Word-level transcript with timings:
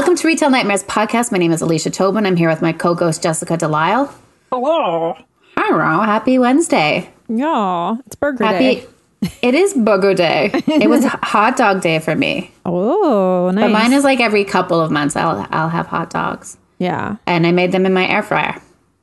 Welcome 0.00 0.16
to 0.16 0.26
Retail 0.28 0.48
Nightmares 0.48 0.82
podcast. 0.84 1.30
My 1.30 1.36
name 1.36 1.52
is 1.52 1.60
Alicia 1.60 1.90
Tobin. 1.90 2.24
I'm 2.24 2.34
here 2.34 2.48
with 2.48 2.62
my 2.62 2.72
co-ghost 2.72 3.22
Jessica 3.22 3.58
Delisle. 3.58 4.10
Hello. 4.50 5.14
Hi, 5.58 5.74
Ro. 5.74 6.00
Happy 6.00 6.38
Wednesday. 6.38 7.10
Yeah, 7.28 7.98
it's 8.06 8.16
burger 8.16 8.42
Happy. 8.46 8.76
day. 8.76 8.86
It 9.42 9.54
is 9.54 9.74
Booger 9.74 10.16
Day. 10.16 10.52
It 10.54 10.88
was 10.88 11.04
hot 11.04 11.58
dog 11.58 11.82
day 11.82 11.98
for 11.98 12.16
me. 12.16 12.50
Oh, 12.64 13.50
nice. 13.50 13.64
But 13.64 13.72
mine 13.72 13.92
is 13.92 14.02
like 14.02 14.20
every 14.20 14.42
couple 14.46 14.80
of 14.80 14.90
months. 14.90 15.16
I'll 15.16 15.46
I'll 15.50 15.68
have 15.68 15.86
hot 15.86 16.08
dogs, 16.08 16.56
yeah. 16.78 17.16
and 17.26 17.46
I 17.46 17.52
made 17.52 17.70
them 17.70 17.84
in 17.84 17.92
my 17.92 18.08
air 18.08 18.22
fryer. 18.22 18.58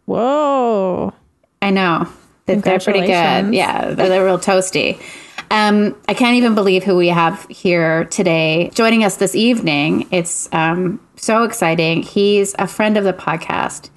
Whoa. 0.05 1.13
I 1.61 1.69
know 1.69 2.07
they're 2.47 2.79
pretty 2.79 3.01
good. 3.01 3.53
Yeah, 3.53 3.93
they're, 3.93 4.09
they're 4.09 4.25
real 4.25 4.39
toasty. 4.39 4.99
Um, 5.49 5.95
I 6.07 6.13
can't 6.13 6.35
even 6.35 6.55
believe 6.55 6.83
who 6.83 6.95
we 6.97 7.07
have 7.07 7.45
here 7.49 8.05
today 8.05 8.69
joining 8.73 9.03
us 9.03 9.17
this 9.17 9.35
evening. 9.35 10.07
It's 10.11 10.49
um, 10.51 10.99
so 11.15 11.43
exciting. 11.43 12.03
He's 12.03 12.55
a 12.59 12.67
friend 12.67 12.97
of 12.97 13.03
the 13.03 13.13
podcast. 13.13 13.89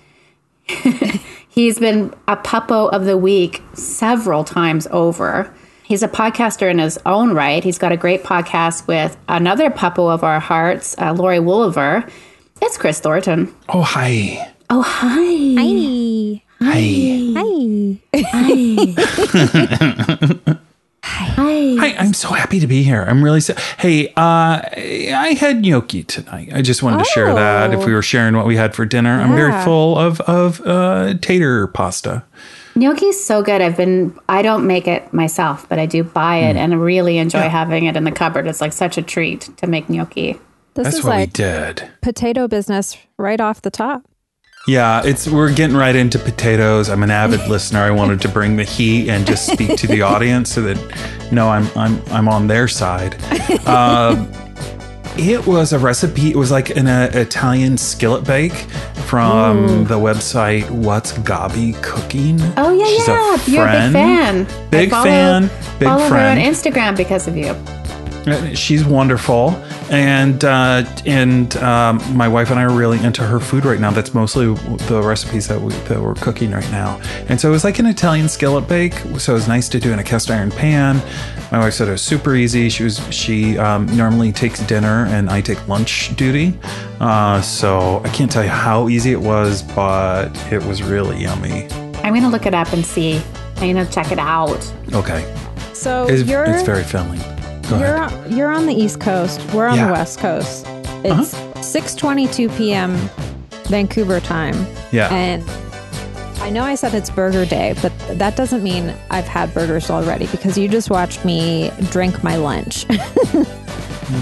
He's 1.48 1.78
been 1.78 2.14
a 2.28 2.36
puppo 2.36 2.90
of 2.90 3.04
the 3.04 3.18
week 3.18 3.62
several 3.74 4.44
times 4.44 4.86
over. 4.90 5.52
He's 5.82 6.04
a 6.04 6.08
podcaster 6.08 6.70
in 6.70 6.78
his 6.78 6.98
own 7.04 7.34
right. 7.34 7.64
He's 7.64 7.78
got 7.78 7.90
a 7.90 7.96
great 7.96 8.22
podcast 8.22 8.86
with 8.86 9.16
another 9.28 9.70
puppo 9.70 10.14
of 10.14 10.22
our 10.22 10.38
hearts, 10.38 10.94
uh, 10.98 11.12
Lori 11.12 11.38
Wooliver. 11.38 12.08
It's 12.62 12.78
Chris 12.78 13.00
Thornton. 13.00 13.52
Oh, 13.68 13.82
hi. 13.82 14.52
Oh, 14.70 14.82
hi. 14.82 15.56
Hi. 15.58 16.42
Hi. 16.62 16.80
Hi. 17.34 17.56
Hi. 18.94 18.94
Hi, 20.46 20.56
I'm 21.20 22.14
so 22.14 22.28
happy 22.30 22.60
to 22.60 22.66
be 22.66 22.82
here. 22.82 23.02
I'm 23.02 23.22
really 23.22 23.40
so. 23.40 23.54
Hey, 23.78 24.08
uh, 24.08 24.60
I 24.66 25.36
had 25.38 25.62
gnocchi 25.64 26.02
tonight. 26.04 26.50
I 26.52 26.62
just 26.62 26.82
wanted 26.82 26.98
to 26.98 27.04
share 27.04 27.34
that 27.34 27.72
if 27.72 27.84
we 27.86 27.92
were 27.92 28.02
sharing 28.02 28.36
what 28.36 28.46
we 28.46 28.56
had 28.56 28.74
for 28.74 28.84
dinner. 28.86 29.20
I'm 29.20 29.34
very 29.34 29.50
Yeah. 29.50 29.64
full 29.64 29.98
of, 29.98 30.20
of 30.22 30.60
uh, 30.66 31.14
tater 31.20 31.66
pasta. 31.68 32.24
Gnocchi's 32.76 33.22
so 33.22 33.42
good. 33.42 33.60
I've 33.60 33.76
been 33.76 34.16
I 34.28 34.42
don't 34.42 34.66
make 34.66 34.86
it 34.88 35.12
myself, 35.12 35.68
but 35.68 35.78
I 35.78 35.86
do 35.86 36.04
buy 36.04 36.36
it 36.38 36.56
and 36.56 36.72
I 36.72 36.76
really 36.76 37.18
enjoy 37.18 37.48
having 37.48 37.84
it 37.86 37.96
in 37.96 38.04
the 38.04 38.12
cupboard. 38.12 38.46
It's 38.46 38.60
like 38.60 38.72
such 38.72 38.96
a 38.96 39.02
treat 39.02 39.50
to 39.58 39.66
make 39.66 39.90
gnocchi. 39.90 40.38
This 40.74 40.84
That's 40.84 40.96
is 40.98 41.04
what 41.04 41.10
we 41.10 41.16
like 41.22 41.32
did. 41.32 41.88
potato 42.00 42.46
business 42.46 42.96
right 43.18 43.40
off 43.40 43.60
the 43.62 43.70
top. 43.72 44.02
Yeah, 44.66 45.02
it's 45.04 45.26
we're 45.26 45.52
getting 45.52 45.76
right 45.76 45.96
into 45.96 46.18
potatoes. 46.18 46.90
I'm 46.90 47.02
an 47.02 47.10
avid 47.10 47.40
listener. 47.48 47.80
I 47.80 47.90
wanted 47.90 48.20
to 48.22 48.28
bring 48.28 48.56
the 48.56 48.64
heat 48.64 49.08
and 49.08 49.26
just 49.26 49.46
speak 49.50 49.76
to 49.78 49.86
the 49.86 50.02
audience 50.12 50.52
so 50.52 50.62
that 50.62 51.30
no, 51.32 51.48
I'm 51.48 51.66
I'm 51.76 52.02
I'm 52.10 52.28
on 52.28 52.46
their 52.46 52.68
side. 52.68 53.14
Um, 53.66 54.30
it 55.16 55.46
was 55.46 55.72
a 55.72 55.78
recipe. 55.78 56.30
It 56.30 56.36
was 56.36 56.50
like 56.50 56.70
an 56.76 56.86
uh, 56.86 57.10
Italian 57.14 57.78
skillet 57.78 58.24
bake 58.24 58.52
from 59.06 59.84
the 59.84 59.96
website 59.96 60.70
What's 60.70 61.12
Gaby 61.18 61.72
Cooking. 61.82 62.38
Oh 62.56 62.72
yeah, 62.72 62.84
She's 62.84 63.08
yeah. 63.08 63.54
You're 63.54 63.66
a 63.66 63.72
big 63.72 63.92
fan. 63.92 64.70
Big 64.70 64.90
follow, 64.90 65.04
fan, 65.04 65.42
big 65.78 65.88
follow 65.88 66.08
friend. 66.08 66.38
her 66.38 66.46
on 66.46 66.52
Instagram 66.52 66.96
because 66.96 67.26
of 67.26 67.36
you. 67.36 67.54
Uh, 68.26 68.54
She's 68.54 68.84
wonderful, 68.84 69.50
and 69.90 70.44
uh, 70.44 70.84
and 71.06 71.56
um, 71.58 72.00
my 72.16 72.28
wife 72.28 72.50
and 72.50 72.58
I 72.60 72.64
are 72.64 72.70
really 72.72 73.02
into 73.02 73.22
her 73.22 73.40
food 73.40 73.64
right 73.64 73.80
now. 73.80 73.90
That's 73.90 74.12
mostly 74.14 74.52
the 74.86 75.02
recipes 75.02 75.48
that 75.48 75.60
we 75.60 75.72
that 75.72 76.00
we're 76.00 76.14
cooking 76.14 76.50
right 76.50 76.70
now. 76.70 77.00
And 77.28 77.40
so 77.40 77.48
it 77.48 77.52
was 77.52 77.64
like 77.64 77.78
an 77.78 77.86
Italian 77.86 78.28
skillet 78.28 78.68
bake. 78.68 78.94
So 79.18 79.32
it 79.32 79.34
was 79.34 79.48
nice 79.48 79.68
to 79.70 79.80
do 79.80 79.92
in 79.92 79.98
a 79.98 80.04
cast 80.04 80.30
iron 80.30 80.50
pan. 80.50 81.00
My 81.50 81.58
wife 81.58 81.74
said 81.74 81.88
it 81.88 81.92
was 81.92 82.02
super 82.02 82.34
easy. 82.34 82.68
She 82.68 82.84
was 82.84 83.00
she 83.12 83.58
um, 83.58 83.86
normally 83.96 84.32
takes 84.32 84.60
dinner 84.66 85.06
and 85.06 85.30
I 85.30 85.40
take 85.40 85.66
lunch 85.66 86.14
duty. 86.16 86.58
Uh, 87.00 87.40
so 87.40 88.00
I 88.04 88.08
can't 88.10 88.30
tell 88.30 88.44
you 88.44 88.50
how 88.50 88.88
easy 88.88 89.12
it 89.12 89.20
was, 89.20 89.62
but 89.62 90.28
it 90.52 90.62
was 90.64 90.82
really 90.82 91.22
yummy. 91.22 91.68
I'm 92.04 92.14
gonna 92.14 92.28
look 92.28 92.46
it 92.46 92.54
up 92.54 92.72
and 92.72 92.84
see. 92.84 93.20
I'm 93.56 93.74
gonna 93.74 93.86
check 93.90 94.12
it 94.12 94.18
out. 94.18 94.72
Okay, 94.92 95.22
So 95.72 96.06
it's, 96.06 96.28
you're 96.28 96.44
it's 96.44 96.62
very 96.62 96.84
filling. 96.84 97.20
Go 97.70 97.78
you're 97.78 97.94
ahead. 97.96 98.24
on, 98.24 98.36
you're 98.36 98.50
on 98.50 98.66
the 98.66 98.74
East 98.74 99.00
Coast. 99.00 99.40
We're 99.54 99.66
on 99.68 99.76
Yeah. 99.78 99.86
the 99.86 99.92
West 99.92 100.18
Coast. 100.18 100.66
It's 101.04 101.32
Uh-huh. 101.34 101.60
6:22 101.62 102.48
p.m. 102.56 102.96
Vancouver 103.68 104.18
time. 104.20 104.66
Yeah. 104.92 105.08
And 105.14 105.44
I 106.42 106.50
know 106.50 106.64
I 106.64 106.74
said 106.74 106.94
it's 106.94 107.10
burger 107.10 107.44
day, 107.44 107.74
but 107.80 107.92
that 108.18 108.34
doesn't 108.36 108.62
mean 108.64 108.92
I've 109.10 109.28
had 109.28 109.52
burgers 109.54 109.90
already 109.90 110.26
because 110.26 110.58
you 110.58 110.68
just 110.68 110.90
watched 110.90 111.24
me 111.24 111.70
drink 111.90 112.22
my 112.24 112.36
lunch. 112.36 112.86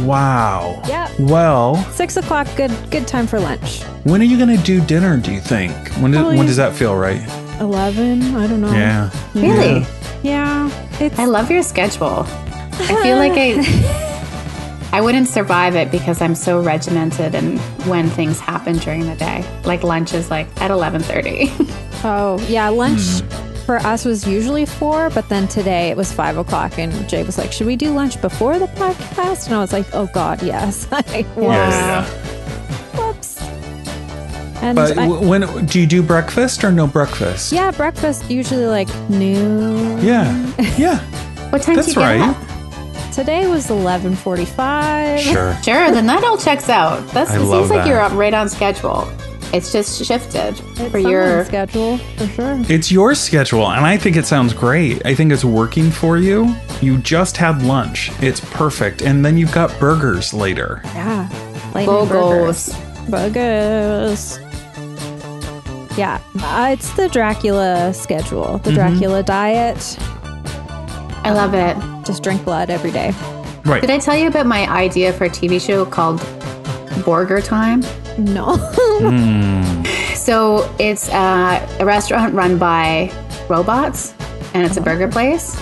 Wow. 0.04 0.82
Yeah. 0.86 1.08
Well. 1.18 1.76
Six 1.92 2.18
o'clock, 2.18 2.46
good 2.56 2.70
good 2.90 3.08
time 3.08 3.26
for 3.26 3.40
lunch. 3.40 3.82
When 4.04 4.20
are 4.20 4.24
you 4.24 4.36
going 4.36 4.54
to 4.54 4.62
do 4.62 4.82
dinner, 4.84 5.16
do 5.16 5.32
you 5.32 5.40
think? 5.40 5.72
When, 6.00 6.10
do, 6.12 6.26
when 6.26 6.44
does 6.46 6.56
that 6.56 6.74
feel 6.74 6.94
right? 6.94 7.22
Eleven, 7.58 8.36
I 8.36 8.46
don't 8.46 8.60
know. 8.60 8.70
Yeah. 8.72 9.08
Really? 9.34 9.86
Yeah. 10.22 10.68
It's 11.00 11.18
I 11.18 11.24
love 11.24 11.50
your 11.50 11.62
schedule. 11.62 12.26
I 12.80 13.02
feel 13.02 13.16
like 13.16 13.32
I 13.36 14.04
I 14.92 15.00
wouldn't 15.02 15.28
survive 15.28 15.76
it 15.76 15.90
because 15.90 16.22
I'm 16.22 16.34
so 16.34 16.62
regimented 16.62 17.34
and 17.34 17.58
when 17.86 18.08
things 18.08 18.40
happen 18.40 18.78
during 18.78 19.06
the 19.06 19.14
day. 19.16 19.44
Like 19.64 19.82
lunch 19.82 20.14
is 20.14 20.30
like 20.30 20.46
at 20.62 20.70
11:30. 20.70 21.50
oh 22.04 22.38
yeah, 22.48 22.68
lunch 22.70 23.00
Hmm. 23.20 23.64
for 23.66 23.76
us 23.78 24.04
was 24.06 24.26
usually 24.26 24.64
four, 24.64 25.10
but 25.10 25.28
then 25.28 25.46
today 25.46 25.90
it 25.90 25.96
was 25.96 26.10
five 26.10 26.38
o'clock, 26.38 26.78
and 26.78 26.90
Jay 27.08 27.22
was 27.22 27.36
like, 27.36 27.52
"Should 27.52 27.66
we 27.66 27.76
do 27.76 27.90
lunch 27.92 28.18
before 28.22 28.58
the 28.58 28.66
podcast?" 28.68 29.46
And 29.46 29.54
I 29.56 29.58
was 29.58 29.72
like, 29.74 29.86
"Oh 29.92 30.06
God, 30.14 30.42
yes." 30.42 30.86
Like, 30.92 31.06
Yeah, 31.36 31.42
yeah, 31.42 31.70
yeah. 31.70 32.04
Whoops. 32.98 33.42
And 34.62 34.74
But 34.74 34.98
I- 34.98 35.06
w- 35.06 35.28
when 35.28 35.66
do 35.66 35.78
you 35.80 35.86
do 35.86 36.02
breakfast 36.02 36.64
or 36.64 36.72
no 36.72 36.86
breakfast? 36.86 37.52
yeah, 37.52 37.70
breakfast 37.72 38.30
usually 38.30 38.66
like 38.66 38.88
noon. 39.10 39.98
Yeah. 40.02 40.32
Yeah. 40.78 40.98
what 41.50 41.60
time 41.62 41.76
That's 41.76 41.88
do 41.92 42.00
you 42.00 42.06
get 42.06 42.20
right. 42.20 42.20
up? 42.30 42.36
Today 43.18 43.48
was 43.48 43.68
eleven 43.68 44.14
forty-five. 44.14 45.18
Sure. 45.20 45.56
Sure, 45.64 45.90
then 45.90 46.06
that 46.06 46.22
all 46.22 46.38
checks 46.38 46.68
out. 46.68 47.04
That's 47.08 47.32
I 47.32 47.34
it 47.34 47.40
seems 47.40 47.68
like 47.68 47.80
that. 47.80 47.88
you're 47.88 47.98
up 48.00 48.12
right 48.12 48.32
on 48.32 48.48
schedule. 48.48 49.10
It's 49.52 49.72
just 49.72 50.04
shifted 50.04 50.52
for 50.92 50.98
your 50.98 51.44
schedule 51.44 51.98
for 51.98 52.26
sure. 52.28 52.60
It's 52.68 52.92
your 52.92 53.16
schedule, 53.16 53.66
and 53.72 53.84
I 53.84 53.96
think 53.96 54.14
it 54.16 54.24
sounds 54.24 54.52
great. 54.52 55.04
I 55.04 55.16
think 55.16 55.32
it's 55.32 55.44
working 55.44 55.90
for 55.90 56.16
you. 56.16 56.54
You 56.80 56.98
just 56.98 57.36
had 57.36 57.60
lunch. 57.62 58.12
It's 58.22 58.38
perfect. 58.52 59.02
And 59.02 59.24
then 59.24 59.36
you've 59.36 59.52
got 59.52 59.76
burgers 59.80 60.32
later. 60.32 60.80
Yeah. 60.84 61.28
Burgers. 61.74 62.72
Burgers. 63.08 64.38
Yeah, 65.98 66.20
uh, 66.40 66.68
it's 66.72 66.92
the 66.92 67.08
Dracula 67.08 67.92
schedule, 67.92 68.44
Mm-hmm. 68.44 68.62
the 68.62 68.72
Dracula 68.72 69.22
diet. 69.24 69.98
I 71.24 71.32
love 71.32 71.54
it. 71.54 71.76
Just 72.06 72.22
drink 72.22 72.44
blood 72.44 72.70
every 72.70 72.90
day. 72.90 73.12
Right. 73.64 73.80
Did 73.80 73.90
I 73.90 73.98
tell 73.98 74.16
you 74.16 74.28
about 74.28 74.46
my 74.46 74.66
idea 74.70 75.12
for 75.12 75.24
a 75.24 75.28
TV 75.30 75.60
show 75.60 75.84
called 75.84 76.20
Burger 77.04 77.40
Time? 77.40 77.82
No. 78.18 78.56
So 80.14 80.74
it's 80.78 81.08
uh, 81.08 81.76
a 81.80 81.86
restaurant 81.86 82.34
run 82.34 82.58
by 82.58 83.10
robots, 83.48 84.12
and 84.52 84.66
it's 84.66 84.76
a 84.76 84.80
burger 84.80 85.08
place. 85.08 85.56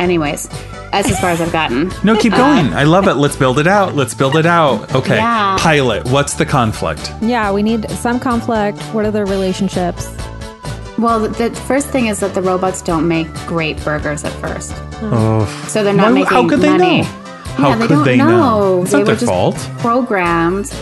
Anyways, 0.00 0.48
that's 0.90 1.08
as 1.10 1.20
far 1.20 1.30
as 1.30 1.40
I've 1.40 1.52
gotten. 1.52 1.90
No, 2.04 2.16
keep 2.16 2.32
going. 2.32 2.72
I 2.74 2.82
love 2.84 3.06
it. 3.06 3.14
Let's 3.14 3.36
build 3.36 3.58
it 3.60 3.66
out. 3.68 3.94
Let's 3.94 4.14
build 4.14 4.34
it 4.36 4.46
out. 4.46 4.92
Okay. 4.94 5.16
Yeah. 5.16 5.56
Pilot. 5.60 6.08
What's 6.10 6.34
the 6.34 6.46
conflict? 6.46 7.12
yeah, 7.20 7.52
we 7.52 7.62
need 7.62 7.88
some 7.90 8.18
conflict. 8.18 8.78
What 8.94 9.04
are 9.04 9.10
their 9.12 9.26
relationships? 9.26 10.06
Well, 10.98 11.20
the, 11.20 11.28
the 11.50 11.50
first 11.62 11.88
thing 11.88 12.06
is 12.06 12.20
that 12.20 12.34
the 12.34 12.42
robots 12.42 12.80
don't 12.82 13.06
make 13.06 13.32
great 13.46 13.82
burgers 13.84 14.24
at 14.24 14.32
first, 14.34 14.72
Oh. 15.02 15.44
so 15.68 15.84
they're 15.84 15.92
not 15.92 16.06
Why- 16.06 16.20
making 16.20 16.28
how 16.28 16.48
could 16.48 16.60
they 16.60 16.70
money. 16.70 17.02
know? 17.02 17.08
How 17.56 17.68
yeah, 17.70 17.74
they 17.76 17.86
could 17.86 17.94
don't 17.94 18.04
they 18.04 18.16
know? 18.16 18.82
It's 18.82 18.92
They 18.92 18.98
not 18.98 19.06
their 19.06 19.14
just 19.16 19.26
fault. 19.26 19.56
programmed, 19.78 20.72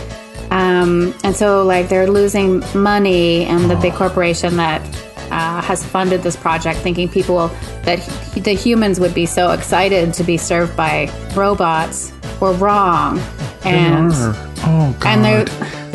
um, 0.51 1.13
and 1.23 1.35
so 1.35 1.63
like 1.63 1.89
they're 1.89 2.07
losing 2.09 2.63
money, 2.73 3.45
and 3.45 3.69
the 3.69 3.75
big 3.77 3.93
Oh. 3.93 3.97
corporation 3.97 4.57
that 4.57 4.81
uh, 5.31 5.59
has 5.61 5.83
funded 5.83 6.21
this 6.21 6.35
project, 6.35 6.79
thinking 6.79 7.09
people 7.09 7.49
that 7.83 7.99
the 8.35 8.53
humans 8.53 8.99
would 8.99 9.13
be 9.13 9.25
so 9.25 9.51
excited 9.51 10.13
to 10.13 10.23
be 10.23 10.37
served 10.37 10.77
by 10.77 11.09
robots, 11.35 12.11
were 12.39 12.53
wrong, 12.53 13.19
and 13.65 14.11
Oh 14.13 14.95
God. 14.99 15.05
and 15.05 15.25
they're 15.25 15.45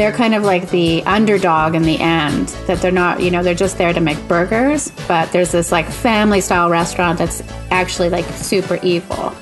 they're 0.00 0.12
kind 0.12 0.34
of 0.34 0.42
like 0.44 0.70
the 0.70 1.02
underdog 1.04 1.74
in 1.74 1.82
the 1.82 1.98
end 2.00 2.48
that 2.66 2.80
they're 2.80 2.90
not 2.90 3.20
you 3.20 3.30
know 3.30 3.42
they're 3.42 3.54
just 3.54 3.76
there 3.76 3.92
to 3.92 4.00
make 4.00 4.16
burgers 4.26 4.90
but 5.06 5.30
there's 5.30 5.52
this 5.52 5.70
like 5.70 5.84
family 5.84 6.40
style 6.40 6.70
restaurant 6.70 7.18
that's 7.18 7.42
actually 7.70 8.08
like 8.08 8.24
super 8.24 8.78
evil. 8.82 9.34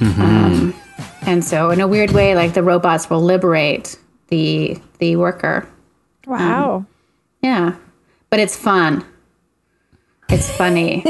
Um, 0.00 0.74
and 1.22 1.42
so 1.42 1.70
in 1.70 1.80
a 1.80 1.88
weird 1.88 2.10
way 2.10 2.34
like 2.34 2.52
the 2.52 2.62
robots 2.62 3.08
will 3.08 3.22
liberate 3.22 3.98
the 4.28 4.78
the 4.98 5.16
worker. 5.16 5.66
Wow. 6.26 6.84
yeah. 7.40 7.76
But 8.28 8.40
it's 8.40 8.56
fun. 8.56 9.06
It's 10.28 10.54
funny. 10.54 11.04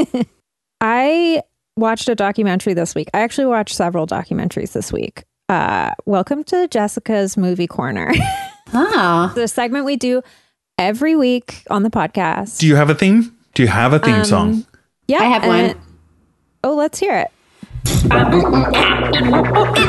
I 0.81 1.41
watched 1.75 2.07
a 2.07 2.15
documentary 2.15 2.73
this 2.73 2.95
week. 2.95 3.09
I 3.13 3.19
actually 3.19 3.47
watched 3.47 3.75
several 3.75 4.07
documentaries 4.07 4.71
this 4.71 4.93
week. 4.93 5.25
Uh, 5.49 5.91
welcome 6.05 6.43
to 6.45 6.67
Jessica's 6.69 7.37
Movie 7.37 7.67
Corner, 7.67 8.13
Oh, 8.73 9.31
the 9.35 9.47
segment 9.47 9.85
we 9.85 9.95
do 9.95 10.21
every 10.77 11.15
week 11.15 11.63
on 11.69 11.83
the 11.83 11.89
podcast. 11.89 12.59
Do 12.59 12.67
you 12.67 12.75
have 12.75 12.89
a 12.89 12.95
theme? 12.95 13.35
Do 13.53 13.63
you 13.63 13.69
have 13.69 13.93
a 13.93 13.99
theme 13.99 14.15
um, 14.15 14.25
song? 14.25 14.65
yeah, 15.07 15.19
I 15.19 15.25
have 15.25 15.43
and- 15.43 15.77
one. 15.77 15.85
Oh, 16.63 16.75
let's 16.75 16.99
hear 16.99 17.15
it. 17.17 17.27
It's 17.87 18.01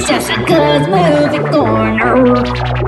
Jessica's 0.06 0.87
movie 0.88 1.50
corner. 1.50 2.44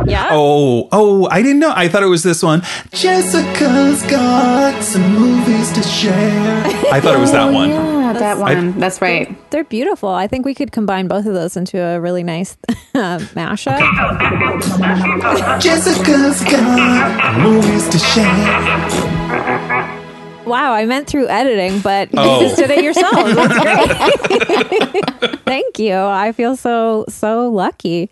Yeah. 0.07 0.29
Oh, 0.31 0.89
oh, 0.93 1.27
I 1.31 1.41
didn't 1.41 1.61
know. 1.61 1.73
I 1.75 1.89
thought 1.89 2.03
it 2.03 2.07
was 2.09 2.23
this 2.23 2.43
one. 2.43 2.61
Jessica's 2.93 4.03
got 4.03 4.83
some 4.83 5.15
movies 5.15 5.73
to 5.73 5.83
share. 5.83 6.63
I 6.93 7.01
thought 7.01 7.15
it 7.15 7.21
was 7.21 7.33
that 7.33 7.51
one. 7.53 7.71
Oh, 7.73 7.98
yeah, 8.21 8.35
that 8.35 8.39
one. 8.41 8.79
That's 8.79 9.01
right. 9.01 9.35
They're 9.51 9.65
beautiful. 9.65 10.09
I 10.09 10.27
think 10.27 10.45
we 10.47 10.55
could 10.55 10.73
combine 10.73 11.09
both 11.09 11.27
of 11.27 11.35
those 11.35 11.57
into 11.57 11.81
a 11.81 12.01
really 12.01 12.23
nice 12.23 12.57
uh, 12.95 13.19
mashup. 13.35 13.79
Jessica's 15.61 16.43
got 16.45 17.39
movies 17.41 17.89
to 17.89 17.99
share. 17.99 18.25
Wow, 20.47 20.73
I 20.73 20.87
meant 20.87 21.07
through 21.09 21.29
editing, 21.29 21.81
but 21.81 22.09
Oh. 22.17 22.41
you 22.41 22.47
just 22.47 22.57
did 22.57 22.71
it 22.71 22.83
yourself. 22.83 23.15
That's 23.15 23.59
great. 25.21 25.41
Thank 25.45 25.79
you. 25.79 25.95
I 25.95 26.33
feel 26.33 26.57
so 26.57 27.05
so 27.09 27.51
lucky. 27.51 28.11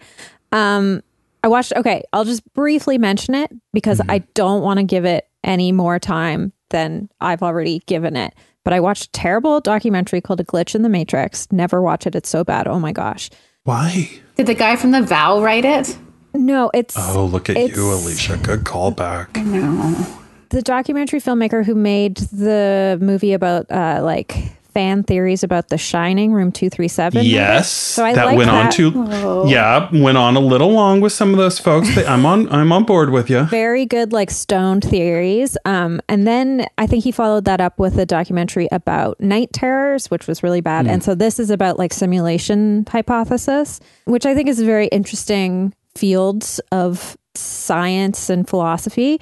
Um, 0.52 1.02
I 1.42 1.48
watched. 1.48 1.72
Okay, 1.74 2.02
I'll 2.12 2.24
just 2.24 2.42
briefly 2.52 2.98
mention 2.98 3.34
it 3.34 3.50
because 3.72 4.00
I 4.08 4.18
don't 4.34 4.62
want 4.62 4.78
to 4.78 4.84
give 4.84 5.04
it 5.06 5.26
any 5.44 5.72
more 5.72 5.98
time 5.98 6.52
than 6.70 7.08
I've 7.20 7.42
already 7.42 7.78
given 7.86 8.16
it. 8.16 8.34
But 8.66 8.72
I 8.72 8.80
watched 8.80 9.04
a 9.04 9.10
terrible 9.12 9.60
documentary 9.60 10.20
called 10.20 10.40
"A 10.40 10.44
Glitch 10.44 10.74
in 10.74 10.82
the 10.82 10.88
Matrix." 10.88 11.46
Never 11.52 11.80
watch 11.80 12.04
it. 12.04 12.16
It's 12.16 12.28
so 12.28 12.42
bad. 12.42 12.66
Oh 12.66 12.80
my 12.80 12.90
gosh. 12.90 13.30
Why? 13.62 14.10
Did 14.34 14.46
the 14.48 14.54
guy 14.54 14.74
from 14.74 14.90
The 14.90 15.02
Vow 15.02 15.40
write 15.40 15.64
it? 15.64 15.96
No, 16.34 16.72
it's 16.74 16.96
Oh, 16.98 17.26
look 17.26 17.48
at 17.48 17.56
you, 17.76 17.92
Alicia. 17.92 18.38
Good 18.42 18.64
callback. 18.64 19.36
No. 19.46 19.94
the 20.48 20.62
documentary 20.62 21.20
filmmaker 21.20 21.64
who 21.64 21.76
made 21.76 22.16
the 22.16 22.98
movie 23.00 23.34
about 23.34 23.70
uh, 23.70 24.00
like 24.02 24.34
fan 24.76 25.02
theories 25.04 25.42
about 25.42 25.68
The 25.68 25.78
Shining, 25.78 26.34
Room 26.34 26.52
Two 26.52 26.68
Three 26.68 26.88
Seven. 26.88 27.24
Yes, 27.24 27.70
So 27.72 28.04
I 28.04 28.12
that 28.12 28.26
like 28.26 28.36
went 28.36 28.50
on 28.50 28.64
that. 28.66 28.72
to 28.74 29.44
yeah, 29.48 29.88
went 29.90 30.18
on 30.18 30.36
a 30.36 30.40
little 30.40 30.70
long 30.70 31.00
with 31.00 31.12
some 31.14 31.30
of 31.30 31.38
those 31.38 31.58
folks. 31.58 31.94
But 31.94 32.06
I'm 32.06 32.26
on 32.26 32.52
I'm 32.52 32.70
on 32.72 32.84
board 32.84 33.08
with 33.10 33.30
you. 33.30 33.44
very 33.44 33.86
good 33.86 34.12
like 34.12 34.30
stoned 34.30 34.84
theories 34.84 35.56
um 35.64 36.00
and 36.08 36.26
then 36.26 36.66
i 36.76 36.86
think 36.86 37.04
he 37.04 37.10
followed 37.12 37.44
that 37.46 37.60
up 37.60 37.78
with 37.78 37.96
a 37.98 38.04
documentary 38.04 38.68
about 38.70 39.18
night 39.20 39.50
terrors 39.52 40.10
which 40.10 40.26
was 40.26 40.42
really 40.42 40.60
bad 40.60 40.86
and 40.86 41.02
so 41.02 41.14
this 41.14 41.38
is 41.38 41.50
about 41.50 41.78
like 41.78 41.92
simulation 41.92 42.84
hypothesis 42.90 43.80
which 44.04 44.26
i 44.26 44.34
think 44.34 44.48
is 44.48 44.60
a 44.60 44.64
very 44.64 44.88
interesting 44.88 45.72
field 45.94 46.44
of 46.72 47.16
science 47.34 48.28
and 48.30 48.48
philosophy 48.48 49.20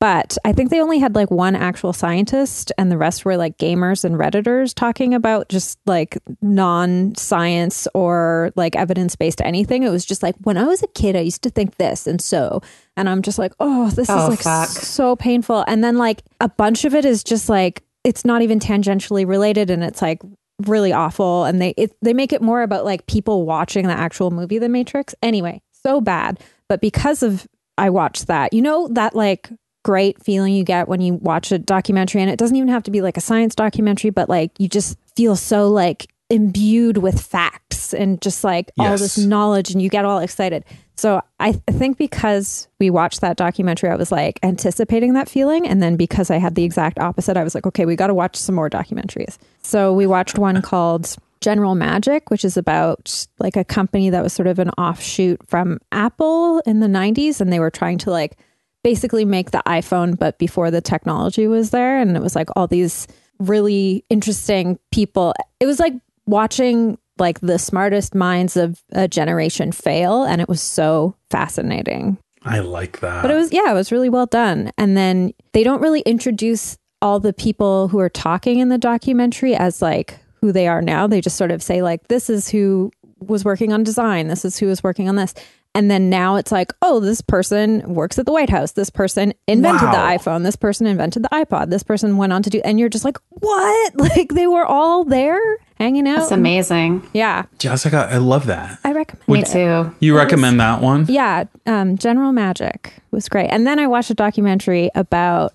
but 0.00 0.36
I 0.44 0.52
think 0.52 0.70
they 0.70 0.80
only 0.80 0.98
had 0.98 1.14
like 1.14 1.30
one 1.30 1.56
actual 1.56 1.92
scientist, 1.92 2.72
and 2.76 2.90
the 2.90 2.98
rest 2.98 3.24
were 3.24 3.36
like 3.36 3.56
gamers 3.58 4.04
and 4.04 4.16
redditors 4.16 4.74
talking 4.74 5.14
about 5.14 5.48
just 5.48 5.78
like 5.86 6.18
non-science 6.42 7.88
or 7.94 8.52
like 8.56 8.76
evidence-based 8.76 9.40
anything. 9.42 9.82
It 9.82 9.90
was 9.90 10.04
just 10.04 10.22
like 10.22 10.34
when 10.42 10.58
I 10.58 10.64
was 10.64 10.82
a 10.82 10.86
kid, 10.88 11.16
I 11.16 11.20
used 11.20 11.42
to 11.42 11.50
think 11.50 11.76
this, 11.76 12.06
and 12.06 12.20
so, 12.20 12.60
and 12.96 13.08
I'm 13.08 13.22
just 13.22 13.38
like, 13.38 13.52
oh, 13.60 13.90
this 13.90 14.08
Oh, 14.10 14.24
is 14.24 14.28
like 14.30 14.40
fuck. 14.40 14.68
so 14.68 15.16
painful. 15.16 15.64
And 15.66 15.82
then 15.82 15.96
like 15.98 16.22
a 16.40 16.48
bunch 16.48 16.84
of 16.84 16.94
it 16.94 17.04
is 17.04 17.24
just 17.24 17.48
like 17.48 17.82
it's 18.04 18.24
not 18.24 18.42
even 18.42 18.58
tangentially 18.58 19.26
related, 19.26 19.70
and 19.70 19.82
it's 19.82 20.02
like 20.02 20.20
really 20.66 20.92
awful. 20.92 21.44
And 21.44 21.60
they 21.60 21.70
it, 21.76 21.96
they 22.02 22.12
make 22.14 22.32
it 22.32 22.42
more 22.42 22.62
about 22.62 22.84
like 22.84 23.06
people 23.06 23.46
watching 23.46 23.86
the 23.86 23.94
actual 23.98 24.30
movie, 24.30 24.58
The 24.58 24.68
Matrix. 24.68 25.14
Anyway, 25.22 25.62
so 25.72 26.00
bad. 26.00 26.40
But 26.68 26.80
because 26.80 27.22
of 27.22 27.46
I 27.78 27.90
watched 27.90 28.26
that, 28.28 28.52
you 28.52 28.62
know 28.62 28.88
that 28.88 29.14
like 29.16 29.50
great 29.84 30.20
feeling 30.22 30.54
you 30.54 30.64
get 30.64 30.88
when 30.88 31.00
you 31.00 31.14
watch 31.14 31.52
a 31.52 31.58
documentary 31.58 32.20
and 32.20 32.30
it 32.30 32.38
doesn't 32.38 32.56
even 32.56 32.68
have 32.68 32.82
to 32.82 32.90
be 32.90 33.00
like 33.00 33.16
a 33.16 33.20
science 33.20 33.54
documentary 33.54 34.10
but 34.10 34.28
like 34.28 34.50
you 34.58 34.68
just 34.68 34.98
feel 35.14 35.36
so 35.36 35.68
like 35.68 36.08
imbued 36.30 36.96
with 36.96 37.20
facts 37.20 37.92
and 37.92 38.20
just 38.20 38.42
like 38.42 38.72
all 38.78 38.96
this 38.96 39.18
knowledge 39.18 39.70
and 39.70 39.82
you 39.82 39.88
get 39.88 40.04
all 40.04 40.18
excited 40.18 40.64
so 40.96 41.20
I, 41.38 41.52
th- 41.52 41.62
I 41.68 41.72
think 41.72 41.98
because 41.98 42.66
we 42.80 42.88
watched 42.88 43.20
that 43.20 43.36
documentary 43.36 43.90
i 43.90 43.94
was 43.94 44.10
like 44.10 44.40
anticipating 44.42 45.12
that 45.12 45.28
feeling 45.28 45.68
and 45.68 45.82
then 45.82 45.96
because 45.96 46.30
i 46.30 46.38
had 46.38 46.54
the 46.54 46.64
exact 46.64 46.98
opposite 46.98 47.36
i 47.36 47.44
was 47.44 47.54
like 47.54 47.66
okay 47.66 47.84
we 47.84 47.94
got 47.94 48.06
to 48.06 48.14
watch 48.14 48.36
some 48.36 48.54
more 48.54 48.70
documentaries 48.70 49.36
so 49.62 49.92
we 49.92 50.06
watched 50.06 50.38
one 50.38 50.62
called 50.62 51.14
General 51.40 51.74
Magic, 51.74 52.30
which 52.30 52.42
is 52.42 52.56
about 52.56 53.26
like 53.38 53.54
a 53.54 53.64
company 53.64 54.08
that 54.08 54.22
was 54.22 54.32
sort 54.32 54.46
of 54.46 54.58
an 54.58 54.70
offshoot 54.78 55.46
from 55.46 55.78
Apple 55.92 56.60
in 56.60 56.80
the 56.80 56.86
90s. 56.86 57.38
And 57.38 57.52
they 57.52 57.60
were 57.60 57.70
trying 57.70 57.98
to 57.98 58.10
like 58.10 58.38
basically 58.84 59.24
make 59.24 59.50
the 59.50 59.62
iPhone, 59.66 60.16
but 60.16 60.38
before 60.38 60.70
the 60.70 60.80
technology 60.80 61.48
was 61.48 61.70
there. 61.70 61.98
And 61.98 62.16
it 62.16 62.22
was 62.22 62.36
like 62.36 62.48
all 62.54 62.68
these 62.68 63.08
really 63.40 64.04
interesting 64.10 64.78
people. 64.92 65.34
It 65.58 65.66
was 65.66 65.80
like 65.80 65.94
watching 66.26 66.96
like 67.18 67.40
the 67.40 67.58
smartest 67.58 68.14
minds 68.14 68.56
of 68.56 68.80
a 68.92 69.08
generation 69.08 69.72
fail. 69.72 70.22
And 70.22 70.40
it 70.40 70.48
was 70.48 70.60
so 70.60 71.16
fascinating. 71.30 72.18
I 72.42 72.60
like 72.60 73.00
that. 73.00 73.22
But 73.22 73.30
it 73.30 73.34
was, 73.34 73.52
yeah, 73.52 73.70
it 73.70 73.74
was 73.74 73.90
really 73.90 74.10
well 74.10 74.26
done. 74.26 74.70
And 74.76 74.96
then 74.96 75.32
they 75.52 75.64
don't 75.64 75.80
really 75.80 76.02
introduce 76.02 76.76
all 77.00 77.18
the 77.20 77.32
people 77.32 77.88
who 77.88 77.98
are 77.98 78.10
talking 78.10 78.58
in 78.58 78.68
the 78.68 78.78
documentary 78.78 79.54
as 79.54 79.80
like 79.80 80.18
who 80.40 80.52
they 80.52 80.68
are 80.68 80.82
now. 80.82 81.06
They 81.06 81.22
just 81.22 81.36
sort 81.36 81.50
of 81.50 81.62
say, 81.62 81.80
like, 81.82 82.08
this 82.08 82.28
is 82.28 82.48
who 82.48 82.90
was 83.20 83.44
working 83.44 83.72
on 83.72 83.82
design, 83.82 84.28
this 84.28 84.44
is 84.44 84.58
who 84.58 84.66
was 84.66 84.82
working 84.82 85.08
on 85.08 85.16
this. 85.16 85.32
And 85.76 85.90
then 85.90 86.08
now 86.08 86.36
it's 86.36 86.52
like, 86.52 86.72
oh, 86.82 87.00
this 87.00 87.20
person 87.20 87.94
works 87.94 88.16
at 88.18 88.26
the 88.26 88.32
White 88.32 88.48
House. 88.50 88.72
This 88.72 88.90
person 88.90 89.34
invented 89.48 89.88
the 89.88 89.96
iPhone. 89.96 90.44
This 90.44 90.54
person 90.54 90.86
invented 90.86 91.24
the 91.24 91.28
iPod. 91.30 91.70
This 91.70 91.82
person 91.82 92.16
went 92.16 92.32
on 92.32 92.44
to 92.44 92.50
do, 92.50 92.60
and 92.64 92.78
you're 92.78 92.88
just 92.88 93.04
like, 93.04 93.18
what? 93.30 93.92
Like 94.04 94.34
they 94.34 94.46
were 94.46 94.64
all 94.64 95.04
there 95.04 95.40
hanging 95.76 96.06
out. 96.06 96.18
That's 96.20 96.30
amazing. 96.30 97.02
yeah, 97.12 97.46
Jessica, 97.58 98.08
I 98.10 98.18
love 98.18 98.46
that. 98.46 98.78
I 98.84 98.92
recommend 98.92 99.26
Me 99.28 99.40
it. 99.40 99.46
too. 99.48 99.94
You 99.98 100.16
recommend 100.16 100.60
that 100.60 100.80
one? 100.80 101.06
Yeah, 101.08 101.44
um, 101.66 101.98
General 101.98 102.30
Magic 102.32 102.94
was 103.10 103.28
great. 103.28 103.48
And 103.48 103.66
then 103.66 103.78
I 103.80 103.86
watched 103.88 104.10
a 104.10 104.14
documentary 104.14 104.90
about 104.94 105.54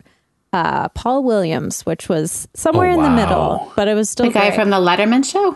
uh, 0.52 0.90
Paul 0.90 1.24
Williams, 1.24 1.86
which 1.86 2.10
was 2.10 2.48
somewhere 2.56 2.90
Oh, 2.90 2.94
in 2.96 3.02
the 3.04 3.10
middle, 3.10 3.72
but 3.78 3.88
it 3.88 3.94
was 3.94 4.10
still 4.10 4.26
The 4.26 4.34
guy 4.34 4.52
from 4.52 4.70
the 4.70 4.78
Letterman 4.78 5.24
show? 5.24 5.56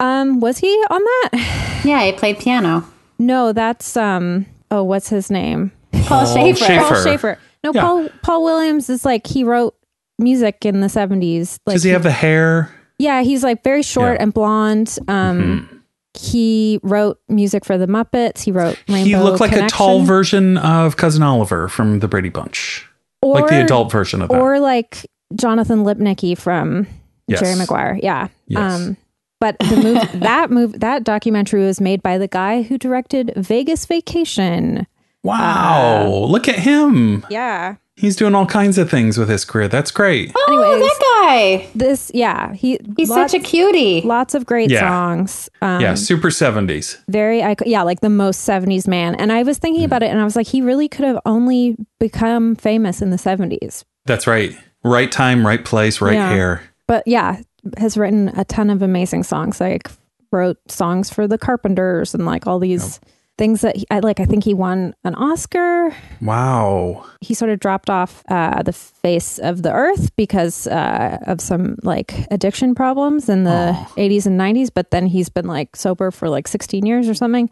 um, 0.00 0.40
was 0.40 0.58
he 0.58 0.68
on 0.90 1.00
that? 1.04 1.78
Yeah, 1.84 2.04
he 2.04 2.12
played 2.12 2.38
piano. 2.38 2.84
No, 3.26 3.52
that's 3.52 3.96
um. 3.96 4.46
Oh, 4.70 4.82
what's 4.84 5.08
his 5.08 5.30
name? 5.30 5.70
Paul 6.04 6.26
Shaffer. 6.26 6.56
Shaffer. 6.56 6.94
Paul 6.94 7.04
Shaffer. 7.04 7.38
No, 7.64 7.72
Yeah. 7.74 7.82
Paul 7.82 8.08
Paul 8.22 8.44
Williams 8.44 8.90
is 8.90 9.04
like 9.04 9.26
he 9.26 9.44
wrote 9.44 9.74
music 10.18 10.64
in 10.64 10.80
the 10.80 10.88
seventies. 10.88 11.58
Like 11.66 11.74
Does 11.74 11.82
he 11.84 11.90
have 11.90 12.02
the 12.02 12.10
hair? 12.10 12.74
Yeah, 12.98 13.22
he's 13.22 13.42
like 13.44 13.62
very 13.64 13.82
short 13.82 14.06
Yeah. 14.06 14.12
Mm-hmm. 14.14 14.22
and 14.22 14.34
blonde. 14.34 14.98
Um, 15.08 15.82
he 16.14 16.78
wrote 16.82 17.20
music 17.28 17.64
for 17.64 17.78
the 17.78 17.86
Muppets. 17.86 18.42
He 18.42 18.52
wrote 18.52 18.82
Rainbow 18.88 19.04
he 19.04 19.16
looked 19.16 19.40
like 19.40 19.52
a 19.52 19.66
tall 19.68 20.02
version 20.02 20.58
of 20.58 20.96
Cousin 20.96 21.22
Oliver 21.22 21.68
from 21.68 22.00
the 22.00 22.08
Brady 22.08 22.28
Bunch. 22.28 22.86
like 23.22 23.48
the 23.48 23.62
adult 23.62 23.90
version 23.92 24.20
of 24.22 24.28
that. 24.28 24.38
or 24.40 24.58
like 24.60 25.06
Jonathan 25.34 25.84
Lipnicki 25.84 26.36
from 26.36 26.86
Yes. 27.28 27.40
Jerry 27.40 27.54
Maguire. 27.56 27.98
Yeah. 28.02 28.28
Yes. 28.46 28.80
Um, 28.80 28.96
but 29.42 29.58
the 29.58 29.76
move 29.76 30.20
that 30.22 30.50
move 30.50 30.78
that 30.80 31.02
documentary 31.04 31.64
was 31.66 31.80
made 31.80 32.00
by 32.02 32.16
the 32.16 32.28
guy 32.28 32.62
who 32.62 32.78
directed 32.78 33.32
Vegas 33.36 33.84
Vacation. 33.86 34.86
wow. 35.24 36.06
look 36.08 36.48
at 36.48 36.58
him. 36.60 37.26
Yeah. 37.30 37.76
He's 37.96 38.16
doing 38.16 38.34
all 38.34 38.46
kinds 38.46 38.78
of 38.78 38.90
things 38.90 39.18
with 39.18 39.28
his 39.28 39.44
career. 39.44 39.68
That's 39.68 39.90
great. 39.90 40.32
Oh, 40.34 40.62
Anyways. 40.72 40.88
that 40.88 41.00
guy. 41.26 41.68
This 41.74 42.10
yeah, 42.14 42.54
he 42.54 42.78
He's 42.96 43.10
lots, 43.10 43.32
such 43.32 43.40
a 43.40 43.44
cutie. 43.44 44.00
lots 44.00 44.34
of 44.34 44.46
great 44.46 44.70
Yeah. 44.70 44.80
songs. 44.88 45.50
Um, 45.60 45.80
yeah, 45.80 45.94
super 45.94 46.28
70s. 46.30 46.98
very 47.08 47.42
icon- 47.42 47.68
yeah, 47.68 47.82
like 47.82 48.00
the 48.00 48.08
most 48.08 48.48
70s 48.48 48.88
man. 48.88 49.14
And 49.16 49.30
I 49.30 49.42
was 49.42 49.58
thinking 49.58 49.84
about 49.84 50.02
it 50.02 50.10
and 50.10 50.18
I 50.20 50.24
was 50.24 50.36
like 50.36 50.46
he 50.46 50.62
really 50.62 50.88
could 50.88 51.04
have 51.04 51.20
only 51.26 51.76
become 52.00 52.54
famous 52.56 53.02
in 53.02 53.10
the 53.10 53.18
70s. 53.18 53.84
That's 54.06 54.26
right. 54.26 54.56
Right 54.84 55.12
time, 55.12 55.46
right 55.46 55.64
place, 55.64 56.00
right 56.00 56.14
Yeah. 56.14 56.30
hair. 56.32 56.62
But 56.88 57.04
yeah, 57.06 57.40
has 57.78 57.96
written 57.96 58.28
a 58.28 58.44
ton 58.44 58.70
of 58.70 58.82
amazing 58.82 59.22
songs. 59.22 59.60
Like 59.60 59.88
wrote 60.32 60.58
songs 60.70 61.10
for 61.10 61.28
the 61.28 61.38
Carpenters 61.38 62.14
and 62.14 62.24
like 62.24 62.46
all 62.46 62.58
these 62.58 62.98
things 63.38 63.60
that 63.62 63.76
he, 63.76 63.86
I 63.90 64.00
like. 64.00 64.20
I 64.20 64.24
think 64.24 64.44
he 64.44 64.54
won 64.54 64.94
an 65.04 65.14
Oscar. 65.14 65.94
Wow. 66.20 67.04
He 67.20 67.34
sort 67.34 67.50
of 67.50 67.60
dropped 67.60 67.90
off 67.90 68.22
uh, 68.28 68.62
the 68.62 68.72
face 68.72 69.38
of 69.38 69.62
the 69.62 69.72
earth 69.72 70.14
because 70.16 70.66
uh, 70.66 71.18
of 71.26 71.40
some 71.40 71.76
like 71.82 72.26
addiction 72.30 72.74
problems 72.74 73.28
in 73.28 73.44
the 73.44 73.72
80s 73.96 74.26
and 74.26 74.40
90s. 74.40 74.70
But 74.72 74.90
then 74.90 75.06
he's 75.06 75.28
been 75.28 75.46
like 75.46 75.76
sober 75.76 76.10
for 76.10 76.28
like 76.28 76.48
16 76.48 76.84
years 76.84 77.08
or 77.08 77.14
something. 77.14 77.48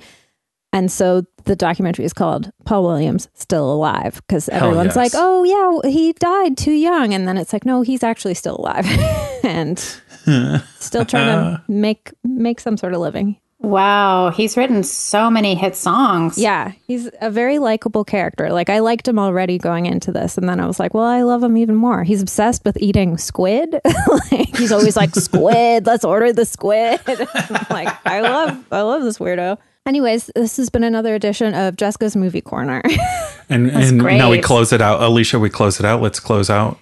And 0.72 0.90
so 0.90 1.24
the 1.44 1.56
documentary 1.56 2.04
is 2.04 2.12
called 2.12 2.50
Paul 2.64 2.84
Williams 2.84 3.28
Still 3.34 3.72
Alive 3.72 4.22
because 4.26 4.48
everyone's 4.48 4.96
yes. 4.96 4.96
like, 4.96 5.12
oh, 5.14 5.44
yeah, 5.44 5.90
he 5.90 6.12
died 6.12 6.56
too 6.56 6.72
young. 6.72 7.14
And 7.14 7.26
then 7.26 7.36
it's 7.36 7.52
like, 7.52 7.64
no, 7.64 7.82
he's 7.82 8.02
actually 8.02 8.34
still 8.34 8.56
alive 8.56 8.86
and 9.44 9.78
still 10.78 11.04
trying 11.04 11.26
to 11.26 11.62
make 11.68 12.12
make 12.24 12.60
some 12.60 12.76
sort 12.76 12.94
of 12.94 13.00
living. 13.00 13.36
Wow, 13.62 14.30
he's 14.30 14.56
written 14.56 14.82
so 14.82 15.30
many 15.30 15.54
hit 15.54 15.76
songs. 15.76 16.38
Yeah, 16.38 16.72
he's 16.86 17.10
a 17.20 17.30
very 17.30 17.58
likable 17.58 18.04
character. 18.04 18.50
Like 18.50 18.70
I 18.70 18.78
liked 18.78 19.06
him 19.06 19.18
already 19.18 19.58
going 19.58 19.84
into 19.84 20.12
this, 20.12 20.38
and 20.38 20.48
then 20.48 20.60
I 20.60 20.66
was 20.66 20.80
like, 20.80 20.94
well, 20.94 21.04
I 21.04 21.22
love 21.22 21.42
him 21.42 21.58
even 21.58 21.74
more. 21.74 22.02
He's 22.02 22.22
obsessed 22.22 22.64
with 22.64 22.78
eating 22.78 23.18
squid. 23.18 23.78
like, 24.30 24.56
he's 24.56 24.72
always 24.72 24.96
like, 24.96 25.14
squid. 25.14 25.84
Let's 25.84 26.06
order 26.06 26.32
the 26.32 26.46
squid. 26.46 27.00
Like 27.68 27.94
I 28.06 28.22
love, 28.22 28.64
I 28.72 28.80
love 28.80 29.02
this 29.02 29.18
weirdo. 29.18 29.58
Anyways, 29.90 30.30
this 30.36 30.56
has 30.56 30.70
been 30.70 30.84
another 30.84 31.16
edition 31.16 31.52
of 31.52 31.74
Jessica's 31.74 32.14
Movie 32.14 32.40
Corner. 32.40 32.80
And 33.52 33.68
and 33.68 33.98
now 33.98 34.30
we 34.30 34.40
close 34.40 34.72
it 34.72 34.80
out. 34.80 35.02
Alicia, 35.02 35.40
we 35.40 35.50
close 35.50 35.80
it 35.80 35.84
out. 35.84 36.00
Let's 36.00 36.20
close 36.20 36.48
out. 36.48 36.78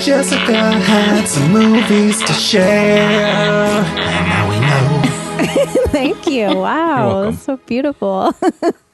Jessica 0.00 0.72
had 0.72 1.26
some 1.26 1.52
movies 1.52 2.22
to 2.22 2.32
share. 2.32 2.64
And 2.64 3.96
now 3.96 4.48
we 4.48 4.58
know. 4.60 5.84
Thank 5.92 6.26
you. 6.26 6.46
Wow, 6.46 7.08
welcome. 7.08 7.32
that's 7.34 7.44
so 7.44 7.58
beautiful. 7.58 8.32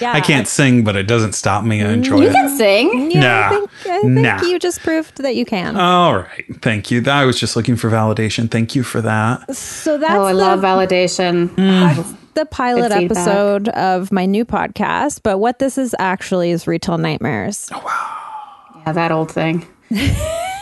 yeah, 0.00 0.12
I 0.12 0.20
can't 0.20 0.46
sing, 0.48 0.84
but 0.84 0.96
it 0.96 1.04
doesn't 1.06 1.32
stop 1.32 1.64
me. 1.64 1.80
Mm, 1.80 1.86
I 1.88 1.92
enjoy 1.92 2.20
You 2.22 2.28
it. 2.28 2.32
can 2.32 2.56
sing. 2.56 3.10
Yeah, 3.10 3.20
Nah. 3.20 3.46
I 3.46 3.50
think, 3.50 3.70
I 3.86 4.00
think 4.00 4.12
Nah. 4.12 4.42
you 4.42 4.58
just 4.58 4.80
proved 4.80 5.22
that 5.22 5.34
you 5.36 5.44
can. 5.44 5.76
All 5.76 6.16
right. 6.16 6.44
Thank 6.62 6.90
you. 6.90 7.02
I 7.06 7.24
was 7.24 7.38
just 7.38 7.56
looking 7.56 7.76
for 7.76 7.90
validation. 7.90 8.50
Thank 8.50 8.74
you 8.74 8.82
for 8.82 9.00
that. 9.02 9.54
so 9.56 9.94
oh, 9.94 9.98
that's 9.98 10.14
Oh, 10.14 10.24
I 10.24 10.32
the, 10.32 10.38
love 10.38 10.60
validation. 10.60 11.48
Mm. 11.50 11.96
that's 11.96 12.14
the 12.34 12.46
pilot 12.46 12.90
Good 12.90 12.98
feedback. 12.98 13.18
episode 13.26 13.68
of 13.70 14.12
my 14.12 14.24
new 14.26 14.44
podcast. 14.44 15.20
But 15.22 15.38
what 15.38 15.58
this 15.58 15.76
is 15.78 15.94
actually 15.98 16.50
is 16.50 16.66
Retail 16.66 16.98
Nightmares. 16.98 17.68
Oh 17.72 17.82
wow. 17.84 18.82
Yeah, 18.86 18.92
that 18.92 19.10
old 19.12 19.30
thing. 19.30 19.66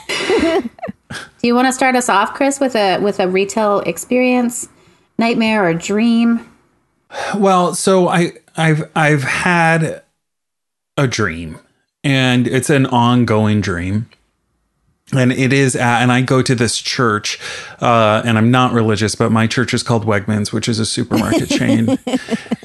Do 0.09 1.47
you 1.49 1.55
want 1.55 1.69
to 1.69 1.73
start 1.73 1.95
us 1.95 2.09
off, 2.09 2.35
Chris, 2.35 2.59
with 2.61 2.75
a 2.75 2.99
with 2.99 3.21
a 3.21 3.29
retail 3.29 3.81
experience, 3.81 4.69
nightmare 5.19 5.65
or 5.69 5.75
dream? 5.75 6.49
Well, 7.37 7.75
so 7.75 8.09
I 8.09 8.33
I've 8.57 8.91
I've 8.95 9.23
had 9.23 10.03
a 10.97 11.07
dream 11.07 11.59
and 12.07 12.47
it's 12.47 12.71
an 12.71 12.87
ongoing 12.87 13.61
dream. 13.61 14.09
And 15.13 15.31
it 15.31 15.53
is 15.53 15.77
at, 15.77 16.03
and 16.03 16.11
I 16.11 16.21
go 16.23 16.43
to 16.43 16.55
this 16.57 16.79
church, 16.79 17.39
uh, 17.81 18.23
and 18.25 18.37
I'm 18.37 18.51
not 18.51 18.73
religious, 18.73 19.15
but 19.15 19.31
my 19.31 19.47
church 19.47 19.73
is 19.73 19.85
called 19.85 20.05
Wegmans, 20.05 20.53
which 20.53 20.69
is 20.69 20.81
a 20.81 20.87
supermarket 20.87 21.49
chain. 21.49 21.97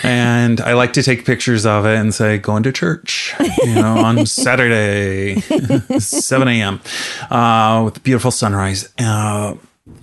And 0.03 0.59
I 0.59 0.73
like 0.73 0.93
to 0.93 1.03
take 1.03 1.25
pictures 1.25 1.63
of 1.63 1.85
it 1.85 1.95
and 1.95 2.11
say, 2.11 2.39
going 2.39 2.63
to 2.63 2.71
church, 2.71 3.35
you 3.63 3.75
know, 3.75 3.99
on 3.99 4.25
Saturday, 4.25 5.39
7 5.99 6.47
a.m., 6.47 6.81
uh, 7.29 7.83
with 7.85 8.01
beautiful 8.01 8.31
sunrise. 8.31 8.91
Uh, 8.97 9.53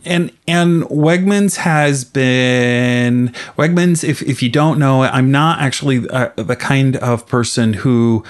and 0.04 0.32
and 0.46 0.82
Wegmans 0.84 1.56
has 1.56 2.04
been 2.04 3.28
Wegmans. 3.56 4.02
If 4.04 4.22
if 4.22 4.42
you 4.42 4.48
don't 4.48 4.78
know 4.78 5.02
I'm 5.02 5.30
not 5.30 5.60
actually 5.60 6.08
uh, 6.08 6.30
the 6.36 6.56
kind 6.56 6.96
of 6.96 7.26
person 7.26 7.72
who 7.72 8.24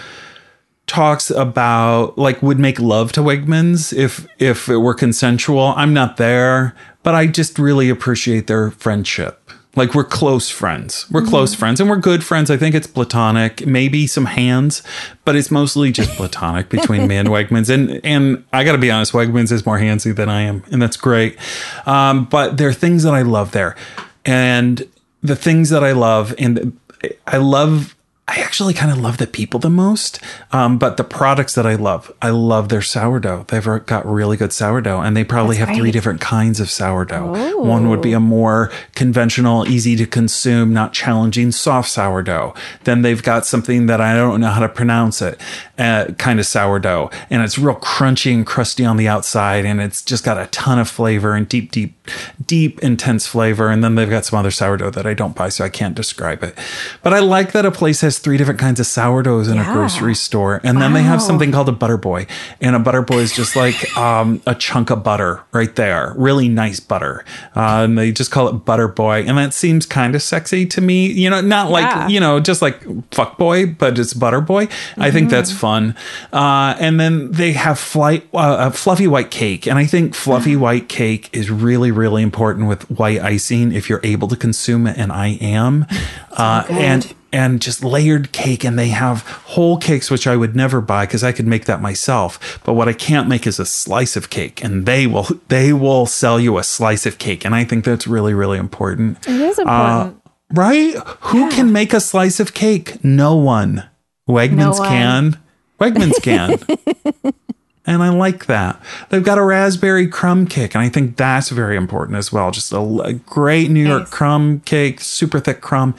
talks 0.87 1.31
about 1.31 2.19
like 2.19 2.43
would 2.43 2.59
make 2.59 2.81
love 2.81 3.13
to 3.13 3.21
Wegmans 3.21 3.93
if 3.97 4.27
if 4.39 4.69
it 4.69 4.79
were 4.79 4.95
consensual. 4.95 5.75
I'm 5.77 5.95
not 5.95 6.17
there, 6.17 6.75
but 7.03 7.15
I 7.15 7.27
just 7.27 7.59
really 7.59 7.91
appreciate 7.91 8.47
their 8.47 8.71
friendship. 8.71 9.51
Like 9.77 9.95
we're 9.95 10.05
close 10.05 10.51
friends. 10.51 11.09
We're 11.11 11.23
close 11.23 11.55
friends 11.55 11.79
and 11.81 11.89
we're 11.89 11.97
good 11.99 12.25
friends. 12.25 12.51
I 12.51 12.57
think 12.57 12.75
it's 12.75 12.87
platonic, 12.87 13.67
maybe 13.67 14.07
some 14.07 14.25
hands, 14.25 14.83
but 15.25 15.37
it's 15.37 15.51
mostly 15.51 15.93
just 15.93 16.11
platonic 16.17 16.69
between 16.69 17.07
me 17.07 17.17
and 17.17 17.29
Wegmans. 17.29 17.71
And 17.71 18.01
and 18.05 18.45
I 18.53 18.65
got 18.65 18.73
to 18.73 18.79
be 18.79 18.91
honest, 18.91 19.13
Wegmans 19.13 19.53
is 19.53 19.65
more 19.65 19.79
handsy 19.79 20.15
than 20.15 20.29
I 20.29 20.43
am, 20.43 20.65
and 20.73 20.81
that's 20.81 20.97
great. 20.97 21.39
Um, 21.87 22.25
but 22.25 22.57
there 22.57 22.69
are 22.69 22.73
things 22.75 23.03
that 23.03 23.15
I 23.15 23.23
love 23.23 23.53
there, 23.53 23.77
and 24.25 24.89
the 25.23 25.37
things 25.37 25.71
that 25.71 25.85
I 25.85 25.93
love, 25.93 26.35
and 26.39 26.79
I 27.27 27.37
love 27.37 27.95
I 28.29 28.41
actually 28.41 28.75
kind 28.75 28.93
of 28.93 28.99
love 28.99 29.17
the 29.17 29.27
people 29.27 29.59
the 29.59 29.71
most, 29.71 30.21
um, 30.53 30.77
but 30.77 30.99
the 30.99 31.05
products 31.05 31.55
that 31.55 31.67
I 31.67 31.77
love, 31.77 32.13
I 32.21 32.29
love 32.29 32.69
their 32.69 32.83
sourdough. 32.83 33.47
They've 33.49 33.65
got 33.87 34.07
really 34.07 34.37
good 34.37 34.53
sourdough, 34.53 35.01
and 35.01 35.17
they 35.17 35.25
probably 35.25 35.57
have 35.57 35.75
three 35.75 35.91
different 35.91 36.21
kinds 36.21 36.61
of 36.61 36.69
sourdough. 36.69 37.57
One 37.57 37.89
would 37.89 38.03
be 38.03 38.13
a 38.13 38.21
more 38.21 38.71
conventional, 38.95 39.67
easy 39.67 39.97
to 39.97 40.07
consume, 40.07 40.75
not 40.75 40.93
challenging, 40.93 41.53
soft 41.53 41.89
sourdough. 41.89 42.53
Then 42.85 43.01
they've 43.01 43.23
got 43.23 43.47
something 43.47 43.87
that 43.87 44.03
I 44.03 44.15
don't 44.15 44.43
know 44.43 44.49
how 44.49 44.61
to 44.61 44.69
pronounce 44.69 45.23
it, 45.23 45.41
uh, 45.79 46.13
kind 46.19 46.39
of 46.39 46.45
sourdough, 46.45 47.11
and 47.31 47.43
it's 47.43 47.59
real 47.59 47.77
crunchy 47.77 48.35
and 48.35 48.47
crusty 48.47 48.85
on 48.85 48.99
the 48.99 49.09
outside, 49.09 49.65
and 49.65 49.81
it's 49.81 50.03
just 50.03 50.23
got 50.23 50.37
a 50.37 50.49
ton 50.49 50.79
of 50.79 50.91
flavor 50.91 51.35
and 51.35 51.49
deep, 51.49 51.73
deep, 51.73 51.97
deep, 52.45 52.79
intense 52.81 53.27
flavor. 53.27 53.71
And 53.71 53.83
then 53.83 53.95
they've 53.95 54.11
got 54.11 54.27
some 54.27 54.39
other 54.39 54.51
sourdough 54.51 54.91
that 54.91 55.07
I 55.07 55.15
don't 55.15 55.35
buy, 55.35 55.49
so 55.49 55.65
I 55.65 55.71
can't 55.71 55.95
describe 55.95 56.43
it. 56.43 56.59
But 57.03 57.15
I 57.15 57.21
like 57.21 57.53
that 57.53 57.65
a 57.65 57.71
place 57.71 58.03
has 58.03 58.18
three 58.19 58.37
different 58.37 58.61
kinds 58.61 58.81
of 58.81 58.87
sourdoughs 58.87 59.49
in 59.49 59.59
a 59.59 59.65
grocery 59.65 60.15
store, 60.15 60.61
and 60.65 60.81
then 60.81 60.93
they 60.93 61.03
have 61.03 61.23
something 61.23 61.53
called 61.53 61.69
a 61.69 61.73
butter 61.73 61.97
boy, 61.97 62.27
and 62.61 62.75
a 62.77 62.79
butter 62.79 63.03
boy 63.03 63.19
is 63.19 63.33
just 63.35 63.57
like 63.57 63.97
um, 63.97 64.41
a 64.47 64.55
chunk 64.55 64.91
of 64.91 65.03
butter 65.05 65.41
right 65.53 65.75
there, 65.77 66.15
really 66.17 66.49
nice 66.49 66.81
butter, 66.81 67.25
uh, 67.57 67.83
and 67.85 67.97
they 67.99 68.13
just 68.13 68.31
call 68.31 68.49
it 68.49 68.53
butter 68.65 68.89
boy, 68.89 69.23
and 69.27 69.39
that 69.39 69.55
seems 69.55 69.87
kind 69.87 70.15
of 70.15 70.23
sexy 70.23 70.67
to 70.67 70.81
me. 70.81 71.07
You 71.11 71.31
know, 71.31 71.41
not 71.41 71.71
like 71.71 71.85
Yeah. 71.85 72.09
you 72.09 72.21
know, 72.21 72.41
just 72.41 72.63
like 72.63 72.83
fuck 73.13 73.39
boy, 73.39 73.67
but 73.67 73.99
it's 73.99 74.15
butter 74.15 74.41
boy. 74.41 74.69
I 74.97 75.11
think 75.11 75.31
that's 75.31 75.53
fun. 75.53 75.95
Uh, 76.33 76.77
and 76.79 76.99
then 77.01 77.33
they 77.33 77.53
have 77.53 77.79
flight, 77.79 78.29
uh, 78.35 78.69
a 78.69 78.71
fluffy 78.71 79.07
white 79.07 79.31
cake, 79.31 79.67
and 79.67 79.79
I 79.79 79.87
think 79.87 80.15
fluffy 80.15 80.57
white 80.57 80.89
cake 80.89 81.29
is 81.33 81.51
really, 81.51 81.91
really 81.91 82.23
important 82.23 82.69
with 82.69 82.91
white 82.91 83.21
icing 83.21 83.73
if 83.73 83.89
you're 83.89 84.01
able 84.05 84.29
to 84.29 84.37
consume 84.37 84.87
it, 84.87 84.97
and 84.99 85.13
I 85.13 85.39
am. 85.41 85.87
Uh, 86.33 86.65
and 86.71 87.13
and 87.33 87.61
just 87.61 87.85
layered 87.85 88.33
cake, 88.33 88.65
and 88.65 88.79
they 88.79 88.89
have 88.89 89.23
whole 89.23 89.77
cakes, 89.77 90.11
which 90.11 90.27
I 90.27 90.37
would 90.37 90.57
never 90.57 90.81
buy 90.81 91.07
because 91.07 91.25
I 91.25 91.33
could 91.33 91.47
make 91.47 91.67
that 91.67 91.83
myself. 91.83 92.61
But 92.65 92.75
what 92.75 92.89
I 92.89 92.93
can't 92.93 93.29
make 93.29 93.47
is 93.47 93.59
a 93.59 93.67
slice 93.67 94.17
of 94.17 94.31
cake, 94.31 94.63
and 94.63 94.87
they 94.87 95.07
will 95.07 95.27
they 95.49 95.73
will 95.73 96.07
sell 96.07 96.41
you 96.41 96.59
a 96.59 96.65
slice 96.65 97.07
of 97.07 97.19
cake, 97.19 97.45
and 97.45 97.55
I 97.55 97.65
think 97.65 97.85
that's 97.85 98.07
really, 98.07 98.35
really 98.35 98.59
important. 98.59 99.27
It 99.27 99.41
is 99.41 99.59
uh, 99.59 99.63
important. 99.63 100.23
Right? 100.53 100.95
Who 101.21 101.51
can 101.51 101.73
make 101.73 101.93
a 101.93 102.01
slice 102.01 102.41
of 102.41 102.55
cake? 102.55 103.05
No 103.05 103.37
one. 103.37 103.89
Wegmans 104.29 104.79
one. 104.79 104.89
can. 104.89 105.39
Wegmans 105.79 106.23
can. 106.23 107.33
and 107.89 108.03
I 108.03 108.11
like 108.11 108.47
that. 108.47 108.81
They've 109.09 109.25
got 109.25 109.39
a 109.39 109.43
raspberry 109.43 110.07
crumb 110.07 110.47
cake, 110.47 110.75
and 110.75 110.83
I 110.83 110.89
think 110.89 111.17
that's 111.17 111.49
very 111.49 111.77
important 111.77 112.17
as 112.19 112.31
well. 112.33 112.51
Just 112.51 112.71
a, 112.73 112.79
a 112.79 113.15
great 113.15 113.71
New 113.71 113.87
York 113.87 114.11
crumb 114.11 114.61
cake, 114.61 115.01
super 115.01 115.41
thick 115.41 115.61
crumb, 115.61 115.95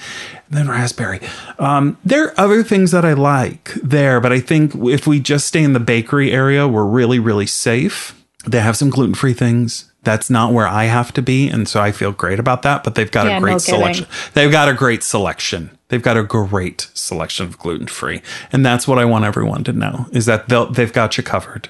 and 0.49 0.57
then 0.57 0.69
raspberry. 0.69 1.19
Um, 1.57 1.97
there 2.05 2.25
are 2.25 2.33
other 2.39 2.63
things 2.63 2.91
that 2.91 3.03
I 3.05 3.13
like 3.13 3.73
there, 3.83 4.21
but 4.21 4.31
I 4.31 4.39
think 4.39 4.73
if 4.75 5.07
we 5.07 5.19
just 5.19 5.47
stay 5.47 5.63
in 5.63 5.73
the 5.73 5.79
bakery 5.79 6.31
area, 6.31 6.67
we're 6.67 6.85
really, 6.85 7.19
really 7.19 7.47
safe. 7.47 8.15
They 8.45 8.59
have 8.61 8.77
some 8.77 8.89
gluten 8.89 9.15
free 9.15 9.33
things. 9.33 9.85
That's 10.03 10.29
not 10.29 10.53
where 10.53 10.65
I 10.67 10.85
have 10.85 11.11
to 11.15 11.21
be, 11.21 11.49
and 11.49 11.67
so 11.67 11.81
I 11.81 11.91
feel 11.91 12.13
great 12.13 12.39
about 12.39 12.61
that. 12.61 12.85
But 12.85 12.95
they've 12.95 13.11
got 13.11 13.25
Yeah, 13.27 13.33
a 13.37 13.39
no 13.39 13.45
great 13.47 13.51
kidding. 13.61 13.75
selection. 13.75 14.07
They've 14.33 14.51
got 14.51 14.69
a 14.69 14.73
great 14.73 15.03
selection. 15.03 15.71
They've 15.89 16.01
got 16.01 16.15
a 16.17 16.23
great 16.23 16.87
selection 16.93 17.45
of 17.47 17.57
gluten 17.59 17.87
free, 17.87 18.21
and 18.53 18.65
that's 18.65 18.87
what 18.87 18.97
I 18.97 19.03
want 19.05 19.25
everyone 19.25 19.65
to 19.65 19.73
know: 19.73 20.05
is 20.13 20.25
that 20.25 20.47
they'll, 20.47 20.67
they've 20.71 20.93
got 20.93 21.17
you 21.17 21.23
covered. 21.23 21.67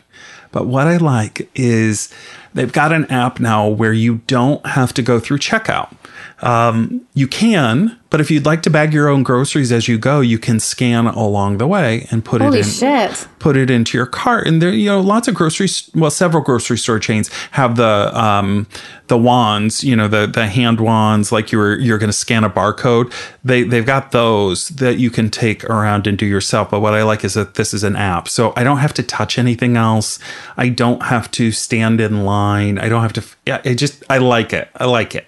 But 0.52 0.66
what 0.66 0.88
I 0.88 0.98
like 0.98 1.50
is 1.56 2.12
they've 2.54 2.72
got 2.72 2.92
an 2.92 3.06
app 3.12 3.40
now 3.40 3.68
where 3.68 3.94
you 3.94 4.22
don't 4.28 4.66
have 4.66 4.94
to 4.96 5.02
go 5.02 5.20
through 5.20 5.40
checkout. 5.40 5.94
Um, 6.42 7.06
you 7.14 7.28
can, 7.28 7.99
but 8.10 8.20
if 8.22 8.32
you'd 8.32 8.46
like 8.46 8.64
to 8.64 8.70
bag 8.70 8.94
your 8.94 9.08
own 9.08 9.24
groceries 9.24 9.72
as 9.72 9.88
you 9.88 9.98
go, 9.98 10.20
you 10.22 10.40
can 10.40 10.60
scan 10.60 11.08
along 11.08 11.58
the 11.60 11.68
way 11.68 12.08
and 12.12 12.24
put 12.26 12.42
Holy 12.42 12.60
it 12.60 12.66
in 12.66 12.72
shit. 12.72 13.28
put 13.40 13.56
it 13.56 13.70
into 13.70 13.98
your 13.98 14.08
cart. 14.08 14.48
And 14.48 14.62
there, 14.62 14.72
you 14.74 14.88
know, 14.90 15.00
lots 15.02 15.28
of 15.28 15.36
grocery, 15.36 15.68
well, 15.94 16.10
several 16.12 16.44
grocery 16.44 16.78
store 16.78 17.00
chains 17.00 17.30
have 17.52 17.76
the 17.76 18.12
um, 18.20 18.68
the 19.08 19.18
wands, 19.18 19.84
you 19.84 19.96
know, 19.96 20.08
the 20.08 20.28
the 20.28 20.48
hand 20.48 20.80
wands, 20.80 21.32
like 21.32 21.52
you 21.52 21.58
were 21.58 21.76
you're 21.78 21.98
going 21.98 22.10
to 22.10 22.14
scan 22.18 22.44
a 22.44 22.50
barcode. 22.50 23.12
They 23.44 23.64
they've 23.64 23.86
got 23.86 24.12
those 24.12 24.70
that 24.70 24.98
you 25.00 25.10
can 25.10 25.30
take 25.30 25.64
around 25.66 26.06
and 26.08 26.18
do 26.18 26.26
yourself. 26.26 26.70
But 26.72 26.80
what 26.82 26.94
I 26.94 27.04
like 27.04 27.24
is 27.24 27.34
that 27.36 27.56
this 27.56 27.74
is 27.74 27.84
an 27.84 27.96
app, 27.96 28.28
so 28.28 28.54
I 28.56 28.64
don't 28.64 28.78
have 28.80 28.94
to 28.96 29.04
touch 29.04 29.38
anything 29.40 29.78
else. 29.78 30.20
I 30.58 30.70
don't 30.70 31.04
have 31.04 31.30
to 31.32 31.52
stand 31.52 32.02
in 32.02 32.24
line. 32.24 32.78
I 32.80 32.90
don't 32.90 33.02
have 33.02 33.14
to. 33.14 33.24
Yeah, 33.46 33.62
it 33.64 33.76
just 33.76 34.04
I 34.10 34.18
like 34.20 34.54
it. 34.54 34.70
I 34.76 34.86
like 34.86 35.16
it. 35.16 35.28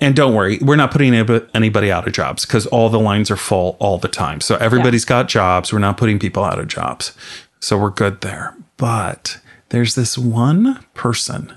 And 0.00 0.14
don't 0.16 0.34
worry, 0.34 0.58
we're 0.62 0.76
not 0.76 0.90
putting 0.90 1.14
anybody- 1.14 1.46
anybody 1.54 1.90
out 1.92 2.06
of 2.10 2.14
jobs 2.14 2.44
because 2.44 2.66
all 2.66 2.90
the 2.90 3.00
lines 3.00 3.30
are 3.30 3.36
full 3.36 3.76
all 3.80 3.96
the 3.96 4.08
time. 4.08 4.42
So 4.42 4.56
everybody's 4.56 5.06
got 5.06 5.28
jobs. 5.28 5.72
We're 5.72 5.78
not 5.78 5.96
putting 5.96 6.18
people 6.18 6.44
out 6.44 6.58
of 6.58 6.68
jobs. 6.68 7.16
So 7.60 7.78
we're 7.78 7.90
good 7.90 8.20
there. 8.20 8.54
But 8.76 9.40
there's 9.70 9.94
this 9.94 10.18
one 10.18 10.84
person, 10.94 11.56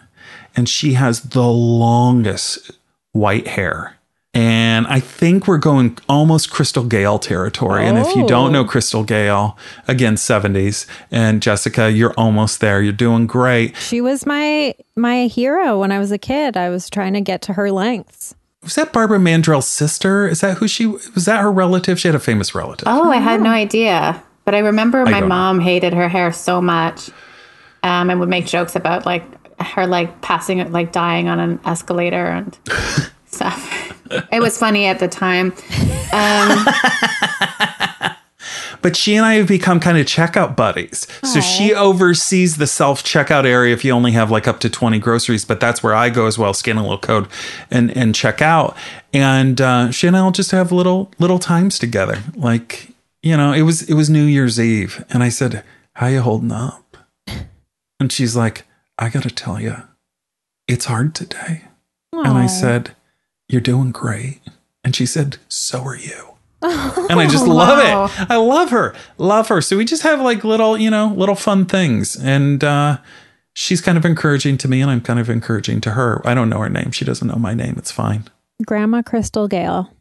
and 0.56 0.70
she 0.70 0.94
has 0.94 1.22
the 1.22 1.48
longest 1.48 2.72
white 3.14 3.48
hair 3.48 3.98
And 4.36 4.88
I 4.88 5.00
think 5.00 5.48
we're 5.48 5.60
going 5.60 5.98
almost 6.10 6.50
Crystal 6.50 6.84
Gayle 6.84 7.20
territory. 7.20 7.86
And 7.86 8.00
if 8.00 8.16
you 8.16 8.26
don't 8.28 8.52
know 8.52 8.62
oh. 8.62 8.66
Crystal 8.66 9.04
Gayle, 9.04 9.56
again, 9.88 10.16
70s. 10.16 10.88
And 11.12 11.40
Jessica, 11.40 11.92
you're 11.92 12.16
almost 12.18 12.60
there. 12.60 12.82
You're 12.82 12.94
doing 12.94 13.28
great. 13.28 13.78
She 13.78 14.02
was 14.02 14.26
my 14.26 14.74
my 14.96 15.28
hero 15.28 15.80
when 15.80 15.92
I 15.92 16.00
was 16.00 16.12
a 16.12 16.18
kid. 16.18 16.58
I 16.58 16.70
was 16.70 16.90
trying 16.90 17.14
to 17.14 17.22
get 17.22 17.44
to 17.44 17.54
her 17.54 17.72
lengths. 17.72 18.34
Was 18.64 18.76
that 18.76 18.94
Barbara 18.94 19.20
Mandrell's 19.20 19.68
sister? 19.68 20.28
Is 20.28 20.42
that 20.42 20.58
who 20.58 20.68
she 20.68 20.86
was? 20.86 21.26
That 21.26 21.42
her 21.42 21.52
relative? 21.52 22.00
She 22.00 22.08
had 22.08 22.16
a 22.16 22.20
famous 22.20 22.56
relative. 22.56 22.88
Oh, 22.88 23.12
I 23.12 23.18
had 23.18 23.42
no 23.42 23.50
idea. 23.50 24.24
But 24.46 24.56
I 24.56 24.60
remember 24.60 25.06
my 25.06 25.12
don't 25.12 25.22
know. 25.22 25.28
mom 25.28 25.60
hated 25.60 25.94
her 25.94 26.10
hair 26.10 26.32
so 26.34 26.62
much 26.62 27.10
um, 27.84 28.10
and 28.10 28.20
would 28.20 28.30
make 28.30 28.46
jokes 28.46 28.76
about 28.76 29.06
like 29.06 29.24
her 29.62 29.88
like 29.88 30.22
passing, 30.22 30.72
like 30.72 30.92
dying 30.92 31.30
on 31.30 31.40
an 31.40 31.60
escalator 31.66 32.26
and 32.26 32.58
stuff. 33.26 33.94
It 34.32 34.42
was 34.42 34.58
funny 34.58 34.86
at 34.86 35.00
the 35.00 35.08
time. 35.08 35.54
But 38.84 38.96
she 38.96 39.16
and 39.16 39.26
I 39.26 39.36
have 39.36 39.48
become 39.48 39.80
kind 39.80 39.98
of 39.98 40.06
checkout 40.06 40.56
buddies. 40.56 41.08
So 41.24 41.40
she 41.40 41.74
oversees 41.74 42.58
the 42.58 42.68
self 42.68 43.04
checkout 43.04 43.46
area 43.46 43.74
if 43.74 43.84
you 43.84 43.92
only 43.92 44.12
have 44.12 44.30
like 44.30 44.48
up 44.48 44.60
to 44.60 44.70
20 44.70 45.00
groceries, 45.00 45.46
but 45.46 45.60
that's 45.60 45.82
where 45.82 45.96
I 45.96 46.10
go 46.10 46.28
as 46.28 46.38
well, 46.38 46.54
scan 46.54 46.78
a 46.78 46.82
little 46.82 47.00
code 47.00 47.28
and, 47.72 47.96
and 47.98 48.14
check 48.14 48.42
out. 48.42 48.78
And 49.14 49.60
uh, 49.62 49.90
she 49.90 50.06
and 50.06 50.16
I 50.18 50.24
will 50.24 50.32
just 50.32 50.52
have 50.52 50.72
little 50.72 51.12
little 51.18 51.40
times 51.40 51.80
together. 51.80 52.22
Like, 52.36 52.90
you 53.24 53.38
know, 53.38 53.54
it 53.54 53.62
was 53.62 53.84
it 53.84 53.94
was 53.94 54.10
New 54.10 54.26
Year's 54.26 54.60
Eve. 54.60 55.04
And 55.10 55.24
I 55.24 55.30
said, 55.30 55.64
How 55.94 56.08
you 56.08 56.22
holding 56.22 56.52
up? 56.52 56.98
And 58.00 58.12
she's 58.12 58.36
like, 58.36 58.66
I 59.00 59.10
gotta 59.10 59.32
tell 59.32 59.62
you, 59.62 59.76
it's 60.68 60.86
hard 60.86 61.16
today. 61.16 61.64
And 62.12 62.38
I 62.38 62.48
said, 62.48 62.96
You're 63.48 63.62
doing 63.62 63.92
great. 63.92 64.42
And 64.84 64.96
she 64.96 65.06
said, 65.06 65.38
So 65.48 65.84
are 65.84 65.96
you. 65.96 66.33
And 66.64 67.20
I 67.20 67.28
just 67.28 67.46
love 67.62 67.78
Wow. 67.78 68.06
it. 68.06 68.28
I 68.32 68.38
love 68.38 68.70
her. 68.72 68.96
Love 69.18 69.48
her. 69.50 69.62
So 69.62 69.78
we 69.78 69.86
just 69.86 70.04
have 70.04 70.22
like 70.22 70.44
little, 70.44 70.78
you 70.78 70.90
know, 70.90 71.14
little 71.16 71.36
fun 71.36 71.66
things. 71.66 72.16
And 72.16 72.64
uh 72.64 72.98
she's 73.54 73.82
kind 73.82 73.98
of 73.98 74.06
encouraging 74.06 74.58
to 74.60 74.68
me 74.68 74.82
and 74.82 74.90
I'm 74.90 75.02
kind 75.02 75.20
of 75.20 75.30
encouraging 75.30 75.82
to 75.82 75.92
her. 75.92 76.22
I 76.26 76.34
don't 76.34 76.50
know 76.50 76.60
her 76.60 76.70
name. 76.70 76.92
She 76.92 77.06
doesn't 77.06 77.28
know 77.28 77.36
my 77.36 77.54
name. 77.54 77.76
It's 77.78 77.92
fine. 77.92 78.24
Grandma 78.66 79.02
Crystal 79.02 79.48
Gayle. 79.48 79.92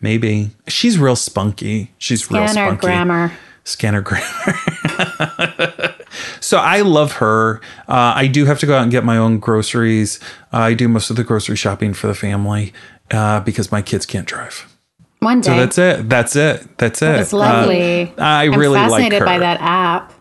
Maybe. 0.00 0.50
She's 0.66 0.98
real 0.98 1.14
spunky. 1.16 1.92
She's 1.98 2.30
real 2.30 2.48
spunky. 2.48 2.52
Scanner 2.52 2.76
grammar. 2.76 3.32
Scanner 3.64 4.00
grammar. 4.00 4.58
so 6.40 6.58
I 6.58 6.80
love 6.80 7.12
her. 7.12 7.60
Uh, 7.86 8.12
I 8.16 8.26
do 8.26 8.46
have 8.46 8.58
to 8.60 8.66
go 8.66 8.74
out 8.76 8.82
and 8.82 8.90
get 8.90 9.04
my 9.04 9.16
own 9.18 9.38
groceries. 9.38 10.18
I 10.52 10.74
do 10.74 10.88
most 10.88 11.10
of 11.10 11.16
the 11.16 11.24
grocery 11.24 11.56
shopping 11.56 11.92
for 11.94 12.06
the 12.06 12.14
family 12.14 12.72
uh, 13.10 13.40
because 13.40 13.70
my 13.70 13.82
kids 13.82 14.06
can't 14.06 14.26
drive. 14.26 14.74
One 15.20 15.40
day. 15.40 15.50
So 15.50 15.56
that's 15.56 15.78
it. 15.78 16.08
That's 16.08 16.36
it. 16.36 16.78
That's 16.78 17.02
it. 17.02 17.20
It's 17.20 17.32
lovely. 17.32 18.02
Uh, 18.16 18.22
I 18.22 18.44
I'm 18.44 18.54
really 18.54 18.78
like 18.78 18.90
fascinated 18.90 19.20
her. 19.20 19.24
by 19.26 19.38
that 19.38 19.60
app. 19.60 20.12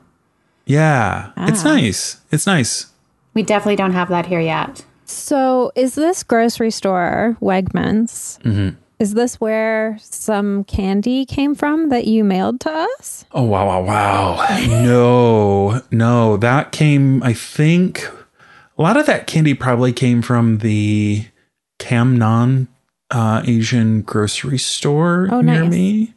Yeah, 0.66 1.32
it's 1.38 1.64
nice. 1.64 2.20
It's 2.32 2.46
nice. 2.48 2.88
We 3.34 3.44
definitely 3.44 3.76
don't 3.78 3.94
have 3.94 4.10
that 4.10 4.26
here 4.26 4.40
yet. 4.42 4.84
So, 5.06 5.72
is 5.76 5.96
this 5.96 6.24
grocery 6.24 6.72
store, 6.72 7.38
Wegmans, 7.42 8.40
Mm-hmm. 8.42 8.76
is 9.00 9.14
this 9.14 9.40
where 9.40 9.98
some 10.02 10.66
candy 10.66 11.26
came 11.26 11.56
from 11.56 11.88
that 11.90 12.08
you 12.08 12.26
mailed 12.26 12.60
to 12.62 12.72
us? 12.72 13.24
Oh 13.32 13.44
wow, 13.44 13.66
wow, 13.68 13.84
wow! 13.86 14.46
no, 14.84 15.82
no, 15.92 16.36
that 16.38 16.74
came. 16.74 17.24
I 17.24 17.32
think 17.34 18.06
a 18.78 18.82
lot 18.82 18.98
of 18.98 19.06
that 19.06 19.28
candy 19.28 19.54
probably 19.54 19.94
came 19.94 20.22
from 20.22 20.58
the 20.58 21.26
Camnon 21.80 22.68
uh, 23.12 23.42
Asian 23.46 24.02
grocery 24.02 24.58
store 24.58 25.28
Oh, 25.32 25.42
near 25.42 25.62
nice. 25.64 25.72
me. 25.72 26.14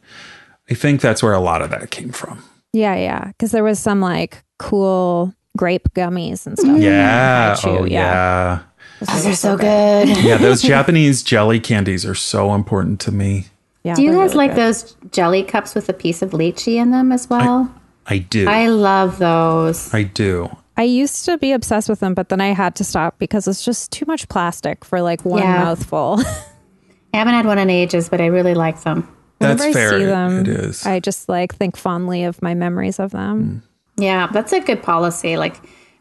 I 0.69 0.73
think 0.73 1.01
that's 1.01 1.21
where 1.23 1.33
a 1.33 1.39
lot 1.39 1.61
of 1.61 1.69
that 1.71 1.91
came 1.91 2.11
from. 2.11 2.43
Yeah, 2.73 2.95
yeah. 2.95 3.27
Because 3.27 3.51
there 3.51 3.63
was 3.63 3.79
some 3.79 3.99
like 4.01 4.43
cool 4.59 5.33
grape 5.57 5.89
gummies 5.93 6.45
and 6.47 6.57
stuff. 6.57 6.79
Yeah. 6.79 7.55
I 7.57 7.61
chew, 7.61 7.69
oh 7.69 7.83
yeah. 7.85 8.59
Those 9.01 9.25
are 9.25 9.35
so 9.35 9.57
good. 9.57 10.09
Yeah, 10.23 10.37
those 10.37 10.61
Japanese 10.73 11.23
jelly 11.23 11.59
candies 11.59 12.05
are 12.05 12.15
so 12.15 12.53
important 12.53 12.99
to 13.01 13.11
me. 13.11 13.47
Yeah, 13.83 13.95
Do 13.95 14.03
you 14.03 14.11
guys 14.11 14.33
really 14.35 14.47
like 14.47 14.51
good. 14.51 14.57
those 14.61 14.95
jelly 15.11 15.43
cups 15.43 15.73
with 15.73 15.89
a 15.89 15.93
piece 15.93 16.21
of 16.21 16.31
lychee 16.31 16.75
in 16.75 16.91
them 16.91 17.11
as 17.11 17.27
well? 17.29 17.73
I 18.05 18.19
do. 18.19 18.47
I, 18.47 18.67
love 18.67 19.17
those. 19.17 19.91
I 19.93 20.03
do. 20.03 20.55
I 20.77 20.83
used 20.83 21.25
to 21.25 21.37
be 21.39 21.51
obsessed 21.51 21.89
with 21.89 21.99
them, 21.99 22.13
but 22.13 22.29
then 22.29 22.41
I 22.41 22.49
had 22.53 22.75
to 22.75 22.83
stop 22.83 23.17
because 23.17 23.47
it's 23.47 23.65
just 23.65 23.91
too 23.91 24.05
much 24.07 24.29
plastic 24.29 24.85
for 24.85 25.01
like 25.01 25.25
one 25.25 25.41
Yeah. 25.41 25.63
mouthful. 25.63 26.19
I 27.13 27.17
haven't 27.17 27.33
had 27.33 27.45
one 27.45 27.57
in 27.57 27.69
ages, 27.69 28.09
but 28.09 28.21
I 28.21 28.27
really 28.27 28.53
like 28.53 28.81
them. 28.83 29.07
That's 29.39 29.59
Whenever 29.59 29.73
fair. 29.73 29.93
I 29.93 29.99
see 29.99 30.05
them, 30.05 30.39
it 30.41 30.47
is. 30.47 30.85
I 30.85 30.99
just 30.99 31.27
like 31.27 31.55
think 31.55 31.75
fondly 31.75 32.23
of 32.23 32.41
my 32.41 32.53
memories 32.53 32.99
of 32.99 33.11
them. 33.11 33.63
Yeah, 33.97 34.27
that's 34.27 34.53
a 34.53 34.59
good 34.59 34.81
policy. 34.83 35.35
Like 35.35 35.57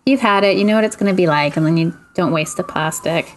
you've 0.06 0.20
had 0.20 0.44
it, 0.44 0.56
you 0.56 0.64
know 0.64 0.74
what 0.74 0.84
it's 0.84 0.96
going 0.96 1.10
to 1.10 1.16
be 1.16 1.26
like, 1.26 1.56
and 1.56 1.64
then 1.66 1.76
you 1.76 1.96
don't 2.14 2.32
waste 2.32 2.56
the 2.56 2.64
plastic. 2.64 3.32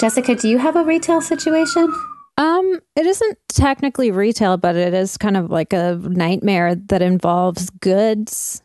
Jessica, 0.00 0.34
do 0.34 0.48
you 0.48 0.58
have 0.58 0.76
a 0.76 0.84
retail 0.84 1.20
situation? 1.20 1.92
Um, 2.38 2.80
it 2.96 3.06
isn't 3.06 3.38
technically 3.48 4.10
retail, 4.10 4.58
but 4.58 4.76
it 4.76 4.92
is 4.92 5.16
kind 5.16 5.36
of 5.36 5.50
like 5.50 5.72
a 5.72 5.94
nightmare 6.02 6.74
that 6.74 7.00
involves 7.00 7.70
goods, 7.70 8.62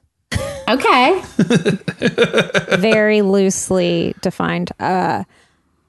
Okay. 0.71 1.21
very 2.77 3.21
loosely 3.21 4.15
defined. 4.21 4.71
Uh, 4.79 5.25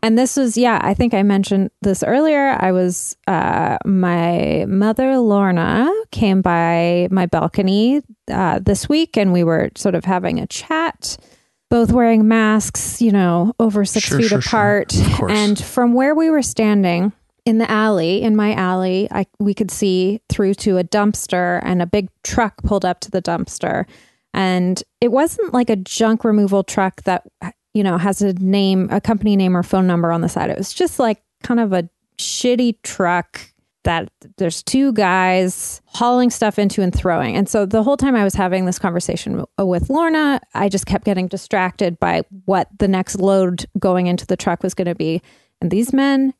and 0.02 0.18
this 0.18 0.36
was, 0.36 0.56
yeah, 0.56 0.80
I 0.82 0.94
think 0.94 1.14
I 1.14 1.22
mentioned 1.22 1.70
this 1.80 2.02
earlier. 2.02 2.56
I 2.58 2.72
was, 2.72 3.16
uh, 3.26 3.78
my 3.84 4.64
mother, 4.68 5.18
Lorna, 5.18 5.90
came 6.10 6.42
by 6.42 7.08
my 7.10 7.26
balcony 7.26 8.02
uh, 8.30 8.58
this 8.58 8.88
week 8.88 9.16
and 9.16 9.32
we 9.32 9.44
were 9.44 9.70
sort 9.76 9.94
of 9.94 10.04
having 10.04 10.40
a 10.40 10.46
chat, 10.46 11.16
both 11.70 11.92
wearing 11.92 12.26
masks, 12.26 13.00
you 13.00 13.12
know, 13.12 13.54
over 13.60 13.84
six 13.84 14.06
Sure, 14.06 14.18
feet 14.18 14.28
sure, 14.28 14.40
sure. 14.40 14.58
apart. 14.58 14.94
Of. 14.94 15.30
And 15.30 15.62
from 15.62 15.92
where 15.94 16.14
we 16.14 16.30
were 16.30 16.42
standing, 16.42 17.12
in 17.44 17.58
the 17.58 17.70
alley, 17.70 18.22
in 18.22 18.36
my 18.36 18.54
alley, 18.54 19.08
I 19.10 19.26
we 19.40 19.52
could 19.52 19.70
see 19.70 20.20
through 20.28 20.54
to 20.54 20.78
a 20.78 20.84
dumpster 20.84 21.60
and 21.64 21.82
a 21.82 21.86
big 21.86 22.08
truck 22.22 22.62
pulled 22.62 22.84
up 22.84 23.00
to 23.00 23.10
the 23.10 23.20
dumpster. 23.22 23.86
And 24.32 24.82
it 25.00 25.10
wasn't 25.10 25.52
like 25.52 25.68
a 25.68 25.76
junk 25.76 26.24
removal 26.24 26.62
truck 26.62 27.02
that 27.02 27.24
you 27.74 27.82
know 27.82 27.98
has 27.98 28.22
a 28.22 28.32
name, 28.34 28.88
a 28.90 29.00
company 29.00 29.36
name 29.36 29.56
or 29.56 29.62
phone 29.62 29.86
number 29.86 30.12
on 30.12 30.20
the 30.20 30.28
side. 30.28 30.50
It 30.50 30.58
was 30.58 30.72
just 30.72 30.98
like 30.98 31.22
kind 31.42 31.60
of 31.60 31.72
a 31.72 31.88
shitty 32.18 32.82
truck 32.82 33.40
that 33.84 34.08
there's 34.38 34.62
two 34.62 34.92
guys 34.92 35.80
hauling 35.86 36.30
stuff 36.30 36.58
into 36.58 36.82
and 36.82 36.94
throwing. 36.94 37.36
And 37.36 37.48
so 37.48 37.66
the 37.66 37.82
whole 37.82 37.96
time 37.96 38.14
I 38.14 38.22
was 38.22 38.34
having 38.34 38.64
this 38.64 38.78
conversation 38.78 39.44
with 39.58 39.90
Lorna, 39.90 40.40
I 40.54 40.68
just 40.68 40.86
kept 40.86 41.04
getting 41.04 41.26
distracted 41.26 41.98
by 41.98 42.22
what 42.44 42.68
the 42.78 42.86
next 42.86 43.16
load 43.16 43.66
going 43.80 44.06
into 44.06 44.24
the 44.24 44.36
truck 44.36 44.62
was 44.62 44.74
going 44.74 44.86
to 44.86 44.94
be. 44.94 45.20
And 45.60 45.70
these 45.70 45.92
men 45.92 46.34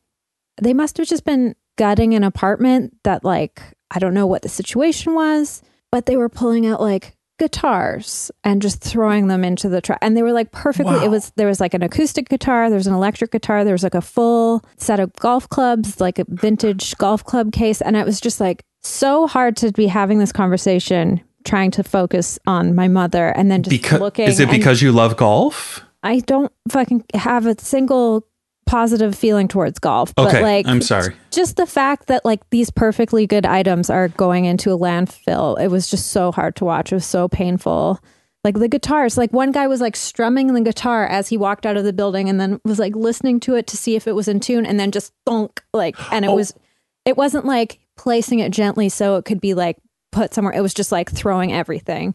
they 0.61 0.75
must 0.75 0.99
have 0.99 1.07
just 1.07 1.25
been 1.25 1.55
gutting 1.77 2.15
an 2.15 2.25
apartment 2.25 2.97
that 3.05 3.25
like 3.25 3.63
I 3.91 3.99
don't 3.99 4.15
know 4.15 4.27
what 4.27 4.43
the 4.43 4.49
situation 4.49 5.15
was, 5.15 5.63
but 5.91 6.07
they 6.07 6.17
were 6.17 6.29
pulling 6.29 6.67
out 6.67 6.81
like 6.81 7.17
guitars 7.39 8.31
and 8.45 8.63
just 8.63 8.81
throwing 8.83 9.27
them 9.27 9.45
into 9.45 9.69
the 9.69 9.81
truck. 9.81 9.99
And 10.01 10.17
they 10.17 10.23
were 10.23 10.33
like 10.33 10.53
perfectly 10.53 10.95
Wow. 10.97 11.05
it 11.05 11.11
was 11.11 11.33
there 11.37 11.47
was 11.49 11.61
like 11.61 11.75
an 11.75 11.83
acoustic 11.83 12.29
guitar, 12.29 12.71
there's 12.71 12.87
an 12.87 12.95
electric 12.95 13.33
guitar, 13.33 13.65
there 13.65 13.75
was 13.75 13.83
like 13.83 13.95
a 13.95 14.01
full 14.01 14.65
set 14.77 15.01
of 15.01 15.13
golf 15.15 15.49
clubs, 15.49 16.01
like 16.01 16.19
a 16.19 16.25
vintage 16.29 16.97
golf 16.99 17.25
club 17.25 17.53
case. 17.53 17.81
And 17.81 17.97
it 17.97 18.07
was 18.07 18.21
just 18.21 18.41
like 18.41 18.63
so 18.83 19.27
hard 19.27 19.57
to 19.59 19.73
be 19.73 19.87
having 19.87 20.19
this 20.19 20.33
conversation 20.33 21.21
trying 21.45 21.71
to 21.73 21.83
focus 21.83 22.39
on 22.47 22.75
my 22.75 22.89
mother 22.89 23.29
and 23.29 23.51
then 23.51 23.63
just 23.63 23.71
Because 23.71 24.01
looking 24.01 24.29
is 24.29 24.39
it 24.41 24.45
and- 24.49 24.53
because 24.53 24.81
you 24.83 24.93
love 24.93 25.17
golf? 25.17 25.85
I 26.05 26.19
don't 26.21 26.51
fucking 26.69 27.05
have 27.15 27.47
a 27.47 27.57
single 27.61 28.27
positive 28.73 29.15
feeling 29.15 29.49
towards 29.49 29.79
golf. 29.79 30.15
But 30.15 30.29
Okay, 30.29 30.43
like 30.43 30.67
I'm 30.67 30.81
sorry. 30.81 31.15
Just 31.31 31.57
the 31.57 31.67
fact 31.67 32.07
that 32.07 32.25
like 32.25 32.49
these 32.51 32.71
perfectly 32.71 33.27
good 33.27 33.45
items 33.45 33.91
are 33.91 34.09
going 34.09 34.47
into 34.47 34.73
a 34.73 34.79
landfill, 34.79 35.61
it 35.63 35.69
was 35.69 35.89
just 35.91 36.07
so 36.11 36.33
hard 36.33 36.57
to 36.57 36.65
watch. 36.65 36.91
It 36.91 36.97
was 36.97 37.05
so 37.07 37.29
painful. 37.29 38.01
Like 38.45 38.59
the 38.59 38.69
guitars, 38.69 39.19
like 39.19 39.33
one 39.33 39.53
guy 39.53 39.67
was 39.67 39.81
like 39.83 39.95
strumming 39.95 40.53
the 40.55 40.63
guitar 40.63 41.07
as 41.07 41.29
he 41.29 41.37
walked 41.37 41.67
out 41.67 41.77
of 41.77 41.85
the 41.85 41.93
building 41.93 42.29
and 42.31 42.41
then 42.41 42.61
was 42.65 42.79
like 42.79 42.97
listening 42.97 43.41
to 43.41 43.55
it 43.57 43.67
to 43.69 43.77
see 43.77 43.95
if 43.95 44.09
it 44.09 44.15
was 44.17 44.27
in 44.27 44.41
tune 44.41 44.65
and 44.67 44.81
then 44.81 44.91
just 44.91 45.13
thunk 45.27 45.63
like 45.75 45.95
and 46.13 46.25
it 46.25 46.29
Oh. 46.29 46.35
was 46.35 46.55
it 47.05 47.17
wasn't 47.17 47.45
like 47.45 47.79
placing 47.99 48.39
it 48.41 48.51
gently 48.53 48.89
so 48.89 49.17
it 49.17 49.25
could 49.27 49.41
be 49.41 49.53
like 49.55 49.77
put 50.13 50.33
somewhere. 50.35 50.55
It 50.57 50.63
was 50.63 50.75
just 50.75 50.91
like 50.91 51.11
throwing 51.13 51.53
everything 51.53 52.15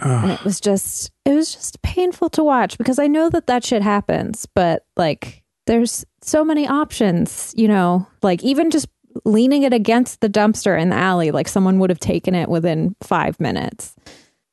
and 0.00 0.32
it 0.32 0.42
was 0.44 0.60
just 0.60 1.12
it 1.24 1.32
was 1.34 1.54
just 1.54 1.80
painful 1.82 2.28
to 2.30 2.42
watch 2.42 2.76
because 2.76 2.98
I 2.98 3.06
know 3.06 3.30
that 3.30 3.46
that 3.46 3.64
shit 3.64 3.82
happens, 3.82 4.46
but 4.54 4.84
like 4.96 5.41
there's 5.66 6.04
so 6.22 6.44
many 6.44 6.66
options, 6.66 7.52
you 7.56 7.68
know, 7.68 8.06
like 8.22 8.42
even 8.42 8.70
just 8.70 8.86
leaning 9.24 9.62
it 9.62 9.72
against 9.72 10.20
the 10.20 10.28
dumpster 10.28 10.80
in 10.80 10.88
the 10.90 10.96
alley, 10.96 11.30
like 11.30 11.48
someone 11.48 11.78
would 11.78 11.90
have 11.90 12.00
taken 12.00 12.34
it 12.34 12.48
within 12.48 12.94
five 13.02 13.38
minutes. 13.40 13.94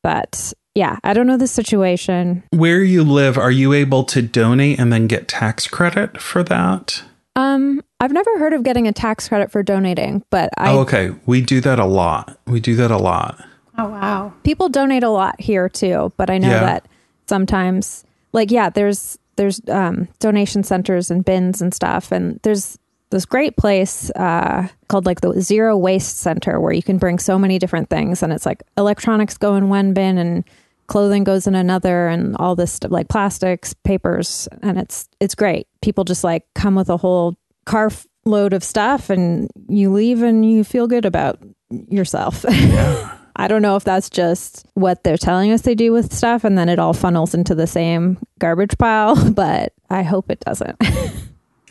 But 0.04 0.54
yeah, 0.76 0.98
I 1.04 1.14
don't 1.14 1.28
know 1.28 1.38
the 1.38 1.48
situation. 1.48 2.44
Where 2.52 2.84
you 2.84 3.04
live, 3.04 3.38
are 3.38 3.52
you 3.52 3.74
able 3.74 4.04
to 4.06 4.22
donate 4.22 4.80
and 4.80 4.92
then 4.94 5.08
get 5.08 5.28
tax 5.28 5.68
credit 5.68 6.22
for 6.22 6.44
that? 6.44 7.04
Um, 7.36 7.82
I've 8.00 8.12
never 8.12 8.38
heard 8.38 8.54
of 8.54 8.64
getting 8.64 8.88
a 8.88 8.92
tax 8.92 9.30
credit 9.30 9.52
for 9.52 9.64
donating, 9.64 10.24
but 10.30 10.50
I 10.58 10.72
oh, 10.72 10.80
okay. 10.80 11.12
We 11.26 11.42
do 11.42 11.62
that 11.62 11.80
a 11.80 11.86
lot. 11.86 12.38
We 12.48 12.60
do 12.60 12.76
that 12.76 12.92
a 12.92 12.98
lot. 12.98 13.44
Oh 13.78 13.88
wow. 13.88 14.34
people 14.44 14.68
donate 14.68 15.04
a 15.04 15.10
lot 15.10 15.40
here 15.40 15.70
too. 15.70 16.12
But 16.18 16.30
I 16.30 16.38
know 16.38 16.50
Yeah. 16.50 16.60
that 16.62 16.88
sometimes, 17.28 18.04
like, 18.34 18.52
yeah, 18.52 18.70
there's 18.70 19.18
there's 19.40 19.62
um, 19.70 20.10
donation 20.20 20.64
centers 20.64 21.10
and 21.10 21.24
bins 21.24 21.62
and 21.62 21.74
stuff, 21.74 22.12
and 22.12 22.42
there's 22.44 22.78
this 23.10 23.24
great 23.24 23.56
place 23.56 24.12
uh, 24.12 24.68
called 24.90 25.06
like 25.06 25.22
the 25.22 25.40
Zero 25.40 25.78
Waste 25.78 26.18
Center 26.18 26.60
where 26.60 26.74
you 26.74 26.84
can 26.84 26.98
bring 26.98 27.20
so 27.20 27.40
many 27.40 27.58
different 27.58 27.90
things, 27.90 28.22
and 28.22 28.34
it's 28.34 28.46
like 28.46 28.64
electronics 28.78 29.38
go 29.38 29.56
in 29.56 29.70
one 29.70 29.94
bin 29.94 30.18
and 30.18 30.44
clothing 30.88 31.24
goes 31.24 31.48
in 31.48 31.56
another 31.56 32.10
and 32.10 32.36
all 32.36 32.54
this 32.54 32.74
stuff 32.74 32.92
like 32.92 33.08
plastics 33.08 33.74
papers. 33.74 34.50
And 34.62 34.78
it's 34.78 35.08
it's 35.22 35.36
great. 35.36 35.68
People 35.82 36.04
just 36.04 36.26
like 36.26 36.44
come 36.54 36.76
with 36.76 36.90
a 36.90 36.98
whole 36.98 37.38
car 37.66 37.92
load 38.26 38.52
of 38.52 38.62
stuff 38.62 39.10
and 39.10 39.50
you 39.70 39.94
leave 39.94 40.22
and 40.22 40.46
you 40.46 40.66
feel 40.66 40.88
good 40.88 41.06
about 41.06 41.40
yourself 41.70 42.44
i 43.36 43.48
don't 43.48 43.62
know 43.62 43.76
if 43.76 43.84
that's 43.84 44.10
just 44.10 44.66
what 44.74 45.04
they're 45.04 45.18
telling 45.18 45.52
us 45.52 45.62
they 45.62 45.76
do 45.76 45.92
with 45.92 46.14
stuff 46.14 46.44
and 46.44 46.58
then 46.58 46.70
it 46.70 46.80
all 46.80 46.94
funnels 46.94 47.34
into 47.34 47.56
the 47.56 47.68
same 47.68 48.18
garbage 48.40 48.78
pile 48.78 49.32
but 49.34 49.74
i 49.90 50.02
hope 50.04 50.30
it 50.30 50.40
doesn't 50.42 50.76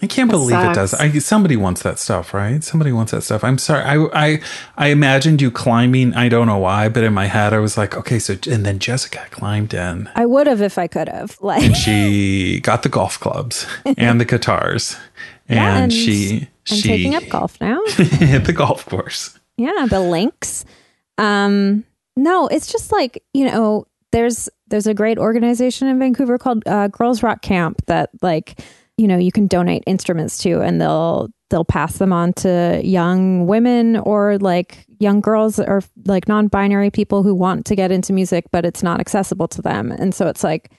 I 0.01 0.07
can't 0.07 0.31
believe 0.31 0.57
it 0.57 0.75
does. 0.75 0.95
I 0.95 1.11
somebody 1.19 1.57
wants 1.57 1.83
that 1.83 1.99
stuff, 1.99 2.33
right? 2.33 2.63
Somebody 2.63 2.93
wants 2.93 3.11
that 3.11 3.23
stuff. 3.23 3.43
I'm 3.43 3.59
sorry. 3.59 3.83
I 3.83 3.97
I 4.15 4.41
I 4.77 4.87
imagined 4.89 5.43
you 5.43 5.51
climbing. 5.51 6.15
I 6.15 6.29
don't 6.29 6.47
know 6.47 6.59
why, 6.59 6.89
but 6.89 7.03
in 7.03 7.13
my 7.13 7.27
head 7.27 7.53
I 7.53 7.59
was 7.59 7.77
like, 7.77 7.97
okay, 7.97 8.21
so 8.21 8.37
and 8.49 8.65
then 8.65 8.79
Jessica 8.79 9.27
climbed 9.31 9.75
in. 9.75 10.09
i 10.15 10.25
would 10.25 10.47
have 10.47 10.63
if 10.63 10.79
i 10.79 10.87
could 10.87 11.09
have 11.09 11.37
like 11.43 11.65
and 11.65 11.77
She 11.77 12.61
got 12.61 12.85
the 12.85 12.89
golf 12.89 13.19
clubs 13.19 13.67
and 13.97 14.21
the 14.21 14.25
guitars, 14.25 14.97
and, 15.49 15.57
Yeah, 15.57 15.77
and 15.79 15.93
she 15.93 16.49
i'm 16.71 16.77
she 16.77 16.89
taking 16.89 17.15
up 17.17 17.29
golf 17.29 17.61
now 17.61 17.81
hit 17.97 18.45
the 18.45 18.53
golf 18.53 18.87
course. 18.87 19.39
yeah 19.57 19.87
the 19.89 20.01
links 20.01 20.65
um 21.19 21.85
no 22.17 22.47
it's 22.49 22.71
just 22.71 22.93
like 22.93 23.23
you 23.35 23.45
know 23.45 23.87
there's 24.13 24.49
there's 24.69 24.87
a 24.87 24.95
great 24.95 25.19
organization 25.19 25.89
in 25.89 25.99
vancouver 25.99 26.39
called 26.39 26.63
uh, 26.67 26.89
girls 26.89 27.23
rock 27.23 27.43
camp 27.43 27.83
that 27.87 28.11
like 28.23 28.61
you 28.97 29.07
know 29.07 29.19
you 29.19 29.31
can 29.31 29.47
donate 29.47 29.83
instruments 29.87 30.39
to 30.39 30.61
and 30.61 30.81
they'll 30.81 31.29
they'll 31.51 31.65
pass 31.65 31.99
them 31.99 32.13
on 32.13 32.33
to 32.33 32.81
young 32.85 33.47
women 33.47 33.97
or 33.97 34.39
like 34.39 34.87
young 34.99 35.21
girls 35.21 35.59
or 35.59 35.83
like 36.05 36.29
non-binary 36.29 36.91
people 36.91 37.23
who 37.23 37.35
want 37.35 37.65
to 37.67 37.77
get 37.77 37.91
into 37.91 38.13
music 38.13 38.45
but 38.51 38.65
it's 38.65 38.83
not 38.83 39.01
accessible 39.01 39.49
to 39.49 39.63
them. 39.63 39.91
And 39.91 40.15
so 40.15 40.27
it's 40.27 40.45
like 40.45 40.73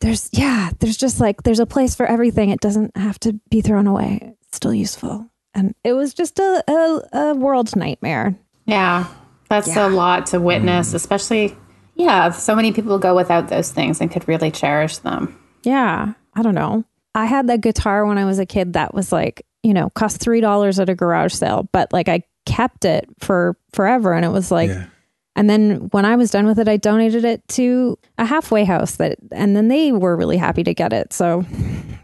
there's 0.00 0.28
yeah 0.32 0.70
there's 0.78 0.96
just 0.96 1.20
like 1.20 1.42
there's 1.42 1.60
a 1.60 1.66
place 1.66 1.94
for 1.94 2.06
everything. 2.06 2.50
It 2.50 2.60
doesn't 2.60 2.96
have 2.96 3.18
to 3.20 3.34
be 3.50 3.60
thrown 3.60 3.86
away. 3.86 4.34
It's 4.42 4.56
still 4.56 4.74
useful. 4.74 5.28
And 5.54 5.74
it 5.82 5.92
was 5.92 6.14
just 6.14 6.38
a, 6.38 6.62
a, 6.68 7.18
a 7.18 7.34
world 7.34 7.74
nightmare. 7.74 8.36
Yeah. 8.66 9.06
That's 9.48 9.76
a 9.76 9.88
lot 9.88 10.26
to 10.26 10.40
witness, 10.40 10.90
mm. 10.92 10.94
especially 10.94 11.56
yeah, 11.98 12.30
so 12.30 12.54
many 12.54 12.72
people 12.72 12.98
go 12.98 13.14
without 13.14 13.48
those 13.48 13.72
things 13.72 14.00
and 14.00 14.10
could 14.10 14.26
really 14.28 14.52
cherish 14.52 14.98
them. 14.98 15.36
Yeah, 15.64 16.12
I 16.34 16.42
don't 16.42 16.54
know. 16.54 16.84
I 17.14 17.26
had 17.26 17.48
that 17.48 17.60
guitar 17.60 18.06
when 18.06 18.18
I 18.18 18.24
was 18.24 18.38
a 18.38 18.46
kid 18.46 18.74
that 18.74 18.94
was 18.94 19.10
like, 19.10 19.44
you 19.64 19.74
know, 19.74 19.90
cost 19.90 20.20
three 20.20 20.40
dollars 20.40 20.78
at 20.78 20.88
a 20.88 20.94
garage 20.94 21.34
sale, 21.34 21.68
but 21.72 21.92
like 21.92 22.08
I 22.08 22.22
kept 22.46 22.84
it 22.84 23.08
for 23.18 23.56
forever, 23.72 24.14
and 24.14 24.24
it 24.24 24.30
was 24.30 24.52
like, 24.52 24.70
Yeah. 24.70 24.86
and 25.34 25.50
then 25.50 25.88
when 25.90 26.04
I 26.04 26.14
was 26.14 26.30
done 26.30 26.46
with 26.46 26.60
it, 26.60 26.68
I 26.68 26.76
donated 26.76 27.24
it 27.24 27.46
to 27.48 27.98
a 28.16 28.24
halfway 28.24 28.64
house 28.64 28.96
that, 28.96 29.18
and 29.32 29.56
then 29.56 29.66
they 29.66 29.90
were 29.90 30.16
really 30.16 30.36
happy 30.36 30.62
to 30.62 30.74
get 30.74 30.92
it. 30.92 31.12
So 31.12 31.44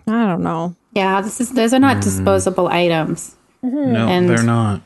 I 0.08 0.26
don't 0.26 0.42
know. 0.42 0.74
Yeah, 0.92 1.20
this 1.20 1.40
is 1.40 1.52
those 1.52 1.72
are 1.72 1.78
not 1.78 1.98
mm. 1.98 2.02
disposable 2.02 2.66
items. 2.66 3.36
Mm-hmm. 3.64 3.92
No, 3.92 4.08
And- 4.08 4.28
they're 4.28 4.42
not. 4.42 4.80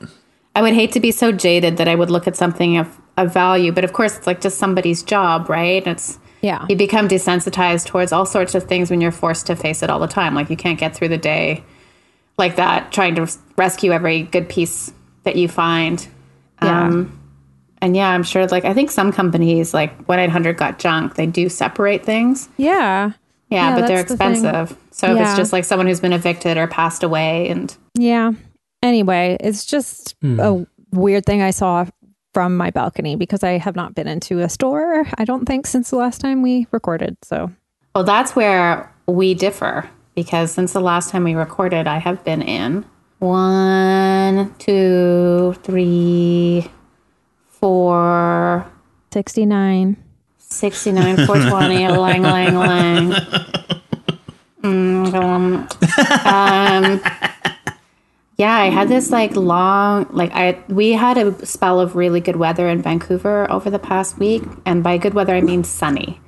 I 0.54 0.62
would 0.62 0.74
hate 0.74 0.92
to 0.92 1.00
be 1.00 1.12
so 1.12 1.30
jaded 1.32 1.76
that 1.76 1.88
I 1.88 1.94
would 1.94 2.10
look 2.10 2.26
at 2.26 2.36
something 2.36 2.78
of, 2.78 2.98
of 3.16 3.32
value, 3.32 3.72
but 3.72 3.84
of 3.84 3.92
course 3.92 4.16
it's 4.16 4.26
like 4.26 4.40
just 4.40 4.58
somebody's 4.58 5.02
job, 5.02 5.48
right? 5.48 5.86
It's 5.86 6.18
Yeah, 6.42 6.66
you 6.68 6.76
become 6.76 7.08
desensitized 7.08 7.86
towards 7.86 8.12
all 8.12 8.26
sorts 8.26 8.54
of 8.54 8.64
things 8.64 8.90
when 8.90 9.00
you're 9.00 9.12
forced 9.12 9.46
to 9.46 9.56
face 9.56 9.82
it 9.82 9.90
all 9.90 10.00
the 10.00 10.08
time. 10.08 10.34
Like 10.34 10.50
you 10.50 10.56
can't 10.56 10.78
get 10.78 10.94
through 10.96 11.08
the 11.08 11.18
day 11.18 11.62
like 12.38 12.56
that, 12.56 12.92
trying 12.92 13.16
to 13.16 13.30
rescue 13.56 13.92
every 13.92 14.22
good 14.22 14.48
piece 14.48 14.92
that 15.24 15.36
you 15.36 15.48
find. 15.48 16.06
Yeah. 16.62 16.86
Um, 16.86 17.20
and 17.80 17.96
yeah, 17.96 18.08
I'm 18.08 18.22
sure. 18.22 18.46
Like 18.46 18.64
I 18.64 18.74
think 18.74 18.90
some 18.90 19.12
companies, 19.12 19.74
like 19.74 20.08
One 20.08 20.18
Eight 20.18 20.30
Hundred 20.30 20.56
Got 20.56 20.78
Junk, 20.78 21.16
they 21.16 21.26
do 21.26 21.48
separate 21.48 22.04
things. 22.04 22.48
yeah, 22.56 23.12
Yeah, 23.50 23.70
Yeah, 23.70 23.74
but 23.74 23.86
they're 23.86 23.96
that's 23.98 24.08
the 24.08 24.14
expensive. 24.14 24.76
So 24.90 25.14
if 25.14 25.20
it's 25.20 25.36
just 25.36 25.52
like 25.52 25.64
someone 25.64 25.86
who's 25.86 26.00
been 26.00 26.12
evicted 26.12 26.56
or 26.56 26.66
passed 26.66 27.02
away, 27.02 27.48
and 27.48 27.76
yeah. 27.94 28.32
Anyway, 28.82 29.36
it's 29.40 29.64
just 29.64 30.14
a 30.22 30.66
weird 30.92 31.26
thing 31.26 31.42
I 31.42 31.50
saw 31.50 31.86
from 32.34 32.56
my 32.56 32.70
balcony 32.70 33.16
because 33.16 33.42
I 33.42 33.58
have 33.58 33.74
not 33.74 33.94
been 33.94 34.06
into 34.06 34.38
a 34.40 34.48
store. 34.48 35.06
I 35.16 35.24
don't 35.24 35.46
think 35.46 35.66
since 35.66 35.90
the 35.90 35.96
last 35.96 36.20
time 36.20 36.42
we 36.42 36.66
recorded. 36.70 37.16
So 37.24 37.50
well, 37.94 38.04
that's 38.04 38.36
where 38.36 38.92
we 39.06 39.34
differ 39.34 39.88
because 40.14 40.52
since 40.52 40.72
the 40.72 40.80
last 40.80 41.10
time 41.10 41.24
we 41.24 41.34
recorded, 41.34 41.86
I 41.88 41.98
have 41.98 42.22
been 42.24 42.42
in 42.42 42.84
one, 43.18 44.54
two, 44.58 45.56
three, 45.62 46.70
four, 47.48 48.70
sixty 49.12 49.46
nine. 49.46 49.96
69, 50.50 51.26
420, 51.26 51.88
lang, 51.98 52.22
lang, 52.22 52.54
lang. 52.54 53.12
Mm, 54.60 55.14
um, 55.14 55.68
um, 56.26 57.00
yeah, 58.38 58.56
I 58.56 58.70
had 58.70 58.88
this 58.88 59.10
like 59.10 59.36
long, 59.36 60.06
like 60.10 60.30
I 60.32 60.58
we 60.68 60.92
had 60.92 61.18
a 61.18 61.44
spell 61.44 61.80
of 61.80 61.96
really 61.96 62.20
good 62.20 62.36
weather 62.36 62.68
in 62.68 62.80
Vancouver 62.80 63.50
over 63.50 63.68
the 63.68 63.78
past 63.78 64.18
week, 64.18 64.42
and 64.64 64.82
by 64.82 64.96
good 64.96 65.14
weather 65.14 65.34
I 65.34 65.40
mean 65.40 65.64
sunny. 65.64 66.20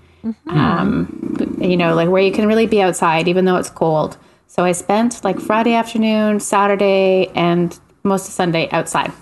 Um, 0.49 1.57
you 1.59 1.79
know, 1.79 1.95
like 1.95 2.11
where 2.11 2.21
you 2.21 2.31
can 2.31 2.47
really 2.47 2.67
be 2.67 2.83
outside 2.83 3.27
even 3.27 3.47
though 3.47 3.57
it's 3.57 3.71
cold. 3.71 4.19
So 4.49 4.65
I 4.65 4.73
spent 4.73 5.25
like 5.25 5.41
Friday 5.41 5.73
afternoon, 5.73 6.41
Saturday, 6.41 7.31
and 7.35 7.79
most 8.03 8.29
of 8.29 8.35
Sunday 8.35 8.69
outside 8.71 9.13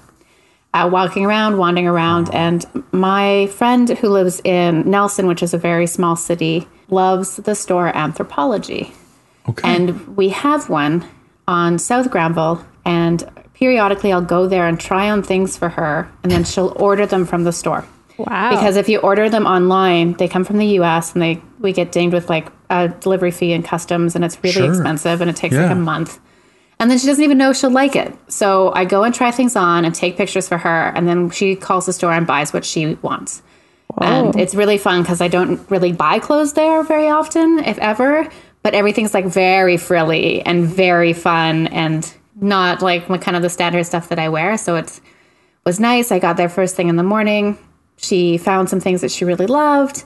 uh, 0.75 0.89
walking 0.91 1.25
around, 1.25 1.59
wandering 1.59 1.87
around. 1.87 2.33
And 2.35 2.65
my 2.93 3.47
friend 3.49 3.89
who 3.89 4.09
lives 4.09 4.41
in 4.45 4.89
Nelson, 4.89 5.27
which 5.27 5.43
is 5.43 5.55
a 5.55 5.59
very 5.59 5.87
small 5.87 6.17
city, 6.17 6.67
loves 6.89 7.37
the 7.37 7.55
store 7.55 7.93
Anthropologie. 7.93 8.93
Okay. 9.49 9.69
And 9.69 10.17
we 10.17 10.29
have 10.31 10.69
one 10.69 11.05
on 11.47 11.79
South 11.79 12.11
Granville. 12.11 12.65
And 12.89 13.23
periodically 13.55 14.13
I'll 14.13 14.23
go 14.23 14.47
there 14.47 14.67
and 14.67 14.81
try 14.81 15.11
on 15.11 15.23
things 15.23 15.57
for 15.57 15.69
her. 15.69 16.11
And 16.23 16.33
then 16.33 16.45
she'll 16.45 16.73
order 16.77 17.07
them 17.07 17.27
from 17.27 17.45
the 17.45 17.53
store. 17.53 17.85
Wow. 18.17 18.51
Because 18.51 18.77
if 18.77 18.89
you 18.89 18.99
order 18.99 19.29
them 19.29 19.47
online, 19.47 20.15
they 20.15 20.27
come 20.27 20.45
from 20.45 20.59
the 20.59 20.67
US 20.81 21.13
and 21.13 21.23
they 21.23 21.41
we 21.61 21.73
get 21.73 21.93
dinged 21.93 22.15
with 22.15 22.29
like 22.29 22.49
a 22.71 22.89
delivery 22.89 23.31
fee 23.31 23.53
and 23.53 23.65
customs 23.65 24.15
and 24.17 24.25
it's 24.25 24.39
really 24.43 24.53
Sure. 24.53 24.69
expensive 24.71 25.21
and 25.21 25.29
it 25.31 25.37
takes 25.37 25.55
like 25.55 25.71
a 25.71 25.75
month. 25.75 26.19
And 26.81 26.91
then 26.91 26.99
she 26.99 27.07
doesn't 27.07 27.23
even 27.25 27.39
know 27.39 27.53
she'll 27.53 27.71
like 27.71 27.97
it. 27.97 28.17
So 28.29 28.73
I 28.73 28.85
go 28.85 29.03
and 29.05 29.15
try 29.15 29.31
things 29.33 29.55
on 29.57 29.85
and 29.85 29.95
take 29.95 30.17
pictures 30.17 30.49
for 30.49 30.59
her 30.59 30.93
and 30.95 31.07
then 31.09 31.31
she 31.31 31.57
calls 31.57 31.87
the 31.87 31.93
store 31.93 32.13
and 32.13 32.27
buys 32.27 32.53
what 32.53 32.65
she 32.65 32.95
wants. 33.03 33.43
And 34.01 34.37
it's 34.39 34.55
really 34.55 34.79
fun 34.79 35.03
because 35.03 35.21
I 35.21 35.29
don't 35.29 35.61
really 35.71 35.93
buy 35.93 36.21
clothes 36.21 36.53
there 36.53 36.83
very 36.85 37.09
often, 37.09 37.59
if 37.59 37.79
ever. 37.79 38.29
But 38.63 38.75
everything's 38.75 39.15
like 39.15 39.27
very 39.27 39.77
frilly 39.77 40.43
and 40.43 40.67
very 40.67 41.13
fun 41.13 41.67
and 41.69 42.13
not 42.41 42.83
like 42.83 43.09
my- 43.09 43.19
kind 43.19 43.37
of 43.37 43.43
the 43.43 43.51
standard 43.51 43.85
stuff 43.85 44.09
that 44.11 44.19
I 44.19 44.29
wear. 44.29 44.57
So 44.59 44.77
it 44.77 45.01
was 45.65 45.79
nice. 45.81 46.11
I 46.13 46.19
got 46.19 46.37
there 46.37 46.49
first 46.49 46.77
thing 46.77 46.89
in 46.89 46.97
the 46.97 47.03
morning. 47.03 47.59
She 47.97 48.39
found 48.39 48.69
some 48.71 48.81
things 48.81 49.01
that 49.01 49.11
she 49.11 49.25
really 49.25 49.47
loved. 49.47 50.05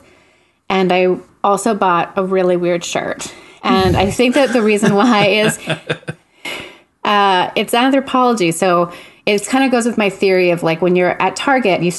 And 0.69 0.91
I 0.93 1.17
also 1.45 1.75
bought 1.75 2.13
a 2.17 2.25
really 2.25 2.57
weird 2.57 2.85
shirt. 2.85 3.33
And 3.63 3.97
I 3.97 4.11
think 4.11 4.35
that 4.35 4.53
the 4.53 4.63
reason 4.63 4.95
why 5.01 5.27
is 5.27 5.59
uh, 7.05 7.51
it's 7.57 7.73
Anthropologie. 7.75 8.55
So 8.55 8.93
it 9.27 9.47
kind 9.47 9.65
of 9.65 9.71
goes 9.71 9.87
with 9.87 9.99
my 9.99 10.11
theory 10.11 10.51
of 10.51 10.63
like 10.63 10.81
when 10.83 10.97
you're 10.97 11.21
at 11.21 11.37
Target, 11.37 11.83
you 11.83 11.93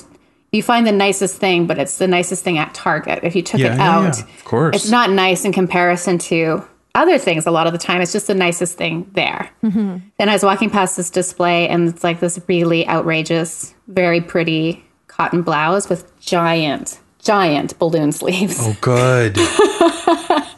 you 0.52 0.62
find 0.62 0.86
the 0.86 0.92
nicest 0.92 1.38
thing, 1.38 1.66
but 1.66 1.80
it's 1.80 1.98
the 1.98 2.08
nicest 2.08 2.44
thing 2.44 2.60
at 2.60 2.76
Target. 2.76 3.22
If 3.24 3.36
you 3.36 3.42
took 3.42 3.60
Yeah, 3.60 3.74
it 3.74 3.78
yeah, 3.78 3.92
out, 3.98 4.18
yeah, 4.18 4.24
of 4.24 4.44
course. 4.46 4.76
it's 4.76 4.92
not 4.92 5.10
nice 5.10 5.46
in 5.46 5.52
comparison 5.52 6.20
to 6.20 6.64
other 6.96 7.18
things. 7.18 7.46
A 7.46 7.52
lot 7.52 7.68
of 7.68 7.74
the 7.74 7.80
time, 7.80 8.02
it's 8.02 8.12
just 8.12 8.28
the 8.28 8.36
nicest 8.36 8.78
thing 8.78 9.10
there. 9.14 9.50
Mm-hmm. 9.64 9.98
Then 10.18 10.30
I 10.30 10.34
was 10.34 10.44
walking 10.44 10.70
past 10.70 10.98
this 10.98 11.10
display, 11.10 11.68
and 11.68 11.90
it's 11.90 12.04
like 12.04 12.20
this 12.20 12.40
really 12.48 12.88
outrageous, 12.88 13.74
very 13.88 14.22
pretty 14.22 14.84
cotton 15.08 15.42
blouse 15.42 15.90
with 15.90 16.20
giant, 16.20 17.00
giant 17.20 17.78
balloon 17.80 18.12
sleeves. 18.12 18.58
oh, 18.60 18.78
good. 18.82 19.38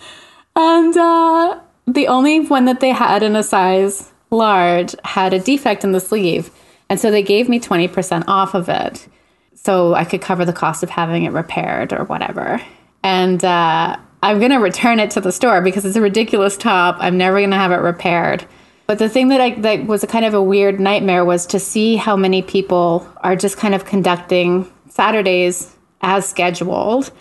And 0.56 0.96
uh, 0.96 1.60
the 1.86 2.08
only 2.08 2.40
one 2.40 2.66
that 2.66 2.80
they 2.80 2.90
had 2.90 3.24
in 3.24 3.36
a 3.36 3.44
size 3.44 4.12
large 4.32 4.96
had 5.04 5.34
a 5.34 5.40
defect 5.40 5.84
in 5.84 5.92
the 5.92 6.00
sleeve. 6.00 6.50
And 6.90 7.00
so 7.00 7.12
they 7.12 7.24
gave 7.24 7.50
me 7.50 7.60
20% 7.60 8.24
off 8.28 8.54
of 8.54 8.70
it. 8.70 9.08
So 9.54 9.94
I 9.96 10.06
could 10.06 10.22
cover 10.22 10.46
the 10.46 10.54
cost 10.54 10.84
of 10.84 10.90
having 10.90 11.24
it 11.24 11.32
repaired 11.32 11.92
or 11.92 12.06
whatever. 12.06 12.62
And 13.04 13.44
uh, 13.44 13.98
I'm 14.26 14.40
going 14.40 14.52
to 14.52 14.58
return 14.58 15.00
it 15.00 15.12
to 15.12 15.22
the 15.22 15.32
store 15.32 15.62
because 15.62 15.86
it's 15.86 15.96
a 15.96 16.02
ridiculous 16.02 16.58
top. 16.58 16.98
I'm 17.00 17.16
never 17.16 17.38
going 17.38 17.52
to 17.52 17.58
have 17.58 17.72
it 17.72 17.76
repaired. 17.76 18.44
But 18.88 18.98
the 18.98 19.08
thing 19.08 19.28
that 19.28 19.40
I 19.40 19.52
that 19.62 19.86
was 19.86 20.04
a 20.04 20.08
kind 20.08 20.26
of 20.26 20.34
a 20.34 20.42
weird 20.42 20.80
nightmare 20.80 21.24
was 21.24 21.46
to 21.48 21.60
see 21.60 21.96
how 21.96 22.16
many 22.16 22.42
people 22.42 23.08
are 23.18 23.36
just 23.36 23.58
kind 23.58 23.76
of 23.76 23.86
conducting 23.86 24.72
Saturdays 24.90 25.76
as 26.02 26.28
scheduled. 26.28 27.12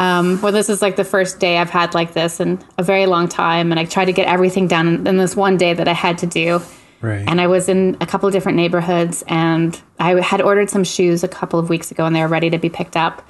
Um, 0.00 0.40
well, 0.40 0.52
this 0.52 0.70
is 0.70 0.80
like 0.80 0.96
the 0.96 1.04
first 1.04 1.40
day 1.40 1.58
I've 1.58 1.70
had 1.70 1.92
like 1.92 2.14
this 2.14 2.40
in 2.40 2.62
a 2.78 2.82
very 2.82 3.04
long 3.04 3.28
time, 3.28 3.70
and 3.70 3.78
I 3.78 3.84
tried 3.84 4.06
to 4.06 4.12
get 4.12 4.26
everything 4.26 4.66
done 4.66 4.88
in, 4.88 5.06
in 5.06 5.16
this 5.18 5.36
one 5.36 5.58
day 5.58 5.74
that 5.74 5.88
I 5.88 5.92
had 5.92 6.18
to 6.18 6.26
do. 6.26 6.62
Right. 7.02 7.24
And 7.26 7.38
I 7.38 7.48
was 7.48 7.68
in 7.68 7.98
a 8.00 8.06
couple 8.06 8.26
of 8.26 8.32
different 8.32 8.56
neighborhoods, 8.56 9.22
and 9.28 9.78
I 9.98 10.20
had 10.22 10.40
ordered 10.40 10.70
some 10.70 10.84
shoes 10.84 11.22
a 11.22 11.28
couple 11.28 11.58
of 11.58 11.68
weeks 11.68 11.90
ago, 11.90 12.06
and 12.06 12.16
they 12.16 12.22
were 12.22 12.28
ready 12.28 12.48
to 12.48 12.58
be 12.58 12.70
picked 12.70 12.96
up. 12.96 13.28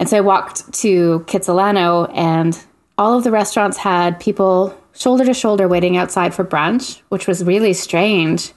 And 0.00 0.08
so 0.08 0.16
I 0.16 0.22
walked 0.22 0.72
to 0.80 1.20
Kitsilano, 1.28 2.10
and 2.14 2.58
all 2.96 3.16
of 3.16 3.22
the 3.22 3.30
restaurants 3.30 3.76
had 3.76 4.18
people 4.18 4.76
shoulder 4.94 5.26
to 5.26 5.34
shoulder 5.34 5.68
waiting 5.68 5.98
outside 5.98 6.34
for 6.34 6.42
brunch, 6.44 7.00
which 7.10 7.26
was 7.26 7.44
really 7.44 7.74
strange. 7.74 8.52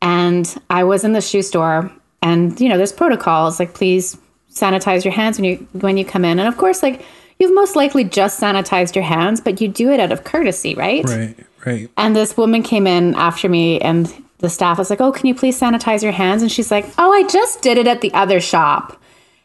And 0.00 0.56
I 0.70 0.84
was 0.84 1.02
in 1.02 1.12
the 1.12 1.20
shoe 1.20 1.42
store, 1.42 1.92
and 2.22 2.58
you 2.60 2.68
know, 2.68 2.76
there's 2.76 2.92
protocols 2.92 3.58
like 3.58 3.74
please 3.74 4.16
sanitize 4.52 5.04
your 5.04 5.12
hands 5.12 5.38
when 5.38 5.44
you 5.44 5.56
when 5.72 5.96
you 5.96 6.04
come 6.04 6.24
in, 6.24 6.38
and 6.38 6.46
of 6.46 6.56
course, 6.56 6.80
like 6.80 7.04
you've 7.40 7.54
most 7.54 7.74
likely 7.74 8.04
just 8.04 8.40
sanitized 8.40 8.94
your 8.94 9.04
hands, 9.04 9.40
but 9.40 9.60
you 9.60 9.66
do 9.66 9.90
it 9.90 9.98
out 9.98 10.12
of 10.12 10.22
courtesy, 10.22 10.76
right? 10.76 11.04
right. 11.04 11.36
Right. 11.66 11.90
And 11.96 12.14
this 12.14 12.36
woman 12.36 12.62
came 12.62 12.86
in 12.86 13.16
after 13.16 13.48
me, 13.48 13.80
and 13.80 14.06
the 14.38 14.48
staff 14.48 14.78
was 14.78 14.90
like, 14.90 15.00
"Oh, 15.00 15.10
can 15.10 15.26
you 15.26 15.34
please 15.34 15.58
sanitize 15.58 16.04
your 16.04 16.12
hands?" 16.12 16.40
And 16.40 16.52
she's 16.52 16.70
like, 16.70 16.86
"Oh, 16.98 17.12
I 17.12 17.24
just 17.24 17.62
did 17.62 17.78
it 17.78 17.88
at 17.88 18.00
the 18.00 18.14
other 18.14 18.38
shop." 18.38 18.96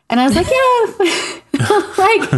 And 0.10 0.20
I 0.20 0.28
was 0.28 0.36
like, 0.36 0.48
"Yeah, 0.48 1.84
like 1.98 2.30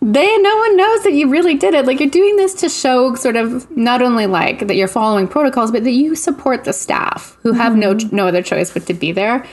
they, 0.00 0.38
no 0.38 0.56
one 0.56 0.76
knows 0.76 1.02
that 1.04 1.12
you 1.12 1.28
really 1.28 1.54
did 1.54 1.74
it. 1.74 1.86
Like 1.86 2.00
you're 2.00 2.08
doing 2.08 2.36
this 2.36 2.54
to 2.54 2.68
show 2.68 3.14
sort 3.14 3.36
of 3.36 3.70
not 3.76 4.02
only 4.02 4.26
like 4.26 4.66
that 4.66 4.74
you're 4.74 4.88
following 4.88 5.28
protocols, 5.28 5.70
but 5.70 5.84
that 5.84 5.90
you 5.90 6.14
support 6.14 6.64
the 6.64 6.72
staff 6.72 7.36
who 7.42 7.52
have 7.52 7.76
no 7.76 7.94
mm-hmm. 7.94 8.14
no 8.14 8.26
other 8.28 8.42
choice 8.42 8.70
but 8.72 8.86
to 8.86 8.94
be 8.94 9.12
there." 9.12 9.46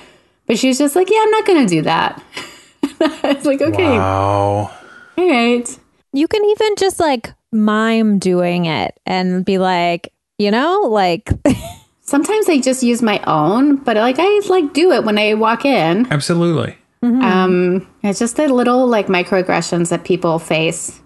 But 0.48 0.58
she's 0.58 0.78
just 0.78 0.96
like, 0.96 1.10
"Yeah, 1.10 1.22
I'm 1.22 1.32
not 1.32 1.46
going 1.46 1.68
to 1.68 1.76
do 1.76 1.82
that." 1.84 2.24
it's 3.02 3.46
like, 3.46 3.62
"Okay, 3.62 3.98
Wow. 3.98 4.72
all 5.18 5.30
right." 5.30 5.80
You 6.12 6.28
can 6.28 6.44
even 6.44 6.76
just 6.78 7.00
like 7.00 7.34
mime 7.52 8.18
doing 8.18 8.66
it 8.66 9.00
and 9.06 9.46
be 9.46 9.60
like, 9.60 10.12
you 10.40 10.50
know, 10.52 10.82
like 10.90 11.30
Sometimes 12.10 12.50
I 12.50 12.58
just 12.58 12.82
use 12.82 13.04
my 13.04 13.22
own, 13.28 13.76
but 13.76 13.96
like 13.96 14.16
I 14.18 14.42
like 14.50 14.74
do 14.74 14.92
it 14.94 15.04
when 15.04 15.20
I 15.20 15.36
walk 15.36 15.64
in. 15.64 16.12
Absolutely. 16.12 16.76
Um, 17.02 17.88
it's 18.04 18.20
just 18.20 18.36
the 18.36 18.48
little 18.54 18.88
like 18.88 19.08
microaggressions 19.08 19.90
that 19.90 20.04
people 20.04 20.40
face 20.40 21.00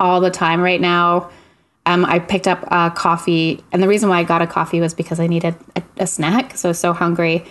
all 0.00 0.20
the 0.20 0.30
time 0.30 0.60
right 0.60 0.80
now. 0.80 1.30
Um, 1.86 2.04
I 2.04 2.18
picked 2.18 2.46
up 2.46 2.64
a 2.70 2.90
coffee, 2.90 3.64
and 3.72 3.82
the 3.82 3.88
reason 3.88 4.08
why 4.08 4.18
I 4.18 4.24
got 4.24 4.42
a 4.42 4.46
coffee 4.46 4.80
was 4.80 4.94
because 4.94 5.20
I 5.20 5.26
needed 5.26 5.54
a, 5.76 5.82
a 5.98 6.06
snack. 6.06 6.56
So 6.56 6.68
I 6.68 6.70
was 6.70 6.78
so 6.78 6.92
hungry, 6.92 7.44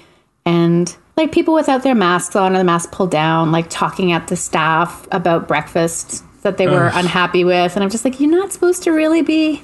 and 0.45 0.95
like 1.15 1.31
people 1.31 1.53
without 1.53 1.83
their 1.83 1.95
masks 1.95 2.35
on 2.35 2.53
or 2.53 2.59
the 2.59 2.63
mask 2.63 2.91
pulled 2.91 3.11
down, 3.11 3.51
like 3.51 3.69
talking 3.69 4.11
at 4.11 4.27
the 4.27 4.35
staff 4.35 5.07
about 5.11 5.47
breakfast 5.47 6.23
that 6.43 6.57
they 6.57 6.67
were 6.67 6.91
unhappy 6.93 7.43
with, 7.43 7.75
and 7.75 7.83
I'm 7.83 7.89
just 7.89 8.05
like, 8.05 8.19
you're 8.19 8.29
not 8.29 8.53
supposed 8.53 8.83
to 8.83 8.91
really 8.91 9.23
be. 9.23 9.63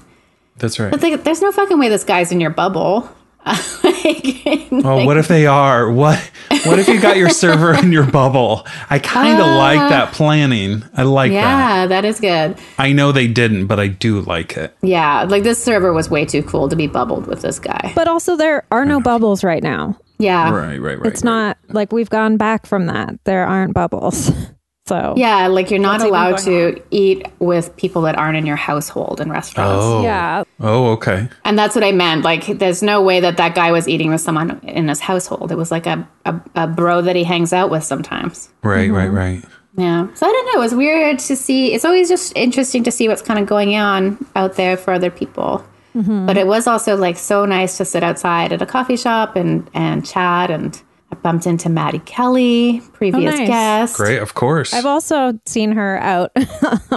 That's 0.57 0.79
right. 0.79 0.91
But 0.91 1.01
like, 1.01 1.23
there's 1.23 1.41
no 1.41 1.51
fucking 1.51 1.79
way 1.79 1.89
this 1.89 2.03
guy's 2.03 2.31
in 2.31 2.41
your 2.41 2.49
bubble. 2.49 3.09
like, 3.83 4.67
Oh, 4.85 5.05
what 5.05 5.17
if 5.17 5.27
they 5.27 5.45
are? 5.47 5.91
What 5.91 6.19
what 6.65 6.79
if 6.79 6.87
you 6.87 6.99
got 6.99 7.17
your 7.17 7.29
server 7.29 7.73
in 7.77 7.91
your 7.91 8.05
bubble? 8.09 8.65
I 8.89 8.99
kind 8.99 9.39
of 9.39 9.45
uh, 9.47 9.57
like 9.57 9.79
that 9.89 10.13
planning. 10.13 10.83
I 10.95 11.03
like 11.03 11.31
that. 11.31 11.35
yeah, 11.35 11.85
that 11.87 12.05
is 12.05 12.19
good. 12.19 12.57
I 12.77 12.91
know 12.93 13.11
they 13.11 13.27
didn't, 13.27 13.67
but 13.67 13.79
I 13.79 13.87
do 13.87 14.21
like 14.21 14.57
it. 14.57 14.75
Yeah, 14.81 15.23
like 15.23 15.43
this 15.43 15.63
server 15.63 15.93
was 15.93 16.09
way 16.09 16.25
too 16.25 16.43
cool 16.43 16.69
to 16.69 16.75
be 16.75 16.87
bubbled 16.87 17.27
with 17.27 17.41
this 17.41 17.59
guy. 17.59 17.91
but 17.95 18.07
also 18.07 18.35
there 18.35 18.65
are 18.71 18.85
no 18.85 18.99
bubbles 19.01 19.43
right 19.43 19.63
now. 19.63 19.97
Yeah. 20.19 20.51
Right, 20.51 20.77
right, 20.79 20.99
right. 20.99 21.11
It's 21.11 21.23
not 21.23 21.57
like 21.69 21.91
we've 21.91 22.09
gone 22.09 22.37
back 22.37 22.65
from 22.65 22.85
that. 22.87 23.15
There 23.25 23.45
aren't 23.45 23.73
bubbles. 23.73 24.31
So 24.85 25.13
Yeah, 25.15 25.47
like 25.47 25.71
you're 25.71 25.79
not 25.79 26.01
allowed 26.01 26.43
going 26.43 26.75
to 26.75 26.83
eat 26.91 27.25
with 27.39 27.75
people 27.77 28.01
that 28.01 28.17
aren't 28.17 28.35
in 28.35 28.45
your 28.45 28.57
household 28.57 29.21
in 29.21 29.29
restaurants. 29.29 29.83
Oh. 29.83 30.03
yeah. 30.03 30.43
Oh, 30.59 30.91
okay. 30.91 31.29
And 31.45 31.57
that's 31.57 31.73
what 31.73 31.85
I 31.85 31.93
meant. 31.93 32.23
Like, 32.23 32.45
there's 32.59 32.83
no 32.83 33.01
way 33.01 33.21
that 33.21 33.37
that 33.37 33.55
guy 33.55 33.71
was 33.71 33.87
eating 33.87 34.09
with 34.09 34.19
someone 34.19 34.59
in 34.63 34.89
his 34.89 34.99
household. 34.99 35.51
It 35.53 35.57
was 35.57 35.71
like 35.71 35.87
a, 35.87 36.07
a, 36.25 36.41
a 36.55 36.67
bro 36.67 37.01
that 37.01 37.15
he 37.15 37.23
hangs 37.23 37.53
out 37.53 37.69
with 37.69 37.85
sometimes. 37.85 38.49
Right, 38.61 38.91
right, 38.91 39.07
right. 39.07 39.41
Yeah. 39.77 40.13
So 40.15 40.27
I 40.27 40.31
don't 40.31 40.45
know. 40.47 40.61
It 40.61 40.63
was 40.63 40.75
weird 40.75 41.17
to 41.19 41.35
see. 41.35 41.73
It's 41.73 41.85
always 41.85 42.09
just 42.09 42.35
interesting 42.35 42.83
to 42.83 42.91
see 42.91 43.07
what's 43.07 43.21
kind 43.21 43.39
of 43.39 43.45
going 43.47 43.75
on 43.75 44.23
out 44.35 44.55
there 44.55 44.75
for 44.77 44.93
other 44.93 45.09
people. 45.09 45.65
But 45.95 46.37
it 46.37 46.47
was 46.47 46.65
also 46.65 46.97
like 46.97 47.17
so 47.17 47.45
nice 47.45 47.77
to 47.77 47.85
sit 47.85 48.01
outside 48.03 48.51
at 48.51 48.61
a 48.63 48.65
coffee 48.65 48.97
shop 48.97 49.35
and, 49.35 49.69
and 49.75 50.03
chat. 50.03 50.49
And 50.49 50.81
I 51.13 51.15
bumped 51.15 51.45
into 51.45 51.69
Maddie 51.69 51.99
Kelly, 51.99 52.81
previous 52.93 53.37
nice. 53.37 53.47
guest. 53.47 53.97
Great, 53.97 54.17
of 54.17 54.33
course. 54.33 54.73
I've 54.73 54.87
also 54.87 55.39
seen 55.45 55.71
her 55.73 55.97
out. 55.99 56.31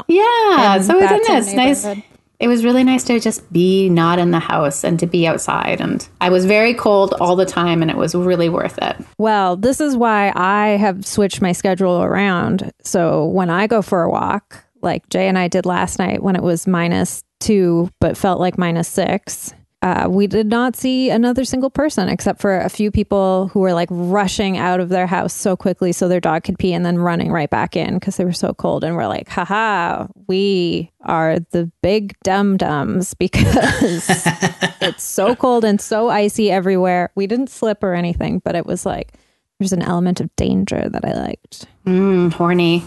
Yeah. 0.09 0.81
So 0.81 0.99
that's 0.99 1.29
isn't 1.29 1.31
in 1.31 1.37
it? 1.37 1.39
It's 1.39 1.51
the 1.51 1.95
nice. 1.95 2.03
It 2.39 2.49
was 2.49 2.65
really 2.65 2.85
nice 2.85 3.05
to 3.05 3.19
just 3.21 3.51
be 3.53 3.89
not 3.89 4.19
in 4.19 4.31
the 4.31 4.39
house 4.39 4.85
and 4.85 4.99
to 5.01 5.07
be 5.07 5.27
outside. 5.27 5.81
And 5.81 6.07
I 6.21 6.29
was 6.31 6.45
very 6.45 6.75
cold 6.75 7.15
all 7.21 7.35
the 7.37 7.47
time, 7.47 7.83
and 7.83 7.91
it 7.91 7.97
was 7.97 8.15
really 8.15 8.49
worth 8.49 8.79
it. 8.81 8.97
well, 9.19 9.57
this 9.57 9.81
is 9.81 9.97
why 9.97 10.33
I 10.35 10.77
have 10.77 11.07
switched 11.07 11.43
my 11.43 11.53
schedule 11.53 12.03
around. 12.03 12.73
So 12.83 13.27
when 13.27 13.51
I 13.51 13.67
go 13.67 13.83
for 13.83 14.03
a 14.03 14.11
walk, 14.11 14.65
like 14.83 15.09
Jay 15.11 15.29
and 15.29 15.39
I 15.39 15.49
did 15.49 15.67
last 15.67 15.99
night 15.99 16.23
when 16.23 16.37
it 16.37 16.43
was 16.43 16.67
minus 16.67 17.23
two, 17.41 17.91
but 18.01 18.17
felt 18.17 18.41
like 18.41 18.57
minus 18.59 18.89
six. 18.89 19.53
Uh, 19.87 20.09
we 20.09 20.27
did 20.27 20.49
not 20.49 20.75
see 20.75 21.11
another 21.11 21.45
single 21.45 21.71
person 21.71 22.09
except 22.09 22.41
for 22.41 22.59
a 22.59 22.69
few 22.69 22.91
people 22.91 23.47
who 23.53 23.61
were 23.61 23.73
like 23.73 23.87
rushing 23.93 24.59
out 24.59 24.81
of 24.81 24.89
their 24.89 25.07
house 25.07 25.33
so 25.33 25.55
quickly 25.55 25.93
so 25.93 26.09
their 26.09 26.19
dog 26.19 26.43
could 26.43 26.59
pee 26.59 26.73
and 26.73 26.85
then 26.85 26.99
running 26.99 27.31
right 27.31 27.51
back 27.51 27.77
in 27.77 27.95
because 27.95 28.17
they 28.17 28.25
were 28.25 28.33
so 28.33 28.53
cold. 28.53 28.83
And 28.83 28.97
we're 28.97 29.07
like, 29.07 29.29
haha, 29.29 30.09
we 30.27 30.91
are 31.03 31.39
the 31.53 31.71
big 31.83 32.19
dum 32.25 32.57
dums 32.57 33.15
because 33.19 33.47
it's 34.81 35.05
so 35.05 35.37
cold 35.37 35.65
and 35.65 35.81
so 35.81 36.09
icy 36.09 36.51
everywhere. 36.51 37.13
We 37.15 37.29
didn't 37.29 37.51
slip 37.51 37.85
or 37.85 37.95
anything, 37.95 38.41
but 38.41 38.57
it 38.57 38.67
was 38.67 38.85
like 38.85 39.13
there's 39.61 39.73
an 39.73 39.83
element 39.83 40.21
of 40.21 40.35
danger 40.35 40.89
that 40.89 41.05
I 41.05 41.13
liked. 41.13 41.69
Mm, 41.87 42.33
horny. 42.33 42.83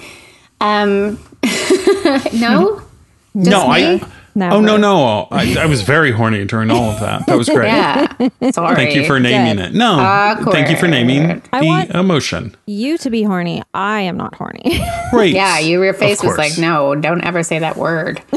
Um, 0.60 1.18
no? 2.34 2.82
Just 3.38 3.50
no, 3.50 3.70
me? 3.70 4.02
I. 4.02 4.12
Never. 4.36 4.56
Oh 4.56 4.62
no, 4.62 4.78
no! 4.78 5.28
I, 5.32 5.56
I 5.60 5.66
was 5.66 5.82
very 5.82 6.12
horny 6.12 6.46
during 6.46 6.72
all 6.72 6.90
of 6.92 7.00
that. 7.00 7.26
That 7.26 7.38
was 7.38 7.50
great. 7.50 7.70
Yeah. 7.70 8.52
Sorry. 8.52 8.76
Thank 8.76 8.96
you 8.96 9.06
for 9.06 9.20
naming 9.20 9.58
Good. 9.58 9.68
it. 9.68 9.74
No, 9.74 10.36
thank 10.52 10.70
you 10.70 10.78
for 10.78 10.88
naming 10.88 11.42
I 11.54 11.60
the 11.62 11.66
want- 11.66 11.90
emotion. 11.92 12.56
You 12.66 12.98
to 13.00 13.10
be 13.10 13.24
horny. 13.24 13.64
I 13.74 14.02
am 14.02 14.18
not 14.18 14.36
horny. 14.36 14.80
Great. 15.12 15.34
Yeah, 15.34 15.60
you, 15.60 15.82
your 15.84 15.94
face 15.94 16.24
was 16.24 16.38
like, 16.38 16.58
no, 16.58 16.96
don't 16.96 17.24
ever 17.24 17.44
say 17.44 17.60
that 17.60 17.76
word. 17.78 18.22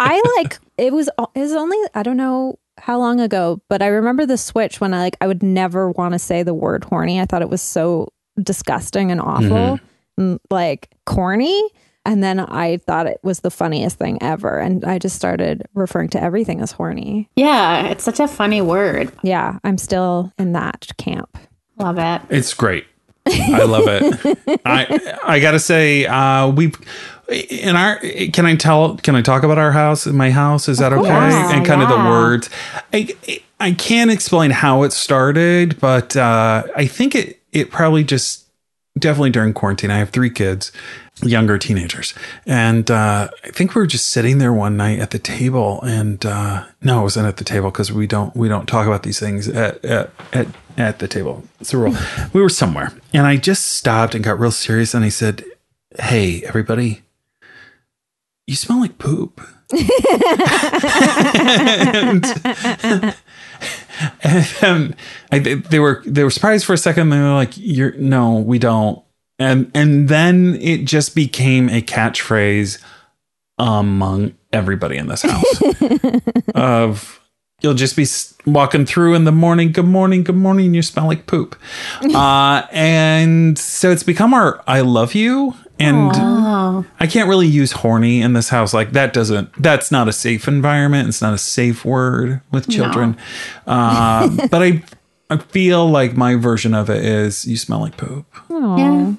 I 0.00 0.22
like 0.38 0.58
it 0.78 0.92
was 0.92 1.08
it 1.34 1.40
was 1.40 1.52
only 1.52 1.78
I 1.94 2.02
don't 2.02 2.16
know 2.16 2.58
how 2.78 2.98
long 2.98 3.20
ago, 3.20 3.60
but 3.68 3.82
I 3.82 3.86
remember 3.88 4.26
the 4.26 4.38
switch 4.38 4.80
when 4.80 4.94
I 4.94 5.00
like 5.00 5.16
I 5.20 5.26
would 5.26 5.42
never 5.42 5.90
want 5.90 6.12
to 6.12 6.18
say 6.18 6.42
the 6.42 6.54
word 6.54 6.84
horny. 6.84 7.20
I 7.20 7.24
thought 7.26 7.42
it 7.42 7.48
was 7.50 7.62
so 7.62 8.08
disgusting 8.42 9.10
and 9.10 9.20
awful, 9.20 9.78
and, 10.16 10.40
like 10.50 10.90
corny. 11.06 11.62
And 12.04 12.22
then 12.22 12.40
I 12.40 12.78
thought 12.78 13.06
it 13.06 13.20
was 13.22 13.40
the 13.40 13.50
funniest 13.50 13.98
thing 13.98 14.18
ever, 14.20 14.58
and 14.58 14.84
I 14.84 14.98
just 14.98 15.14
started 15.14 15.62
referring 15.74 16.08
to 16.10 16.22
everything 16.22 16.60
as 16.60 16.72
horny. 16.72 17.28
Yeah, 17.36 17.86
it's 17.86 18.02
such 18.02 18.18
a 18.18 18.26
funny 18.26 18.60
word. 18.60 19.12
Yeah, 19.22 19.58
I'm 19.62 19.78
still 19.78 20.32
in 20.38 20.52
that 20.52 20.88
camp. 20.98 21.38
Love 21.78 21.98
it. 21.98 22.22
It's 22.28 22.54
great. 22.54 22.86
I 23.26 23.62
love 23.62 23.84
it. 23.86 24.60
I 24.64 25.18
I 25.22 25.40
gotta 25.40 25.60
say, 25.60 26.06
uh, 26.06 26.48
we 26.48 26.72
in 27.28 27.76
our 27.76 27.98
can 28.32 28.46
I 28.46 28.56
tell 28.56 28.96
can 28.96 29.14
I 29.14 29.22
talk 29.22 29.42
about 29.42 29.58
our 29.58 29.72
house? 29.72 30.06
My 30.06 30.30
house 30.30 30.68
is 30.68 30.78
that 30.78 30.92
okay? 30.92 31.08
course. 31.08 31.52
And 31.52 31.64
kind 31.64 31.82
of 31.82 31.88
the 31.88 31.96
words. 31.96 32.50
I 32.92 33.14
I 33.60 33.72
can't 33.72 34.10
explain 34.10 34.50
how 34.50 34.82
it 34.82 34.92
started, 34.92 35.78
but 35.80 36.16
uh, 36.16 36.64
I 36.74 36.86
think 36.86 37.14
it 37.14 37.40
it 37.52 37.70
probably 37.70 38.02
just 38.02 38.46
definitely 38.98 39.30
during 39.30 39.52
quarantine. 39.52 39.90
I 39.90 39.98
have 39.98 40.10
three 40.10 40.30
kids, 40.30 40.72
younger 41.22 41.58
teenagers, 41.58 42.14
and 42.46 42.90
uh, 42.90 43.28
I 43.44 43.50
think 43.50 43.74
we 43.74 43.80
were 43.80 43.86
just 43.86 44.08
sitting 44.08 44.38
there 44.38 44.52
one 44.52 44.76
night 44.76 44.98
at 44.98 45.10
the 45.10 45.18
table, 45.18 45.80
and 45.82 46.24
uh, 46.24 46.66
no, 46.82 47.00
it 47.00 47.02
wasn't 47.02 47.28
at 47.28 47.36
the 47.36 47.44
table 47.44 47.70
because 47.70 47.92
we 47.92 48.06
don't 48.06 48.34
we 48.36 48.48
don't 48.48 48.66
talk 48.66 48.86
about 48.86 49.02
these 49.02 49.20
things 49.20 49.48
at 49.48 49.84
at 49.84 50.10
at, 50.32 50.46
at 50.76 50.98
the 50.98 51.08
table. 51.08 51.44
It's 51.60 51.72
a 51.72 51.78
rule. 51.78 51.96
we 52.32 52.40
were 52.40 52.48
somewhere, 52.48 52.92
and 53.12 53.26
I 53.26 53.36
just 53.36 53.66
stopped 53.66 54.14
and 54.14 54.24
got 54.24 54.38
real 54.38 54.50
serious, 54.50 54.94
and 54.94 55.04
I 55.04 55.08
said, 55.08 55.44
"Hey, 55.98 56.42
everybody." 56.44 57.02
You 58.46 58.56
smell 58.56 58.80
like 58.80 58.98
poop. 58.98 59.40
and, 59.72 59.84
and 64.22 64.46
um, 64.62 64.94
I, 65.30 65.38
they 65.38 65.78
were 65.78 66.02
they 66.04 66.24
were 66.24 66.30
surprised 66.30 66.66
for 66.66 66.72
a 66.72 66.78
second. 66.78 67.10
They 67.10 67.18
were 67.18 67.34
like, 67.34 67.52
"You're 67.56 67.92
no, 67.92 68.34
we 68.34 68.58
don't." 68.58 69.02
And 69.38 69.70
and 69.74 70.08
then 70.08 70.56
it 70.60 70.84
just 70.84 71.14
became 71.14 71.68
a 71.68 71.82
catchphrase 71.82 72.78
among 73.58 74.34
everybody 74.52 74.96
in 74.96 75.08
this 75.08 75.22
house. 75.22 75.62
of 76.54 77.20
you'll 77.60 77.74
just 77.74 77.96
be 77.96 78.06
walking 78.50 78.84
through 78.84 79.14
in 79.14 79.24
the 79.24 79.32
morning, 79.32 79.72
good 79.72 79.86
morning, 79.86 80.24
good 80.24 80.36
morning, 80.36 80.74
you 80.74 80.82
smell 80.82 81.06
like 81.06 81.26
poop. 81.26 81.56
uh, 82.14 82.66
and 82.72 83.58
so 83.58 83.90
it's 83.90 84.02
become 84.02 84.34
our 84.34 84.62
I 84.66 84.80
love 84.80 85.14
you. 85.14 85.54
And 85.78 86.12
Oh, 86.14 86.84
I 87.00 87.06
can't 87.08 87.28
really 87.28 87.48
use 87.48 87.72
horny 87.72 88.20
in 88.22 88.34
this 88.34 88.50
house. 88.50 88.72
Like 88.72 88.92
that 88.92 89.12
doesn't. 89.12 89.50
That's 89.60 89.90
not 89.90 90.06
a 90.06 90.12
safe 90.12 90.46
environment. 90.46 91.08
It's 91.08 91.20
not 91.20 91.34
a 91.34 91.38
safe 91.38 91.84
word 91.84 92.40
with 92.52 92.68
children. 92.68 93.16
Uh, 93.66 94.28
but 94.48 94.62
I, 94.62 94.82
I 95.32 95.38
feel 95.38 95.88
like 95.88 96.16
my 96.16 96.34
version 96.36 96.74
of 96.74 96.90
it 96.90 97.04
is 97.04 97.44
you 97.46 97.56
smell 97.56 97.80
like 97.80 97.96
poop. 97.96 98.26
yeah. 98.50 99.12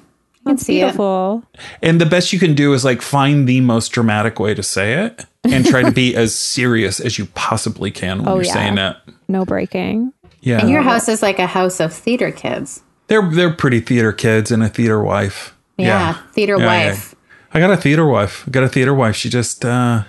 I 0.46 0.50
can 0.50 0.58
see 0.58 0.80
it. 0.80 0.84
Beautiful. 0.84 1.42
And 1.82 2.00
the 2.00 2.06
best 2.06 2.32
you 2.32 2.38
can 2.38 2.54
do 2.54 2.74
is 2.74 2.84
like 2.84 3.00
find 3.00 3.48
the 3.48 3.60
most 3.62 3.88
dramatic 3.92 4.38
way 4.38 4.52
to 4.54 4.62
say 4.62 5.04
it 5.06 5.24
and 5.42 5.64
try 5.64 5.82
to 5.82 5.90
be 5.90 6.14
as 6.24 6.34
serious 6.34 7.00
as 7.00 7.16
you 7.18 7.24
possibly 7.34 7.90
can 7.90 8.18
when 8.18 8.28
Oh, 8.28 8.34
you're 8.34 8.44
yeah. 8.44 8.52
saying 8.52 8.76
it. 8.78 8.96
No 9.26 9.44
breaking. 9.46 10.12
Yeah, 10.42 10.60
And 10.60 10.68
your 10.68 10.82
house 10.82 11.08
is 11.08 11.22
like 11.22 11.38
a 11.38 11.46
house 11.46 11.80
of 11.80 11.94
theater 11.94 12.30
kids. 12.30 12.82
they're 13.06 13.26
they're 13.30 13.52
pretty 13.54 13.80
theater 13.80 14.12
kids 14.12 14.50
and 14.50 14.62
a 14.62 14.68
theater 14.68 15.02
wife. 15.02 15.56
Yeah, 15.78 16.18
theater 16.32 16.58
wife. 16.58 17.14
I 17.52 17.58
got 17.60 17.70
a 17.70 17.76
theater 17.78 18.06
wife. 18.06 18.44
I 18.46 18.50
got 18.50 18.64
a 18.64 18.68
theater 18.68 18.92
wife. 18.92 19.16
She 19.16 19.30
just 19.30 19.64
uh 19.64 20.04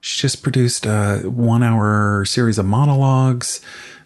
she 0.00 0.20
just 0.20 0.42
produced 0.44 0.86
a 0.86 1.22
one 1.24 1.64
hour 1.64 2.24
series 2.26 2.58
of 2.58 2.66
monologues 2.66 3.60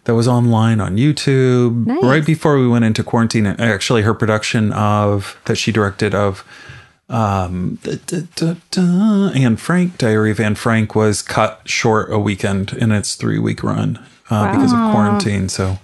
that 0.09 0.15
was 0.15 0.27
online 0.27 0.81
on 0.81 0.97
YouTube 0.97 1.85
Nice. 1.85 2.01
right 2.03 2.25
before 2.25 2.57
we 2.57 2.67
went 2.67 2.83
into 2.83 3.03
quarantine. 3.03 3.45
Actually, 3.45 4.01
her 4.01 4.15
production 4.15 4.73
of 4.73 5.39
that 5.45 5.55
she 5.55 5.71
directed 5.71 6.15
of 6.15 6.43
um 7.09 7.77
da, 7.83 7.93
da, 8.07 8.21
da, 8.35 8.55
da, 8.71 9.29
Anne 9.35 9.55
Frank 9.55 9.99
Diary 9.99 10.31
of 10.31 10.39
Anne 10.39 10.55
Frank 10.55 10.95
was 10.95 11.21
cut 11.21 11.61
short 11.65 12.11
a 12.11 12.17
weekend 12.17 12.73
in 12.73 12.91
its 12.91 13.13
three 13.13 13.37
week 13.37 13.61
run 13.61 14.03
uh, 14.31 14.51
because 14.51 14.73
of 14.73 14.79
quarantine. 14.91 15.47
So 15.47 15.77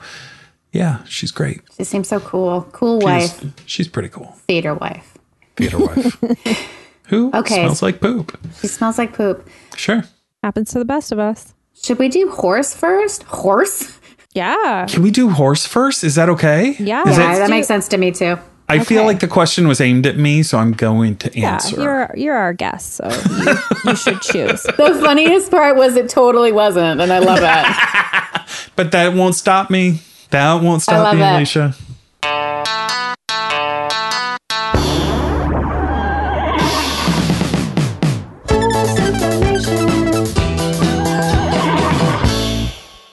yeah, 0.72 1.04
she's 1.06 1.30
great. 1.32 1.62
She 1.78 1.84
seems 1.84 2.08
so 2.08 2.20
cool. 2.20 2.68
Cool 2.72 3.00
She's, 3.02 3.06
wife, 3.06 3.44
she's 3.68 3.88
pretty 3.88 4.10
cool. 4.10 4.36
theater 4.48 4.74
wife. 4.74 5.20
Theater 5.56 5.78
wife. 5.78 6.20
Who 7.10 7.30
Okay. 7.32 7.56
smells 7.62 7.84
like 7.84 8.02
poop? 8.02 8.36
She 8.60 8.68
smells 8.68 8.98
like 8.98 9.14
poop. 9.14 9.48
Sure. 9.76 10.04
Happens 10.42 10.72
to 10.72 10.80
the 10.80 10.86
best 10.86 11.12
of 11.12 11.20
us. 11.20 11.54
Should 11.80 12.00
we 12.00 12.10
do 12.10 12.30
horse 12.32 12.74
first? 12.76 13.22
Horse? 13.24 14.00
Yeah. 14.36 14.86
Can 14.88 15.02
we 15.02 15.12
do 15.12 15.30
horse 15.30 15.66
first? 15.66 16.04
Is 16.04 16.16
that 16.16 16.30
okay? 16.30 16.76
Yeah. 16.78 17.08
Is 17.08 17.18
Yeah, 17.18 17.36
it, 17.36 17.40
that 17.40 17.50
makes 17.50 17.68
sense 17.68 17.88
to 17.88 17.98
me 17.98 18.12
too. 18.12 18.38
I 18.68 18.84
feel 18.84 19.06
like 19.06 19.20
the 19.20 19.28
question 19.28 19.68
was 19.68 19.80
aimed 19.80 20.08
at 20.08 20.18
me, 20.18 20.42
so 20.42 20.58
I'm 20.58 20.74
going 20.74 21.18
to 21.18 21.28
answer. 21.28 21.40
Yeah. 21.40 21.54
answer. 21.54 21.82
You're 21.82 22.12
you're 22.16 22.36
our 22.36 22.54
guest, 22.54 22.94
so 22.94 23.08
you, 23.08 23.56
you 23.86 23.96
should 23.96 24.22
choose. 24.22 24.64
The 24.76 25.00
funniest 25.02 25.52
part 25.52 25.78
was 25.78 25.96
it 25.96 26.10
totally 26.10 26.52
wasn't, 26.52 27.00
and 27.00 27.14
I 27.14 27.20
love 27.20 27.40
it. 27.42 28.72
but 28.76 28.92
that 28.92 29.14
won't 29.14 29.36
stop 29.36 29.70
me. 29.70 30.02
That 30.32 30.62
won't 30.62 30.82
stop 30.82 31.04
love 31.04 31.16
me, 31.16 31.24
it. 31.24 31.36
Alicia. 31.36 31.76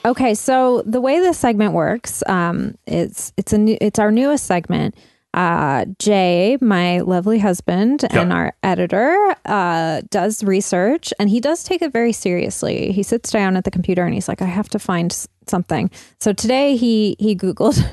Okay, 0.05 0.33
so 0.33 0.83
the 0.85 0.99
way 0.99 1.19
this 1.19 1.37
segment 1.37 1.73
works, 1.73 2.23
um, 2.27 2.75
it's 2.85 3.31
it's 3.37 3.53
a 3.53 3.57
new, 3.57 3.77
it's 3.79 3.99
our 3.99 4.11
newest 4.11 4.45
segment. 4.45 4.95
Uh, 5.33 5.85
Jay, 5.97 6.57
my 6.61 6.99
lovely 6.99 7.39
husband 7.39 8.05
and 8.11 8.31
our 8.31 8.53
editor, 8.61 9.35
uh, 9.45 10.01
does 10.11 10.43
research, 10.43 11.11
and 11.17 11.29
he 11.29 11.39
does 11.39 11.63
take 11.63 11.81
it 11.81 11.91
very 11.91 12.11
seriously. 12.11 12.91
He 12.91 13.01
sits 13.01 13.31
down 13.31 13.57
at 13.57 13.63
the 13.63 13.71
computer 13.71 14.05
and 14.05 14.13
he's 14.13 14.27
like, 14.27 14.41
"I 14.41 14.45
have 14.45 14.69
to 14.69 14.79
find 14.79 15.11
something." 15.47 15.89
So 16.19 16.33
today 16.33 16.75
he 16.75 17.15
he 17.17 17.35
googled 17.35 17.83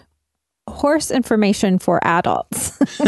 horse 0.71 1.11
information 1.11 1.79
for 1.79 2.01
adults 2.07 2.79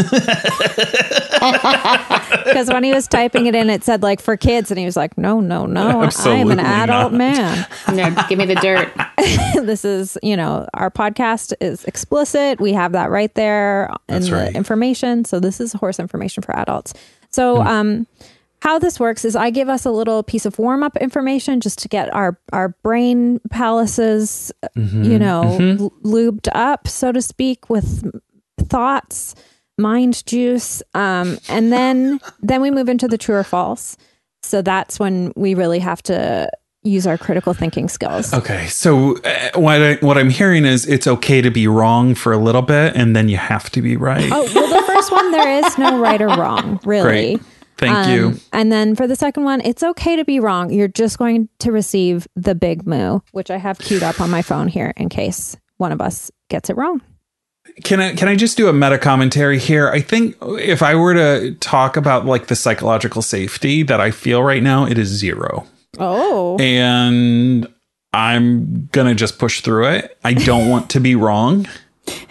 because 2.43 2.69
when 2.69 2.83
he 2.83 2.93
was 2.93 3.07
typing 3.07 3.45
it 3.47 3.55
in, 3.55 3.69
it 3.69 3.83
said 3.83 4.01
like 4.03 4.21
for 4.21 4.37
kids, 4.37 4.71
and 4.71 4.79
he 4.79 4.85
was 4.85 4.95
like, 4.95 5.17
"No, 5.17 5.39
no, 5.39 5.65
no, 5.65 6.01
I 6.01 6.29
am 6.29 6.51
an 6.51 6.59
adult 6.59 7.11
not. 7.11 7.17
man." 7.17 7.67
No, 7.93 8.15
give 8.27 8.39
me 8.39 8.45
the 8.45 8.55
dirt. 8.55 8.91
this 9.65 9.85
is, 9.85 10.17
you 10.23 10.35
know, 10.35 10.67
our 10.73 10.89
podcast 10.89 11.53
is 11.61 11.83
explicit. 11.85 12.59
We 12.59 12.73
have 12.73 12.93
that 12.93 13.11
right 13.11 13.33
there 13.35 13.87
in 14.07 14.15
That's 14.15 14.29
the 14.29 14.35
right. 14.35 14.55
information. 14.55 15.25
So 15.25 15.39
this 15.39 15.59
is 15.59 15.73
horse 15.73 15.99
information 15.99 16.41
for 16.43 16.55
adults. 16.55 16.93
So 17.29 17.61
um 17.61 18.07
how 18.63 18.79
this 18.79 18.97
works 18.97 19.25
is 19.25 19.35
I 19.35 19.49
give 19.49 19.67
us 19.67 19.85
a 19.85 19.91
little 19.91 20.23
piece 20.23 20.45
of 20.45 20.57
warm 20.57 20.83
up 20.83 20.95
information 20.95 21.59
just 21.59 21.79
to 21.79 21.89
get 21.89 22.13
our 22.13 22.39
our 22.53 22.69
brain 22.81 23.41
palaces, 23.49 24.53
you 24.77 25.19
know, 25.19 25.41
l- 25.81 25.93
lubed 26.05 26.47
up, 26.53 26.87
so 26.87 27.11
to 27.11 27.21
speak, 27.21 27.69
with 27.69 28.09
thoughts, 28.69 29.35
mind 29.77 30.25
juice, 30.25 30.81
um, 30.93 31.37
and 31.49 31.73
then 31.73 32.21
then 32.41 32.61
we 32.61 32.71
move 32.71 32.87
into 32.87 33.09
the 33.09 33.17
true 33.17 33.35
or 33.35 33.43
false. 33.43 33.97
So 34.43 34.61
that's 34.61 34.97
when 34.97 35.33
we 35.35 35.55
really 35.55 35.79
have 35.79 36.01
to 36.03 36.49
use 36.83 37.05
our 37.05 37.17
critical 37.17 37.53
thinking 37.53 37.89
skills. 37.89 38.33
Okay, 38.33 38.67
so 38.67 39.17
uh, 39.17 39.49
what 39.55 39.81
I, 39.81 39.95
what 39.95 40.17
I'm 40.17 40.29
hearing 40.29 40.63
is 40.65 40.85
it's 40.85 41.07
okay 41.07 41.41
to 41.41 41.49
be 41.49 41.67
wrong 41.67 42.15
for 42.15 42.31
a 42.31 42.37
little 42.37 42.61
bit, 42.61 42.95
and 42.95 43.13
then 43.13 43.27
you 43.27 43.37
have 43.37 43.69
to 43.71 43.81
be 43.81 43.97
right. 43.97 44.29
Oh, 44.31 44.49
well, 44.55 44.81
the 44.81 44.85
first 44.87 45.11
one, 45.11 45.31
there 45.31 45.49
is 45.65 45.77
no 45.77 45.97
right 45.99 46.21
or 46.21 46.27
wrong, 46.27 46.79
really. 46.85 47.35
Great, 47.35 47.41
thank 47.77 47.95
Um, 48.07 48.11
you. 48.11 48.33
And 48.51 48.71
then 48.71 48.95
for 48.95 49.07
the 49.07 49.15
second 49.15 49.43
one, 49.43 49.61
it's 49.61 49.83
okay 49.83 50.15
to 50.15 50.25
be 50.25 50.39
wrong. 50.39 50.71
You're 50.71 50.87
just 50.87 51.17
going 51.17 51.49
to 51.59 51.71
receive 51.71 52.27
the 52.35 52.55
big 52.55 52.85
moo, 52.87 53.19
which 53.31 53.49
I 53.51 53.57
have 53.57 53.79
queued 53.79 54.03
up 54.03 54.19
on 54.21 54.29
my 54.29 54.41
phone 54.41 54.67
here 54.67 54.93
in 54.97 55.09
case 55.09 55.55
one 55.77 55.91
of 55.91 56.01
us 56.01 56.31
gets 56.49 56.69
it 56.69 56.77
wrong. 56.77 57.01
Can 57.83 57.99
I 58.01 58.13
can 58.13 58.27
I 58.27 58.35
just 58.35 58.57
do 58.57 58.67
a 58.67 58.73
meta 58.73 58.97
commentary 58.99 59.57
here? 59.57 59.89
I 59.89 60.01
think 60.01 60.35
if 60.41 60.83
I 60.83 60.95
were 60.95 61.13
to 61.13 61.55
talk 61.55 61.95
about 61.97 62.25
like 62.25 62.47
the 62.47 62.55
psychological 62.55 63.21
safety 63.21 63.83
that 63.83 63.99
I 64.01 64.11
feel 64.11 64.43
right 64.43 64.61
now, 64.61 64.85
it 64.85 64.97
is 64.97 65.07
zero. 65.07 65.65
Oh, 65.97 66.57
and 66.59 67.67
I'm 68.13 68.87
gonna 68.91 69.15
just 69.15 69.39
push 69.39 69.61
through 69.61 69.87
it. 69.89 70.17
I 70.23 70.33
don't 70.33 70.69
want 70.69 70.89
to 70.91 70.99
be 70.99 71.15
wrong. 71.15 71.65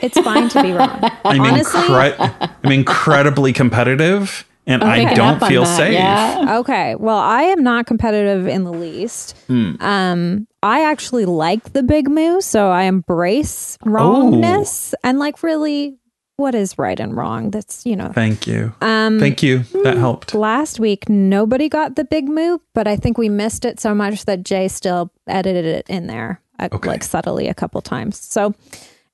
it's 0.00 0.20
fine 0.20 0.48
to 0.50 0.62
be 0.62 0.72
wrong. 0.72 1.00
I'm, 1.24 1.40
Honestly- 1.40 1.80
incre- 1.80 2.50
I'm 2.62 2.70
incredibly 2.72 3.52
competitive, 3.54 4.44
and 4.66 4.82
I 4.84 5.00
picking 5.00 5.16
don't 5.16 5.42
feel 5.44 5.64
that, 5.64 5.76
safe. 5.76 5.92
Yeah. 5.92 6.58
Okay. 6.60 6.94
Well, 6.94 7.18
I 7.18 7.42
am 7.42 7.62
not 7.62 7.86
competitive 7.86 8.46
in 8.46 8.64
the 8.64 8.72
least. 8.72 9.36
Hmm. 9.48 9.72
Um, 9.80 10.46
I 10.62 10.84
actually 10.84 11.24
like 11.24 11.72
the 11.72 11.82
big 11.82 12.08
moo, 12.08 12.40
so 12.40 12.70
I 12.70 12.84
embrace 12.84 13.76
wrongness 13.84 14.94
and 15.02 15.18
like 15.18 15.42
really 15.42 15.96
what 16.36 16.54
is 16.54 16.78
right 16.78 16.98
and 16.98 17.16
wrong. 17.16 17.50
That's 17.50 17.84
you 17.84 17.96
know. 17.96 18.10
Thank 18.14 18.46
you. 18.46 18.72
Um, 18.80 19.18
Thank 19.20 19.42
you. 19.42 19.60
That 19.84 19.96
helped. 19.96 20.34
last 20.34 20.80
week 20.80 21.08
nobody 21.08 21.68
got 21.68 21.96
the 21.96 22.04
big 22.04 22.28
move, 22.28 22.60
but 22.74 22.86
I 22.86 22.96
think 22.96 23.18
we 23.18 23.28
missed 23.28 23.64
it 23.64 23.80
so 23.80 23.94
much 23.94 24.24
that 24.24 24.44
Jay 24.44 24.68
still 24.68 25.10
edited 25.26 25.64
it 25.64 25.86
in 25.88 26.06
there, 26.06 26.40
uh, 26.58 26.68
Okay. 26.72 26.88
like 26.88 27.02
subtly 27.04 27.48
a 27.48 27.54
couple 27.54 27.80
times. 27.80 28.18
So 28.18 28.54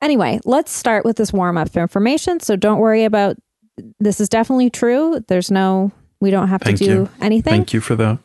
anyway, 0.00 0.40
let's 0.44 0.70
start 0.72 1.04
with 1.04 1.16
this 1.16 1.32
warm 1.32 1.56
up 1.58 1.74
information. 1.76 2.40
So 2.40 2.56
don't 2.56 2.78
worry 2.78 3.04
about 3.04 3.36
this. 4.00 4.20
Is 4.20 4.28
definitely 4.28 4.70
true. 4.70 5.24
There's 5.28 5.50
no. 5.50 5.92
We 6.20 6.30
don't 6.30 6.48
have 6.48 6.62
Thank 6.62 6.78
to 6.78 6.84
do 6.84 6.90
you. 6.90 7.10
anything. 7.20 7.52
Thank 7.52 7.72
you 7.72 7.80
for 7.80 7.94
that. 7.96 8.18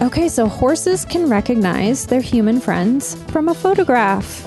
Okay, 0.00 0.28
so 0.28 0.46
horses 0.48 1.04
can 1.04 1.28
recognize 1.28 2.06
their 2.06 2.22
human 2.22 2.58
friends 2.58 3.14
from 3.30 3.48
a 3.48 3.54
photograph. 3.54 4.44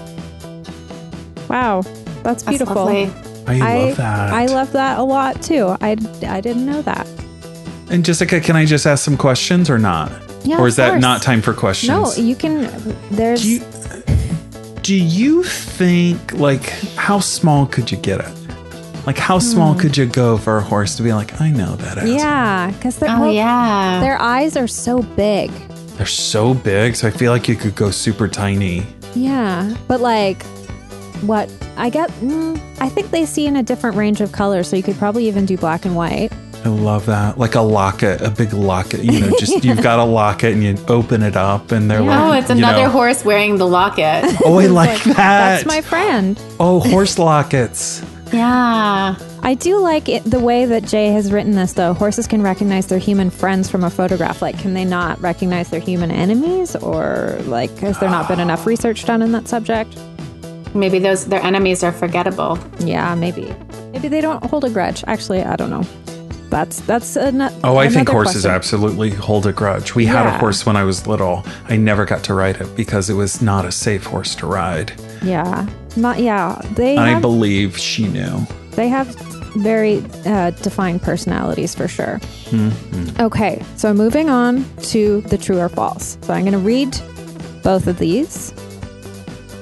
Wow, 1.49 1.81
that's 1.81 2.23
That's 2.23 2.43
beautiful. 2.43 2.86
lovely. 2.86 3.12
I 3.45 3.59
love 3.59 3.97
that. 3.97 4.33
I 4.33 4.45
love 4.47 4.71
that 4.71 4.97
a 4.99 5.03
lot 5.03 5.41
too. 5.43 5.75
I, 5.79 5.91
I 6.27 6.41
didn't 6.41 6.65
know 6.65 6.81
that. 6.81 7.07
And 7.91 8.03
Jessica, 8.03 8.39
can 8.41 8.55
I 8.55 8.65
just 8.65 8.88
ask 8.88 9.03
some 9.03 9.17
questions 9.17 9.69
or 9.69 9.78
not? 9.78 10.11
Yeah, 10.43 10.57
or 10.57 10.61
of 10.61 10.67
is 10.69 10.76
that 10.78 10.91
course. 10.91 11.01
not 11.01 11.21
time 11.21 11.41
for 11.41 11.53
questions? 11.53 11.89
No, 11.89 12.11
you 12.15 12.36
can. 12.36 12.69
There's. 13.11 13.41
Do 13.43 13.49
you, 13.49 13.61
do 14.82 14.95
you 14.95 15.43
think 15.43 16.34
like 16.34 16.63
how 16.95 17.19
small 17.19 17.65
could 17.67 17.91
you 17.91 17.97
get 17.97 18.21
it? 18.21 18.42
Like 19.06 19.18
how 19.18 19.39
small 19.39 19.76
could 19.76 19.97
you 19.97 20.06
go 20.06 20.38
for 20.38 20.58
a 20.58 20.62
horse 20.62 20.95
to 20.95 21.04
be 21.04 21.12
like, 21.14 21.41
I 21.41 21.51
know 21.51 21.76
that 21.76 21.97
asshole. 21.97 22.16
Yeah, 22.16 22.72
because 22.72 22.97
their, 22.99 23.10
Oh 23.10 23.22
well, 23.22 23.34
yeah. 23.34 23.99
their 23.99 24.20
eyes 24.20 24.56
are 24.56 24.68
so 24.68 25.01
big. 25.01 25.51
They're 25.97 26.06
so 26.06 26.54
big, 26.54 26.95
so 26.95 27.08
I 27.08 27.12
feel 27.12 27.32
like 27.32 27.47
you 27.47 27.56
could 27.56 27.76
go 27.76 27.91
super 27.91 28.28
tiny. 28.28 28.86
Yeah, 29.14 29.76
but 29.88 29.99
like, 30.01 30.41
what 31.22 31.51
I 31.78 31.89
get, 31.89 32.10
mm, 32.22 32.60
I 32.80 32.89
think 32.89 33.12
they 33.12 33.26
see 33.26 33.45
in 33.45 33.58
a 33.58 33.64
different 33.64 33.95
range 33.95 34.22
of 34.22 34.32
colors, 34.32 34.68
so 34.68 34.76
you 34.76 34.84
could 34.84 34.97
probably 34.97 35.28
even 35.28 35.45
do 35.45 35.58
black 35.58 35.86
and 35.86 35.95
white. 35.95 36.32
I 36.66 36.70
love 36.70 37.06
that. 37.08 37.38
Like 37.38 37.56
a 37.56 37.62
locket, 37.62 38.22
a 38.22 38.30
big 38.32 38.54
locket. 38.54 39.04
You 39.04 39.20
know, 39.20 39.36
just 39.38 39.66
you've 39.66 39.84
got 39.84 39.99
a 39.99 40.04
locket 40.06 40.54
and 40.54 40.64
you 40.64 40.78
open 40.88 41.22
it 41.22 41.36
up 41.36 41.74
and 41.74 41.91
they're 41.91 41.99
oh, 41.99 42.06
like, 42.06 42.20
oh, 42.20 42.32
it's 42.32 42.49
another 42.49 42.84
know, 42.84 42.89
horse 42.89 43.26
wearing 43.26 43.58
the 43.58 43.68
locket. 43.68 44.24
Oh, 44.45 44.60
I 44.60 44.68
like 44.68 45.04
that. 45.04 45.16
That's 45.18 45.66
my 45.66 45.82
friend. 45.82 46.41
oh, 46.62 46.80
horse 46.80 47.20
lockets. 47.20 48.01
Yeah. 48.34 49.15
I 49.43 49.53
do 49.53 49.79
like 49.79 50.09
it, 50.09 50.23
the 50.23 50.39
way 50.39 50.65
that 50.65 50.84
Jay 50.84 51.07
has 51.11 51.31
written 51.31 51.51
this, 51.53 51.73
though. 51.73 51.93
Horses 51.93 52.27
can 52.27 52.41
recognize 52.41 52.88
their 52.88 52.99
human 52.99 53.29
friends 53.29 53.69
from 53.69 53.84
a 53.84 53.89
photograph. 53.89 54.41
Like, 54.41 54.57
can 54.59 54.73
they 54.73 54.86
not 54.86 55.21
recognize 55.21 55.69
their 55.69 55.79
human 55.79 56.11
enemies? 56.11 56.75
Or, 56.75 57.38
like, 57.43 57.69
has 57.79 57.99
there 57.99 58.09
not 58.09 58.27
been 58.27 58.39
enough 58.39 58.65
research 58.65 59.05
done 59.05 59.21
in 59.21 59.31
that 59.34 59.47
subject? 59.47 59.97
Maybe 60.73 60.97
those 60.97 61.25
their 61.27 61.41
enemies 61.43 61.84
are 61.84 61.91
forgettable. 61.91 62.57
Yeah, 62.79 63.13
maybe. 63.13 63.53
Maybe 63.91 64.07
they 64.07 64.21
don't 64.21 64.43
hold 64.45 64.63
a 64.65 64.69
grudge. 64.71 65.03
Actually, 65.05 65.43
I 65.43 65.55
don't 65.55 65.69
know. 65.69 65.84
That's 66.49 66.81
that's 66.81 67.15
an, 67.15 67.41
Oh, 67.63 67.77
I 67.77 67.89
think 67.89 68.09
horses 68.09 68.41
question. 68.43 68.51
absolutely 68.51 69.11
hold 69.11 69.45
a 69.45 69.53
grudge. 69.53 69.93
We 69.93 70.05
had 70.07 70.25
a 70.25 70.38
horse 70.38 70.65
when 70.65 70.75
I 70.75 70.84
was 70.84 71.05
little. 71.05 71.43
I 71.65 71.77
never 71.77 72.05
got 72.05 72.23
to 72.25 72.34
ride 72.34 72.57
it 72.57 72.75
because 72.75 73.09
it 73.09 73.13
was 73.13 73.41
not 73.41 73.65
a 73.65 73.71
safe 73.71 74.05
horse 74.05 74.34
to 74.36 74.47
ride. 74.47 74.93
Yeah, 75.23 75.67
not 75.95 76.19
yeah. 76.19 76.59
They 76.71 76.97
I 76.97 77.09
have, 77.09 77.21
believe 77.21 77.77
she 77.77 78.07
knew. 78.07 78.45
they 78.71 78.87
have 78.89 79.07
very 79.55 80.03
uh, 80.25 80.49
defined 80.51 81.01
personalities 81.03 81.75
for 81.75 81.87
sure. 81.87 82.19
Okay, 83.19 83.63
so 83.77 83.93
moving 83.93 84.29
on 84.29 84.65
to 84.83 85.21
the 85.21 85.37
true 85.37 85.59
or 85.59 85.69
false. 85.69 86.17
So 86.21 86.33
I'm 86.33 86.41
going 86.41 86.53
to 86.53 86.59
read 86.59 86.95
both 87.63 87.87
of 87.87 87.97
these, 87.99 88.51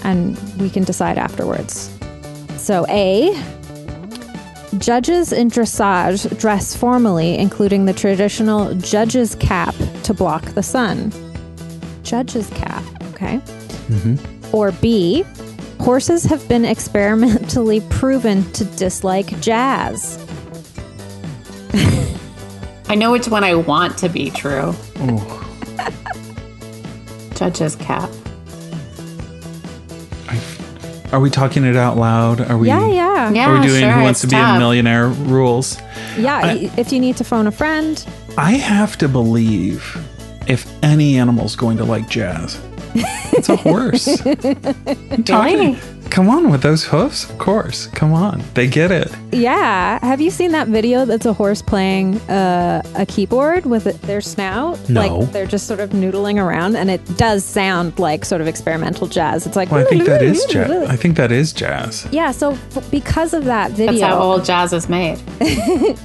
and 0.03 0.37
we 0.59 0.69
can 0.69 0.83
decide 0.83 1.17
afterwards. 1.17 1.89
So 2.57 2.85
A. 2.89 3.33
Judges 4.77 5.33
in 5.33 5.49
dressage 5.49 6.39
dress 6.39 6.73
formally, 6.75 7.37
including 7.37 7.85
the 7.85 7.93
traditional 7.93 8.73
judge's 8.75 9.35
cap 9.35 9.75
to 10.03 10.13
block 10.13 10.43
the 10.53 10.63
sun. 10.63 11.11
Judge's 12.03 12.49
cap, 12.51 12.83
okay. 13.13 13.41
Or 14.53 14.71
B. 14.71 15.25
Horses 15.81 16.23
have 16.25 16.47
been 16.47 16.63
experimentally 16.63 17.81
proven 17.89 18.49
to 18.53 18.63
dislike 18.65 19.39
jazz. 19.41 20.17
I 22.87 22.95
know 22.95 23.11
which 23.11 23.27
one 23.27 23.43
I 23.43 23.55
want 23.55 23.97
to 23.99 24.09
be 24.09 24.29
true. 24.29 24.73
Judge's 27.35 27.75
cap. 27.77 28.09
Are 31.11 31.19
we 31.19 31.29
talking 31.29 31.63
it 31.65 31.75
out 31.75 31.97
loud? 31.97 32.39
Are 32.41 32.57
we? 32.57 32.67
Yeah, 32.67 32.87
yeah. 32.87 33.31
Yeah, 33.31 33.49
Are 33.49 33.59
we 33.59 33.67
doing 33.67 33.81
sure, 33.81 33.91
Who 33.91 34.01
Wants 34.03 34.21
to 34.21 34.27
it's 34.27 34.33
Be 34.33 34.39
a. 34.39 34.59
Millionaire 34.59 35.07
rules? 35.07 35.77
Yeah, 36.17 36.37
I- 36.37 36.55
y- 36.55 36.71
if 36.77 36.93
you 36.93 36.99
need 36.99 37.17
to 37.17 37.23
phone 37.23 37.47
a 37.47 37.51
friend, 37.51 38.05
I 38.37 38.51
have 38.53 38.97
to 38.99 39.07
believe 39.09 39.97
if 40.47 40.71
any 40.83 41.17
animal's 41.17 41.55
going 41.55 41.77
to 41.77 41.83
like 41.85 42.07
jazz, 42.07 42.57
it's 42.95 43.49
a 43.49 43.55
horse. 43.55 44.07
You 44.25 45.23
talking- 45.23 45.77
Come 46.11 46.27
on 46.29 46.49
with 46.51 46.61
those 46.61 46.83
hoofs, 46.83 47.29
of 47.29 47.37
course. 47.37 47.87
Come 47.87 48.11
on, 48.11 48.43
they 48.53 48.67
get 48.67 48.91
it. 48.91 49.09
yeah. 49.31 49.97
Have 50.05 50.19
you 50.19 50.29
seen 50.29 50.51
that 50.51 50.67
video 50.67 51.05
that's 51.05 51.25
a 51.25 51.31
horse 51.31 51.61
playing 51.61 52.17
uh, 52.29 52.81
a 52.95 53.05
keyboard 53.05 53.65
with 53.65 53.85
their 54.01 54.19
snout? 54.19 54.77
No. 54.89 55.19
Like 55.19 55.31
they're 55.31 55.45
just 55.45 55.67
sort 55.67 55.79
of 55.79 55.91
noodling 55.91 56.35
around, 56.37 56.75
and 56.75 56.91
it 56.91 56.99
does 57.15 57.45
sound 57.45 57.97
like 57.97 58.25
sort 58.25 58.41
of 58.41 58.47
experimental 58.47 59.07
jazz. 59.07 59.47
It's 59.47 59.55
like, 59.55 59.71
Well, 59.71 59.85
I 59.85 59.89
think 59.89 60.03
that 60.03 60.21
is 60.21 60.43
jazz. 60.49 60.69
I 60.89 60.97
think 60.97 61.15
that 61.15 61.31
is 61.31 61.53
jazz. 61.53 62.05
yeah, 62.11 62.31
so 62.31 62.51
f- 62.75 62.91
because 62.91 63.33
of 63.33 63.45
that 63.45 63.71
video, 63.71 63.93
That's 63.93 64.03
how 64.03 64.19
old 64.21 64.43
jazz 64.43 64.73
is 64.73 64.89
made. 64.89 65.17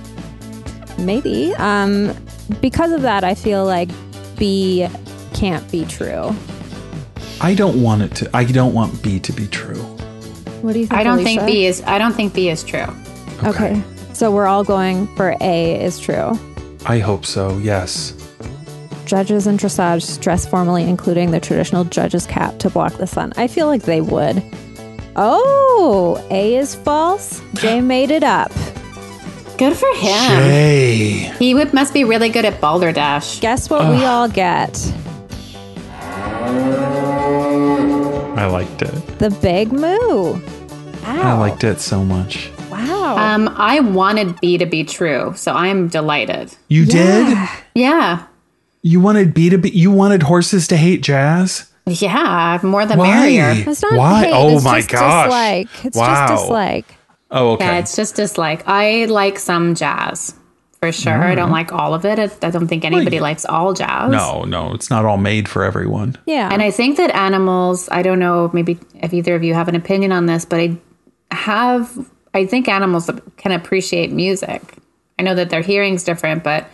maybe, 0.99 1.53
um, 1.57 2.14
because 2.61 2.93
of 2.93 3.03
that, 3.03 3.24
I 3.24 3.34
feel 3.34 3.64
like 3.64 3.89
B 4.39 4.87
can't 5.34 5.68
be 5.72 5.84
true. 5.84 6.32
I 7.41 7.55
don't 7.55 7.82
want 7.82 8.03
it 8.03 8.14
to. 8.16 8.37
I 8.37 8.45
don't 8.45 8.72
want 8.72 9.03
B 9.03 9.18
to 9.20 9.32
be 9.32 9.47
true. 9.49 9.82
What 10.62 10.72
do 10.72 10.80
you 10.80 10.87
think? 10.87 10.99
I 10.99 11.05
don't 11.05 11.22
think 11.22 11.45
B 11.47 11.66
is 11.66 11.82
I 11.82 11.99
don't 11.99 12.14
think 12.14 12.34
B 12.34 12.49
is 12.49 12.64
true. 12.64 12.87
Okay. 13.45 13.82
So 14.14 14.30
we're 14.30 14.47
all 14.47 14.64
going 14.64 15.07
for 15.16 15.37
A 15.41 15.82
is 15.82 15.99
true. 16.01 16.32
I 16.87 16.99
hope 16.99 17.26
so. 17.26 17.59
Yes. 17.59 18.14
Judges 19.05 19.47
in 19.47 19.57
dressage 19.57 20.20
dress 20.20 20.47
formally, 20.47 20.84
including 20.84 21.30
the 21.30 21.39
traditional 21.39 21.84
judge's 21.84 22.26
cap 22.26 22.59
to 22.59 22.70
block 22.70 22.95
the 22.95 23.07
sun. 23.07 23.32
I 23.37 23.47
feel 23.47 23.66
like 23.66 23.82
they 23.82 24.01
would. 24.01 24.43
Oh, 25.14 26.24
A 26.30 26.57
is 26.57 26.74
false. 26.74 27.41
Jay 27.55 27.80
made 27.82 28.11
it 28.11 28.22
up. 28.22 28.51
Good 29.59 29.76
for 29.76 29.89
him. 29.95 30.43
Jay. 30.43 31.32
He 31.39 31.55
would, 31.55 31.72
must 31.72 31.95
be 31.95 32.05
really 32.05 32.28
good 32.28 32.45
at 32.45 32.61
balderdash. 32.61 33.41
Guess 33.41 33.70
what 33.70 33.89
we 33.89 34.05
all 34.05 34.28
get? 34.28 34.76
I 38.37 38.47
liked 38.47 38.82
it. 38.82 39.18
The 39.18 39.30
big 39.30 39.72
moo. 39.72 40.41
I 41.03 41.32
liked 41.39 41.64
it 41.64 41.80
so 41.80 42.05
much. 42.05 42.51
Wow. 42.70 43.16
Um, 43.16 43.49
I 43.57 43.80
wanted 43.80 44.39
B 44.41 44.59
to 44.59 44.66
be 44.66 44.84
true, 44.84 45.32
so 45.37 45.53
I'm 45.53 45.89
delighted. 45.89 46.55
You 46.68 46.84
did? 46.84 47.37
Yeah. 47.74 48.26
You 48.82 49.01
wanted 49.01 49.34
B 49.34 49.51
to 49.51 49.59
be. 49.59 49.70
You 49.70 49.91
wanted 49.91 50.22
horses 50.22 50.68
to 50.68 50.76
hate 50.76 51.03
jazz. 51.03 51.70
Yeah, 51.87 52.59
more 52.62 52.84
the 52.84 52.97
Why? 52.97 53.11
merrier. 53.11 53.53
it's 53.70 53.82
not 53.82 53.95
Why? 53.95 54.24
hate, 54.24 54.32
oh 54.32 54.57
it's 54.57 54.64
my 54.64 54.78
just 54.78 54.91
gosh! 54.91 55.24
dislike. 55.26 55.84
It's 55.84 55.97
wow. 55.97 56.26
just 56.28 56.43
dislike. 56.43 56.95
Oh, 57.30 57.53
okay. 57.53 57.64
Yeah, 57.64 57.78
it's 57.78 57.97
just 57.97 58.16
dislike. 58.16 58.66
I 58.66 59.07
like 59.07 59.39
some 59.39 59.74
jazz 59.74 60.34
for 60.93 61.03
sure. 61.03 61.22
I 61.22 61.34
don't 61.34 61.49
mm. 61.49 61.53
like 61.53 61.72
all 61.72 61.95
of 61.95 62.05
it. 62.05 62.18
I 62.18 62.30
I 62.47 62.51
don't 62.51 62.68
think 62.68 62.84
anybody 62.84 63.16
you- 63.16 63.22
likes 63.22 63.45
all 63.45 63.72
jazz. 63.74 64.11
no, 64.11 64.43
no, 64.45 64.72
it's 64.74 64.91
not 64.91 65.05
all 65.05 65.16
made 65.16 65.49
for 65.49 65.64
everyone. 65.64 66.16
Yeah. 66.26 66.49
And 66.53 66.62
I 66.62 66.70
think 66.70 66.97
that 66.97 67.14
animals, 67.14 67.89
I 67.91 68.03
don't 68.03 68.18
know, 68.18 68.51
maybe 68.53 68.78
if 68.97 69.12
either 69.12 69.34
of 69.34 69.45
you 69.45 69.55
have 69.55 69.68
an 69.68 69.74
opinion 69.74 70.12
on 70.12 70.26
this, 70.26 70.45
but 70.45 70.61
I 70.61 70.76
have, 71.30 72.11
I 72.34 72.47
think 72.47 72.68
animals 72.68 73.11
can 73.37 73.53
appreciate 73.53 74.12
music. 74.12 74.62
I 75.18 75.22
know 75.22 75.34
that 75.34 75.51
their 75.51 75.62
hearing's 75.62 76.05
different, 76.05 76.45
but 76.45 76.66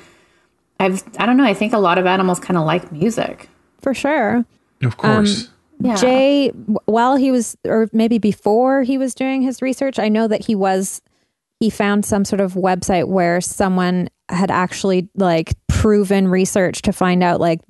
I've, 0.81 1.03
I 1.19 1.27
don't 1.27 1.37
know, 1.37 1.45
I 1.45 1.55
think 1.55 1.73
a 1.73 1.79
lot 1.79 1.99
of 1.99 2.07
animals 2.07 2.41
kind 2.41 2.59
of 2.59 2.65
like 2.65 2.91
music. 2.93 3.49
for 3.81 3.95
sure. 3.95 4.45
Of 4.83 4.97
course. 4.97 5.45
Um, 5.45 5.49
yeah. 5.81 5.97
Jay, 5.97 6.49
while 6.85 7.17
he 7.17 7.31
was, 7.31 7.57
or 7.65 7.89
maybe 7.93 8.19
before 8.19 8.83
he 8.83 8.99
was 8.99 9.15
doing 9.15 9.43
his 9.43 9.63
research, 9.63 9.99
I 9.99 10.09
know 10.09 10.29
that 10.29 10.45
he 10.45 10.55
was, 10.55 11.03
he 11.63 11.71
found 11.71 12.05
some 12.05 12.25
sort 12.25 12.41
of 12.41 12.55
website 12.55 13.07
where 13.07 13.41
someone 13.41 14.09
had 14.29 14.51
actually 14.51 15.09
like 15.15 15.53
proven 15.69 16.27
research 16.27 16.83
to 16.83 16.93
find 16.93 17.23
out 17.23 17.39
like 17.39 17.61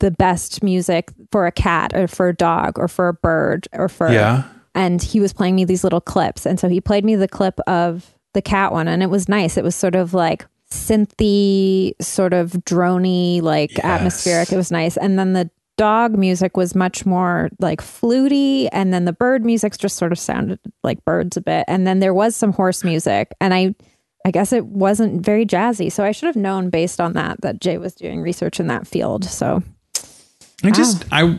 the 0.00 0.10
best 0.10 0.62
music 0.62 1.10
for 1.30 1.46
a 1.46 1.52
cat 1.52 1.92
or 1.94 2.08
for 2.08 2.30
a 2.30 2.34
dog 2.34 2.78
or 2.78 2.88
for 2.88 3.08
a 3.08 3.12
bird 3.12 3.68
or 3.74 3.90
for, 3.90 4.10
yeah. 4.10 4.44
and 4.74 5.02
he 5.02 5.20
was 5.20 5.34
playing 5.34 5.54
me 5.54 5.66
these 5.66 5.84
little 5.84 6.00
clips. 6.00 6.46
And 6.46 6.58
so 6.58 6.66
he 6.66 6.80
played 6.80 7.04
me 7.04 7.14
the 7.14 7.28
clip 7.28 7.60
of 7.66 8.14
the 8.32 8.40
cat 8.40 8.72
one, 8.72 8.88
and 8.88 9.02
it 9.02 9.10
was 9.10 9.28
nice. 9.28 9.58
It 9.58 9.64
was 9.64 9.74
sort 9.74 9.94
of 9.94 10.14
like 10.14 10.46
synthy, 10.70 11.92
sort 12.00 12.32
of 12.32 12.52
drony, 12.52 13.42
like 13.42 13.72
Yes. 13.72 13.84
atmospheric. 13.84 14.50
It 14.50 14.56
was 14.56 14.70
nice. 14.70 14.96
And 14.96 15.18
then 15.18 15.34
the 15.34 15.50
dog 15.76 16.16
music 16.16 16.56
was 16.56 16.74
much 16.74 17.06
more 17.06 17.50
like 17.58 17.80
fluty, 17.80 18.68
and 18.70 18.92
then 18.92 19.04
the 19.04 19.12
bird 19.12 19.44
music 19.44 19.76
just 19.78 19.96
sort 19.96 20.12
of 20.12 20.18
sounded 20.18 20.58
like 20.82 21.04
birds 21.04 21.36
a 21.36 21.40
bit. 21.40 21.64
And 21.68 21.86
then 21.86 22.00
there 22.00 22.14
was 22.14 22.36
some 22.36 22.52
horse 22.52 22.84
music, 22.84 23.28
and 23.40 23.54
I. 23.54 23.74
I 24.24 24.32
guess 24.32 24.52
it 24.52 24.66
wasn't 24.66 25.24
very 25.24 25.46
jazzy, 25.46 25.92
so 25.92 26.02
I 26.02 26.10
should 26.10 26.26
have 26.26 26.34
known 26.34 26.68
based 26.68 27.00
on 27.00 27.12
that 27.12 27.42
that 27.42 27.60
Jay 27.60 27.78
was 27.78 27.94
doing 27.94 28.20
research 28.20 28.58
in 28.58 28.66
that 28.66 28.84
field. 28.84 29.24
So 29.24 29.62
I 30.64 30.72
just 30.72 31.04
I 31.12 31.38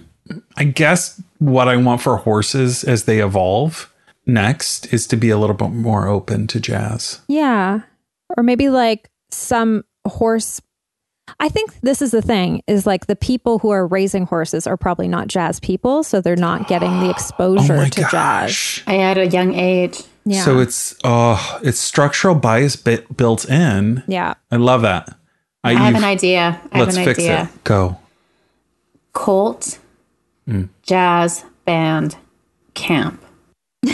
I 0.56 0.64
guess 0.64 1.22
what 1.40 1.68
I 1.68 1.76
want 1.76 2.02
for 2.02 2.16
horses 2.16 2.86
as 2.86 3.04
they 3.04 3.20
evolve 3.20 3.94
next 4.26 4.94
is 4.94 5.06
to 5.08 5.18
be 5.18 5.30
a 5.30 5.38
little 5.38 5.56
bit 5.56 5.72
more 5.72 6.08
open 6.08 6.48
to 6.48 6.62
jazz. 6.62 7.20
Yeah. 7.28 7.82
Or 8.38 8.44
maybe 8.44 8.70
like 8.70 9.10
some 9.32 9.84
horse. 10.08 10.62
I 11.40 11.50
think 11.50 11.80
this 11.82 12.02
is 12.02 12.12
the 12.12 12.22
thing 12.22 12.64
is 12.68 12.86
like 12.86 13.08
the 13.08 13.16
people 13.16 13.60
who 13.60 13.70
are 13.70 13.86
raising 13.86 14.26
horses 14.26 14.66
are 14.66 14.78
probably 14.78 15.08
not 15.08 15.28
jazz 15.28 15.60
people. 15.60 16.04
So 16.04 16.22
they're 16.22 16.36
not 16.36 16.68
getting 16.68 17.00
the 17.00 17.06
Oh 17.08 17.12
exposure 17.12 17.78
my 17.78 17.90
to 17.90 18.08
jazz. 18.10 18.82
I 18.88 18.98
at 18.98 19.18
a 19.18 19.28
young 19.28 19.54
age. 19.54 20.02
Yeah. 20.26 20.44
So 20.44 20.60
it's 20.60 20.96
oh, 21.04 21.60
it's 21.64 21.80
structural 21.80 22.36
bias 22.36 22.76
bit 22.76 23.16
built 23.16 23.50
in. 23.50 24.04
yeah. 24.08 24.34
I 24.52 24.56
love 24.58 24.82
that. 24.82 25.16
I 25.64 25.74
have 25.74 25.88
you've- 25.94 25.98
an 25.98 26.04
idea. 26.04 26.62
I 26.72 26.78
have 26.78 26.88
Let's 26.88 26.98
an 26.98 27.06
fix 27.06 27.20
idea. 27.20 27.44
it. 27.54 27.64
Go. 27.64 27.98
Colt 29.14 29.80
mm. 30.48 30.70
jazz 30.84 31.44
band 31.66 32.16
camp. 32.74 33.24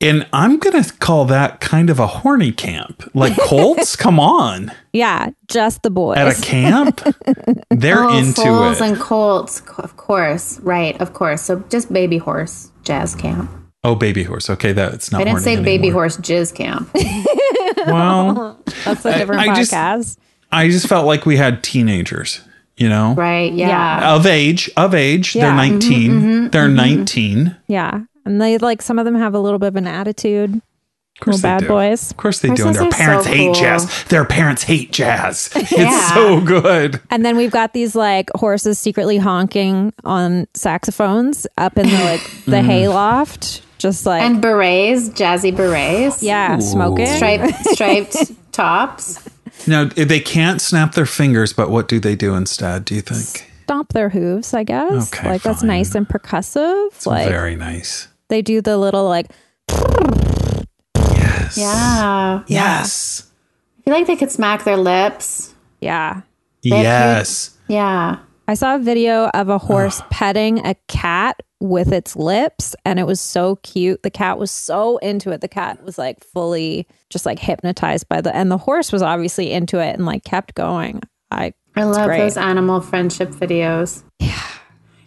And 0.00 0.26
I'm 0.32 0.58
gonna 0.58 0.84
call 1.00 1.24
that 1.26 1.60
kind 1.60 1.88
of 1.88 1.98
a 1.98 2.06
horny 2.06 2.52
camp. 2.52 3.10
Like 3.14 3.34
Colts, 3.38 3.96
come 4.04 4.20
on. 4.20 4.70
Yeah. 4.92 5.30
Just 5.48 5.82
the 5.82 5.90
boys. 5.90 6.18
At 6.18 6.38
a 6.38 6.42
camp? 6.42 7.00
They're 7.70 8.04
Oh, 8.04 8.16
into 8.18 8.42
foals 8.42 8.80
it. 8.80 8.84
and 8.88 9.00
colts, 9.00 9.62
of 9.78 9.96
course. 9.96 10.58
Right, 10.60 11.00
of 11.00 11.14
course. 11.14 11.42
So 11.42 11.60
just 11.70 11.90
baby 11.92 12.18
horse 12.18 12.70
jazz 12.84 13.14
camp. 13.14 13.50
oh, 13.84 13.94
baby 13.94 14.22
horse. 14.24 14.50
Okay, 14.50 14.72
that's 14.72 15.10
not 15.12 15.20
I 15.22 15.24
didn't 15.24 15.38
horny 15.40 15.56
say 15.56 15.62
baby 15.62 15.88
horse 15.88 16.16
jizz 16.18 16.54
camp. 16.54 16.90
Well, 17.86 18.60
That's 18.84 19.04
a 19.04 19.16
different 19.18 19.42
I 19.42 19.54
just- 19.54 19.72
podcast. 19.72 20.16
I 20.50 20.68
just 20.68 20.86
felt 20.88 21.06
like 21.06 21.26
we 21.26 21.36
had 21.36 21.62
teenagers, 21.62 22.40
you 22.76 22.88
know? 22.88 23.14
Right, 23.14 23.52
yeah. 23.52 23.68
Yeah. 24.00 24.14
Of 24.14 24.26
age, 24.26 24.70
of 24.76 24.94
age. 24.94 25.34
They're 25.34 25.42
Yeah. 25.44 25.54
19. 25.56 26.10
Mm-hmm, 26.10 26.46
They're 26.48 26.68
19. 26.68 27.56
yeah. 27.68 28.00
And 28.26 28.40
they 28.42 28.58
like 28.58 28.82
some 28.82 28.98
of 28.98 29.04
them 29.06 29.14
have 29.14 29.32
a 29.34 29.40
little 29.40 29.58
bit 29.58 29.68
of 29.68 29.76
an 29.76 29.86
attitude. 29.86 30.54
Of 31.18 31.20
course 31.24 31.36
Little 31.36 31.38
they 31.38 31.54
bad 31.54 31.60
do. 31.62 31.68
boys. 31.68 32.10
Of 32.10 32.16
course 32.18 32.40
they 32.40 32.48
do. 32.52 32.66
And 32.66 32.74
their 32.74 32.82
are 32.82 32.90
so 32.90 32.96
parents 32.98 33.26
hate 33.26 33.44
cool. 33.46 33.54
jazz. 33.54 34.04
Their 34.04 34.24
parents 34.26 34.62
hate 34.64 34.92
jazz. 34.92 35.48
It's 35.56 35.72
Yeah. 35.72 36.12
so 36.14 36.40
good. 36.42 37.00
And 37.10 37.24
then 37.24 37.38
we've 37.38 37.50
got 37.50 37.72
these 37.72 37.96
like 37.96 38.28
horses 38.34 38.78
secretly 38.78 39.16
honking 39.16 39.94
on 40.04 40.46
saxophones 40.52 41.46
up 41.56 41.78
in 41.78 41.88
the 41.88 42.04
like 42.04 42.20
the 42.44 42.56
Mm. 42.58 42.66
hayloft, 42.66 43.62
just 43.78 44.04
like 44.04 44.20
And 44.22 44.42
berets, 44.42 45.08
jazzy 45.08 45.56
berets. 45.56 46.22
yeah, 46.22 46.58
smoking. 46.58 47.06
Striped, 47.06 47.54
striped 47.72 48.52
tops. 48.52 49.26
Now 49.66 49.84
they 49.84 50.20
can't 50.20 50.60
snap 50.60 50.92
their 50.94 51.06
fingers, 51.06 51.54
but 51.54 51.70
what 51.70 51.88
do 51.88 51.98
they 51.98 52.14
do 52.14 52.34
instead? 52.34 52.84
Do 52.84 52.94
you 52.94 53.00
think? 53.00 53.50
Stomp 53.64 53.94
their 53.94 54.10
hooves, 54.10 54.52
I 54.52 54.64
guess. 54.64 55.14
Okay, 55.14 55.30
like 55.30 55.42
that's 55.42 55.62
nice 55.62 55.94
and 55.94 56.06
percussive. 56.06 57.06
like 57.06 57.26
Very 57.28 57.56
nice. 57.56 58.08
They 58.28 58.42
do 58.42 58.60
the 58.60 58.76
little 58.76 59.08
like 59.08 59.26
Yes. 60.96 61.56
Yeah. 61.58 62.42
Yes. 62.46 63.30
I 63.78 63.82
feel 63.82 63.94
like 63.94 64.06
they 64.06 64.16
could 64.16 64.30
smack 64.30 64.64
their 64.64 64.76
lips. 64.76 65.54
yeah. 65.80 66.14
have 66.14 66.24
Yes. 66.62 67.56
Yeah. 67.68 68.18
I 68.48 68.54
saw 68.54 68.76
a 68.76 68.78
video 68.78 69.26
of 69.28 69.48
a 69.48 69.58
horse 69.58 70.02
petting 70.10 70.64
a 70.64 70.74
cat 70.88 71.42
with 71.60 71.92
its 71.92 72.14
lips 72.16 72.76
and 72.84 72.98
it 72.98 73.06
was 73.06 73.20
so 73.20 73.56
cute. 73.56 74.02
The 74.02 74.10
cat 74.10 74.38
was 74.38 74.50
so 74.50 74.98
into 74.98 75.30
it. 75.30 75.40
The 75.40 75.48
cat 75.48 75.82
was 75.82 75.98
like 75.98 76.22
fully 76.22 76.86
just 77.10 77.26
like 77.26 77.38
hypnotized 77.38 78.08
by 78.08 78.20
the 78.20 78.34
and 78.34 78.50
the 78.50 78.58
horse 78.58 78.92
was 78.92 79.02
obviously 79.02 79.50
into 79.52 79.78
it 79.80 79.94
and 79.94 80.06
like 80.06 80.24
kept 80.24 80.54
going. 80.54 81.00
I 81.30 81.54
I 81.74 81.84
love 81.84 82.06
great. 82.06 82.18
those 82.18 82.36
animal 82.36 82.80
friendship 82.80 83.30
videos. 83.30 84.02
Yeah. 84.20 84.40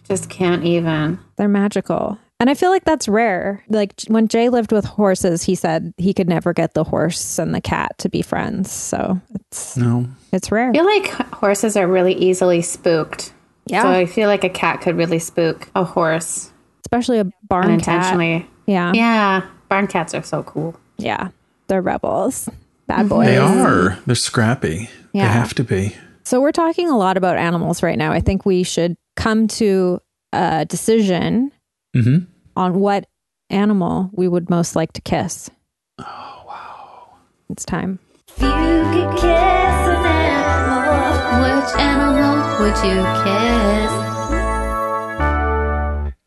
Just 0.04 0.28
can't 0.28 0.64
even. 0.64 1.18
they're 1.36 1.48
magical. 1.48 2.18
And 2.40 2.48
I 2.48 2.54
feel 2.54 2.70
like 2.70 2.84
that's 2.84 3.06
rare. 3.06 3.62
Like 3.68 3.92
when 4.08 4.26
Jay 4.26 4.48
lived 4.48 4.72
with 4.72 4.86
horses, 4.86 5.42
he 5.42 5.54
said 5.54 5.92
he 5.98 6.14
could 6.14 6.28
never 6.28 6.54
get 6.54 6.72
the 6.72 6.84
horse 6.84 7.38
and 7.38 7.54
the 7.54 7.60
cat 7.60 7.96
to 7.98 8.08
be 8.08 8.22
friends. 8.22 8.72
So 8.72 9.20
it's 9.34 9.76
No. 9.76 10.06
it's 10.32 10.50
rare. 10.50 10.70
I 10.70 10.72
feel 10.72 10.86
like 10.86 11.08
horses 11.34 11.76
are 11.76 11.86
really 11.86 12.14
easily 12.14 12.62
spooked. 12.62 13.34
Yeah. 13.66 13.82
So 13.82 13.90
I 13.90 14.06
feel 14.06 14.28
like 14.28 14.42
a 14.42 14.48
cat 14.48 14.80
could 14.80 14.96
really 14.96 15.18
spook 15.18 15.68
a 15.74 15.84
horse 15.84 16.50
Especially 16.80 17.18
a 17.18 17.24
barn 17.46 17.64
cat. 17.64 17.72
unintentionally. 17.72 18.46
Yeah. 18.66 18.92
Yeah. 18.94 19.46
Barn 19.68 19.86
cats 19.86 20.14
are 20.14 20.22
so 20.22 20.42
cool. 20.42 20.74
Yeah. 20.96 21.28
They're 21.68 21.82
rebels. 21.82 22.48
Bad 22.86 23.00
mm-hmm. 23.00 23.08
boys. 23.08 23.26
They 23.26 23.36
are. 23.36 23.98
They're 24.06 24.16
scrappy. 24.16 24.88
Yeah. 25.12 25.26
They 25.26 25.32
have 25.32 25.54
to 25.54 25.62
be. 25.62 25.94
So 26.24 26.40
we're 26.40 26.52
talking 26.52 26.88
a 26.88 26.96
lot 26.96 27.16
about 27.16 27.36
animals 27.36 27.82
right 27.82 27.98
now. 27.98 28.12
I 28.12 28.20
think 28.20 28.46
we 28.46 28.62
should 28.62 28.96
come 29.14 29.46
to 29.48 30.00
a 30.32 30.64
decision 30.64 31.52
Mhm. 31.94 32.26
on 32.56 32.78
what 32.80 33.06
animal 33.50 34.10
we 34.12 34.28
would 34.28 34.48
most 34.50 34.76
like 34.76 34.92
to 34.92 35.00
kiss. 35.00 35.50
Oh 35.98 36.42
wow. 36.46 37.08
It's 37.50 37.64
time. 37.64 37.98
If 38.36 38.42
you 38.42 38.48
could 38.48 39.14
kiss 39.16 39.24
an 39.26 40.06
animal, 40.06 41.42
which 41.42 41.76
animal 41.80 42.60
would 42.60 42.76
you 42.86 43.02
kiss? 43.24 43.90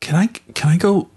Can 0.01 0.15
I 0.15 0.27
can 0.53 0.69
I 0.69 0.77
go 0.77 1.07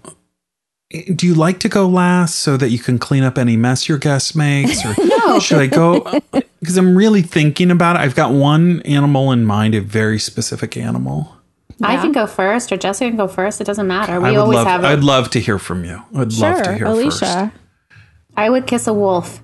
do 1.13 1.27
you 1.27 1.35
like 1.35 1.59
to 1.59 1.67
go 1.67 1.85
last 1.87 2.35
so 2.35 2.55
that 2.55 2.69
you 2.69 2.79
can 2.79 2.97
clean 2.97 3.21
up 3.23 3.37
any 3.37 3.57
mess 3.57 3.89
your 3.89 3.97
guest 3.97 4.33
makes 4.37 4.85
or 4.85 4.95
No. 5.05 5.39
should 5.39 5.57
I 5.59 5.67
go 5.67 5.99
because 6.61 6.77
I'm 6.77 6.97
really 6.97 7.21
thinking 7.21 7.69
about 7.71 7.97
it. 7.97 7.99
I've 7.99 8.15
got 8.15 8.31
one 8.31 8.81
animal 8.83 9.33
in 9.33 9.43
mind, 9.45 9.75
a 9.75 9.81
very 9.81 10.17
specific 10.19 10.77
animal. 10.77 11.33
I 11.81 11.97
can 11.97 12.11
go 12.11 12.25
first 12.25 12.71
or 12.71 12.77
Jessica 12.77 13.09
can 13.09 13.17
go 13.17 13.27
first. 13.27 13.61
It 13.61 13.65
doesn't 13.65 13.87
matter. 13.87 14.13
I 14.13 14.17
We 14.17 14.31
would 14.31 14.37
always 14.37 14.55
love 14.55 14.67
have 14.67 14.83
I'd 14.83 15.03
love 15.03 15.29
to 15.31 15.39
hear 15.39 15.59
from 15.59 15.85
you. 15.85 16.01
I'd 16.15 16.33
love 16.33 16.57
to 16.57 16.63
sure, 16.63 16.73
hear 16.73 16.85
Alicia. 16.87 17.51
first. 17.89 17.97
I 18.35 18.49
would 18.49 18.67
kiss 18.67 18.87
a 18.87 18.93
wolf. 18.93 19.41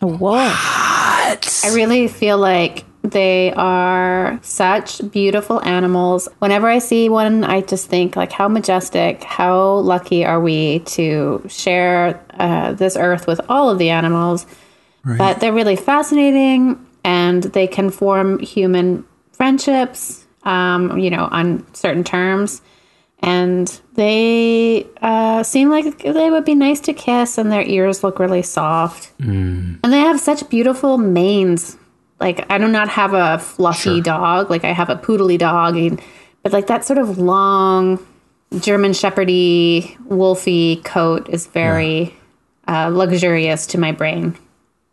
A 0.00 0.06
wolf. 0.06 0.20
What? 0.20 1.62
I 1.64 1.72
really 1.74 2.08
feel 2.08 2.38
like 2.38 2.84
they 3.02 3.52
are 3.52 4.38
such 4.42 5.10
beautiful 5.10 5.62
animals. 5.62 6.26
Whenever 6.38 6.68
I 6.68 6.78
see 6.78 7.08
one, 7.10 7.44
I 7.44 7.60
just 7.60 7.86
think 7.88 8.16
like 8.16 8.32
how 8.32 8.48
majestic, 8.48 9.22
how 9.24 9.74
lucky 9.76 10.24
are 10.24 10.40
we 10.40 10.78
to 10.80 11.44
share 11.48 12.24
uh, 12.38 12.72
this 12.72 12.96
earth 12.96 13.26
with 13.26 13.40
all 13.48 13.68
of 13.68 13.78
the 13.78 13.90
animals. 13.90 14.46
But 15.04 15.40
they're 15.40 15.52
really 15.52 15.76
fascinating, 15.76 16.82
and 17.04 17.42
they 17.42 17.66
can 17.66 17.90
form 17.90 18.38
human 18.38 19.04
friendships, 19.32 20.23
um, 20.44 20.98
you 20.98 21.10
know, 21.10 21.28
on 21.30 21.66
certain 21.74 22.04
terms. 22.04 22.62
And 23.20 23.68
they 23.94 24.86
uh, 25.00 25.42
seem 25.44 25.70
like 25.70 26.02
they 26.02 26.30
would 26.30 26.44
be 26.44 26.54
nice 26.54 26.80
to 26.80 26.92
kiss, 26.92 27.38
and 27.38 27.50
their 27.50 27.62
ears 27.62 28.04
look 28.04 28.18
really 28.18 28.42
soft. 28.42 29.12
And 29.82 29.92
they 29.92 30.00
have 30.00 30.20
such 30.20 30.48
beautiful 30.50 30.98
manes. 30.98 31.76
Like 32.20 32.44
I 32.50 32.58
do 32.58 32.68
not 32.68 32.88
have 32.90 33.14
a 33.14 33.38
fluffy 33.38 34.00
dog. 34.02 34.50
Like 34.50 34.64
I 34.64 34.72
have 34.72 34.90
a 34.90 34.96
poodly 34.96 35.38
dog, 35.38 35.76
and, 35.76 36.02
but 36.42 36.52
like 36.52 36.66
that 36.66 36.84
sort 36.84 36.98
of 36.98 37.16
long 37.18 37.98
German 38.60 38.92
Shepherdy 38.92 39.96
wolfy 40.08 40.84
coat 40.84 41.28
is 41.30 41.46
very 41.46 42.14
uh, 42.68 42.88
luxurious 42.92 43.66
to 43.68 43.78
my 43.78 43.92
brain. 43.92 44.36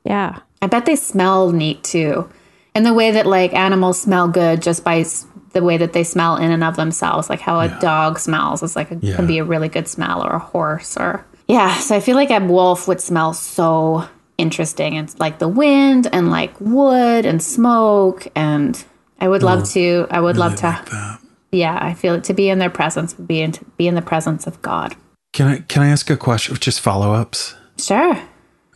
Yeah. 0.06 0.40
I 0.62 0.68
bet 0.68 0.86
they 0.86 0.96
smell 0.96 1.52
neat 1.52 1.84
too, 1.84 2.30
and 2.76 2.86
the 2.86 2.94
way 2.94 3.12
that 3.12 3.26
like 3.26 3.54
animals 3.54 4.00
smell 4.00 4.28
good 4.30 4.62
just 4.62 4.84
by 4.86 5.00
s- 5.00 5.26
the 5.54 5.62
way 5.64 5.78
that 5.78 5.94
they 5.94 6.04
smell 6.04 6.38
in 6.38 6.52
and 6.52 6.64
of 6.64 6.76
themselves, 6.76 7.30
like 7.30 7.40
how 7.42 7.60
a 7.60 7.68
dog 7.80 8.20
smells 8.20 8.64
is 8.64 8.76
like 8.76 8.92
a, 8.92 8.96
Yeah. 9.02 9.16
can 9.16 9.28
be 9.28 9.38
a 9.40 9.44
really 9.44 9.70
good 9.70 9.88
smell, 9.88 10.24
or 10.26 10.32
a 10.32 10.40
horse, 10.40 10.96
or 10.98 11.26
yeah. 11.48 11.74
So 11.80 11.96
I 11.96 12.00
feel 12.00 12.16
like 12.16 12.30
a 12.32 12.40
wolf 12.40 12.88
would 12.88 13.02
smell 13.02 13.34
so 13.34 14.08
interesting. 14.38 14.96
It's 14.96 15.20
like 15.20 15.40
the 15.40 15.48
wind 15.48 16.08
and 16.12 16.30
like 16.32 16.54
wood 16.60 17.26
and 17.26 17.42
smoke, 17.44 18.28
and 18.36 18.82
I 19.20 19.28
would 19.28 19.44
love 19.44 19.68
to. 19.72 20.08
I 20.10 20.20
would 20.22 20.38
love 20.38 20.56
to. 20.58 20.68
Like. 20.68 21.20
Yeah, 21.52 21.78
I 21.82 21.94
feel 21.94 22.16
it 22.16 22.24
to 22.26 22.34
be 22.34 22.50
in 22.50 22.60
their 22.60 22.70
presence 22.70 23.18
would 23.18 23.28
be 23.28 23.42
in, 23.42 23.54
be 23.78 23.86
in 23.88 23.96
the 23.96 24.02
presence 24.02 24.48
of 24.48 24.62
God. 24.62 24.96
Can 25.34 25.48
I 25.48 25.58
can 25.60 25.82
I 25.84 25.90
ask 25.90 26.10
a 26.10 26.16
question? 26.16 26.56
Just 26.56 26.80
follow 26.80 27.14
ups. 27.14 27.56
Sure. 27.78 28.18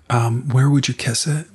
Um, 0.09 0.49
where 0.49 0.69
would 0.69 0.88
you 0.89 0.93
kiss 0.93 1.26
it? 1.26 1.47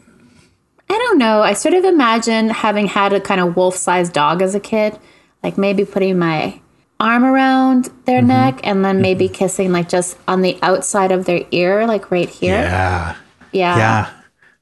I 0.90 0.98
don't 0.98 1.18
know. 1.18 1.40
I 1.40 1.52
sort 1.52 1.74
of 1.74 1.84
imagine 1.84 2.48
having 2.48 2.88
had 2.88 3.12
a 3.12 3.20
kind 3.20 3.40
of 3.40 3.54
wolf 3.54 3.76
sized 3.76 4.12
dog 4.12 4.42
as 4.42 4.56
a 4.56 4.60
kid, 4.60 4.98
like 5.40 5.56
maybe 5.56 5.84
putting 5.84 6.18
my 6.18 6.60
arm 6.98 7.24
around 7.24 7.88
their 8.06 8.18
mm-hmm. 8.18 8.26
neck 8.26 8.60
and 8.64 8.84
then 8.84 9.00
maybe 9.00 9.26
mm-hmm. 9.26 9.34
kissing 9.34 9.70
like 9.70 9.88
just 9.88 10.18
on 10.26 10.42
the 10.42 10.58
outside 10.62 11.12
of 11.12 11.26
their 11.26 11.44
ear, 11.52 11.86
like 11.86 12.10
right 12.10 12.28
here. 12.28 12.56
Yeah. 12.56 13.16
Yeah. 13.52 13.76
Yeah. 13.76 14.10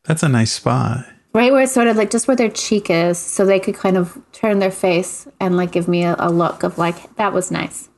That's 0.04 0.22
a 0.22 0.28
nice 0.28 0.52
spot. 0.52 1.06
Right 1.32 1.50
where 1.50 1.62
it's 1.62 1.72
sort 1.72 1.88
of 1.88 1.96
like 1.96 2.10
just 2.10 2.28
where 2.28 2.36
their 2.36 2.50
cheek 2.50 2.90
is, 2.90 3.16
so 3.16 3.46
they 3.46 3.58
could 3.58 3.74
kind 3.74 3.96
of 3.96 4.18
turn 4.32 4.58
their 4.58 4.70
face 4.70 5.26
and 5.40 5.56
like 5.56 5.72
give 5.72 5.88
me 5.88 6.04
a, 6.04 6.14
a 6.18 6.30
look 6.30 6.62
of 6.62 6.76
like, 6.76 7.16
that 7.16 7.32
was 7.32 7.50
nice. 7.50 7.88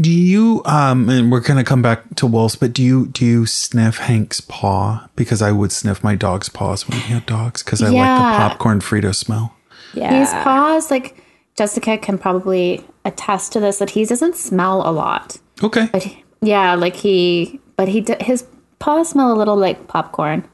Do 0.00 0.10
you 0.10 0.62
um 0.64 1.08
and 1.08 1.30
we're 1.30 1.40
gonna 1.40 1.62
come 1.64 1.80
back 1.82 2.16
to 2.16 2.26
wolves, 2.26 2.56
but 2.56 2.72
do 2.72 2.82
you 2.82 3.06
do 3.06 3.24
you 3.24 3.46
sniff 3.46 3.98
Hank's 3.98 4.40
paw? 4.40 5.08
Because 5.14 5.40
I 5.40 5.52
would 5.52 5.70
sniff 5.72 6.02
my 6.02 6.16
dog's 6.16 6.48
paws 6.48 6.88
when 6.88 6.98
he 7.00 7.12
had 7.14 7.26
dogs 7.26 7.62
because 7.62 7.80
I 7.80 7.86
like 7.90 7.92
the 7.94 8.48
popcorn 8.48 8.80
Frito 8.80 9.14
smell. 9.14 9.54
Yeah. 9.94 10.18
His 10.18 10.30
paws, 10.42 10.90
like 10.90 11.22
Jessica 11.56 11.96
can 11.98 12.18
probably 12.18 12.84
attest 13.04 13.52
to 13.52 13.60
this, 13.60 13.78
that 13.78 13.90
he 13.90 14.04
doesn't 14.04 14.34
smell 14.34 14.88
a 14.88 14.90
lot. 14.90 15.36
Okay. 15.62 15.88
But 15.92 16.02
he- 16.02 16.24
yeah, 16.42 16.74
like 16.74 16.96
he, 16.96 17.60
but 17.76 17.86
he, 17.88 18.00
d- 18.00 18.16
his 18.20 18.44
paws 18.80 19.10
smell 19.10 19.32
a 19.32 19.38
little 19.38 19.56
like 19.56 19.86
popcorn. 19.86 20.44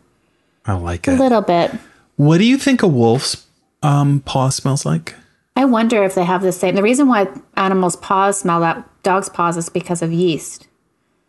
I 0.67 0.75
like 0.75 1.09
A 1.09 1.13
it. 1.13 1.19
A 1.19 1.23
little 1.23 1.41
bit. 1.41 1.73
What 2.17 2.37
do 2.39 2.45
you 2.45 2.59
think 2.59 2.83
a 2.83 2.87
wolf's 2.89 3.47
um 3.83 4.21
paw 4.27 4.51
smells 4.51 4.85
like? 4.85 5.15
I 5.57 5.65
wonder 5.65 6.05
if 6.05 6.15
they 6.15 6.25
have 6.25 6.43
the 6.43 6.53
same. 6.53 6.75
The 6.75 6.83
reason 6.83 7.09
why 7.09 7.29
animals' 7.57 7.97
paws 7.97 8.39
smell 8.39 8.61
that 8.61 8.87
dogs' 9.03 9.29
paws 9.29 9.57
is 9.57 9.69
because 9.69 10.03
of 10.03 10.13
yeast. 10.13 10.67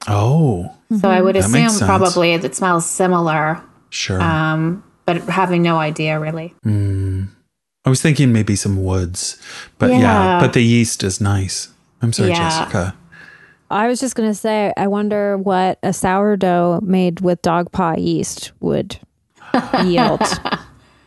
Oh, 0.07 0.73
So 0.99 1.09
I 1.09 1.21
would 1.21 1.35
That 1.35 1.45
assume 1.45 1.87
probably 1.87 2.33
it 2.33 2.55
smells 2.55 2.85
similar, 2.89 3.61
sure. 3.91 4.19
um, 4.21 4.83
but 5.05 5.17
having 5.23 5.61
no 5.61 5.77
idea 5.77 6.19
really. 6.19 6.53
I 6.65 7.89
was 7.89 8.01
thinking 8.01 8.31
maybe 8.33 8.55
some 8.55 8.83
woods, 8.83 9.37
but 9.77 9.89
yeah, 9.91 9.99
Yeah. 9.99 10.39
but 10.39 10.53
the 10.53 10.61
yeast 10.61 11.03
is 11.03 11.21
nice. 11.21 11.69
I'm 12.01 12.13
sorry, 12.13 12.29
Yeah. 12.29 12.37
Jessica. 12.49 12.95
I 13.69 13.87
was 13.87 13.99
just 13.99 14.15
gonna 14.15 14.33
say, 14.35 14.73
I 14.75 14.87
wonder 14.87 15.37
what 15.37 15.77
a 15.83 15.93
sourdough 15.93 16.81
made 16.83 17.21
with 17.21 17.41
dog 17.41 17.71
paw 17.71 17.93
yeast 17.97 18.51
would 18.59 18.97
yield. 19.85 20.21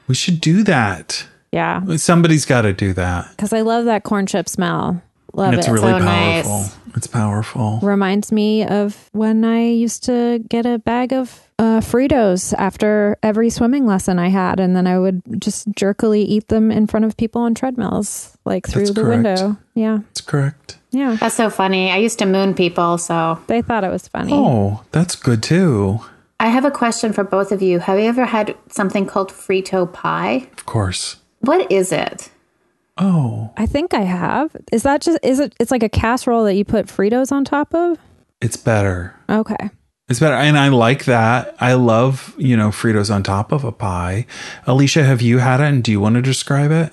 We 0.08 0.14
should 0.14 0.40
do 0.40 0.62
that. 0.64 1.26
Yeah, 1.52 1.82
Somebody's 1.96 2.44
got 2.46 2.62
to 2.62 2.72
do 2.72 2.92
that. 2.94 3.28
because 3.30 3.52
I 3.52 3.60
love 3.60 3.84
that 3.84 4.02
corn 4.02 4.26
chip 4.26 4.48
smell. 4.48 5.00
Love 5.34 5.54
it's 5.54 5.66
it. 5.68 5.72
really 5.72 5.90
So 5.92 5.98
nice. 5.98 6.46
powerful. 6.46 6.78
It's 6.96 7.06
powerful. 7.08 7.78
Reminds 7.82 8.30
me 8.30 8.64
of 8.64 9.08
when 9.12 9.44
I 9.44 9.64
used 9.66 10.04
to 10.04 10.38
get 10.48 10.64
a 10.64 10.78
bag 10.78 11.12
of 11.12 11.40
uh, 11.58 11.80
Fritos 11.80 12.54
after 12.56 13.18
every 13.22 13.50
swimming 13.50 13.84
lesson 13.84 14.18
I 14.20 14.28
had, 14.28 14.60
and 14.60 14.76
then 14.76 14.86
I 14.86 14.98
would 15.00 15.22
just 15.40 15.66
jerkily 15.72 16.22
eat 16.22 16.48
them 16.48 16.70
in 16.70 16.86
front 16.86 17.04
of 17.04 17.16
people 17.16 17.42
on 17.42 17.54
treadmills, 17.54 18.38
like 18.44 18.68
through 18.68 18.82
That's 18.86 18.94
the 18.94 19.02
correct. 19.02 19.24
window. 19.24 19.56
Yeah, 19.74 19.98
That's 20.06 20.20
correct. 20.20 20.78
yeah. 20.92 21.16
That's 21.18 21.34
so 21.34 21.50
funny. 21.50 21.90
I 21.90 21.96
used 21.96 22.18
to 22.20 22.26
moon 22.26 22.54
people, 22.54 22.96
so 22.98 23.40
They 23.48 23.60
thought 23.60 23.82
it 23.82 23.90
was 23.90 24.06
funny. 24.06 24.32
Oh, 24.32 24.84
that's 24.92 25.16
good 25.16 25.42
too. 25.42 25.98
I 26.38 26.48
have 26.48 26.64
a 26.64 26.70
question 26.70 27.12
for 27.12 27.24
both 27.24 27.50
of 27.50 27.60
you. 27.62 27.80
Have 27.80 27.98
you 27.98 28.04
ever 28.04 28.24
had 28.26 28.54
something 28.68 29.06
called 29.06 29.32
Frito 29.32 29.90
pie? 29.92 30.48
Of 30.52 30.66
course. 30.66 31.16
What 31.40 31.70
is 31.72 31.90
it? 31.90 32.30
Oh, 32.96 33.52
I 33.56 33.66
think 33.66 33.92
I 33.94 34.02
have. 34.02 34.54
Is 34.72 34.84
that 34.84 35.02
just? 35.02 35.18
Is 35.22 35.40
it? 35.40 35.54
It's 35.58 35.70
like 35.70 35.82
a 35.82 35.88
casserole 35.88 36.44
that 36.44 36.54
you 36.54 36.64
put 36.64 36.86
Fritos 36.86 37.32
on 37.32 37.44
top 37.44 37.74
of. 37.74 37.98
it's 38.40 38.56
better. 38.56 39.14
Okay. 39.28 39.70
It's 40.08 40.20
better. 40.20 40.34
And 40.36 40.58
I 40.58 40.68
like 40.68 41.06
that. 41.06 41.56
I 41.60 41.72
love, 41.74 42.34
you 42.36 42.56
know, 42.58 42.68
Fritos 42.68 43.12
on 43.12 43.22
top 43.22 43.52
of 43.52 43.64
a 43.64 43.72
pie. 43.72 44.26
Alicia, 44.66 45.02
have 45.02 45.22
you 45.22 45.38
had 45.38 45.60
it 45.60 45.64
and 45.64 45.82
do 45.82 45.90
you 45.90 45.98
want 45.98 46.16
to 46.16 46.22
describe 46.22 46.70
it? 46.70 46.92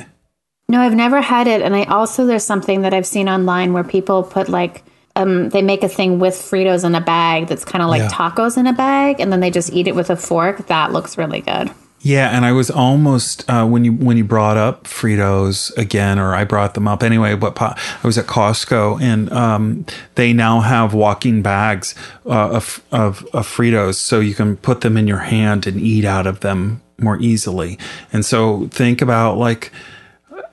No, 0.70 0.80
I've 0.80 0.96
never 0.96 1.20
had 1.20 1.46
it. 1.48 1.62
And 1.62 1.76
I 1.76 1.84
also, 1.84 2.26
there's 2.26 2.46
something 2.46 2.84
that 2.84 2.94
I've 2.94 3.06
seen 3.06 3.28
online 3.28 3.74
where 3.74 3.84
people 3.84 4.24
put 4.24 4.48
like, 4.48 4.86
um, 5.18 5.50
they 5.50 5.62
make 5.62 5.84
a 5.84 5.90
thing 5.90 6.20
with 6.20 6.36
Fritos 6.36 6.86
in 6.86 6.96
a 6.96 7.02
bag 7.02 7.48
that's 7.48 7.66
kind 7.66 7.84
of 7.84 7.90
like 7.90 8.00
Yeah. 8.00 8.08
tacos 8.08 8.58
in 8.58 8.66
a 8.66 8.72
bag, 8.72 9.20
and 9.20 9.30
then 9.30 9.42
they 9.42 9.52
just 9.52 9.74
eat 9.74 9.88
it 9.90 9.96
with 9.96 10.10
a 10.10 10.16
fork. 10.16 10.68
That 10.68 10.94
looks 10.94 11.18
really 11.18 11.42
good. 11.42 11.70
Yeah, 12.04 12.36
and 12.36 12.46
I 12.46 12.52
was 12.52 12.72
almost 12.72 13.48
uh, 13.48 13.66
when 13.68 13.86
you 13.86 13.92
when 13.94 14.18
you 14.18 14.24
brought 14.24 14.58
up 14.58 14.86
Fritos 14.86 15.76
again, 15.78 16.18
or 16.18 16.34
I 16.34 16.46
brought 16.46 16.74
them 16.74 16.88
up 16.88 17.04
anyway. 17.04 17.36
But 17.36 17.62
I 17.62 17.78
was 18.04 18.18
at 18.18 18.26
Costco, 18.26 19.00
and 19.00 19.32
um, 19.32 19.86
they 20.16 20.34
now 20.34 20.62
have 20.62 20.96
walking 20.96 21.44
bags 21.44 21.94
uh, 22.26 22.50
of, 22.50 22.84
of 22.92 23.24
of 23.34 23.48
Fritos, 23.48 23.96
so 23.96 24.20
you 24.20 24.34
can 24.34 24.58
put 24.58 24.82
them 24.82 24.98
in 24.98 25.08
your 25.08 25.20
hand 25.20 25.68
and 25.68 25.80
eat 25.80 26.04
out 26.04 26.26
of 26.26 26.40
them 26.40 26.82
more 27.00 27.20
easily. 27.20 27.78
And 28.12 28.26
so 28.26 28.68
think 28.70 29.02
about 29.04 29.38
like 29.38 29.72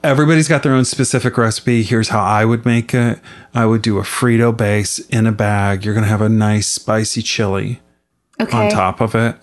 everybody's 0.04 0.48
got 0.48 0.62
their 0.62 0.74
own 0.74 0.84
specific 0.84 1.38
recipe. 1.38 1.82
Here's 1.82 2.10
how 2.10 2.20
I 2.22 2.44
would 2.44 2.66
make 2.66 2.92
it. 2.92 3.20
I 3.54 3.64
would 3.64 3.80
do 3.80 3.96
a 3.98 4.02
Frito 4.02 4.54
base 4.54 4.98
in 5.08 5.26
a 5.26 5.32
bag. 5.32 5.82
You're 5.82 5.94
gonna 5.94 6.06
have 6.08 6.20
a 6.20 6.28
nice 6.28 6.68
spicy 6.68 7.22
chili 7.22 7.80
Okay. 8.38 8.66
on 8.66 8.70
top 8.70 9.00
of 9.00 9.14
it. 9.14 9.36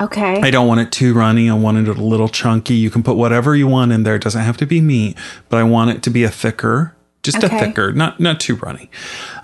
Okay. 0.00 0.40
I 0.42 0.50
don't 0.50 0.68
want 0.68 0.80
it 0.80 0.92
too 0.92 1.14
runny. 1.14 1.48
I 1.48 1.54
want 1.54 1.78
it 1.78 1.88
a 1.88 1.92
little 1.94 2.28
chunky. 2.28 2.74
You 2.74 2.90
can 2.90 3.02
put 3.02 3.16
whatever 3.16 3.56
you 3.56 3.66
want 3.66 3.92
in 3.92 4.02
there. 4.02 4.16
It 4.16 4.22
doesn't 4.22 4.42
have 4.42 4.58
to 4.58 4.66
be 4.66 4.80
meat, 4.80 5.16
but 5.48 5.56
I 5.58 5.62
want 5.62 5.90
it 5.90 6.02
to 6.02 6.10
be 6.10 6.22
a 6.22 6.30
thicker, 6.30 6.94
just 7.22 7.42
a 7.42 7.48
thicker, 7.48 7.92
not 7.92 8.20
not 8.20 8.38
too 8.38 8.56
runny. 8.56 8.90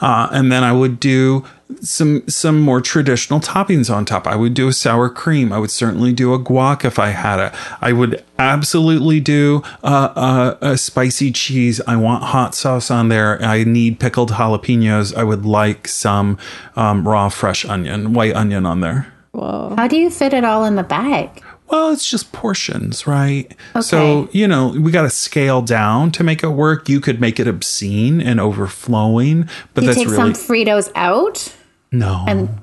Uh, 0.01 0.29
and 0.31 0.53
then 0.53 0.63
I 0.63 0.73
would 0.73 1.01
do 1.01 1.47
some 1.81 2.29
some 2.29 2.61
more 2.61 2.83
traditional 2.83 3.41
toppings 3.41 3.93
on 3.93 4.05
top. 4.05 4.27
I 4.27 4.37
would 4.37 4.53
do 4.53 4.69
a 4.69 4.75
sour 4.75 5.09
cream. 5.09 5.55
I 5.55 5.59
would 5.59 5.71
certainly 5.71 6.13
do 6.13 6.35
a 6.35 6.39
guac 6.39 6.85
if 6.85 6.99
I 6.99 7.09
had 7.09 7.41
it. 7.41 7.55
I 7.81 7.95
would 7.95 8.23
absolutely 8.39 9.21
do 9.21 9.63
uh, 9.83 10.57
a, 10.61 10.73
a 10.73 10.77
spicy 10.77 11.33
cheese. 11.33 11.81
I 11.87 11.97
want 11.97 12.25
hot 12.25 12.55
sauce 12.55 12.91
on 12.91 13.09
there. 13.09 13.43
I 13.43 13.65
need 13.65 13.99
pickled 13.99 14.33
jalapenos. 14.33 15.17
I 15.17 15.25
would 15.25 15.47
like 15.47 15.89
some 15.89 16.37
um, 16.77 17.09
raw 17.09 17.31
fresh 17.31 17.65
onion, 17.65 18.13
white 18.13 18.35
onion 18.35 18.67
on 18.67 18.81
there. 18.81 19.12
Whoa. 19.33 19.75
How 19.77 19.89
do 19.89 19.97
you 19.97 20.11
fit 20.11 20.33
it 20.33 20.45
all 20.45 20.65
in 20.65 20.77
the 20.77 20.83
bag? 20.83 21.43
Well, 21.69 21.91
it's 21.91 22.09
just 22.09 22.33
portions, 22.33 23.07
right? 23.07 23.51
Okay. 23.71 23.81
So, 23.81 24.29
you 24.33 24.47
know, 24.47 24.69
we 24.79 24.91
got 24.93 25.03
to 25.03 25.11
scale 25.11 25.63
down 25.63 26.13
to 26.13 26.23
make 26.23 26.43
it 26.43 26.49
work. 26.51 26.89
You 26.89 27.01
could 27.01 27.19
make 27.19 27.41
it 27.41 27.49
obscene 27.49 28.21
and 28.21 28.39
overflowing, 28.39 29.49
but 29.73 29.83
You 29.85 29.89
that's 29.89 29.99
take 29.99 30.09
really 30.09 30.35
some 30.35 30.47
Fritos 30.47 30.91
out? 30.95 31.55
no. 31.91 32.25
And 32.29 32.61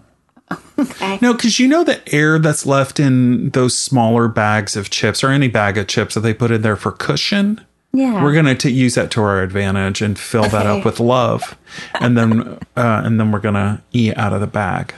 okay. 0.80 1.18
no, 1.22 1.34
because 1.34 1.60
you 1.60 1.68
know 1.68 1.84
the 1.84 2.02
air 2.14 2.38
that's 2.40 2.66
left 2.66 3.00
in 3.00 3.50
those 3.52 3.78
smaller 3.78 4.28
bags 4.28 4.76
of 4.76 4.90
chips 4.90 5.24
or 5.24 5.30
any 5.30 5.48
bag 5.48 5.78
of 5.78 5.88
chips 5.88 6.14
that 6.16 6.22
they 6.22 6.34
put 6.34 6.52
in 6.52 6.62
there 6.62 6.76
for 6.76 6.92
cushion. 6.92 7.62
Yeah. 7.94 8.24
We're 8.24 8.34
gonna 8.34 8.56
to 8.56 8.70
use 8.72 8.94
that 8.96 9.10
to 9.12 9.22
our 9.22 9.42
advantage 9.42 10.02
and 10.04 10.18
fill 10.18 10.48
that 10.50 10.68
up 10.68 10.86
with 10.86 11.00
love, 11.00 11.58
and 11.96 12.16
then 12.16 12.42
uh, 12.78 13.02
and 13.04 13.20
then 13.20 13.32
we're 13.32 13.40
gonna 13.40 13.82
eat 13.92 14.16
out 14.18 14.34
of 14.34 14.42
the 14.42 14.48
bag, 14.48 14.94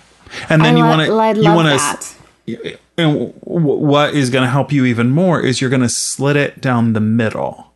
and 0.49 0.63
then 0.63 0.75
I 0.75 0.77
you 0.77 0.83
want 0.83 1.35
to 1.35 1.41
you 1.41 1.53
want 1.53 1.81
to 1.81 2.77
and 2.97 3.33
what 3.41 4.13
is 4.13 4.29
going 4.29 4.43
to 4.43 4.49
help 4.49 4.71
you 4.71 4.85
even 4.85 5.09
more 5.09 5.41
is 5.41 5.61
you're 5.61 5.69
going 5.69 5.81
to 5.81 5.89
slit 5.89 6.35
it 6.35 6.61
down 6.61 6.93
the 6.93 6.99
middle 6.99 7.73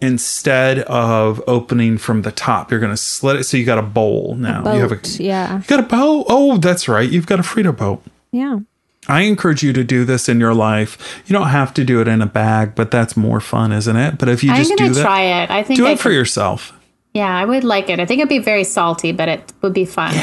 instead 0.00 0.80
of 0.80 1.40
opening 1.46 1.96
from 1.96 2.22
the 2.22 2.32
top. 2.32 2.70
You're 2.70 2.80
going 2.80 2.92
to 2.92 2.96
slit 2.96 3.36
it 3.36 3.44
so 3.44 3.56
you 3.56 3.64
got 3.64 3.78
a 3.78 3.82
bowl 3.82 4.34
now. 4.34 4.74
you 4.74 4.80
have 4.80 4.92
a 4.92 5.00
yeah. 5.22 5.58
you 5.58 5.64
got 5.64 5.80
a 5.80 5.84
boat. 5.84 6.26
Oh, 6.28 6.58
that's 6.58 6.88
right. 6.88 7.08
You've 7.08 7.26
got 7.26 7.38
a 7.38 7.42
Frito 7.42 7.76
boat. 7.76 8.02
Yeah. 8.32 8.60
I 9.08 9.22
encourage 9.22 9.62
you 9.62 9.72
to 9.72 9.82
do 9.82 10.04
this 10.04 10.28
in 10.28 10.38
your 10.38 10.54
life. 10.54 11.22
You 11.26 11.32
don't 11.32 11.48
have 11.48 11.74
to 11.74 11.84
do 11.84 12.00
it 12.00 12.08
in 12.08 12.22
a 12.22 12.26
bag, 12.26 12.74
but 12.74 12.90
that's 12.90 13.16
more 13.16 13.40
fun, 13.40 13.72
isn't 13.72 13.96
it? 13.96 14.18
But 14.18 14.28
if 14.28 14.44
you 14.44 14.54
just 14.54 14.76
do 14.76 14.88
that, 14.90 15.02
try 15.02 15.22
it. 15.42 15.50
I 15.50 15.62
think 15.62 15.78
do 15.78 15.86
I 15.86 15.92
it 15.92 15.98
for 15.98 16.10
yourself. 16.10 16.72
Yeah, 17.12 17.36
I 17.36 17.44
would 17.44 17.64
like 17.64 17.90
it. 17.90 17.98
I 17.98 18.06
think 18.06 18.20
it'd 18.20 18.28
be 18.28 18.38
very 18.38 18.64
salty, 18.64 19.12
but 19.12 19.28
it 19.28 19.52
would 19.60 19.74
be 19.74 19.84
fun. 19.84 20.14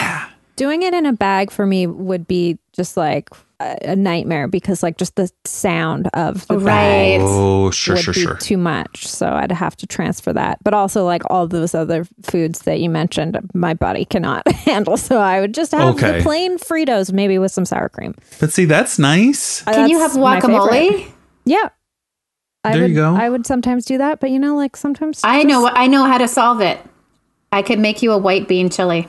Doing 0.60 0.84
it 0.84 0.94
in 0.94 1.06
a 1.06 1.14
bag 1.14 1.52
for 1.52 1.66
me 1.66 1.88
would 1.88 2.28
be 2.28 2.60
just 2.74 2.98
like 2.98 3.30
a 3.62 3.78
a 3.82 3.96
nightmare 3.96 4.48
because 4.48 4.82
like 4.84 4.96
just 4.98 5.16
the 5.18 5.30
sound 5.46 6.08
of 6.14 6.48
the 6.48 6.56
bag 6.58 6.64
Right. 6.66 7.20
Oh, 7.22 7.72
sure, 7.72 7.96
would 7.96 8.04
sure, 8.06 8.14
be 8.14 8.20
sure. 8.22 8.36
too 8.38 8.58
much. 8.58 9.06
So 9.08 9.28
I'd 9.30 9.52
have 9.52 9.76
to 9.78 9.88
transfer 9.88 10.32
that. 10.34 10.60
But 10.64 10.74
also 10.74 11.04
like 11.06 11.24
all 11.30 11.46
those 11.48 11.76
other 11.76 12.06
foods 12.24 12.60
that 12.60 12.80
you 12.80 12.90
mentioned, 12.90 13.38
my 13.54 13.74
body 13.74 14.06
cannot 14.06 14.48
handle. 14.66 14.96
So 14.98 15.18
I 15.20 15.42
would 15.42 15.54
just 15.54 15.72
have 15.74 15.96
Okay. 15.96 16.18
the 16.20 16.24
plain 16.24 16.58
Fritos, 16.58 17.12
maybe 17.12 17.38
with 17.38 17.52
some 17.52 17.66
sour 17.66 17.90
cream. 17.90 18.16
But 18.40 18.54
see, 18.54 18.66
that's 18.66 18.98
nice. 19.00 19.66
Uh, 19.68 19.74
Can 19.74 19.90
you 19.90 20.00
have 20.00 20.16
my 20.16 20.40
guacamole? 20.40 21.12
Yeah. 21.46 21.70
I 22.64 22.74
There 22.74 22.82
would, 22.84 22.90
you 22.92 22.96
go. 22.96 23.16
I 23.16 23.30
would 23.30 23.46
sometimes 23.46 23.84
do 23.86 23.98
that, 23.98 24.20
but 24.22 24.30
you 24.30 24.40
know, 24.40 24.56
like 24.56 24.76
sometimes 24.78 25.22
I 25.24 25.38
just 25.44 25.48
know 25.48 25.68
I 25.68 25.88
know 25.88 26.06
how 26.06 26.18
to 26.18 26.28
solve 26.28 26.62
it. 26.62 26.80
I 27.52 27.62
could 27.62 27.80
make 27.80 28.02
you 28.04 28.12
a 28.12 28.18
white 28.18 28.48
bean 28.48 28.70
chili. 28.70 29.08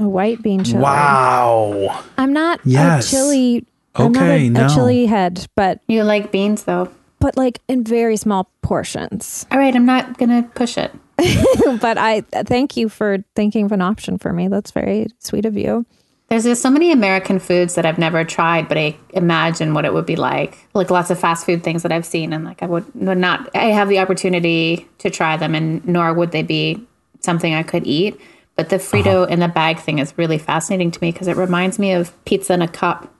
A 0.00 0.08
white 0.08 0.42
bean 0.42 0.64
chili. 0.64 0.80
Wow. 0.82 2.02
I'm 2.18 2.32
not 2.32 2.60
Yes. 2.64 3.08
a 3.08 3.10
chili. 3.10 3.66
I'm 3.94 4.12
not 4.12 4.22
Okay, 4.22 4.46
a, 4.46 4.50
no. 4.50 4.66
a 4.66 4.68
chili 4.68 5.06
head, 5.06 5.46
but 5.56 5.80
You 5.88 6.02
like 6.04 6.30
beans 6.32 6.64
though. 6.64 6.88
but 7.18 7.36
like 7.36 7.60
in 7.68 7.84
very 7.84 8.16
small 8.16 8.50
portions. 8.62 9.46
All 9.50 9.58
right, 9.58 9.74
I'm 9.74 9.86
not 9.86 10.16
gonna 10.18 10.44
push 10.54 10.78
it. 10.78 10.92
but 11.80 11.98
I 11.98 12.22
thank 12.46 12.76
you 12.76 12.88
for 12.88 13.18
thinking 13.36 13.66
of 13.66 13.72
an 13.72 13.82
option 13.82 14.16
for 14.16 14.32
me. 14.32 14.48
That's 14.48 14.70
very 14.70 15.08
sweet 15.18 15.44
of 15.44 15.56
you. 15.56 15.84
There's 16.28 16.44
just 16.44 16.62
so 16.62 16.70
many 16.70 16.92
American 16.92 17.40
foods 17.40 17.74
that 17.74 17.84
I've 17.84 17.98
never 17.98 18.22
tried, 18.24 18.68
but 18.68 18.78
I 18.78 18.96
imagine 19.14 19.74
what 19.74 19.84
it 19.84 19.92
would 19.92 20.06
be 20.06 20.14
like. 20.14 20.56
Like 20.74 20.88
lots 20.88 21.10
of 21.10 21.18
fast 21.18 21.44
food 21.44 21.64
things 21.64 21.82
that 21.82 21.90
I've 21.90 22.06
seen, 22.06 22.32
and 22.32 22.44
like 22.44 22.62
I 22.62 22.66
would, 22.66 22.84
would 22.94 23.18
not. 23.18 23.50
I 23.54 23.64
have 23.66 23.88
the 23.88 23.98
opportunity 23.98 24.86
to 24.98 25.10
try 25.10 25.36
them, 25.36 25.56
and 25.56 25.84
nor 25.86 26.14
would 26.14 26.30
they 26.30 26.42
be 26.44 26.80
something 27.18 27.52
I 27.52 27.64
could 27.64 27.84
eat. 27.84 28.18
But 28.60 28.68
the 28.68 28.76
Frito 28.76 29.22
uh-huh. 29.22 29.32
in 29.32 29.40
the 29.40 29.48
bag 29.48 29.78
thing 29.78 30.00
is 30.00 30.12
really 30.18 30.36
fascinating 30.36 30.90
to 30.90 30.98
me 31.00 31.12
because 31.12 31.28
it 31.28 31.36
reminds 31.38 31.78
me 31.78 31.92
of 31.92 32.12
pizza 32.26 32.52
in 32.52 32.60
a 32.60 32.68
cup 32.68 33.10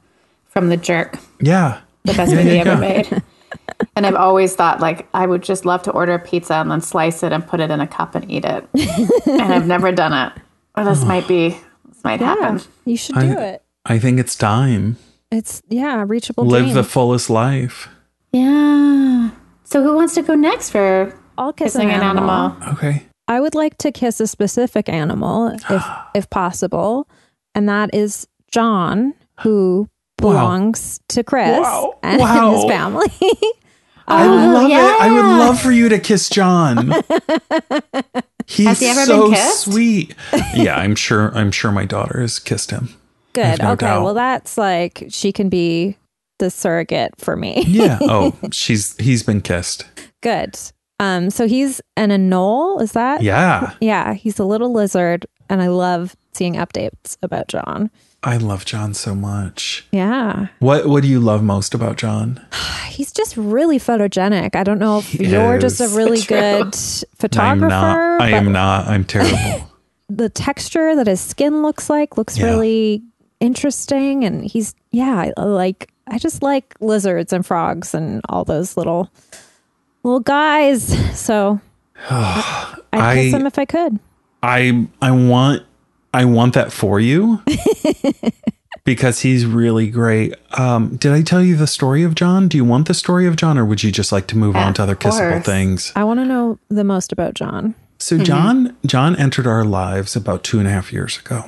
from 0.49 0.69
The 0.69 0.77
Jerk, 0.77 1.19
Yeah. 1.41 1.81
the 2.05 2.13
best 2.13 2.31
Yeah, 2.31 2.37
movie 2.43 2.57
yeah, 2.57 2.61
ever 2.61 2.71
yeah. 2.73 2.77
made. 2.81 3.23
And 3.97 4.07
I've 4.07 4.17
always 4.17 4.55
thought 4.55 4.81
like 4.81 5.09
I 5.15 5.25
would 5.25 5.43
just 5.43 5.65
love 5.65 5.83
to 5.85 5.93
order 5.93 6.13
a 6.13 6.19
pizza 6.19 6.57
and 6.57 6.71
then 6.71 6.83
slice 6.83 7.23
it 7.23 7.33
and 7.33 7.47
put 7.47 7.61
it 7.61 7.71
in 7.71 7.81
a 7.81 7.87
cup 7.87 8.15
and 8.15 8.31
eat 8.31 8.45
it. 8.45 8.69
and 9.27 9.41
I've 9.55 9.67
never 9.67 9.91
done 9.93 10.13
it. 10.13 10.35
Or 10.77 10.85
this 10.85 11.03
might 11.07 11.27
be 11.27 11.57
this 11.89 12.05
might 12.05 12.21
happen. 12.21 12.61
You 12.85 12.99
should 12.99 13.15
do 13.15 13.39
I- 13.39 13.43
it. 13.43 13.63
I 13.87 13.99
think 13.99 14.21
it's 14.21 14.37
time. 14.37 14.99
It's 15.31 15.63
yeah, 15.71 16.05
reachable 16.07 16.45
Live 16.45 16.65
dream. 16.65 16.75
the 16.75 16.85
fullest 16.85 17.31
life. 17.31 17.89
Yeah. 18.33 19.31
So 19.65 19.83
who 19.83 19.95
wants 19.95 20.15
to 20.17 20.23
go 20.23 20.35
next 20.35 20.69
for 20.69 21.19
I'll 21.39 21.55
kiss 21.55 21.73
kissing 21.73 21.91
an 21.91 22.03
animal? 22.03 22.55
Okay. 22.73 23.07
I 23.31 23.41
would 23.41 23.55
like 23.55 23.79
to 23.79 23.93
kiss 23.93 24.21
a 24.21 24.27
specific 24.27 24.89
animal 24.89 25.47
if 25.49 25.85
if 26.15 26.29
possible, 26.31 27.09
and 27.55 27.69
that 27.69 27.95
is 27.95 28.27
John, 28.51 29.15
who 29.41 29.89
Wow. 30.21 30.33
belongs 30.33 31.01
to 31.09 31.23
Chris 31.25 31.59
Wow. 31.61 31.95
and 32.03 32.21
Wow. 32.21 32.53
his 32.57 32.65
family. 32.65 33.07
I 34.09 34.25
Oh, 34.25 34.53
love 34.53 34.71
it. 34.71 35.01
I 35.01 35.11
would 35.13 35.25
love 35.39 35.61
for 35.61 35.71
you 35.71 35.89
to 35.89 35.99
kiss 36.01 36.29
John. 36.29 36.93
He's 38.47 38.67
Has 38.67 38.81
he 38.81 38.87
ever 38.89 39.05
so 39.07 39.23
been 39.27 39.35
kissed? 39.35 39.61
sweet. 39.61 40.15
Yeah, 40.55 40.77
I'm 40.77 40.97
sure. 40.97 41.33
I'm 41.37 41.53
sure 41.53 41.71
my 41.71 41.85
daughter 41.85 42.21
has 42.21 42.39
kissed 42.41 42.71
him. 42.73 42.89
Good. 43.33 43.61
no 43.61 43.73
okay. 43.73 43.87
doubt. 43.87 44.03
Well, 44.05 44.15
that's 44.15 44.59
like 44.59 45.05
she 45.11 45.31
can 45.33 45.49
be 45.49 45.97
the 46.41 46.51
surrogate 46.51 47.15
for 47.19 47.37
me. 47.37 47.63
Yeah. 47.69 47.99
Oh, 48.03 48.37
she's 48.51 48.97
he's 48.97 49.23
been 49.23 49.41
kissed. 49.41 49.87
Good. 50.23 50.59
Um. 51.01 51.31
So 51.31 51.49
he's 51.49 51.81
an 51.97 52.11
anole. 52.11 52.81
Is 52.81 52.93
that? 52.93 53.23
Yeah. 53.23 53.75
Yeah. 53.81 54.15
He's 54.15 54.39
a 54.39 54.45
little 54.45 54.73
lizard, 54.73 55.27
and 55.49 55.61
I 55.61 55.67
love 55.69 56.15
seeing 56.33 56.55
updates 56.55 57.17
about 57.23 57.49
John. 57.49 57.91
I 58.23 58.37
love 58.37 58.67
John 58.67 58.93
so 58.93 59.15
much. 59.15 59.87
Yeah. 59.93 60.49
What 60.59 60.87
What 60.87 61.03
do 61.03 61.09
you 61.09 61.19
love 61.21 61.43
most 61.43 61.73
about 61.75 61.97
John? 61.97 62.39
he's 62.89 63.13
just 63.13 63.35
really 63.37 63.79
photogenic. 63.79 64.55
I 64.55 64.63
don't 64.63 64.79
know 64.79 64.99
if 64.99 65.07
He 65.11 65.27
you're 65.27 65.59
just 65.59 65.81
a 65.81 65.89
really 65.89 66.21
True. 66.21 66.37
good 66.37 66.65
I'm 66.67 67.09
photographer. 67.17 67.69
not. 67.69 68.21
I 68.21 68.29
am 68.31 68.53
not. 68.53 68.87
I'm 68.89 69.05
terrible. 69.05 69.71
the 70.11 70.29
texture 70.29 70.95
that 70.97 71.07
his 71.07 71.21
skin 71.21 71.63
looks 71.63 71.89
like 71.89 72.19
looks 72.19 72.37
Yeah. 72.37 72.47
really 72.47 73.03
interesting 73.41 74.25
and 74.25 74.45
he's 74.45 74.75
yeah, 74.93 75.33
I 75.37 75.41
like 75.43 75.91
I 76.07 76.19
just 76.19 76.43
like 76.43 76.75
lizards 76.81 77.33
and 77.33 77.45
frogs 77.47 77.95
and 77.95 78.21
all 78.29 78.45
those 78.45 78.77
little 78.77 79.11
little 80.03 80.21
guys. 80.21 81.19
So 81.19 81.61
I, 82.11 82.77
I'd 82.93 83.01
I- 83.01 83.15
kiss 83.17 83.35
him 83.35 83.47
if 83.47 83.59
I 83.59 83.65
could. 83.65 83.99
I 84.43 84.89
I 85.03 85.11
want 85.11 85.65
I 86.15 86.25
want 86.25 86.55
that 86.55 86.73
for 86.73 86.99
you 86.99 87.43
because 88.85 89.21
he's 89.21 89.45
really 89.47 89.89
great. 89.91 90.35
Um, 90.59 90.97
did 90.97 91.13
I 91.13 91.23
tell 91.23 91.43
you 91.43 91.57
the 91.57 91.67
story 91.67 92.03
of 92.03 92.15
John? 92.15 92.49
Do 92.49 92.57
you 92.57 92.65
want 92.65 92.89
the 92.89 92.95
story 92.95 93.27
of 93.27 93.37
John, 93.37 93.59
or 93.59 93.65
would 93.65 93.83
you 93.83 93.93
just 93.93 94.13
like 94.13 94.27
to 94.29 94.39
move 94.39 94.55
Yeah, 94.55 94.67
on 94.67 94.75
to 94.75 94.83
other 94.83 94.95
of 94.95 94.99
kissable 94.99 95.45
things? 95.45 95.93
I 95.95 96.05
want 96.05 96.21
to 96.21 96.25
know 96.27 96.59
the 96.69 96.85
most 96.85 97.13
about 97.13 97.35
John. 97.35 97.75
So 97.99 98.17
John 98.17 98.77
John 98.87 99.15
entered 99.17 99.47
our 99.47 99.65
lives 99.65 100.17
about 100.17 100.43
two 100.43 100.59
and 100.59 100.67
a 100.67 100.71
half 100.71 100.91
years 100.93 101.19
ago, 101.19 101.45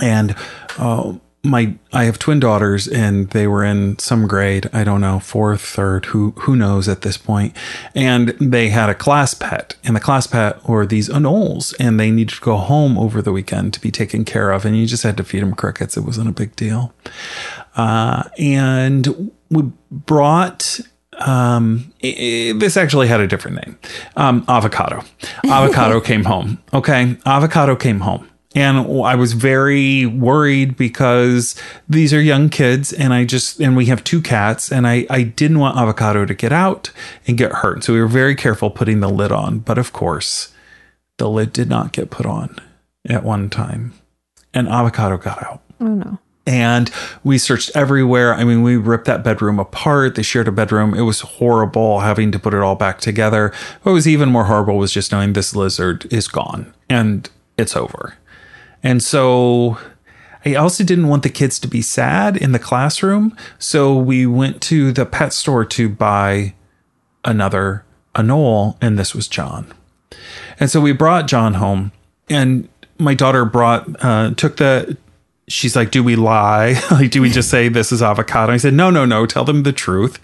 and 0.00 0.34
uh, 0.78 1.14
my 1.44 1.74
I 1.92 2.04
have 2.04 2.18
twin 2.20 2.38
daughters, 2.38 2.86
and 2.86 3.28
they 3.30 3.46
were 3.48 3.64
in 3.64 3.98
some 3.98 4.28
grade 4.28 4.70
I 4.72 4.84
don't 4.84 5.00
know 5.00 5.18
fourth, 5.18 5.60
third, 5.60 6.04
who 6.06 6.30
who 6.38 6.54
knows 6.54 6.88
at 6.88 7.02
this 7.02 7.16
point, 7.18 7.56
and 7.94 8.28
they 8.40 8.68
had 8.68 8.88
a 8.88 8.94
class 8.94 9.34
pet, 9.34 9.74
and 9.82 9.96
the 9.96 10.00
class 10.00 10.26
pet 10.28 10.62
were 10.68 10.86
these 10.86 11.08
anoles, 11.08 11.74
and 11.80 11.98
they 11.98 12.10
needed 12.12 12.34
to 12.36 12.40
go 12.40 12.56
home 12.56 12.96
over 12.96 13.20
the 13.20 13.32
weekend 13.32 13.74
to 13.74 13.80
be 13.80 13.90
taken 13.90 14.24
care 14.24 14.52
of, 14.52 14.64
and 14.64 14.76
you 14.76 14.86
just 14.86 15.02
had 15.02 15.16
to 15.16 15.24
feed 15.24 15.42
them 15.42 15.54
crickets. 15.54 15.96
It 15.96 16.02
wasn't 16.04 16.28
a 16.28 16.32
big 16.32 16.54
deal, 16.54 16.94
uh, 17.76 18.24
and 18.38 19.32
we 19.50 19.62
brought 19.90 20.78
um 21.18 21.92
i- 22.02 22.06
i- 22.06 22.52
this 22.56 22.76
actually 22.76 23.06
had 23.06 23.20
a 23.20 23.26
different 23.26 23.56
name. 23.66 23.78
Um 24.16 24.44
avocado. 24.48 25.02
Avocado 25.44 26.00
came 26.10 26.24
home. 26.24 26.58
Okay? 26.72 27.16
Avocado 27.26 27.76
came 27.76 28.00
home 28.00 28.26
and 28.54 28.78
i 29.04 29.14
was 29.14 29.32
very 29.32 30.04
worried 30.06 30.76
because 30.76 31.54
these 31.88 32.12
are 32.12 32.20
young 32.20 32.48
kids 32.48 32.92
and 32.92 33.12
i 33.14 33.24
just 33.24 33.60
and 33.60 33.76
we 33.76 33.86
have 33.86 34.02
two 34.04 34.20
cats 34.20 34.70
and 34.70 34.86
i 34.86 35.06
i 35.10 35.22
didn't 35.22 35.58
want 35.58 35.76
avocado 35.76 36.24
to 36.26 36.34
get 36.34 36.52
out 36.52 36.90
and 37.26 37.38
get 37.38 37.52
hurt 37.52 37.82
so 37.84 37.92
we 37.92 38.00
were 38.00 38.06
very 38.08 38.34
careful 38.34 38.70
putting 38.70 39.00
the 39.00 39.08
lid 39.08 39.32
on 39.32 39.58
but 39.58 39.78
of 39.78 39.92
course 39.92 40.52
the 41.18 41.28
lid 41.28 41.52
did 41.52 41.68
not 41.68 41.92
get 41.92 42.10
put 42.10 42.26
on 42.26 42.56
at 43.08 43.24
one 43.24 43.48
time 43.50 43.92
and 44.54 44.68
avocado 44.68 45.16
got 45.16 45.42
out 45.44 45.60
Oh 45.80 45.86
no. 45.94 46.18
and 46.46 46.90
we 47.24 47.38
searched 47.38 47.70
everywhere. 47.74 48.34
I 48.34 48.44
mean, 48.44 48.62
we 48.62 48.76
ripped 48.76 49.06
that 49.06 49.24
bedroom 49.24 49.58
apart. 49.58 50.14
They 50.14 50.22
shared 50.22 50.46
a 50.46 50.52
bedroom. 50.52 50.94
It 50.94 51.00
was 51.02 51.20
horrible 51.20 52.00
having 52.00 52.30
to 52.32 52.38
put 52.38 52.54
it 52.54 52.60
all 52.60 52.76
back 52.76 53.00
together. 53.00 53.52
What 53.82 53.92
was 53.92 54.06
even 54.06 54.28
more 54.28 54.44
horrible 54.44 54.76
was 54.78 54.92
just 54.92 55.10
knowing 55.10 55.32
this 55.32 55.56
lizard 55.56 56.06
is 56.12 56.28
gone 56.28 56.72
and 56.88 57.28
it's 57.58 57.74
over. 57.76 58.14
And 58.82 59.02
so 59.02 59.78
I 60.44 60.54
also 60.54 60.84
didn't 60.84 61.08
want 61.08 61.22
the 61.22 61.28
kids 61.28 61.58
to 61.60 61.68
be 61.68 61.82
sad 61.82 62.36
in 62.36 62.52
the 62.52 62.58
classroom. 62.58 63.36
So 63.58 63.96
we 63.96 64.26
went 64.26 64.60
to 64.62 64.92
the 64.92 65.06
pet 65.06 65.32
store 65.32 65.64
to 65.66 65.88
buy 65.88 66.54
another 67.24 67.84
anole, 68.14 68.76
and 68.80 68.98
this 68.98 69.14
was 69.14 69.28
John. 69.28 69.72
And 70.58 70.70
so 70.70 70.80
we 70.80 70.92
brought 70.92 71.28
John 71.28 71.54
home, 71.54 71.92
and 72.28 72.68
my 72.98 73.14
daughter 73.14 73.44
brought 73.44 74.04
uh, 74.04 74.32
took 74.34 74.56
the. 74.56 74.96
She's 75.48 75.74
like, 75.74 75.90
"Do 75.90 76.02
we 76.02 76.16
lie? 76.16 76.80
like, 76.90 77.10
do 77.10 77.22
we 77.22 77.30
just 77.30 77.50
say 77.50 77.68
this 77.68 77.92
is 77.92 78.02
avocado?" 78.02 78.52
I 78.52 78.56
said, 78.56 78.74
"No, 78.74 78.90
no, 78.90 79.04
no. 79.04 79.26
Tell 79.26 79.44
them 79.44 79.62
the 79.62 79.72
truth." 79.72 80.18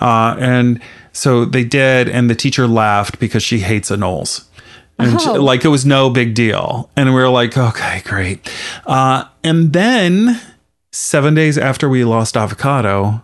Uh, 0.00 0.36
and 0.38 0.80
so 1.12 1.44
they 1.44 1.64
did, 1.64 2.08
and 2.08 2.28
the 2.28 2.34
teacher 2.34 2.66
laughed 2.66 3.18
because 3.18 3.42
she 3.42 3.60
hates 3.60 3.90
anoles. 3.90 4.44
And 4.98 5.18
Oh. 5.20 5.32
like 5.34 5.64
it 5.64 5.68
was 5.68 5.84
no 5.84 6.08
big 6.10 6.34
deal, 6.34 6.88
and 6.96 7.08
we 7.08 7.14
were 7.20 7.28
like, 7.28 7.56
"Okay, 7.58 8.02
great." 8.04 8.48
Uh, 8.86 9.24
and 9.42 9.72
then 9.72 10.40
seven 10.92 11.34
days 11.34 11.58
after 11.58 11.88
we 11.88 12.04
lost 12.04 12.36
avocado, 12.36 13.22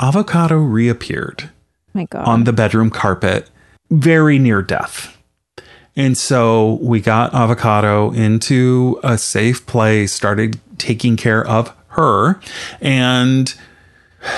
avocado 0.00 0.56
reappeared 0.56 1.50
My 1.94 2.06
God. 2.10 2.26
on 2.26 2.44
the 2.44 2.52
bedroom 2.52 2.90
carpet, 2.90 3.48
very 3.90 4.38
near 4.38 4.60
death. 4.62 5.16
And 5.96 6.16
so 6.16 6.78
we 6.80 7.00
got 7.00 7.34
Avocado 7.34 8.12
into 8.12 9.00
a 9.02 9.18
safe 9.18 9.66
place, 9.66 10.12
started 10.12 10.60
taking 10.78 11.16
care 11.16 11.44
of 11.44 11.72
her, 11.88 12.38
and 12.80 13.52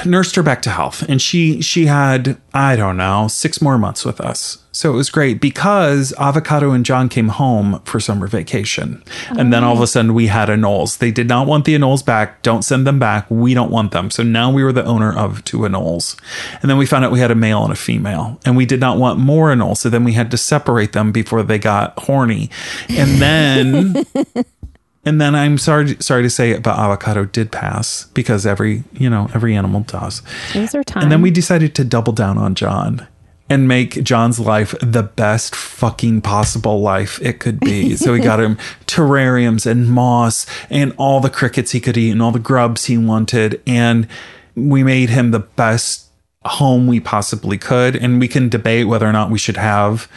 nursed 0.05 0.37
her 0.37 0.43
back 0.43 0.62
to 0.62 0.70
health. 0.70 1.03
And 1.09 1.20
she 1.20 1.61
she 1.61 1.87
had, 1.87 2.41
I 2.53 2.76
don't 2.76 2.97
know, 2.97 3.28
six 3.28 3.61
more 3.61 3.78
months 3.78 4.05
with 4.05 4.20
us. 4.20 4.59
So 4.72 4.93
it 4.93 4.97
was 4.97 5.11
great 5.11 5.41
because 5.41 6.12
Avocado 6.16 6.70
and 6.70 6.85
John 6.85 7.09
came 7.09 7.28
home 7.28 7.81
for 7.85 7.99
summer 7.99 8.28
vacation. 8.28 9.03
And 9.37 9.53
then 9.53 9.64
all 9.64 9.74
of 9.74 9.81
a 9.81 9.83
oh. 9.83 9.87
sudden 9.87 10.14
we 10.14 10.28
had 10.28 10.49
anoles. 10.49 10.99
They 10.99 11.11
did 11.11 11.28
not 11.28 11.49
want 11.49 11.64
the 11.64 11.74
anoles 11.74 12.05
back. 12.05 12.43
Don't 12.43 12.62
send 12.62 12.87
them 12.87 12.99
back. 12.99 13.26
We 13.28 13.53
don't 13.53 13.70
want 13.70 13.91
them. 13.91 14.11
So 14.11 14.22
now 14.22 14.51
we 14.53 14.62
were 14.62 14.72
the 14.72 14.85
owner 14.85 15.12
of 15.12 15.45
two 15.45 15.59
anoles. 15.59 16.16
And 16.62 16.70
then 16.70 16.78
we 16.78 16.87
found 16.87 17.05
out 17.05 17.11
we 17.11 17.18
had 17.18 17.33
a 17.33 17.35
male 17.35 17.64
and 17.64 17.72
a 17.72 17.76
female. 17.76 18.41
And 18.45 18.57
we 18.57 18.64
did 18.64 18.81
not 18.81 18.97
want 18.97 19.18
more 19.18 19.49
anoles. 19.49 19.78
So 19.78 19.91
then 19.91 20.05
we 20.05 20.12
had 20.12 20.31
to 20.31 20.39
separate 20.39 20.93
them 20.93 21.11
before 21.11 21.43
they 21.43 21.59
got 21.59 21.99
horny. 21.99 22.49
And 22.89 23.20
then 23.20 24.05
And 25.05 25.21
then 25.21 25.35
I'm 25.35 25.57
sorry 25.57 25.97
sorry 26.01 26.23
to 26.23 26.31
say 26.31 26.51
it, 26.51 26.63
but 26.63 26.79
avocado 26.79 27.25
did 27.25 27.51
pass 27.51 28.05
because 28.13 28.47
every 28.47 28.85
you 28.93 29.09
know 29.09 29.31
every 29.35 29.55
animal 29.57 29.81
does. 29.81 30.23
Are 30.55 30.85
time. 30.85 31.05
And 31.05 31.13
then 31.13 31.23
we 31.23 31.31
decided 31.31 31.75
to 31.77 31.85
double 31.85 32.13
down 32.13 32.37
on 32.37 32.55
John 32.55 33.07
and 33.51 33.67
make 33.67 34.03
John's 34.05 34.39
life 34.39 34.75
the 34.81 35.03
best 35.03 35.57
fucking 35.57 36.21
possible 36.21 36.81
life 36.81 37.21
it 37.21 37.41
could 37.41 37.59
be. 37.59 37.97
so 37.97 38.13
we 38.13 38.21
got 38.21 38.41
him 38.41 38.57
terrariums 38.87 39.67
and 39.67 39.91
moss 39.91 40.47
and 40.71 40.95
all 40.97 41.21
the 41.21 41.29
crickets 41.29 41.73
he 41.73 41.81
could 41.81 41.97
eat 41.97 42.13
and 42.13 42.23
all 42.23 42.31
the 42.31 42.39
grubs 42.39 42.85
he 42.85 42.97
wanted. 42.97 43.61
And 43.67 44.07
we 44.55 44.85
made 44.85 45.11
him 45.11 45.33
the 45.33 45.41
best 45.41 46.07
home 46.45 46.87
we 46.87 47.01
possibly 47.01 47.59
could. 47.59 47.97
And 47.97 48.21
we 48.21 48.29
can 48.29 48.49
debate 48.49 48.87
whether 48.87 49.07
or 49.07 49.13
not 49.13 49.31
we 49.31 49.39
should 49.39 49.57
have 49.57 50.09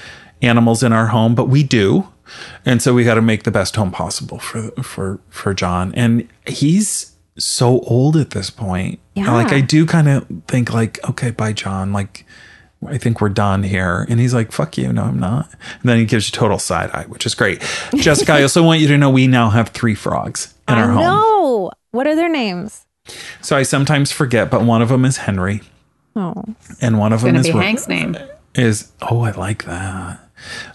animals 0.44 0.84
in 0.84 0.94
our 0.94 1.08
home, 1.08 1.34
but 1.34 1.50
we 1.50 1.64
do. 1.64 2.08
And 2.66 2.82
so 2.82 2.94
we 2.94 3.04
got 3.04 3.16
to 3.16 3.22
make 3.22 3.44
the 3.44 3.52
best 3.52 3.76
home 3.76 3.92
possible 3.92 4.40
for 4.40 4.72
for 4.84 5.20
for 5.30 5.54
John. 5.54 5.94
And 5.96 6.28
he's 6.48 7.16
so 7.38 7.80
old 7.82 8.16
at 8.16 8.32
this 8.32 8.50
point. 8.50 9.00
Yeah. 9.16 9.32
Like 9.34 9.52
I 9.52 9.62
do 9.62 9.86
kind 9.86 10.08
of 10.08 10.26
think 10.48 10.74
like, 10.74 11.00
okay, 11.10 11.32
bye 11.32 11.54
John. 11.54 11.92
Like 11.94 12.26
I 12.88 12.98
think 12.98 13.22
we're 13.22 13.30
done 13.30 13.64
here. 13.64 14.06
And 14.10 14.20
he's 14.20 14.34
like, 14.34 14.52
fuck 14.52 14.78
you. 14.78 14.92
No, 14.92 15.04
I'm 15.04 15.20
not. 15.20 15.50
And 15.82 15.84
then 15.90 15.98
he 15.98 16.06
gives 16.06 16.28
you 16.28 16.32
total 16.34 16.60
side 16.60 16.92
eye, 16.92 17.06
which 17.08 17.26
is 17.26 17.34
great. 17.34 17.62
Jessica, 17.96 18.34
I 18.34 18.42
also 18.42 18.62
want 18.64 18.82
you 18.82 18.88
to 18.90 18.98
know 18.98 19.10
we 19.10 19.28
now 19.28 19.50
have 19.50 19.70
three 19.70 19.96
frogs 19.96 20.54
in 20.68 20.76
our 20.76 20.92
I 20.92 20.94
home. 20.94 21.04
know. 21.04 21.72
What 21.92 22.08
are 22.08 22.16
their 22.16 22.30
names? 22.30 22.86
So 23.42 23.56
I 23.56 23.64
sometimes 23.64 24.12
forget, 24.12 24.50
but 24.50 24.64
one 24.64 24.82
of 24.82 24.90
them 24.90 25.06
is 25.06 25.18
Henry 25.18 25.62
Oh, 26.16 26.44
and 26.82 27.00
one 27.00 27.12
of 27.12 27.22
them 27.22 27.36
is 27.36 27.48
be 27.48 27.52
Hank's 27.54 27.88
name. 27.88 28.16
is 28.56 28.92
oh, 29.02 29.22
I 29.22 29.32
like 29.32 29.66
that. 29.66 30.20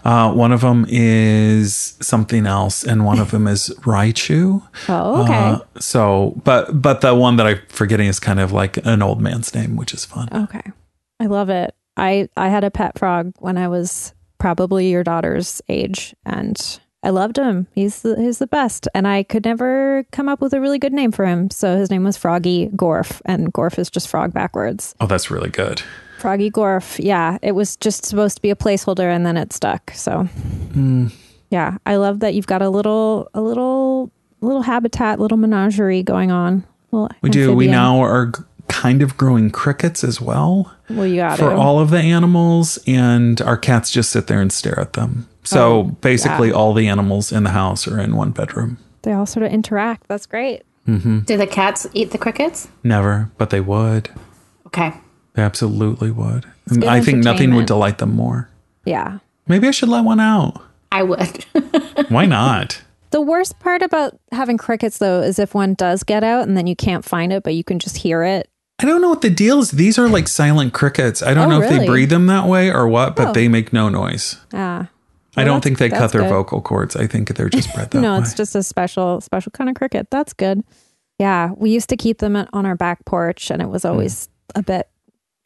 Uh, 0.03 0.33
one 0.33 0.51
of 0.51 0.61
them 0.61 0.85
is 0.89 1.95
something 2.01 2.45
else, 2.45 2.83
and 2.83 3.05
one 3.05 3.19
of 3.19 3.31
them 3.31 3.47
is 3.47 3.69
Raichu. 3.81 4.61
oh 4.89 5.23
okay. 5.23 5.33
Uh, 5.33 5.59
so, 5.79 6.39
but 6.43 6.81
but 6.81 7.01
the 7.01 7.15
one 7.15 7.37
that 7.37 7.47
I'm 7.47 7.59
forgetting 7.69 8.07
is 8.07 8.19
kind 8.19 8.39
of 8.39 8.51
like 8.51 8.77
an 8.85 9.01
old 9.01 9.21
man's 9.21 9.53
name, 9.53 9.75
which 9.75 9.93
is 9.93 10.05
fun. 10.05 10.29
Okay. 10.33 10.71
I 11.19 11.25
love 11.25 11.49
it. 11.49 11.75
I 11.97 12.29
I 12.37 12.49
had 12.49 12.63
a 12.63 12.71
pet 12.71 12.97
frog 12.97 13.33
when 13.39 13.57
I 13.57 13.67
was 13.67 14.13
probably 14.37 14.89
your 14.89 15.03
daughter's 15.03 15.61
age 15.67 16.15
and 16.25 16.79
I 17.03 17.11
loved 17.11 17.37
him. 17.37 17.67
He's 17.73 18.01
the, 18.01 18.15
he's 18.15 18.39
the 18.39 18.47
best 18.47 18.87
and 18.93 19.07
I 19.07 19.23
could 19.23 19.45
never 19.45 20.05
come 20.11 20.27
up 20.27 20.41
with 20.41 20.53
a 20.53 20.59
really 20.59 20.79
good 20.79 20.93
name 20.93 21.11
for 21.11 21.25
him. 21.25 21.49
So 21.49 21.77
his 21.77 21.89
name 21.89 22.03
was 22.03 22.17
Froggy 22.17 22.69
Gorf 22.69 23.21
and 23.25 23.53
Gorf 23.53 23.77
is 23.77 23.89
just 23.89 24.07
frog 24.07 24.33
backwards. 24.33 24.95
Oh, 24.99 25.07
that's 25.07 25.31
really 25.31 25.49
good. 25.49 25.81
Froggy 26.19 26.51
Gorf. 26.51 27.03
Yeah, 27.03 27.37
it 27.41 27.53
was 27.53 27.75
just 27.77 28.05
supposed 28.05 28.35
to 28.37 28.41
be 28.41 28.49
a 28.49 28.55
placeholder 28.55 29.13
and 29.13 29.25
then 29.25 29.37
it 29.37 29.53
stuck. 29.53 29.91
So 29.91 30.23
hmm. 30.23 31.07
Yeah, 31.49 31.77
I 31.85 31.95
love 31.95 32.19
that 32.19 32.35
you've 32.35 32.45
got 32.47 32.61
a 32.61 32.69
little 32.69 33.29
a 33.33 33.41
little 33.41 34.11
little 34.41 34.61
habitat, 34.61 35.19
little 35.19 35.37
menagerie 35.37 36.03
going 36.03 36.31
on. 36.31 36.63
Little 36.91 37.09
We 37.21 37.29
do. 37.29 37.53
We 37.55 37.67
now 37.67 37.99
are 38.01 38.27
g- 38.27 38.43
kind 38.67 39.01
of 39.01 39.17
growing 39.17 39.49
crickets 39.49 40.03
as 40.03 40.21
well 40.21 40.71
Well, 40.89 41.05
you 41.07 41.15
got 41.17 41.39
it. 41.39 41.41
for 41.41 41.49
to. 41.49 41.55
all 41.55 41.79
of 41.79 41.89
the 41.89 41.97
animals, 41.99 42.77
and 42.85 43.41
our 43.41 43.57
cats 43.57 43.89
just 43.91 44.11
sit 44.11 44.27
there 44.27 44.41
and 44.41 44.51
stare 44.51 44.79
at 44.79 44.93
them. 44.93 45.27
So 45.43 45.59
Oh, 45.71 45.83
basically, 46.01 46.49
yeah. 46.49 46.53
all 46.53 46.73
the 46.75 46.87
animals 46.87 47.31
in 47.31 47.43
the 47.43 47.49
house 47.51 47.87
are 47.87 47.99
in 47.99 48.15
one 48.15 48.29
bedroom. 48.31 48.77
They 49.01 49.11
all 49.13 49.25
sort 49.25 49.43
of 49.45 49.51
interact. 49.51 50.07
That's 50.07 50.25
great. 50.27 50.61
Mm-hmm. 50.87 51.19
Do 51.21 51.35
the 51.37 51.47
cats 51.47 51.87
eat 51.93 52.11
the 52.11 52.17
crickets? 52.19 52.67
Never, 52.83 53.31
but 53.37 53.49
they 53.49 53.61
would. 53.61 54.09
Okay. 54.67 54.93
They 55.39 55.45
absolutely 55.45 56.11
would. 56.11 56.45
And 56.69 56.83
I 56.83 56.99
think 56.99 57.23
nothing 57.23 57.55
would 57.55 57.65
delight 57.65 57.99
them 57.99 58.13
more. 58.13 58.49
Yeah. 58.83 59.19
Maybe 59.47 59.69
I 59.69 59.71
should 59.71 59.87
let 59.87 60.03
one 60.03 60.19
out. 60.19 60.61
I 60.91 61.03
would. 61.03 61.45
Why 62.09 62.25
not? 62.25 62.81
The 63.11 63.21
worst 63.21 63.57
part 63.59 63.81
about 63.81 64.19
having 64.33 64.57
crickets, 64.57 64.97
though, 64.97 65.21
is 65.21 65.39
if 65.39 65.55
one 65.55 65.75
does 65.75 66.03
get 66.03 66.25
out 66.25 66.45
and 66.45 66.57
then 66.57 66.67
you 66.67 66.75
can't 66.75 67.05
find 67.05 67.31
it, 67.31 67.43
but 67.43 67.55
you 67.55 67.63
can 67.63 67.79
just 67.79 67.95
hear 67.95 68.21
it. 68.23 68.49
I 68.79 68.85
don't 68.85 69.01
know 69.01 69.07
what 69.09 69.21
the 69.21 69.29
deal 69.29 69.59
is. 69.59 69.71
These 69.71 69.97
are 69.97 70.09
like 70.09 70.27
silent 70.27 70.73
crickets. 70.73 71.23
I 71.23 71.33
don't 71.33 71.47
Oh, 71.47 71.57
know 71.57 71.61
if 71.63 71.69
they 71.69 71.75
really? 71.75 71.87
breed 71.87 72.09
them 72.09 72.27
that 72.27 72.45
way 72.45 72.69
or 72.69 72.85
what, 72.89 73.15
but 73.15 73.29
Oh. 73.29 73.31
they 73.31 73.47
make 73.47 73.71
no 73.71 73.87
noise. 73.87 74.35
Ah. 74.53 74.89
I 75.37 75.43
Well, 75.43 75.45
don't 75.45 75.63
think 75.63 75.77
they 75.77 75.87
cut 75.89 76.11
their 76.11 76.21
good. 76.23 76.29
vocal 76.31 76.59
cords. 76.61 76.97
I 76.97 77.07
think 77.07 77.33
they're 77.35 77.47
just 77.49 77.73
bred 77.73 77.91
that 77.91 78.01
no, 78.01 78.15
way. 78.15 78.19
it's 78.19 78.33
just 78.33 78.55
a 78.55 78.63
special, 78.63 79.21
special 79.21 79.51
kind 79.53 79.69
of 79.69 79.75
cricket. 79.77 80.07
That's 80.11 80.33
good. 80.33 80.63
Yeah, 81.17 81.51
we 81.55 81.69
used 81.69 81.87
to 81.89 81.97
keep 81.97 82.17
them 82.17 82.35
on 82.35 82.65
our 82.65 82.75
back 82.75 83.05
porch, 83.05 83.49
and 83.49 83.61
it 83.61 83.69
was 83.69 83.85
always 83.85 84.27
a 84.55 84.61
bit 84.63 84.89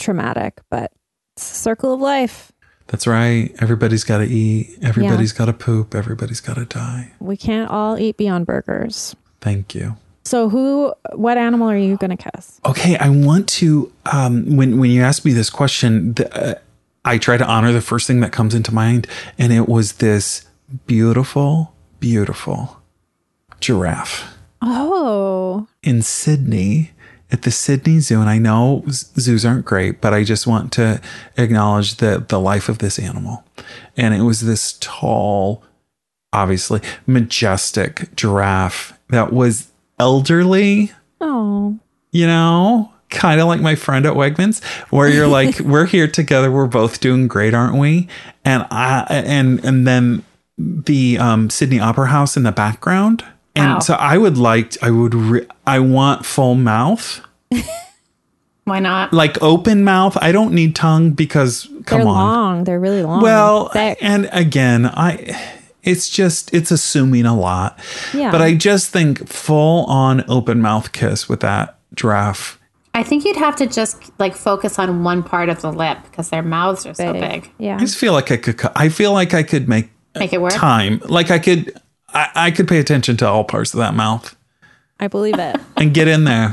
traumatic, 0.03 0.61
but 0.69 0.91
it's 1.35 1.51
a 1.51 1.55
circle 1.55 1.93
of 1.93 2.01
life. 2.01 2.51
That's 2.87 3.07
right. 3.07 3.55
Everybody's 3.59 4.03
got 4.03 4.19
to 4.19 4.25
eat. 4.25 4.77
Everybody's 4.81 5.31
got 5.31 5.45
to 5.45 5.53
poop. 5.53 5.95
Everybody's 5.95 6.41
got 6.41 6.55
to 6.55 6.65
die. 6.65 7.13
We 7.19 7.37
can't 7.37 7.71
all 7.71 7.97
eat 7.97 8.17
Beyond 8.17 8.45
Burgers. 8.45 9.15
Thank 9.41 9.73
you. 9.73 9.95
So, 10.25 10.49
who, 10.49 10.93
what 11.13 11.37
animal 11.37 11.69
are 11.69 11.77
you 11.77 11.97
going 11.97 12.15
to 12.15 12.31
kiss? 12.31 12.61
Okay, 12.65 12.97
I 12.97 13.09
want 13.09 13.47
to. 13.59 13.91
Um, 14.11 14.55
when 14.55 14.79
when 14.79 14.89
you 14.91 15.01
asked 15.01 15.25
me 15.25 15.33
this 15.33 15.49
question, 15.49 16.13
the, 16.13 16.51
uh, 16.51 16.55
I 17.03 17.17
try 17.17 17.35
to 17.35 17.45
honor 17.45 17.71
the 17.71 17.81
first 17.81 18.07
thing 18.07 18.21
that 18.21 18.31
comes 18.31 18.53
into 18.55 18.73
mind, 18.73 19.07
and 19.37 19.51
it 19.51 19.67
was 19.67 19.93
this 19.93 20.45
beautiful, 20.87 21.73
beautiful 21.99 22.81
giraffe 23.59 24.33
Oh, 24.61 25.67
in 25.81 26.01
Sydney 26.01 26.91
at 27.33 27.41
the 27.41 27.51
Sydney 27.51 27.99
Zoo. 27.99 28.21
And 28.21 28.29
I 28.29 28.37
know 28.37 28.83
zoos 28.87 29.45
aren't 29.45 29.65
great, 29.65 29.99
but 29.99 30.13
I 30.13 30.23
just 30.23 30.47
want 30.47 30.71
to 30.73 31.01
acknowledge 31.35 31.95
the 31.95 32.23
the 32.25 32.39
life 32.39 32.69
of 32.69 32.77
this 32.77 32.97
animal. 32.97 33.43
And 33.97 34.13
it 34.13 34.21
was 34.21 34.41
this 34.41 34.77
tall, 34.79 35.63
obviously 36.31 36.79
majestic 37.05 38.15
giraffe 38.15 38.97
that 39.09 39.33
was 39.33 39.69
elderly 39.99 40.91
oh, 41.19 41.77
you 42.11 42.27
know, 42.27 42.91
kind 43.09 43.39
of 43.41 43.47
like 43.47 43.61
my 43.61 43.75
friend 43.75 44.05
at 44.05 44.13
Wegmans, 44.13 44.63
where 44.91 45.07
you're 45.07 45.27
like, 45.39 45.59
we're 45.59 45.85
here 45.85 46.07
together, 46.07 46.51
we're 46.51 46.67
both 46.67 46.99
doing 46.99 47.27
great, 47.27 47.53
aren't 47.53 47.77
we? 47.77 48.07
And 48.45 48.65
I 48.69 49.05
and 49.09 49.63
and 49.65 49.87
then 49.87 50.23
the 50.57 51.17
um, 51.17 51.49
Sydney 51.49 51.79
Opera 51.79 52.07
House 52.07 52.37
in 52.37 52.43
the 52.43 52.51
background, 52.51 53.23
and 53.55 53.73
Wow. 53.73 53.79
so 53.79 53.93
I 53.95 54.17
would 54.17 54.37
like, 54.37 54.81
I 54.83 54.89
would, 54.91 55.13
re- 55.13 55.47
I 55.67 55.79
want 55.79 56.25
full 56.25 56.55
mouth, 56.55 57.21
Why 58.65 58.79
not? 58.79 59.11
like 59.13 59.41
open 59.43 59.83
mouth. 59.83 60.17
I 60.21 60.31
don't 60.31 60.53
need 60.53 60.75
tongue 60.75 61.11
because 61.11 61.67
come 61.85 61.99
they're 61.99 62.07
on. 62.07 62.15
long. 62.15 62.63
They're 62.63 62.79
really 62.79 63.03
long. 63.03 63.21
Well, 63.21 63.69
Thick. 63.69 63.97
and 64.01 64.29
again, 64.31 64.85
I 64.85 65.59
it's 65.83 66.09
just 66.09 66.53
it's 66.53 66.71
assuming 66.71 67.25
a 67.25 67.37
lot. 67.37 67.77
Yeah. 68.13 68.31
But 68.31 68.41
I 68.41 68.53
just 68.55 68.89
think 68.89 69.27
full 69.27 69.83
on 69.87 70.23
open 70.29 70.61
mouth 70.61 70.93
kiss 70.93 71.27
with 71.27 71.41
that 71.41 71.77
giraffe. 71.93 72.57
I 72.93 73.03
think 73.03 73.25
you'd 73.25 73.35
have 73.35 73.55
to 73.57 73.65
just 73.67 74.17
like 74.17 74.33
focus 74.33 74.79
on 74.79 75.03
one 75.03 75.23
part 75.23 75.49
of 75.49 75.61
the 75.61 75.71
lip 75.71 75.97
because 76.03 76.29
their 76.29 76.43
mouths 76.43 76.85
are 76.85 76.93
so 76.93 77.11
big. 77.11 77.51
Yeah. 77.57 77.75
I 77.75 77.79
just 77.79 77.97
feel 77.97 78.13
like 78.13 78.31
I 78.31 78.37
could. 78.37 78.61
I 78.77 78.87
feel 78.87 79.11
like 79.11 79.33
I 79.33 79.43
could 79.43 79.67
make 79.67 79.89
Make 80.15 80.31
it 80.31 80.39
work. 80.41 80.53
time. 80.53 81.01
Like 81.05 81.31
I 81.31 81.39
could. 81.39 81.75
I, 82.13 82.29
I 82.35 82.51
could 82.51 82.67
pay 82.67 82.79
attention 82.79 83.17
to 83.17 83.27
all 83.27 83.43
parts 83.43 83.73
of 83.73 83.79
that 83.79 83.93
mouth 83.93 84.35
I 84.99 85.07
believe 85.07 85.37
it. 85.37 85.59
and 85.77 85.93
get 85.93 86.07
in 86.07 86.23
there. 86.23 86.51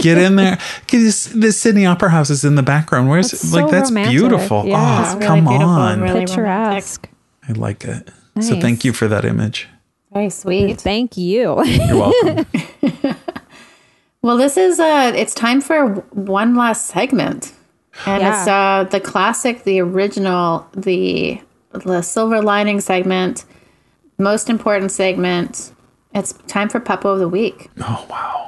get 0.00 0.18
in 0.18 0.36
there. 0.36 0.58
Because 0.82 1.32
the 1.32 1.52
Sydney 1.52 1.86
Opera 1.86 2.10
House 2.10 2.30
is 2.30 2.44
in 2.44 2.54
the 2.54 2.62
background. 2.62 3.08
Where's 3.08 3.30
That's 3.30 3.52
like 3.52 3.70
that's 3.70 3.90
romantic. 3.90 4.10
beautiful. 4.12 4.66
Yeah. 4.66 4.76
Oh, 4.78 5.14
really 5.14 5.26
come 5.26 5.48
on. 5.48 6.00
really 6.00 6.20
Picturesque. 6.20 7.08
I 7.48 7.52
like 7.52 7.84
it. 7.84 8.10
So 8.40 8.60
thank 8.60 8.84
you 8.84 8.92
for 8.92 9.08
that 9.08 9.24
image. 9.24 9.68
Very 10.12 10.30
sweet. 10.30 10.80
Thank 10.80 11.16
you. 11.16 11.64
You're 11.64 11.96
welcome. 11.96 12.46
Well, 14.22 14.36
this 14.36 14.56
is 14.56 14.78
uh 14.78 15.12
it's 15.14 15.34
time 15.34 15.60
for 15.60 15.94
one 16.12 16.54
last 16.54 16.86
segment. 16.86 17.52
And 18.06 18.22
it's 18.22 18.46
uh 18.46 18.86
the 18.90 19.00
classic, 19.00 19.64
the 19.64 19.80
original, 19.80 20.66
the 20.76 21.40
the 21.72 22.02
silver 22.02 22.40
lining 22.40 22.80
segment, 22.80 23.44
most 24.22 24.48
important 24.48 24.92
segment. 24.92 25.72
It's 26.14 26.32
time 26.46 26.68
for 26.68 26.80
Puppo 26.80 27.06
of 27.06 27.18
the 27.18 27.28
Week. 27.28 27.68
oh 27.80 28.06
wow. 28.08 28.38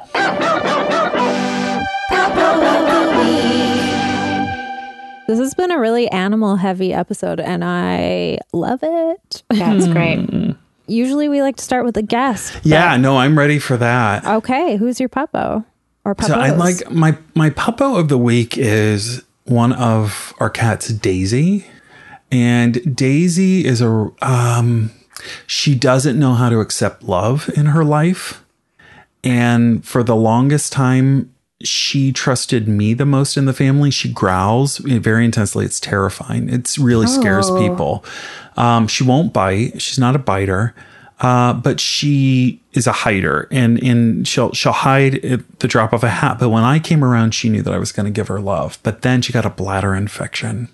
this 5.27 5.39
has 5.39 5.55
been 5.55 5.71
a 5.71 5.79
really 5.79 6.09
animal 6.11 6.57
heavy 6.57 6.93
episode, 6.93 7.41
and 7.41 7.65
I 7.65 8.39
love 8.53 8.81
it. 8.83 9.43
That's 9.51 9.89
great. 9.89 10.55
Usually 10.87 11.29
we 11.29 11.41
like 11.43 11.57
to 11.57 11.65
start 11.65 11.85
with 11.85 11.97
a 11.97 12.03
guest. 12.03 12.61
Yeah, 12.63 12.97
no, 12.99 13.17
I'm 13.17 13.37
ready 13.39 13.59
for 13.59 13.77
that. 13.79 14.25
Okay, 14.25 14.77
who's 14.77 15.01
your 15.01 15.09
puppo? 15.09 15.65
Or 16.05 16.15
puppos? 16.15 16.27
So 16.27 16.35
I 16.35 16.51
like 16.51 16.91
my 16.91 17.17
my 17.35 17.51
puppo 17.51 17.99
of 17.99 18.09
the 18.09 18.19
week 18.19 18.59
is 18.59 19.25
one 19.45 19.73
of 19.73 20.35
our 20.39 20.51
cats, 20.51 20.89
Daisy, 20.89 21.67
and 22.31 22.95
Daisy 22.95 23.65
is 23.65 23.81
a 23.81 24.11
um, 24.21 24.91
she 25.47 25.75
doesn't 25.75 26.19
know 26.19 26.35
how 26.35 26.49
to 26.49 26.61
accept 26.61 27.03
love 27.03 27.51
in 27.57 27.67
her 27.67 27.85
life, 27.85 28.43
and 29.23 29.85
for 29.85 30.03
the 30.03 30.17
longest 30.17 30.73
time. 30.73 31.31
She 31.63 32.13
trusted 32.13 32.69
me 32.69 32.93
the 32.93 33.07
most 33.07 33.39
in 33.39 33.47
the 33.47 33.55
family. 33.55 33.91
She 33.91 34.13
growls 34.13 34.79
very 34.79 35.25
intensely. 35.25 35.65
It's 35.65 35.81
terrifying. 35.81 36.51
It's 36.51 36.79
really 36.79 37.07
scares 37.07 37.49
Oh. 37.49 37.59
people. 37.59 38.05
Um, 38.59 38.87
she 38.87 39.03
won't 39.03 39.33
bite. 39.33 39.81
She's 39.81 39.99
not 39.99 40.15
a 40.15 40.19
biter. 40.19 40.75
Uh, 41.21 41.55
but 41.55 41.81
she 41.81 42.61
is 42.73 42.87
a 42.87 42.93
hider 42.93 43.49
and, 43.51 43.83
and 43.83 44.29
she'll 44.29 44.53
she'll 44.53 44.73
hide 44.73 45.25
at 45.25 45.61
the 45.61 45.69
drop 45.69 45.95
of 45.95 46.05
a 46.05 46.11
hat. 46.11 46.39
But 46.39 46.51
when 46.51 46.65
I 46.65 46.79
came 46.81 47.03
around, 47.03 47.35
she 47.35 47.49
knew 47.49 47.63
that 47.63 47.73
I 47.73 47.79
was 47.79 47.93
going 47.93 48.05
to 48.07 48.13
give 48.13 48.29
her 48.29 48.41
love. 48.41 48.79
But 48.83 49.01
then 49.03 49.23
she 49.23 49.33
got 49.33 49.47
a 49.47 49.51
bladder 49.51 49.95
infection. 49.95 50.69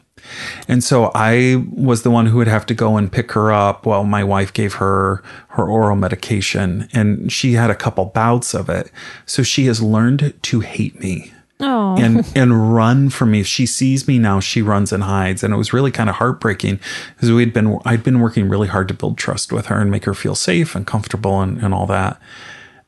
And 0.69 0.83
so 0.83 1.11
I 1.15 1.65
was 1.73 2.03
the 2.03 2.11
one 2.11 2.27
who 2.27 2.39
would 2.39 2.49
have 2.49 2.67
to 2.67 2.75
go 2.75 2.97
and 2.97 3.11
pick 3.11 3.33
her 3.33 3.53
up 3.53 3.87
while 3.87 4.05
my 4.05 4.25
wife 4.25 4.53
gave 4.53 4.75
her 4.75 5.23
her 5.49 5.69
oral 5.69 5.97
medication. 5.97 6.89
And 6.93 7.33
she 7.33 7.55
had 7.55 7.71
a 7.71 7.75
couple 7.75 8.07
bouts 8.07 8.55
of 8.55 8.69
it. 8.69 8.91
So 9.27 9.43
she 9.43 9.67
has 9.67 9.83
learned 9.83 10.35
to 10.43 10.61
hate 10.61 11.01
me 11.01 11.33
Oh, 11.61 11.95
and 11.99 12.27
and 12.35 12.75
run 12.75 13.11
from 13.11 13.33
me. 13.33 13.41
If 13.41 13.47
she 13.47 13.67
sees 13.67 14.09
me 14.09 14.19
now, 14.19 14.41
she 14.41 14.63
runs 14.63 14.93
and 14.93 15.03
hides. 15.03 15.45
And 15.45 15.53
it 15.53 15.59
was 15.59 15.73
really 15.73 15.91
kind 15.91 16.09
of 16.09 16.17
heartbreaking 16.17 16.81
because 17.15 17.31
we'd 17.31 17.53
been 17.53 17.79
I'd 17.85 18.03
been 18.03 18.21
working 18.21 18.49
really 18.49 18.69
hard 18.69 18.89
to 18.89 18.95
build 18.95 19.19
trust 19.19 19.53
with 19.53 19.67
her 19.67 19.79
and 19.79 19.91
make 19.91 20.05
her 20.07 20.15
feel 20.15 20.35
safe 20.35 20.75
and 20.75 20.87
comfortable 20.87 21.41
and, 21.41 21.63
and 21.63 21.75
all 21.75 21.87
that. 21.87 22.21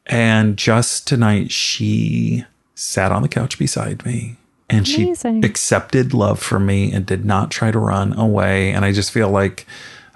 And 0.06 0.56
just 0.56 1.06
tonight 1.06 1.52
she 1.52 2.44
sat 2.74 3.12
on 3.12 3.22
the 3.22 3.28
couch 3.28 3.58
beside 3.58 4.04
me 4.06 4.36
and 4.72 4.88
Amazing. 4.88 5.42
she 5.42 5.46
accepted 5.48 6.12
love 6.14 6.40
from 6.40 6.66
me 6.66 6.90
and 6.92 7.06
did 7.06 7.24
not 7.24 7.50
try 7.50 7.70
to 7.70 7.78
run 7.78 8.12
away. 8.14 8.72
And 8.72 8.84
I 8.84 8.92
just 8.92 9.12
feel 9.12 9.28
like 9.30 9.66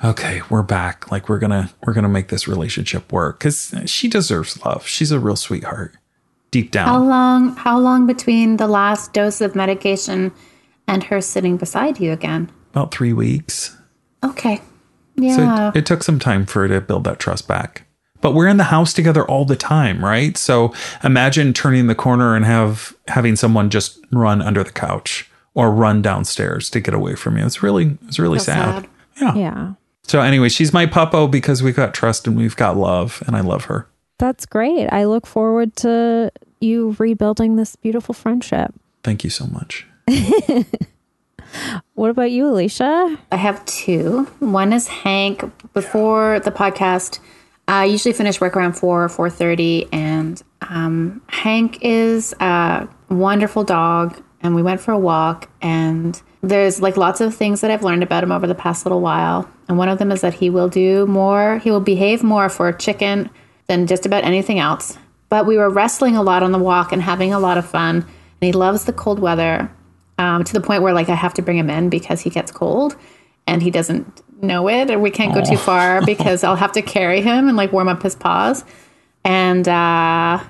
okay, 0.04 0.42
we're 0.50 0.62
back. 0.62 1.10
Like 1.12 1.28
we're 1.28 1.38
gonna 1.38 1.70
we're 1.86 1.92
gonna 1.92 2.08
make 2.08 2.28
this 2.28 2.48
relationship 2.48 3.12
work 3.12 3.38
because 3.38 3.74
she 3.86 4.08
deserves 4.08 4.62
love. 4.64 4.86
She's 4.86 5.12
a 5.12 5.20
real 5.20 5.36
sweetheart. 5.36 5.94
Deep 6.50 6.70
down. 6.70 6.88
How 6.88 7.02
long 7.02 7.56
how 7.56 7.78
long 7.78 8.06
between 8.06 8.56
the 8.56 8.66
last 8.68 9.12
dose 9.12 9.40
of 9.40 9.54
medication 9.54 10.32
and 10.88 11.04
her 11.04 11.20
sitting 11.20 11.56
beside 11.56 12.00
you 12.00 12.12
again? 12.12 12.50
about 12.72 12.92
three 12.92 13.14
weeks. 13.14 13.74
Okay. 14.22 14.56
So 14.56 14.62
Yeah. 15.22 15.68
it, 15.70 15.76
it 15.78 15.86
took 15.86 16.02
some 16.02 16.18
time 16.18 16.44
for 16.44 16.60
her 16.60 16.68
to 16.68 16.80
build 16.82 17.04
that 17.04 17.18
trust 17.18 17.48
back. 17.48 17.85
But 18.20 18.32
we're 18.32 18.48
in 18.48 18.56
the 18.56 18.64
house 18.64 18.92
together 18.92 19.24
all 19.24 19.44
the 19.44 19.56
time, 19.56 20.04
right? 20.04 20.36
So 20.36 20.72
imagine 21.04 21.52
turning 21.52 21.86
the 21.86 21.94
corner 21.94 22.34
and 22.34 22.44
have 22.44 22.96
having 23.08 23.36
someone 23.36 23.70
just 23.70 23.98
run 24.10 24.42
under 24.42 24.64
the 24.64 24.72
couch 24.72 25.30
or 25.54 25.70
run 25.70 26.02
downstairs 26.02 26.70
to 26.70 26.80
get 26.80 26.94
away 26.94 27.14
from 27.14 27.36
you. 27.36 27.44
It's 27.44 27.62
really 27.62 27.98
it's 28.06 28.18
really 28.18 28.38
sad. 28.38 28.84
sad. 28.84 28.88
Yeah. 29.20 29.34
yeah. 29.34 29.72
So 30.02 30.20
anyway, 30.20 30.48
she's 30.48 30.72
my 30.72 30.86
puppo 30.86 31.30
because 31.30 31.62
we've 31.62 31.76
got 31.76 31.94
trust 31.94 32.26
and 32.26 32.36
we've 32.36 32.56
got 32.56 32.76
love 32.76 33.22
and 33.26 33.36
I 33.36 33.40
love 33.40 33.64
her. 33.64 33.88
That's 34.18 34.46
great. 34.46 34.88
I 34.88 35.04
look 35.04 35.26
forward 35.26 35.76
to 35.76 36.30
you 36.60 36.96
rebuilding 36.98 37.56
this 37.56 37.76
beautiful 37.76 38.14
friendship. 38.14 38.72
Thank 39.02 39.24
you 39.24 39.30
so 39.30 39.46
much. 39.46 39.86
What 41.94 42.10
about 42.10 42.30
you, 42.30 42.48
Alicia? 42.48 43.18
I 43.32 43.36
have 43.36 43.64
two. 43.64 44.24
One 44.40 44.72
is 44.72 44.88
Hank. 44.88 45.44
Before 45.72 46.40
the 46.40 46.50
podcast, 46.50 47.18
I 47.68 47.86
usually 47.86 48.12
finish 48.12 48.40
work 48.40 48.56
around 48.56 48.74
four 48.74 49.04
or 49.04 49.08
four 49.08 49.28
thirty, 49.28 49.88
and 49.92 50.40
um, 50.62 51.20
Hank 51.28 51.78
is 51.82 52.34
a 52.40 52.88
wonderful 53.08 53.64
dog. 53.64 54.22
And 54.42 54.54
we 54.54 54.62
went 54.62 54.80
for 54.80 54.92
a 54.92 54.98
walk, 54.98 55.48
and 55.60 56.20
there's 56.42 56.80
like 56.80 56.96
lots 56.96 57.20
of 57.20 57.34
things 57.34 57.62
that 57.62 57.70
I've 57.70 57.82
learned 57.82 58.04
about 58.04 58.22
him 58.22 58.30
over 58.30 58.46
the 58.46 58.54
past 58.54 58.84
little 58.84 59.00
while. 59.00 59.50
And 59.68 59.78
one 59.78 59.88
of 59.88 59.98
them 59.98 60.12
is 60.12 60.20
that 60.20 60.34
he 60.34 60.50
will 60.50 60.68
do 60.68 61.06
more. 61.06 61.58
He 61.58 61.70
will 61.70 61.80
behave 61.80 62.22
more 62.22 62.48
for 62.48 62.68
a 62.68 62.78
chicken 62.78 63.30
than 63.66 63.88
just 63.88 64.06
about 64.06 64.22
anything 64.22 64.60
else. 64.60 64.98
But 65.28 65.46
we 65.46 65.56
were 65.56 65.70
wrestling 65.70 66.16
a 66.16 66.22
lot 66.22 66.44
on 66.44 66.52
the 66.52 66.58
walk 66.58 66.92
and 66.92 67.02
having 67.02 67.32
a 67.32 67.40
lot 67.40 67.58
of 67.58 67.68
fun. 67.68 67.96
And 67.96 68.06
he 68.40 68.52
loves 68.52 68.84
the 68.84 68.92
cold 68.92 69.18
weather 69.18 69.68
um, 70.18 70.44
to 70.44 70.52
the 70.52 70.60
point 70.60 70.82
where 70.82 70.92
like 70.92 71.08
I 71.08 71.14
have 71.14 71.34
to 71.34 71.42
bring 71.42 71.58
him 71.58 71.70
in 71.70 71.88
because 71.88 72.20
he 72.20 72.30
gets 72.30 72.52
cold 72.52 72.94
and 73.46 73.62
he 73.62 73.70
doesn't 73.70 74.22
know 74.42 74.68
it, 74.68 74.90
and 74.90 75.02
we 75.02 75.10
can't 75.10 75.34
go 75.34 75.42
too 75.42 75.56
far 75.56 76.02
because 76.06 76.44
I'll 76.44 76.56
have 76.56 76.72
to 76.72 76.82
carry 76.82 77.20
him 77.20 77.48
and 77.48 77.56
like 77.56 77.72
warm 77.72 77.88
up 77.88 78.02
his 78.02 78.14
paws. 78.14 78.64
And 79.24 79.66
uh, 79.66 80.42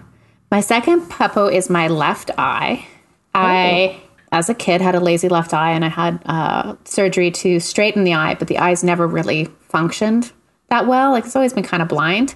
my 0.50 0.60
second 0.60 1.02
puppo 1.02 1.52
is 1.52 1.70
my 1.70 1.88
left 1.88 2.30
eye. 2.36 2.86
I, 3.34 4.00
as 4.32 4.48
a 4.48 4.54
kid, 4.54 4.80
had 4.80 4.94
a 4.94 5.00
lazy 5.00 5.28
left 5.28 5.52
eye 5.52 5.72
and 5.72 5.84
I 5.84 5.88
had 5.88 6.22
uh, 6.26 6.76
surgery 6.84 7.30
to 7.32 7.60
straighten 7.60 8.04
the 8.04 8.14
eye, 8.14 8.34
but 8.34 8.48
the 8.48 8.58
eyes 8.58 8.82
never 8.82 9.06
really 9.06 9.46
functioned 9.60 10.32
that 10.68 10.86
well. 10.86 11.12
Like 11.12 11.24
it's 11.24 11.36
always 11.36 11.52
been 11.52 11.64
kind 11.64 11.82
of 11.82 11.88
blind. 11.88 12.34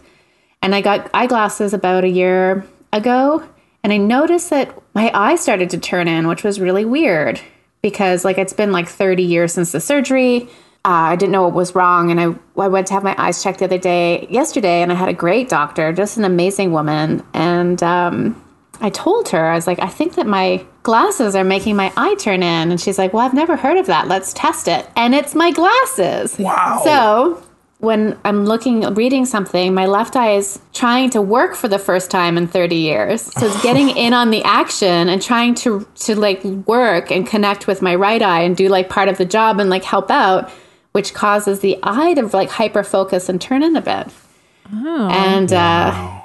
And 0.62 0.74
I 0.74 0.82
got 0.82 1.10
eyeglasses 1.14 1.72
about 1.72 2.04
a 2.04 2.08
year 2.08 2.66
ago 2.92 3.42
and 3.82 3.92
I 3.92 3.96
noticed 3.96 4.50
that 4.50 4.76
my 4.94 5.10
eye 5.14 5.36
started 5.36 5.70
to 5.70 5.78
turn 5.78 6.06
in, 6.06 6.28
which 6.28 6.44
was 6.44 6.60
really 6.60 6.84
weird 6.84 7.40
because 7.82 8.24
like 8.24 8.38
it's 8.38 8.52
been 8.52 8.72
like 8.72 8.88
30 8.88 9.22
years 9.22 9.54
since 9.54 9.72
the 9.72 9.80
surgery. 9.80 10.48
Uh, 10.82 11.12
I 11.12 11.16
didn't 11.16 11.32
know 11.32 11.42
what 11.42 11.52
was 11.52 11.74
wrong, 11.74 12.10
and 12.10 12.20
I 12.20 12.34
I 12.58 12.68
went 12.68 12.86
to 12.86 12.94
have 12.94 13.02
my 13.02 13.14
eyes 13.18 13.42
checked 13.42 13.58
the 13.58 13.66
other 13.66 13.78
day, 13.78 14.26
yesterday, 14.30 14.80
and 14.82 14.90
I 14.90 14.94
had 14.94 15.08
a 15.08 15.14
great 15.14 15.48
doctor, 15.48 15.92
just 15.92 16.16
an 16.16 16.24
amazing 16.24 16.72
woman, 16.72 17.22
and 17.34 17.82
um, 17.82 18.42
I 18.80 18.88
told 18.88 19.28
her 19.28 19.46
I 19.46 19.56
was 19.56 19.66
like, 19.66 19.78
I 19.78 19.88
think 19.88 20.14
that 20.14 20.26
my 20.26 20.64
glasses 20.82 21.34
are 21.34 21.44
making 21.44 21.76
my 21.76 21.92
eye 21.96 22.14
turn 22.14 22.42
in, 22.42 22.70
and 22.70 22.80
she's 22.80 22.98
like, 22.98 23.12
Well, 23.12 23.24
I've 23.24 23.34
never 23.34 23.56
heard 23.56 23.76
of 23.76 23.86
that. 23.86 24.08
Let's 24.08 24.32
test 24.32 24.68
it, 24.68 24.88
and 24.96 25.14
it's 25.14 25.34
my 25.34 25.50
glasses. 25.50 26.38
Wow. 26.38 26.80
So 26.82 27.42
when 27.80 28.18
I'm 28.24 28.44
looking, 28.44 28.82
reading 28.94 29.24
something, 29.24 29.74
my 29.74 29.86
left 29.86 30.14
eye 30.14 30.34
is 30.36 30.60
trying 30.72 31.10
to 31.10 31.22
work 31.22 31.54
for 31.54 31.66
the 31.66 31.78
first 31.78 32.10
time 32.10 32.36
in 32.36 32.46
30 32.46 32.76
years. 32.76 33.22
So 33.22 33.46
it's 33.46 33.62
getting 33.62 33.88
in 33.96 34.12
on 34.12 34.30
the 34.30 34.42
action 34.44 35.08
and 35.08 35.20
trying 35.20 35.54
to 35.56 35.86
to 36.06 36.14
like 36.14 36.44
work 36.44 37.10
and 37.10 37.26
connect 37.26 37.66
with 37.66 37.82
my 37.82 37.94
right 37.94 38.22
eye 38.22 38.42
and 38.42 38.56
do 38.56 38.68
like 38.68 38.88
part 38.88 39.08
of 39.08 39.18
the 39.18 39.24
job 39.24 39.60
and 39.60 39.68
like 39.70 39.84
help 39.84 40.10
out, 40.10 40.50
which 40.92 41.14
causes 41.14 41.60
the 41.60 41.78
eye 41.82 42.14
to 42.14 42.26
like 42.28 42.50
hyper 42.50 42.82
focus 42.82 43.28
and 43.28 43.40
turn 43.40 43.62
in 43.62 43.76
a 43.76 43.80
bit. 43.82 44.08
And 44.72 45.52
uh, 45.52 46.20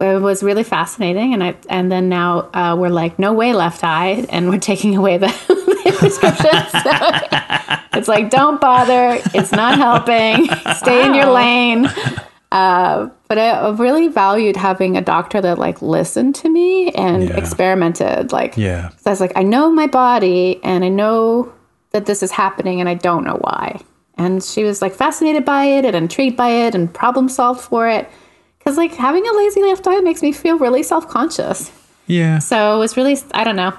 it 0.00 0.20
was 0.20 0.42
really 0.42 0.64
fascinating. 0.64 1.32
And 1.34 1.42
I 1.42 1.54
and 1.68 1.90
then 1.90 2.08
now 2.08 2.48
uh, 2.54 2.76
we're 2.78 2.88
like, 2.90 3.18
no 3.18 3.32
way, 3.32 3.52
left 3.52 3.82
eye, 3.84 4.26
and 4.30 4.48
we're 4.50 4.58
taking 4.58 4.96
away 4.96 5.16
the, 5.18 5.26
the 5.48 5.94
prescription. 5.98 6.50
So 7.92 7.98
it's 7.98 8.08
like, 8.08 8.30
don't 8.30 8.60
bother. 8.60 9.20
It's 9.34 9.50
not 9.52 9.76
helping. 9.76 10.46
Stay 10.76 11.04
in 11.04 11.12
your 11.14 11.26
lane. 11.26 11.86
Uh, 12.52 13.10
but 13.28 13.36
I 13.38 13.50
I 13.50 13.70
really 13.72 14.08
valued 14.08 14.56
having 14.56 14.96
a 14.96 15.00
doctor 15.00 15.40
that 15.40 15.58
like 15.58 15.82
listened 15.82 16.34
to 16.36 16.48
me 16.48 16.90
and 16.92 17.24
Yeah. 17.28 17.36
experimented. 17.36 18.32
Like, 18.32 18.56
yeah, 18.56 18.90
I 19.04 19.10
was 19.10 19.20
like, 19.20 19.32
I 19.36 19.42
know 19.42 19.70
my 19.72 19.86
body 19.88 20.60
and 20.62 20.84
I 20.84 20.88
know 20.88 21.52
that 21.90 22.06
this 22.06 22.22
is 22.22 22.30
happening 22.30 22.80
and 22.80 22.88
I 22.88 22.94
don't 22.94 23.24
know 23.24 23.38
why. 23.40 23.80
And 24.20 24.44
she 24.44 24.64
was 24.64 24.82
like 24.82 24.92
fascinated 24.92 25.46
by 25.46 25.64
it 25.64 25.86
and 25.86 25.96
intrigued 25.96 26.36
by 26.36 26.50
it 26.50 26.74
and 26.74 26.92
problem 26.92 27.30
solved 27.30 27.62
for 27.62 27.88
it. 27.88 28.06
Cause 28.62 28.76
like 28.76 28.92
having 28.92 29.26
a 29.26 29.32
lazy 29.32 29.62
left 29.62 29.86
eye 29.86 30.00
makes 30.00 30.20
me 30.20 30.30
feel 30.30 30.58
really 30.58 30.82
self 30.82 31.08
conscious. 31.08 31.72
Yeah. 32.06 32.38
So 32.38 32.76
it 32.76 32.78
was 32.78 32.98
really, 32.98 33.16
I 33.32 33.44
don't 33.44 33.56
know. 33.56 33.72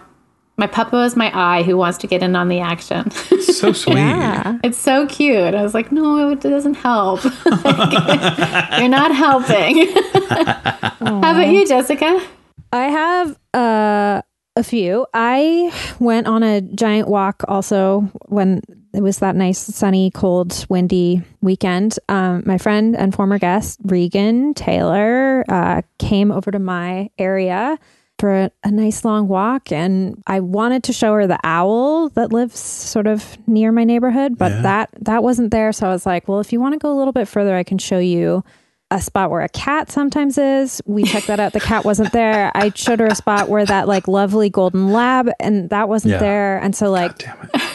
My 0.58 0.66
puppo 0.66 1.06
is 1.06 1.16
my 1.16 1.32
eye 1.34 1.62
who 1.62 1.78
wants 1.78 2.00
to 2.00 2.08
get 2.08 2.24
in 2.24 2.36
on 2.36 2.50
the 2.50 2.60
action. 2.60 3.12
So 3.42 3.74
sweet. 3.74 3.98
Yeah. 3.98 4.58
it's 4.64 4.78
so 4.78 5.06
cute. 5.06 5.54
I 5.54 5.62
was 5.62 5.76
like, 5.76 5.92
no, 5.92 6.32
it 6.32 6.42
doesn't 6.42 6.76
help. 6.76 7.24
You're 7.46 8.88
not 8.88 9.14
helping. 9.14 9.88
How 9.94 11.32
about 11.32 11.48
you, 11.48 11.68
Jessica? 11.68 12.26
I 12.72 12.86
have 12.86 13.38
uh, 13.54 14.22
a 14.56 14.64
few. 14.64 15.06
I 15.14 15.72
went 16.00 16.28
on 16.28 16.44
a 16.44 16.62
giant 16.62 17.08
walk 17.08 17.44
also 17.48 18.02
when 18.28 18.62
it 18.94 19.02
was 19.02 19.20
that 19.20 19.36
nice, 19.36 19.58
sunny, 19.60 20.12
cold, 20.12 20.66
windy 20.70 21.22
weekend. 21.40 21.98
Um, 22.10 22.44
my 22.46 22.58
friend 22.58 22.96
and 22.96 23.16
former 23.16 23.40
guest, 23.40 23.80
Regan 23.86 24.54
Taylor, 24.54 25.46
uh, 25.48 25.82
came 26.00 26.32
over 26.32 26.52
to 26.52 26.60
my 26.60 27.10
area 27.18 27.80
for 28.20 28.34
a, 28.34 28.52
a 28.66 28.70
nice 28.72 29.06
long 29.06 29.30
walk. 29.30 29.72
And 29.72 30.22
I 30.28 30.42
wanted 30.42 30.84
to 30.84 30.94
show 30.94 31.14
her 31.14 31.26
the 31.28 31.40
owl 31.46 32.10
that 32.10 32.34
lives 32.34 32.60
sort 32.60 33.08
of 33.08 33.38
near 33.48 33.72
my 33.72 33.86
neighborhood, 33.86 34.38
but 34.38 34.52
Yeah. 34.52 34.62
that, 34.64 34.90
that 35.02 35.24
wasn't 35.24 35.52
there. 35.52 35.72
So 35.72 35.88
I 35.88 35.92
was 35.92 36.06
like, 36.06 36.28
well, 36.28 36.42
if 36.42 36.52
you 36.52 36.60
want 36.60 36.74
to 36.74 36.78
go 36.80 36.92
a 36.92 36.98
little 36.98 37.14
bit 37.14 37.28
further, 37.30 37.56
I 37.56 37.64
can 37.64 37.78
show 37.78 38.00
you 38.00 38.44
a 38.92 39.02
spot 39.02 39.32
where 39.32 39.42
a 39.42 39.50
cat 39.50 39.90
sometimes 39.90 40.38
is. 40.38 40.82
We 40.86 41.04
checked 41.04 41.28
that 41.28 41.40
out. 41.40 41.54
The 41.54 41.60
cat 41.62 41.86
wasn't 41.86 42.12
there. 42.12 42.52
I 42.54 42.72
showed 42.76 43.00
her 43.00 43.08
a 43.08 43.16
spot 43.16 43.48
where 43.50 43.66
that 43.66 43.88
like 43.88 44.08
lovely 44.08 44.50
golden 44.50 44.92
lab 44.92 45.30
and 45.40 45.70
that 45.70 45.88
wasn't 45.90 46.12
Yeah. 46.12 46.20
there. 46.20 46.58
And 46.60 46.76
so 46.76 46.92
like 46.92 47.24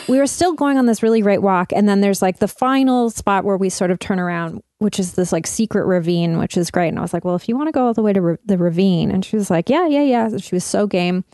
we 0.08 0.18
were 0.18 0.26
still 0.26 0.52
going 0.52 0.76
on 0.78 0.86
this 0.86 1.02
really 1.02 1.22
great 1.22 1.40
walk. 1.42 1.72
And 1.74 1.88
then 1.88 2.02
there's 2.02 2.20
like 2.22 2.38
the 2.38 2.46
final 2.48 3.08
spot 3.10 3.44
where 3.44 3.56
we 3.56 3.70
sort 3.70 3.90
of 3.90 3.98
turn 3.98 4.20
around, 4.20 4.62
which 4.78 5.00
is 5.00 5.14
this 5.14 5.32
like 5.32 5.46
secret 5.46 5.86
ravine, 5.86 6.38
which 6.38 6.56
is 6.56 6.70
great. 6.70 6.88
And 6.88 6.98
I 6.98 7.02
was 7.02 7.12
like, 7.14 7.24
well, 7.24 7.34
if 7.34 7.48
you 7.48 7.56
want 7.56 7.68
to 7.68 7.72
go 7.72 7.86
all 7.86 7.94
the 7.94 8.02
way 8.02 8.12
to 8.12 8.20
ra- 8.20 8.36
the 8.44 8.58
ravine. 8.58 9.10
And 9.10 9.24
she 9.24 9.36
was 9.36 9.50
like, 9.50 9.68
yeah, 9.70 9.86
yeah, 9.86 10.02
yeah. 10.02 10.36
She 10.36 10.54
was 10.54 10.64
so 10.64 10.86
game. 10.86 11.24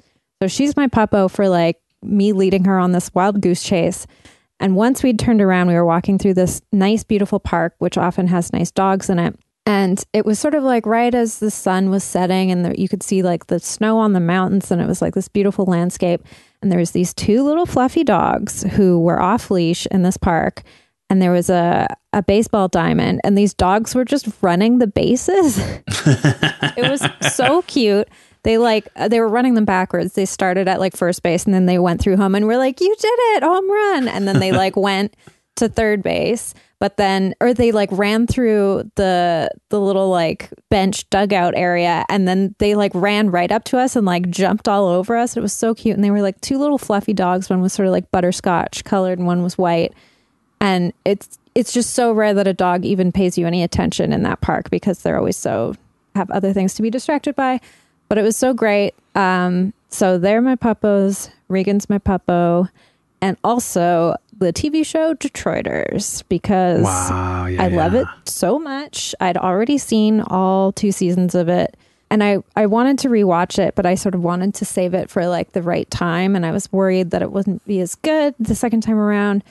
So 0.41 0.47
she's 0.49 0.77
my 0.77 0.87
puppo 0.87 1.29
for 1.31 1.49
like 1.49 1.79
me 2.03 2.33
leading 2.33 2.65
her 2.65 2.79
on 2.79 2.93
this 2.93 3.13
wild 3.15 3.41
goose 3.41 3.63
chase. 3.63 4.07
And 4.61 4.77
once 4.77 5.03
we'd 5.03 5.19
turned 5.19 5.41
around, 5.43 5.67
we 5.67 5.75
were 5.75 5.85
walking 5.85 6.19
through 6.19 6.35
this 6.35 6.63
nice, 6.71 7.03
beautiful 7.03 7.41
park, 7.41 7.75
which 7.79 7.99
often 7.99 8.29
has 8.29 8.53
nice 8.53 8.71
dogs 8.71 9.11
in 9.11 9.19
it. 9.19 9.37
And 9.65 10.03
it 10.13 10.27
was 10.27 10.41
sort 10.41 10.55
of 10.55 10.65
like 10.65 10.87
right 10.87 11.15
as 11.15 11.39
the 11.39 11.51
sun 11.51 11.89
was 11.91 12.03
setting, 12.03 12.51
and 12.51 12.65
the, 12.65 12.81
you 12.81 12.89
could 12.89 13.03
see 13.03 13.23
like 13.23 13.47
the 13.47 13.61
snow 13.61 13.99
on 13.99 14.13
the 14.13 14.21
mountains, 14.21 14.71
and 14.71 14.83
it 14.83 14.89
was 14.89 15.01
like 15.01 15.15
this 15.15 15.29
beautiful 15.29 15.67
landscape. 15.67 16.23
And 16.61 16.71
there 16.71 16.79
was 16.79 16.91
these 16.93 17.15
two 17.15 17.43
little 17.45 17.67
fluffy 17.67 18.05
dogs 18.05 18.63
who 18.63 19.01
were 19.01 19.21
off 19.21 19.51
leash 19.51 19.87
in 19.87 20.03
this 20.03 20.17
park, 20.17 20.63
and 21.09 21.23
there 21.23 21.31
was 21.31 21.49
a 21.49 21.87
a 22.13 22.23
baseball 22.23 22.69
diamond, 22.69 23.21
and 23.23 23.39
these 23.39 23.55
dogs 23.55 23.95
were 23.95 24.05
just 24.05 24.29
running 24.43 24.79
the 24.79 24.87
bases. 24.89 25.59
it 26.07 26.91
was 26.91 27.07
so 27.35 27.63
cute. 27.63 28.09
They 28.43 28.59
like 28.59 28.89
uh, 28.97 29.09
they 29.09 29.21
were 29.21 29.29
running 29.29 29.55
them 29.55 29.65
backwards. 29.65 30.15
They 30.15 30.25
started 30.25 30.67
at 30.67 30.81
like 30.81 30.97
first 30.97 31.23
base 31.23 31.45
and 31.45 31.55
then 31.55 31.67
they 31.67 31.79
went 31.79 32.01
through 32.01 32.17
home 32.17 32.35
and 32.35 32.47
we're 32.47 32.59
like, 32.59 32.81
"You 32.81 32.95
did 32.99 33.07
it, 33.07 33.43
home 33.45 33.71
run!" 33.71 34.09
And 34.09 34.27
then 34.27 34.41
they 34.41 34.53
like 34.53 34.77
went 34.77 35.17
to 35.57 35.69
third 35.69 36.03
base, 36.03 36.55
but 36.83 36.97
then 36.97 37.33
or 37.41 37.55
they 37.55 37.71
like 37.71 37.89
ran 37.93 38.27
through 38.27 38.91
the 38.97 39.49
the 39.69 39.81
little 39.81 40.11
like 40.11 40.51
bench 40.69 41.09
dugout 41.11 41.55
area 41.57 42.05
and 42.09 42.27
then 42.27 42.57
they 42.59 42.75
like 42.75 42.91
ran 42.93 43.31
right 43.31 43.53
up 43.53 43.63
to 43.63 43.79
us 43.79 43.95
and 43.95 44.05
like 44.05 44.29
jumped 44.31 44.67
all 44.67 44.89
over 44.89 45.17
us. 45.17 45.37
It 45.37 45.41
was 45.43 45.53
so 45.53 45.77
cute 45.77 45.95
and 45.95 46.03
they 46.03 46.11
were 46.11 46.21
like 46.21 46.41
two 46.41 46.59
little 46.59 46.79
fluffy 46.79 47.13
dogs. 47.13 47.49
One 47.49 47.61
was 47.61 47.73
sort 47.73 47.87
of 47.87 47.93
like 47.93 48.11
butterscotch 48.11 48.83
colored 48.83 49.21
and 49.21 49.29
one 49.29 49.45
was 49.45 49.57
white. 49.57 49.95
And 50.61 50.93
it's 51.05 51.39
it's 51.55 51.73
just 51.73 51.91
so 51.91 52.11
rare 52.11 52.35
that 52.35 52.49
a 52.49 52.53
dog 52.53 52.85
even 52.85 53.13
pays 53.13 53.39
you 53.39 53.47
any 53.47 53.63
attention 53.63 54.13
in 54.13 54.25
that 54.25 54.41
park 54.41 54.69
because 54.69 55.03
they're 55.03 55.19
always 55.19 55.37
so 55.37 55.77
have 56.17 56.33
other 56.33 56.53
things 56.53 56.75
to 56.75 56.83
be 56.83 56.91
distracted 56.91 57.37
by. 57.37 57.61
But 58.09 58.19
it 58.19 58.23
was 58.23 58.37
so 58.37 58.55
great. 58.55 58.95
Um, 59.15 59.73
so 59.89 60.19
they're 60.19 60.43
my 60.43 60.57
puppos. 60.57 61.31
Regan's 61.47 61.89
my 61.89 61.99
puppo, 61.99 62.69
and 63.21 63.37
also 63.45 64.17
the 64.43 64.53
TV 64.53 64.85
show 64.85 65.15
Detroiters 65.15 66.25
because 66.29 66.83
Wow. 66.83 67.47
Yeah, 67.47 67.63
I 67.63 67.69
love 67.69 67.95
it 67.95 68.07
so 68.25 68.59
much. 68.59 69.15
I'd 69.21 69.37
already 69.37 69.79
seen 69.79 70.21
all 70.21 70.73
two 70.73 70.93
seasons 70.93 71.35
of 71.35 71.49
it. 71.49 71.77
And 72.11 72.23
I, 72.23 72.39
I 72.57 72.67
wanted 72.67 72.99
to 73.01 73.09
rewatch 73.09 73.59
it, 73.59 73.75
but 73.75 73.87
I 73.87 73.95
sort 73.95 74.15
of 74.15 74.23
wanted 74.23 74.55
to 74.57 74.67
save 74.67 74.93
it 74.93 75.09
for 75.09 75.27
like 75.29 75.53
the 75.53 75.63
right 75.63 75.91
time. 75.91 76.37
And 76.37 76.45
I 76.45 76.53
was 76.53 76.71
worried 76.71 77.11
that 77.13 77.23
it 77.23 77.33
wouldn't 77.33 77.65
be 77.67 77.81
as 77.81 77.95
good 77.95 78.35
the 78.39 78.55
second 78.55 78.83
time 78.83 78.99
around. 78.99 79.43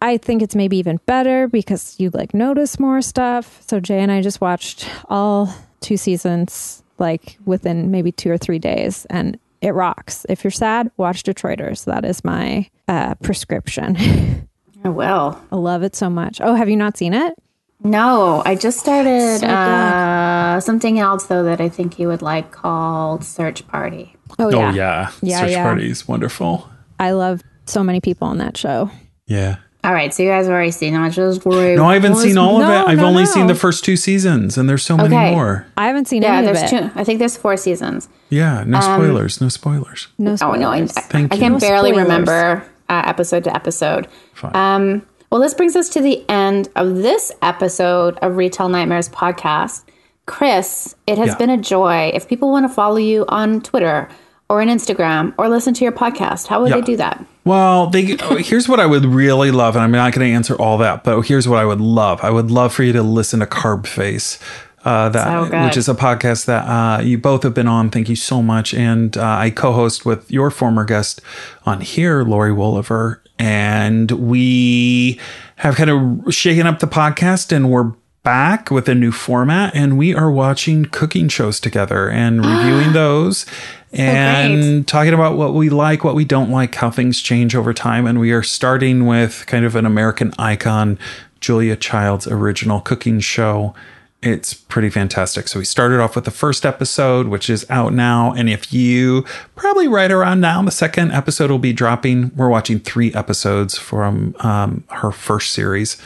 I 0.00 0.16
think 0.16 0.42
it's 0.42 0.54
maybe 0.54 0.76
even 0.76 1.00
better 1.06 1.48
because 1.48 1.98
you 1.98 2.10
like 2.10 2.34
notice 2.34 2.78
more 2.78 3.02
stuff. 3.02 3.62
So 3.66 3.80
Jay 3.80 3.98
and 3.98 4.12
I 4.12 4.22
just 4.22 4.40
watched 4.40 4.88
all 5.08 5.52
two 5.80 5.96
seasons 5.96 6.84
like 6.98 7.38
within 7.44 7.90
maybe 7.90 8.12
two 8.12 8.30
or 8.30 8.38
three 8.38 8.60
days 8.60 9.06
and 9.10 9.38
it 9.60 9.70
rocks. 9.74 10.24
If 10.28 10.44
you're 10.44 10.50
sad, 10.50 10.90
watch 10.96 11.22
Detroiters. 11.22 11.84
That 11.84 12.04
is 12.04 12.24
my 12.24 12.68
uh, 12.86 13.14
prescription. 13.16 13.96
I 14.84 14.88
will. 14.88 15.40
I 15.50 15.56
love 15.56 15.82
it 15.82 15.96
so 15.96 16.08
much. 16.08 16.40
Oh, 16.40 16.54
have 16.54 16.68
you 16.68 16.76
not 16.76 16.96
seen 16.96 17.14
it? 17.14 17.34
No, 17.82 18.42
I 18.44 18.54
just 18.56 18.78
started 18.80 19.38
So 19.40 19.46
uh, 19.46 20.60
something 20.60 20.98
else 20.98 21.26
though 21.26 21.44
that 21.44 21.60
I 21.60 21.68
think 21.68 21.98
you 21.98 22.08
would 22.08 22.22
like 22.22 22.50
called 22.50 23.24
Search 23.24 23.66
Party. 23.68 24.16
Oh, 24.38 24.46
Oh 24.52 24.70
yeah. 24.70 25.10
Yeah, 25.22 25.40
Search 25.40 25.50
yeah. 25.52 25.62
parties. 25.62 26.08
Wonderful. 26.08 26.68
I 26.98 27.12
love 27.12 27.42
so 27.66 27.84
many 27.84 28.00
people 28.00 28.26
on 28.28 28.38
that 28.38 28.56
show. 28.56 28.90
Yeah. 29.26 29.56
All 29.84 29.94
right, 29.94 30.12
so 30.12 30.22
you 30.24 30.28
guys 30.28 30.46
have 30.46 30.52
already 30.52 30.72
seen 30.72 30.92
it, 30.94 31.00
which 31.00 31.16
is 31.16 31.38
great. 31.38 31.76
No, 31.76 31.84
I 31.86 31.94
haven't 31.94 32.12
Well, 32.12 32.20
seen 32.20 32.32
it's- 32.32 32.42
all 32.44 32.60
of 32.60 32.68
it. 32.68 32.88
I've 32.90 32.98
no, 32.98 33.06
only 33.06 33.22
no. 33.22 33.30
seen 33.30 33.46
the 33.46 33.54
first 33.54 33.84
two 33.84 33.96
seasons, 33.96 34.58
and 34.58 34.68
there's 34.68 34.82
so 34.84 34.96
many 34.96 35.14
Okay. 35.16 35.30
more. 35.34 35.66
I 35.76 35.86
haven't 35.86 36.08
seen 36.08 36.22
Yeah, 36.22 36.34
any 36.36 36.48
of 36.48 36.56
there's 36.56 36.72
it. 36.72 36.76
two. 36.82 36.90
I 36.96 37.04
think 37.04 37.20
there's 37.20 37.36
four 37.36 37.56
seasons. 37.56 38.08
Yeah. 38.28 38.64
No 38.66 38.80
spoilers. 38.80 39.40
no 39.40 39.48
spoilers. 39.48 40.08
No 40.18 40.36
Oh 40.42 40.52
no, 40.52 40.70
I, 40.70 40.84
spoilers. 40.84 40.92
Thank 41.08 41.32
I 41.32 41.36
you. 41.36 41.40
can 41.42 41.52
No 41.52 41.58
barely 41.58 41.90
spoilers. 41.90 42.02
remember 42.08 42.64
uh, 42.88 43.02
episode 43.06 43.44
to 43.44 43.54
episode. 43.54 44.08
Fine. 44.34 44.56
Um, 44.56 45.02
well, 45.30 45.40
this 45.40 45.54
brings 45.54 45.76
us 45.76 45.88
to 45.90 46.00
the 46.00 46.24
end 46.28 46.68
of 46.74 46.96
this 46.96 47.30
episode 47.40 48.18
of 48.20 48.36
Retail 48.36 48.68
Nightmares 48.68 49.08
podcast. 49.10 49.82
Chris, 50.26 50.94
it 51.06 51.18
has 51.18 51.28
Yeah. 51.28 51.34
been 51.36 51.50
a 51.50 51.56
joy. 51.56 52.10
If 52.14 52.28
people 52.28 52.50
want 52.50 52.68
to 52.68 52.74
follow 52.74 52.96
you 52.96 53.24
on 53.28 53.60
Twitter 53.60 54.08
or 54.50 54.60
on 54.60 54.68
Instagram 54.68 55.32
or 55.38 55.48
listen 55.48 55.72
to 55.74 55.84
your 55.84 55.92
podcast, 55.92 56.48
how 56.48 56.60
would 56.62 56.70
Yeah. 56.70 56.76
they 56.76 56.82
do 56.82 56.96
that? 56.96 57.24
Well, 57.48 57.86
they 57.86 58.16
here's 58.42 58.68
what 58.68 58.78
I 58.78 58.84
would 58.84 59.06
really 59.06 59.50
love, 59.50 59.74
and 59.74 59.82
I'm 59.82 59.90
not 59.90 60.12
going 60.12 60.28
to 60.28 60.34
answer 60.34 60.54
all 60.54 60.76
that, 60.78 61.02
but 61.02 61.22
here's 61.22 61.48
what 61.48 61.58
I 61.58 61.64
would 61.64 61.80
love. 61.80 62.20
I 62.22 62.28
would 62.30 62.50
love 62.50 62.74
for 62.74 62.82
you 62.82 62.92
to 62.92 63.02
listen 63.02 63.40
to 63.40 63.46
Carb 63.46 63.86
Face. 63.86 64.38
uh, 64.84 65.08
that 65.08 65.24
So 65.24 65.64
which 65.64 65.76
is 65.78 65.88
a 65.88 65.94
podcast 65.94 66.44
that 66.44 66.64
uh, 66.68 67.00
you 67.02 67.16
both 67.16 67.42
have 67.44 67.54
been 67.54 67.66
on. 67.66 67.88
Thank 67.88 68.10
you 68.10 68.16
so 68.16 68.42
much. 68.42 68.74
And 68.74 69.16
uh, 69.16 69.24
I 69.24 69.48
co-host 69.48 70.04
with 70.04 70.30
your 70.30 70.50
former 70.50 70.84
guest 70.84 71.22
on 71.64 71.80
here, 71.80 72.22
Laurie 72.22 72.52
Woolever, 72.52 73.20
and 73.38 74.10
we 74.10 75.18
have 75.56 75.74
kind 75.76 75.88
of 75.90 76.34
shaken 76.34 76.66
up 76.66 76.80
the 76.80 76.86
podcast, 76.86 77.50
and 77.50 77.70
we're 77.70 77.92
back 78.24 78.70
with 78.70 78.90
a 78.90 78.94
new 78.94 79.10
format, 79.10 79.74
and 79.74 79.96
we 79.96 80.14
are 80.14 80.30
watching 80.30 80.84
cooking 80.84 81.28
shows 81.28 81.60
together 81.60 82.10
and 82.10 82.44
reviewing 82.44 82.92
those. 83.02 83.46
And 83.92 84.86
talking 84.86 85.14
about 85.14 85.36
what 85.36 85.54
we 85.54 85.70
like, 85.70 86.04
what 86.04 86.14
we 86.14 86.24
don't 86.24 86.50
like, 86.50 86.74
how 86.74 86.90
things 86.90 87.20
change 87.20 87.54
over 87.54 87.72
time. 87.72 88.06
And 88.06 88.20
we 88.20 88.32
are 88.32 88.42
starting 88.42 89.06
with 89.06 89.44
kind 89.46 89.64
of 89.64 89.74
an 89.76 89.86
American 89.86 90.32
icon, 90.38 90.98
Julia 91.40 91.76
Child's 91.76 92.26
original 92.26 92.80
cooking 92.80 93.20
show. 93.20 93.74
It's 94.20 94.52
pretty 94.52 94.90
fantastic. 94.90 95.46
So 95.46 95.60
we 95.60 95.64
started 95.64 96.00
off 96.00 96.16
with 96.16 96.24
the 96.24 96.32
first 96.32 96.66
episode, 96.66 97.28
which 97.28 97.48
is 97.48 97.64
out 97.70 97.92
now. 97.92 98.32
And 98.32 98.50
if 98.50 98.72
you 98.72 99.24
probably 99.54 99.86
right 99.86 100.10
around 100.10 100.40
now, 100.40 100.60
the 100.62 100.72
second 100.72 101.12
episode 101.12 101.50
will 101.50 101.60
be 101.60 101.72
dropping. 101.72 102.34
We're 102.34 102.48
watching 102.48 102.80
three 102.80 103.14
episodes 103.14 103.78
from 103.78 104.34
um, 104.40 104.84
her 104.88 105.12
first 105.12 105.52
series. 105.52 105.96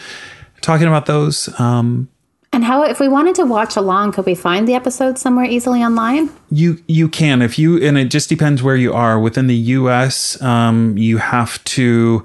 Talking 0.60 0.86
about 0.86 1.06
those, 1.06 1.48
um, 1.58 2.08
And 2.54 2.64
how, 2.64 2.82
if 2.82 3.00
we 3.00 3.08
wanted 3.08 3.34
to 3.36 3.46
watch 3.46 3.76
along, 3.76 4.12
could 4.12 4.26
we 4.26 4.34
find 4.34 4.68
the 4.68 4.74
episode 4.74 5.18
somewhere 5.18 5.46
easily 5.46 5.82
online? 5.82 6.28
You 6.50 6.82
you 6.86 7.08
can 7.08 7.40
if 7.40 7.58
you 7.58 7.82
and 7.82 7.96
it 7.96 8.10
just 8.10 8.28
depends 8.28 8.62
where 8.62 8.76
you 8.76 8.92
are 8.92 9.18
within 9.18 9.46
the 9.46 9.56
U.S. 9.56 10.40
Um, 10.42 10.96
you 10.98 11.16
have 11.16 11.64
to 11.64 12.22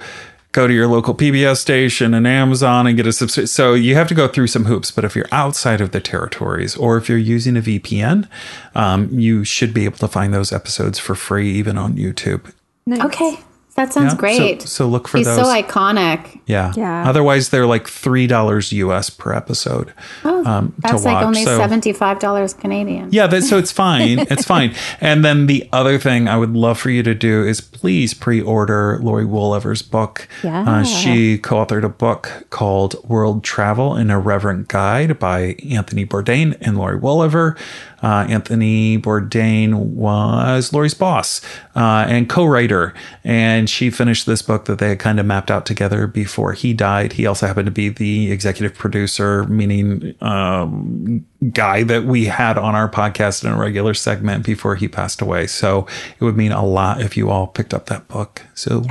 go 0.51 0.67
to 0.67 0.73
your 0.73 0.87
local 0.87 1.13
PBS 1.13 1.57
station 1.57 2.13
and 2.13 2.27
Amazon 2.27 2.87
and 2.87 2.97
get 2.97 3.05
a 3.05 3.13
subscription. 3.13 3.47
So 3.47 3.73
you 3.73 3.95
have 3.95 4.07
to 4.07 4.15
go 4.15 4.27
through 4.27 4.47
some 4.47 4.65
hoops. 4.65 4.91
But 4.91 5.05
if 5.05 5.15
you're 5.15 5.29
outside 5.31 5.79
of 5.81 5.91
the 5.91 6.01
territories 6.01 6.75
or 6.75 6.97
if 6.97 7.07
you're 7.07 7.17
using 7.17 7.55
a 7.55 7.61
VPN, 7.61 8.27
um, 8.75 9.07
you 9.11 9.43
should 9.43 9.73
be 9.73 9.85
able 9.85 9.99
to 9.99 10.07
find 10.07 10.33
those 10.33 10.51
episodes 10.51 10.99
for 10.99 11.15
free 11.15 11.51
even 11.51 11.77
on 11.77 11.93
YouTube. 11.93 12.51
Nice. 12.85 13.01
Okay. 13.01 13.39
That 13.77 13.93
sounds 13.93 14.13
Yeah, 14.13 14.17
great. 14.19 14.61
so 14.63 14.87
look 14.87 15.07
for 15.07 15.19
He's 15.19 15.27
those. 15.27 15.37
so 15.37 15.43
iconic. 15.45 16.39
Yeah. 16.47 16.73
Yeah. 16.75 17.07
Otherwise, 17.07 17.49
they're 17.49 17.67
like 17.67 17.87
three 17.87 18.25
dollars 18.25 18.71
US 18.73 19.11
per 19.11 19.31
episode. 19.33 19.93
um, 20.23 20.73
to 20.73 20.81
That's 20.81 21.05
like 21.05 21.13
watch. 21.13 21.25
only 21.25 21.43
So- 21.45 21.59
$75 21.59 22.59
Canadian. 22.59 23.09
Yeah, 23.11 23.27
that, 23.27 23.43
so 23.43 23.57
it's 23.59 23.71
fine. 23.71 24.19
It's 24.31 24.45
fine. 24.55 24.73
And 24.99 25.23
then 25.23 25.45
the 25.45 25.69
other 25.71 25.99
thing 25.99 26.27
I 26.27 26.37
would 26.37 26.53
love 26.53 26.79
for 26.79 26.89
you 26.89 27.03
to 27.03 27.13
do 27.13 27.43
is 27.45 27.61
please 27.61 28.15
pre-order 28.15 28.97
Laurie 29.01 29.25
Woolever's 29.25 29.83
book. 29.83 30.27
Yeah. 30.43 30.63
Uh, 30.67 30.83
she 30.83 31.37
co-authored 31.37 31.83
a 31.83 31.89
book 31.89 32.45
called 32.49 32.95
World 33.07 33.43
Travel: 33.43 33.93
An 33.93 34.09
Irreverent 34.09 34.69
Guide 34.69 35.19
by 35.19 35.55
Anthony 35.69 36.03
Bourdain 36.05 36.57
and 36.61 36.77
Laurie 36.79 36.99
Woolever. 36.99 37.55
Uh, 38.01 38.25
Anthony 38.29 38.97
Bourdain 38.97 39.73
was 39.73 40.71
Laurie's 40.71 40.93
boss 40.93 41.41
uh, 41.75 42.05
and 42.07 42.29
co-writer, 42.29 42.93
and 43.23 43.69
she 43.69 43.89
finished 43.89 44.25
this 44.25 44.41
book 44.41 44.65
that 44.65 44.79
they 44.79 44.89
had 44.89 44.99
kind 44.99 45.19
of 45.19 45.25
mapped 45.25 45.49
out 45.49 45.65
together 45.65 46.07
before 46.07 46.53
he 46.53 46.73
died. 46.73 47.13
He 47.13 47.25
also 47.25 47.47
happened 47.47 47.65
to 47.65 47.71
be 47.71 47.89
the 47.89 48.31
executive 48.31 48.77
producer, 48.77 49.43
meaning 49.45 50.15
um, 50.21 51.25
guy 51.51 51.83
that 51.83 52.05
we 52.05 52.25
had 52.25 52.57
on 52.57 52.75
our 52.75 52.89
podcast 52.89 53.43
in 53.43 53.51
a 53.51 53.57
regular 53.57 53.93
segment 53.93 54.45
before 54.45 54.75
he 54.75 54.87
passed 54.87 55.21
away. 55.21 55.47
So 55.47 55.87
it 56.19 56.23
would 56.23 56.37
mean 56.37 56.51
a 56.51 56.65
lot 56.65 57.01
if 57.01 57.17
you 57.17 57.29
all 57.29 57.47
picked 57.47 57.73
up 57.73 57.87
that 57.87 58.07
book. 58.07 58.43
So 58.53 58.81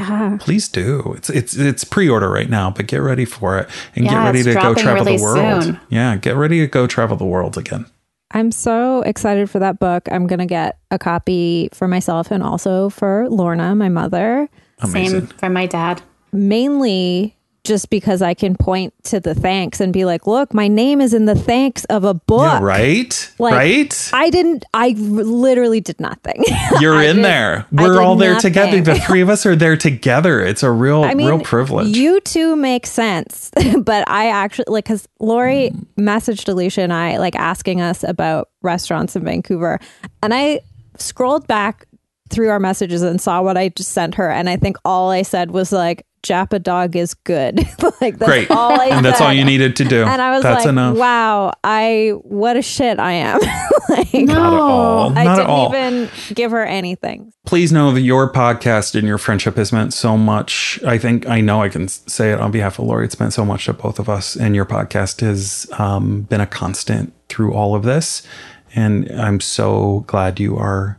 please 0.41 0.69
do. 0.69 1.15
It's 1.17 1.31
it's 1.31 1.57
it's 1.57 1.85
pre-order 1.85 2.31
right 2.31 2.51
now, 2.51 2.71
but 2.71 2.87
get 2.87 2.99
ready 2.99 3.25
for 3.25 3.59
it 3.59 3.69
and 3.95 4.05
get 4.05 4.17
ready 4.17 4.43
to 4.43 4.55
go 4.55 4.75
travel 4.75 5.05
really 5.05 5.17
the 5.17 5.23
world. 5.23 5.65
soon. 5.65 5.81
Yeah, 5.89 6.17
get 6.17 6.37
ready 6.37 6.61
to 6.61 6.67
go 6.67 6.87
travel 6.87 7.17
the 7.17 7.25
world 7.25 7.57
again. 7.59 7.87
I'm 8.33 8.51
so 8.51 9.03
excited 9.03 9.49
for 9.49 9.59
that 9.61 9.79
book. 9.79 10.09
I'm 10.11 10.27
going 10.27 10.41
to 10.41 10.47
get 10.47 10.79
a 10.91 10.99
copy 10.99 11.69
for 11.73 11.87
myself 11.87 12.31
and 12.31 12.43
also 12.43 12.89
for 12.89 13.29
Lorna, 13.31 13.75
my 13.75 13.89
mother, 13.89 14.49
Amazing. 14.81 15.21
Same 15.21 15.39
for 15.39 15.49
my 15.49 15.67
dad. 15.67 16.03
mainly 16.33 17.36
just 17.67 17.91
because 17.91 18.23
I 18.23 18.35
can 18.35 18.55
point 18.55 18.95
to 19.05 19.21
the 19.21 19.35
thanks 19.35 19.81
and 19.81 19.93
be 19.93 20.05
like, 20.05 20.27
look, 20.27 20.55
my 20.55 20.69
name 20.69 21.01
is 21.01 21.13
in 21.13 21.25
the 21.25 21.35
thanks 21.35 21.85
of 21.87 22.05
a 22.05 22.15
book. 22.15 22.41
Yeah, 22.41 22.61
right? 22.63 23.35
Like, 23.39 23.55
right? 23.55 24.11
I 24.13 24.31
didn't, 24.31 24.65
I 24.73 24.91
literally 24.91 25.81
did 25.81 26.01
nothing. 26.01 26.45
You're 26.81 27.03
in 27.03 27.17
did- 27.17 27.25
there. 27.25 27.67
We're 27.73 28.01
all 28.01 28.17
there 28.17 28.35
nothing. 28.35 28.53
together. 28.53 28.81
The 28.81 29.01
three 29.01 29.21
of 29.21 29.29
us 29.29 29.45
are 29.45 29.57
there 29.57 29.77
together. 29.77 30.41
It's 30.41 30.63
a 30.63 30.71
real 30.71 31.03
I 31.03 31.15
mean, 31.15 31.27
real 31.27 31.41
privilege. 31.41 31.97
You 31.97 32.21
two 32.21 32.55
make 32.57 32.87
sense, 32.87 33.51
but 33.83 34.09
I 34.09 34.29
actually 34.29 34.67
like 34.69 34.85
because 34.85 35.09
Laurie 35.19 35.71
hmm. 35.71 36.09
messaged 36.09 36.49
Alicia 36.49 36.83
and 36.83 36.93
I 36.93 37.19
like 37.19 37.35
asking 37.35 37.81
us 37.81 38.05
about 38.05 38.51
restaurants 38.63 39.17
in 39.17 39.25
Vancouver, 39.25 39.81
and 40.23 40.33
I 40.33 40.61
scrolled 40.97 41.47
back 41.47 41.87
through 42.31 42.51
our 42.51 42.61
messages 42.61 43.03
and 43.03 43.21
saw 43.21 43.43
what 43.43 43.57
I 43.57 43.71
just 43.71 43.91
sent 43.91 44.15
her, 44.15 44.31
and 44.31 44.49
I 44.49 44.57
think 44.57 44.77
all 44.85 45.11
I 45.11 45.23
said 45.23 45.51
was 45.51 45.73
like 45.73 46.06
"Japadog 46.23 46.95
is 46.97 47.15
good." 47.15 47.57
like 48.01 48.19
that's 48.19 48.31
Great. 48.31 48.51
all 48.51 48.81
I 48.81 48.87
and 48.87 49.05
that's 49.05 49.21
all 49.21 49.33
you 49.33 49.45
needed 49.45 49.77
to 49.77 49.85
do. 49.85 50.05
And 50.05 50.21
I 50.21 50.33
was 50.33 50.43
that's 50.43 50.65
like, 50.65 50.71
enough. 50.71 50.97
"Wow, 50.97 51.53
I 51.65 52.13
what 52.23 52.57
a 52.57 52.63
shit 52.63 52.99
I 52.99 53.13
am." 53.13 53.41
like, 53.89 54.13
Not 54.15 54.53
at 54.53 54.61
all. 54.61 55.19
I 55.19 55.25
didn't 55.25 55.47
all. 55.47 55.69
even 55.75 56.09
give 56.35 56.51
her 56.51 56.65
anything. 56.65 57.33
please 57.45 57.71
know 57.73 57.93
that 57.93 58.01
your 58.01 58.33
podcast 58.33 58.95
and 58.97 59.07
your 59.07 59.19
friendship 59.19 59.57
has 59.57 59.73
meant 59.73 59.95
so 59.95 60.17
much. 60.17 60.81
I 60.85 60.99
think 60.99 61.27
I 61.29 61.41
know 61.41 61.63
I 61.63 61.69
can 61.69 61.89
say 61.89 62.33
it 62.33 62.41
on 62.41 62.51
behalf 62.51 62.79
of 62.79 62.87
Laurie. 62.87 63.05
It's 63.05 63.19
meant 63.21 63.33
so 63.33 63.45
much 63.45 63.67
to 63.67 63.73
both 63.73 63.99
of 63.99 64.09
us, 64.09 64.37
and 64.37 64.55
your 64.55 64.67
podcast 64.67 65.21
has 65.21 65.67
um, 65.79 66.23
been 66.23 66.41
a 66.41 66.47
constant 66.47 67.13
through 67.29 67.53
all 67.55 67.75
of 67.75 67.83
this. 67.83 68.27
And 68.75 69.11
I'm 69.13 69.41
so 69.41 70.05
glad 70.07 70.39
you 70.39 70.57
are 70.59 70.99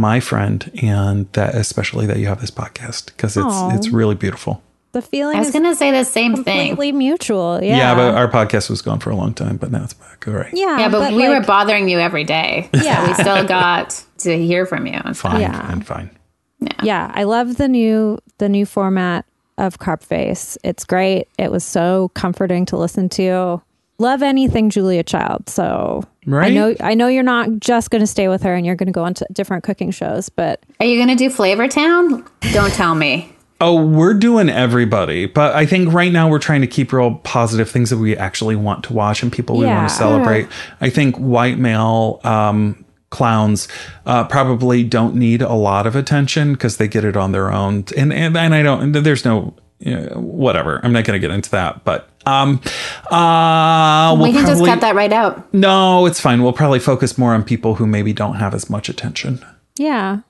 my 0.00 0.18
friend, 0.20 0.70
and 0.82 1.30
that 1.32 1.54
especially 1.54 2.06
that 2.06 2.18
you 2.18 2.26
have 2.26 2.40
this 2.40 2.50
podcast 2.50 3.06
because 3.06 3.36
it's 3.36 3.46
Aw. 3.46 3.74
it's 3.76 3.88
really 3.90 4.14
beautiful. 4.14 4.62
The 4.92 5.02
feeling 5.02 5.36
I 5.36 5.38
was 5.38 5.48
is 5.48 5.52
going 5.52 5.66
to 5.66 5.76
say 5.76 5.92
the 5.92 6.04
same 6.04 6.42
thing. 6.42 6.70
completely 6.70 6.90
mutual. 6.90 7.60
Yeah. 7.62 7.76
Yeah, 7.76 7.94
but 7.94 8.14
our 8.16 8.26
podcast 8.28 8.68
was 8.68 8.82
gone 8.82 8.98
for 8.98 9.10
a 9.10 9.14
long 9.14 9.34
time, 9.34 9.56
but 9.56 9.70
now 9.70 9.84
it's 9.84 9.94
back. 9.94 10.26
All 10.26 10.34
right, 10.34 10.52
yeah, 10.52 10.80
Yeah, 10.80 10.88
but, 10.88 11.12
we 11.12 11.28
were 11.28 11.40
bothering 11.42 11.88
you 11.88 12.00
every 12.00 12.24
day. 12.24 12.68
Yeah. 12.74 13.04
So 13.04 13.08
we 13.08 13.14
still 13.14 13.46
got 13.46 14.04
to 14.18 14.36
hear 14.36 14.66
from 14.66 14.86
you. 14.88 15.00
and 15.04 15.16
fine, 15.16 15.40
Yeah. 15.42 15.68
fine, 15.68 15.82
fine. 15.82 16.10
yeah 16.82 17.10
i 17.14 17.22
love 17.22 17.56
the 17.56 17.68
new 17.68 18.18
the 18.38 18.48
new 18.48 18.66
format 18.66 19.24
of 19.56 19.78
Carb 19.78 20.02
Face 20.02 20.58
it's 20.62 20.84
great 20.84 21.26
it 21.38 21.50
was 21.50 21.64
so 21.64 22.10
comforting 22.14 22.66
to 22.66 22.76
listen 22.76 23.08
to 23.10 23.62
love 24.00 24.22
anything 24.22 24.70
julia 24.70 25.02
child 25.02 25.48
so 25.48 26.02
i 26.32 26.48
know 26.50 26.74
i 26.80 26.94
know 26.94 27.06
you're 27.06 27.22
not 27.22 27.48
just 27.60 27.90
going 27.90 28.00
to 28.00 28.06
stay 28.06 28.28
with 28.28 28.42
her 28.42 28.54
and 28.54 28.64
you're 28.66 28.74
going 28.74 28.86
to 28.86 28.92
go 28.92 29.04
into 29.06 29.26
different 29.32 29.62
cooking 29.62 29.90
shows 29.90 30.28
but 30.28 30.60
Are 30.80 30.86
you 30.86 30.96
going 30.96 31.16
to 31.16 31.22
do 31.22 31.28
Flavor 31.30 31.68
Town? 31.68 32.24
Don't 32.52 32.72
tell 32.72 32.94
me. 32.94 33.32
Oh, 33.62 33.84
we're 33.84 34.14
doing 34.14 34.48
everybody, 34.48 35.26
but 35.26 35.54
I 35.54 35.66
think 35.66 35.92
right 35.92 36.10
now 36.10 36.30
we're 36.30 36.38
trying 36.38 36.62
to 36.62 36.66
keep 36.66 36.94
real 36.94 37.16
positive 37.16 37.68
things 37.70 37.90
that 37.90 37.98
we 37.98 38.16
actually 38.16 38.56
want 38.56 38.84
to 38.84 38.94
watch 38.94 39.22
and 39.22 39.30
people 39.30 39.58
we 39.58 39.66
Yeah. 39.66 39.76
want 39.76 39.90
to 39.90 39.94
celebrate. 39.94 40.48
I 40.80 40.88
think 40.88 41.16
white 41.16 41.58
male 41.58 42.20
um, 42.24 42.82
clowns 43.10 43.68
uh, 44.06 44.24
probably 44.24 44.82
don't 44.82 45.14
need 45.14 45.42
a 45.42 45.52
lot 45.52 45.86
of 45.86 45.94
attention 45.94 46.52
because 46.54 46.78
they 46.78 46.88
get 46.88 47.04
it 47.04 47.16
on 47.18 47.32
their 47.32 47.52
own, 47.52 47.84
and 47.98 48.12
and, 48.14 48.34
and 48.34 48.54
I 48.54 48.62
don't. 48.62 48.92
There's 48.92 49.26
no. 49.26 49.52
You 49.80 49.96
know, 49.98 50.20
whatever. 50.20 50.78
I'm 50.84 50.92
not 50.92 51.04
going 51.04 51.20
to 51.20 51.26
get 51.26 51.34
into 51.34 51.50
that, 51.52 51.84
but 51.84 52.08
um, 52.26 52.60
uh, 53.10 54.14
we'll 54.16 54.26
we 54.28 54.32
can 54.32 54.46
just 54.46 54.64
cut 54.64 54.80
that 54.82 54.94
right 54.94 55.12
out. 55.12 55.52
No, 55.54 56.06
it's 56.06 56.20
fine. 56.20 56.42
We'll 56.42 56.52
probably 56.52 56.78
focus 56.80 57.16
more 57.16 57.32
on 57.34 57.42
people 57.44 57.74
who 57.76 57.86
maybe 57.86 58.12
don't 58.12 58.34
have 58.36 58.54
as 58.54 58.68
much 58.70 58.88
attention. 58.90 59.44
yeah 59.78 60.20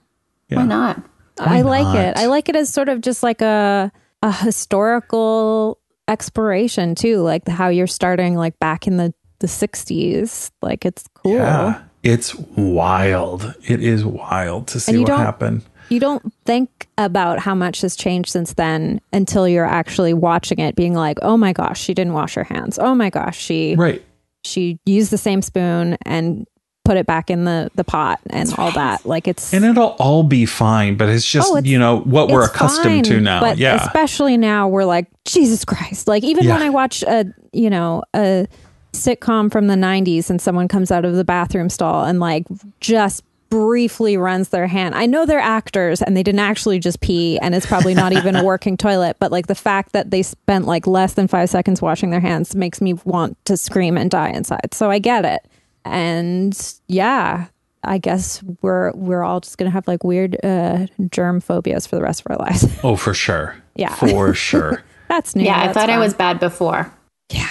Why 0.48 0.64
not? 0.64 1.02
i 1.38 1.62
like 1.62 1.84
not? 1.84 1.96
it 1.96 2.16
i 2.18 2.26
like 2.26 2.50
it 2.50 2.54
as 2.56 2.68
sort 2.68 2.90
of 2.90 3.00
just 3.00 3.22
like 3.22 3.40
a 3.40 3.90
a 4.22 4.30
historical 4.30 5.78
exploration 6.06 6.94
too 6.94 7.18
like 7.22 7.48
how 7.48 7.68
you're 7.68 7.86
starting 7.86 8.34
like 8.36 8.58
back 8.58 8.86
in 8.86 8.98
the 8.98 9.14
the 9.38 9.46
60s 9.46 10.50
like 10.60 10.84
it's 10.84 11.04
cool 11.14 11.32
Yeah, 11.36 11.80
it's 12.02 12.34
wild. 12.34 13.54
It 13.66 13.82
is 13.82 14.04
wild 14.04 14.68
to 14.68 14.80
see 14.80 14.92
And 14.92 14.98
you 15.00 15.04
what 15.04 15.08
don't- 15.16 15.20
happened. 15.24 15.62
You 15.90 16.00
don't 16.00 16.32
think 16.44 16.88
about 16.96 17.38
how 17.40 17.54
much 17.54 17.80
has 17.82 17.96
changed 17.96 18.30
since 18.30 18.54
then 18.54 19.00
until 19.12 19.46
you're 19.48 19.64
actually 19.66 20.14
watching 20.14 20.58
it 20.58 20.74
being 20.76 20.94
like 20.94 21.18
oh 21.22 21.36
my 21.36 21.52
gosh 21.52 21.80
she 21.80 21.92
didn't 21.94 22.12
wash 22.12 22.34
her 22.34 22.44
hands 22.44 22.78
oh 22.78 22.94
my 22.94 23.10
gosh 23.10 23.36
she 23.38 23.74
Right. 23.76 24.02
she 24.44 24.78
used 24.86 25.10
the 25.10 25.18
same 25.18 25.42
spoon 25.42 25.96
and 26.06 26.46
put 26.84 26.96
it 26.96 27.06
back 27.06 27.30
in 27.30 27.44
the 27.44 27.70
the 27.74 27.84
pot 27.84 28.18
and 28.30 28.52
all 28.56 28.72
that 28.72 29.04
like 29.04 29.28
it's 29.28 29.52
And 29.52 29.64
it'll 29.64 29.94
all 30.00 30.22
be 30.24 30.46
fine, 30.46 30.96
but 30.96 31.08
it's 31.08 31.26
just, 31.30 31.48
Oh, 31.50 31.56
it's- 31.56 31.70
you 31.70 31.78
know, 31.78 31.98
what 32.00 32.28
we're 32.28 32.44
accustomed 32.44 33.04
to 33.04 33.20
now. 33.20 33.40
but 33.40 33.58
yeah. 33.58 33.76
especially 33.86 34.36
now 34.36 34.66
we're 34.68 34.84
like 34.86 35.06
jesus 35.26 35.64
christ 35.64 36.08
like 36.08 36.24
even 36.24 36.44
Yeah. 36.44 36.54
when 36.54 36.62
i 36.62 36.70
watch 36.70 37.02
a 37.02 37.26
you 37.52 37.68
know 37.70 38.02
a 38.16 38.46
sitcom 38.92 39.52
from 39.52 39.68
the 39.68 39.74
90s 39.76 40.30
and 40.30 40.40
someone 40.40 40.66
comes 40.66 40.90
out 40.90 41.04
of 41.04 41.14
the 41.14 41.22
bathroom 41.24 41.68
stall 41.68 42.04
and 42.04 42.18
like 42.18 42.44
just 42.80 43.22
briefly 43.50 44.16
runs 44.16 44.48
their 44.48 44.66
hand 44.66 44.94
i 44.94 45.04
know 45.06 45.26
they're 45.26 45.38
actors 45.38 46.00
and 46.00 46.16
they 46.16 46.22
didn't 46.22 46.40
actually 46.40 46.78
just 46.78 47.00
pee 47.00 47.38
and 47.40 47.54
it's 47.54 47.66
probably 47.66 47.94
not 47.94 48.12
even 48.12 48.36
a 48.36 48.44
working 48.52 48.76
toilet 48.76 49.16
but 49.18 49.30
like 49.30 49.48
the 49.48 49.54
fact 49.54 49.92
that 49.92 50.10
they 50.10 50.22
spent 50.22 50.66
like 50.66 50.86
less 50.86 51.14
than 51.14 51.26
five 51.26 51.50
seconds 51.50 51.82
washing 51.82 52.10
their 52.10 52.20
hands 52.20 52.54
makes 52.54 52.80
me 52.80 52.92
want 53.04 53.36
to 53.44 53.56
scream 53.56 53.98
and 53.98 54.10
die 54.10 54.30
inside 54.30 54.72
so 54.72 54.90
i 54.90 54.98
get 54.98 55.24
it 55.24 55.44
and 55.84 56.74
yeah, 56.88 57.46
I 57.82 57.98
guess 57.98 58.42
we're 58.62 58.92
we're 58.92 59.22
all 59.22 59.40
just 59.40 59.58
gonna 59.58 59.70
have 59.70 59.88
like 59.88 60.04
weird 60.04 60.36
uh, 60.44 60.86
germ 61.10 61.40
phobias 61.40 61.86
for 61.86 61.96
the 61.96 62.02
rest 62.02 62.20
of 62.20 62.26
our 62.30 62.36
lives. 62.36 62.66
Oh, 62.84 62.96
for 62.96 63.14
sure. 63.14 63.56
Yeah. 63.74 63.94
For 63.94 64.34
sure. 64.34 64.82
That's 65.08 65.34
new. 65.34 65.44
Yeah, 65.44 65.58
I 65.58 65.66
That's 65.66 65.78
thought 65.78 65.90
I 65.90 65.98
was 65.98 66.14
bad 66.14 66.38
before. 66.38 66.92
Anyway, 67.30 67.48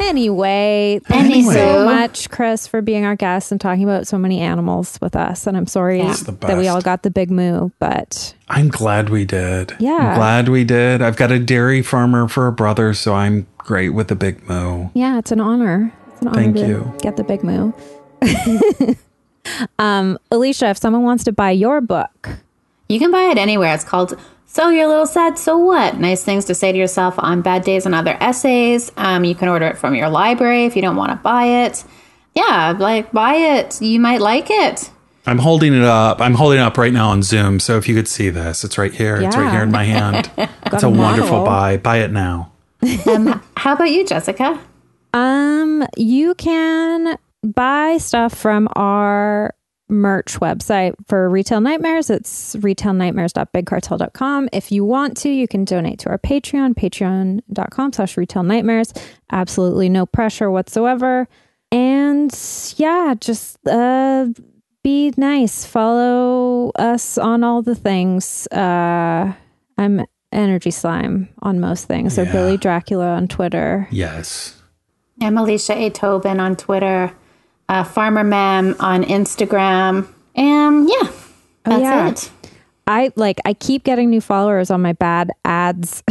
Anyway. 0.00 1.00
thank 1.04 1.34
you 1.34 1.50
so 1.52 1.84
much, 1.84 2.30
Chris, 2.30 2.66
for 2.66 2.80
being 2.82 3.04
our 3.04 3.16
guest 3.16 3.50
and 3.52 3.60
talking 3.60 3.84
about 3.84 4.06
so 4.06 4.18
many 4.18 4.40
animals 4.40 4.98
with 5.00 5.16
us. 5.16 5.46
And 5.46 5.56
I'm 5.56 5.66
sorry 5.66 5.98
Yeah. 5.98 6.14
That 6.40 6.56
we 6.58 6.68
all 6.68 6.80
got 6.80 7.02
the 7.02 7.10
big 7.10 7.30
moo, 7.30 7.70
but 7.78 8.34
I'm 8.48 8.68
glad 8.68 9.08
we 9.10 9.24
did. 9.24 9.74
Yeah. 9.78 9.92
I'm 9.96 10.16
glad 10.16 10.48
we 10.48 10.64
did. 10.64 11.02
I've 11.02 11.16
got 11.16 11.30
a 11.32 11.38
dairy 11.38 11.82
farmer 11.82 12.28
for 12.28 12.46
a 12.46 12.52
brother, 12.52 12.94
so 12.94 13.14
I'm 13.14 13.46
great 13.58 13.90
with 13.90 14.08
the 14.08 14.14
big 14.16 14.46
moo. 14.48 14.88
yeah, 14.94 15.18
it's 15.18 15.32
an 15.32 15.40
honor. 15.40 15.92
It's 16.12 16.20
an 16.22 16.28
honor 16.28 16.34
Thank 16.42 16.56
to 16.56 16.66
you. 16.66 16.94
get 17.00 17.16
the 17.16 17.24
big 17.24 17.42
moo. 17.42 17.72
um, 19.78 20.18
Alicia, 20.30 20.68
if 20.70 20.78
someone 20.78 21.02
wants 21.02 21.24
to 21.24 21.32
buy 21.32 21.50
your 21.50 21.80
book, 21.80 22.28
You 22.88 22.98
can 22.98 23.10
buy 23.10 23.24
it 23.30 23.38
anywhere. 23.38 23.74
It's 23.74 23.84
called 23.84 24.18
So 24.46 24.68
You're 24.68 24.84
a 24.84 24.88
Little 24.88 25.06
Sad, 25.06 25.38
So 25.38 25.58
What? 25.58 25.98
Nice 25.98 26.22
things 26.22 26.44
to 26.46 26.54
say 26.54 26.70
to 26.70 26.78
yourself 26.78 27.14
on 27.18 27.42
bad 27.42 27.64
days 27.64 27.86
and 27.86 27.94
other 27.94 28.16
essays. 28.20 28.92
Um, 28.96 29.24
you 29.24 29.34
can 29.34 29.48
order 29.48 29.66
it 29.66 29.78
from 29.78 29.94
your 29.94 30.08
library 30.08 30.64
if 30.64 30.76
you 30.76 30.82
don't 30.82 30.96
want 30.96 31.10
to 31.10 31.16
buy 31.16 31.64
it. 31.64 31.84
Yeah, 32.34 32.74
like 32.78 33.12
buy 33.12 33.34
it. 33.34 33.80
You 33.82 33.98
might 34.00 34.20
like 34.20 34.46
it. 34.50 34.90
I'm 35.26 35.38
holding 35.38 35.72
it 35.72 35.82
up. 35.82 36.20
I'm 36.20 36.34
holding 36.34 36.58
it 36.58 36.62
up 36.62 36.76
right 36.76 36.92
now 36.92 37.08
on 37.08 37.22
Zoom. 37.22 37.58
So 37.58 37.78
if 37.78 37.88
you 37.88 37.94
could 37.94 38.08
see 38.08 38.28
this, 38.28 38.62
it's 38.62 38.76
right 38.76 38.92
here. 38.92 39.16
It's 39.16 39.36
right 39.36 39.50
here 39.50 39.62
in 39.62 39.70
my 39.70 39.84
hand. 39.84 40.30
it's 40.36 40.82
a 40.82 40.86
a 40.86 40.90
wonderful 40.90 41.44
buy. 41.44 41.78
Buy 41.78 41.98
it 41.98 42.12
now. 42.12 42.52
How 43.56 43.72
about 43.72 43.90
you, 43.90 44.04
Jessica? 44.04 44.60
Um, 45.14 45.86
you 45.96 46.34
can 46.34 47.16
buy 47.42 47.96
stuff 47.98 48.34
from 48.34 48.68
our 48.76 49.54
merch 49.88 50.40
website 50.40 50.94
for 51.06 51.28
Retail 51.28 51.60
Nightmares. 51.60 52.08
It's 52.10 52.56
retailnightmares.bigcartel.com. 52.56 54.48
If 54.52 54.72
you 54.72 54.84
want 54.84 55.16
to, 55.18 55.28
you 55.28 55.46
can 55.48 55.64
donate 55.64 55.98
to 56.00 56.08
our 56.10 56.18
Patreon, 56.18 56.74
patreon.com 56.74 57.92
slash 57.92 58.16
retail 58.16 58.42
nightmares. 58.42 58.92
Absolutely 59.32 59.88
no 59.88 60.06
pressure 60.06 60.50
whatsoever. 60.50 61.28
And 61.72 62.32
yeah, 62.76 63.14
just 63.20 63.58
uh 63.66 64.26
be 64.82 65.12
nice. 65.16 65.64
Follow 65.64 66.70
us 66.76 67.16
on 67.18 67.42
all 67.42 67.62
the 67.62 67.74
things. 67.74 68.46
Uh 68.48 69.32
I'm 69.76 70.04
energy 70.30 70.70
slime 70.70 71.28
on 71.42 71.60
most 71.60 71.86
things. 71.86 72.14
So 72.14 72.22
Yeah. 72.22 72.32
Billy 72.32 72.56
Dracula 72.56 73.14
on 73.16 73.28
Twitter. 73.28 73.88
Yes. 73.90 74.60
I'm 75.20 75.38
Alicia 75.38 75.74
A. 75.76 75.90
Tobin 75.90 76.40
on 76.40 76.56
Twitter, 76.56 77.12
uh, 77.68 77.84
Farmer 77.84 78.24
Mem 78.24 78.76
on 78.80 79.02
Instagram. 79.04 80.08
And 80.34 80.88
yeah, 80.88 81.10
that's 81.64 81.82
yeah. 81.82 82.08
it. 82.10 82.30
I 82.86 83.12
like 83.16 83.40
I 83.44 83.54
keep 83.54 83.84
getting 83.84 84.10
new 84.10 84.20
followers 84.20 84.70
on 84.70 84.82
my 84.82 84.92
bad 84.92 85.30
ads 85.44 86.02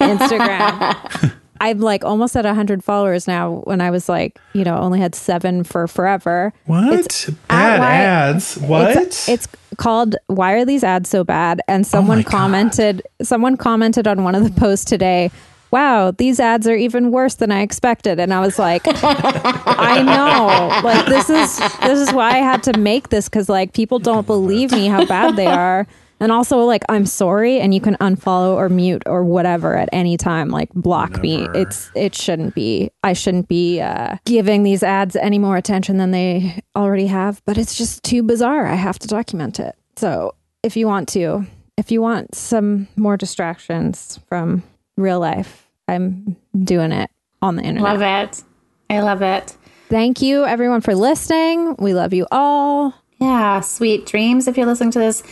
Instagram. 0.00 1.32
I'm 1.60 1.80
like 1.80 2.04
almost 2.04 2.36
at 2.36 2.44
100 2.44 2.84
followers 2.84 3.26
now 3.26 3.62
when 3.64 3.80
I 3.80 3.90
was 3.90 4.10
like, 4.10 4.38
you 4.52 4.62
know, 4.62 4.76
only 4.76 5.00
had 5.00 5.14
7 5.14 5.64
for 5.64 5.88
forever. 5.88 6.52
What? 6.66 6.92
It's 6.92 7.30
Bad 7.30 7.74
at 7.74 7.80
why- 7.80 7.94
ads. 7.94 8.58
What? 8.58 8.96
It's, 8.96 9.28
it's 9.28 9.48
called 9.78 10.16
why 10.26 10.52
are 10.52 10.64
these 10.66 10.84
ads 10.84 11.08
so 11.08 11.24
bad? 11.24 11.60
And 11.66 11.86
someone 11.86 12.18
my 12.18 12.22
God. 12.24 12.30
commented 12.30 13.02
someone 13.22 13.56
commented 13.56 14.06
on 14.06 14.22
one 14.22 14.34
of 14.34 14.44
the 14.44 14.60
posts 14.60 14.84
today, 14.84 15.30
"Wow, 15.70 16.10
these 16.10 16.40
ads 16.40 16.66
are 16.66 16.76
even 16.76 17.10
worse 17.10 17.34
than 17.34 17.50
I 17.50 17.60
expected." 17.60 18.18
And 18.20 18.32
I 18.32 18.40
was 18.40 18.58
like, 18.58 18.82
I 18.86 20.02
know. 20.02 20.80
Like 20.82 21.06
this 21.06 21.30
is 21.30 21.58
this 21.80 21.98
is 21.98 22.12
why 22.12 22.30
I 22.30 22.38
had 22.38 22.62
to 22.64 22.78
make 22.78 23.08
this 23.08 23.28
cuz 23.28 23.48
like 23.48 23.72
people 23.72 23.98
don't 23.98 24.26
believe 24.26 24.72
me 24.72 24.86
how 24.86 25.04
bad 25.06 25.36
they 25.36 25.46
are. 25.46 25.86
And 26.18 26.32
also 26.32 26.58
like 26.64 26.82
I'm 26.88 27.04
sorry 27.04 27.60
and 27.60 27.74
you 27.74 27.80
can 27.80 27.96
unfollow 27.96 28.54
or 28.54 28.68
mute 28.68 29.02
or 29.06 29.22
whatever 29.22 29.76
at 29.76 29.88
any 29.92 30.16
time 30.16 30.48
like 30.48 30.72
block 30.72 31.20
me. 31.20 31.46
It's 31.54 31.90
it 31.94 32.14
shouldn't 32.14 32.54
be 32.54 32.90
I 33.02 33.12
shouldn't 33.12 33.48
be 33.48 33.80
uh 33.80 34.16
giving 34.24 34.62
these 34.62 34.82
ads 34.82 35.14
any 35.16 35.38
more 35.38 35.56
attention 35.56 35.98
than 35.98 36.12
they 36.12 36.62
already 36.74 37.08
have, 37.08 37.42
but 37.44 37.58
it's 37.58 37.76
just 37.76 38.02
too 38.02 38.22
bizarre. 38.22 38.66
I 38.66 38.76
have 38.76 38.98
to 39.00 39.08
document 39.08 39.60
it. 39.60 39.74
So, 39.96 40.34
if 40.62 40.76
you 40.76 40.86
want 40.86 41.08
to, 41.10 41.46
if 41.76 41.90
you 41.90 42.02
want 42.02 42.34
some 42.34 42.88
more 42.96 43.16
distractions 43.16 44.18
from 44.28 44.62
real 44.96 45.20
life, 45.20 45.68
I'm 45.88 46.36
doing 46.58 46.92
it 46.92 47.10
on 47.42 47.56
the 47.56 47.62
internet. 47.62 47.98
Love 47.98 48.02
it. 48.02 48.42
I 48.90 49.00
love 49.00 49.22
it. 49.22 49.56
Thank 49.88 50.20
you 50.20 50.44
everyone 50.44 50.80
for 50.80 50.94
listening. 50.94 51.76
We 51.78 51.94
love 51.94 52.12
you 52.12 52.26
all. 52.30 52.94
Yeah, 53.20 53.60
sweet 53.60 54.06
dreams 54.06 54.48
if 54.48 54.56
you're 54.56 54.66
listening 54.66 54.90
to 54.92 54.98
this 54.98 55.22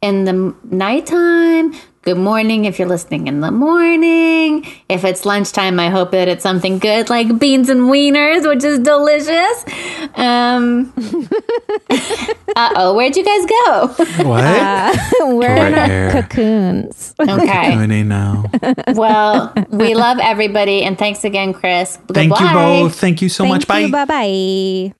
in 0.00 0.24
the 0.24 0.54
nighttime. 0.64 1.74
Good 2.04 2.18
morning 2.18 2.66
if 2.66 2.78
you're 2.78 2.86
listening 2.86 3.28
in 3.28 3.40
the 3.40 3.50
morning. 3.50 4.66
If 4.90 5.04
it's 5.04 5.24
lunchtime, 5.24 5.80
I 5.80 5.88
hope 5.88 6.10
that 6.10 6.28
it's 6.28 6.42
something 6.42 6.78
good 6.78 7.08
like 7.08 7.38
beans 7.38 7.70
and 7.70 7.82
wieners, 7.82 8.46
which 8.46 8.62
is 8.62 8.78
delicious. 8.80 9.64
Um, 10.14 10.92
uh 12.56 12.72
oh, 12.76 12.94
where'd 12.94 13.16
you 13.16 13.24
guys 13.24 13.46
go? 13.46 13.86
what? 14.28 14.98
We're 15.34 15.56
in 15.56 15.74
our 15.74 15.86
here. 15.86 16.10
cocoons. 16.10 17.14
Okay. 17.18 17.74
Doing 17.74 18.08
now. 18.08 18.44
Well, 18.94 19.54
we 19.70 19.94
love 19.94 20.18
everybody, 20.20 20.82
and 20.82 20.98
thanks 20.98 21.24
again, 21.24 21.54
Chris. 21.54 21.96
Thank 22.08 22.38
you 22.38 22.52
both. 22.52 23.00
Thank 23.00 23.22
you 23.22 23.30
so 23.30 23.46
much. 23.46 23.66
Bye. 23.66 23.90
Bye 23.90 24.04
bye. 24.04 24.94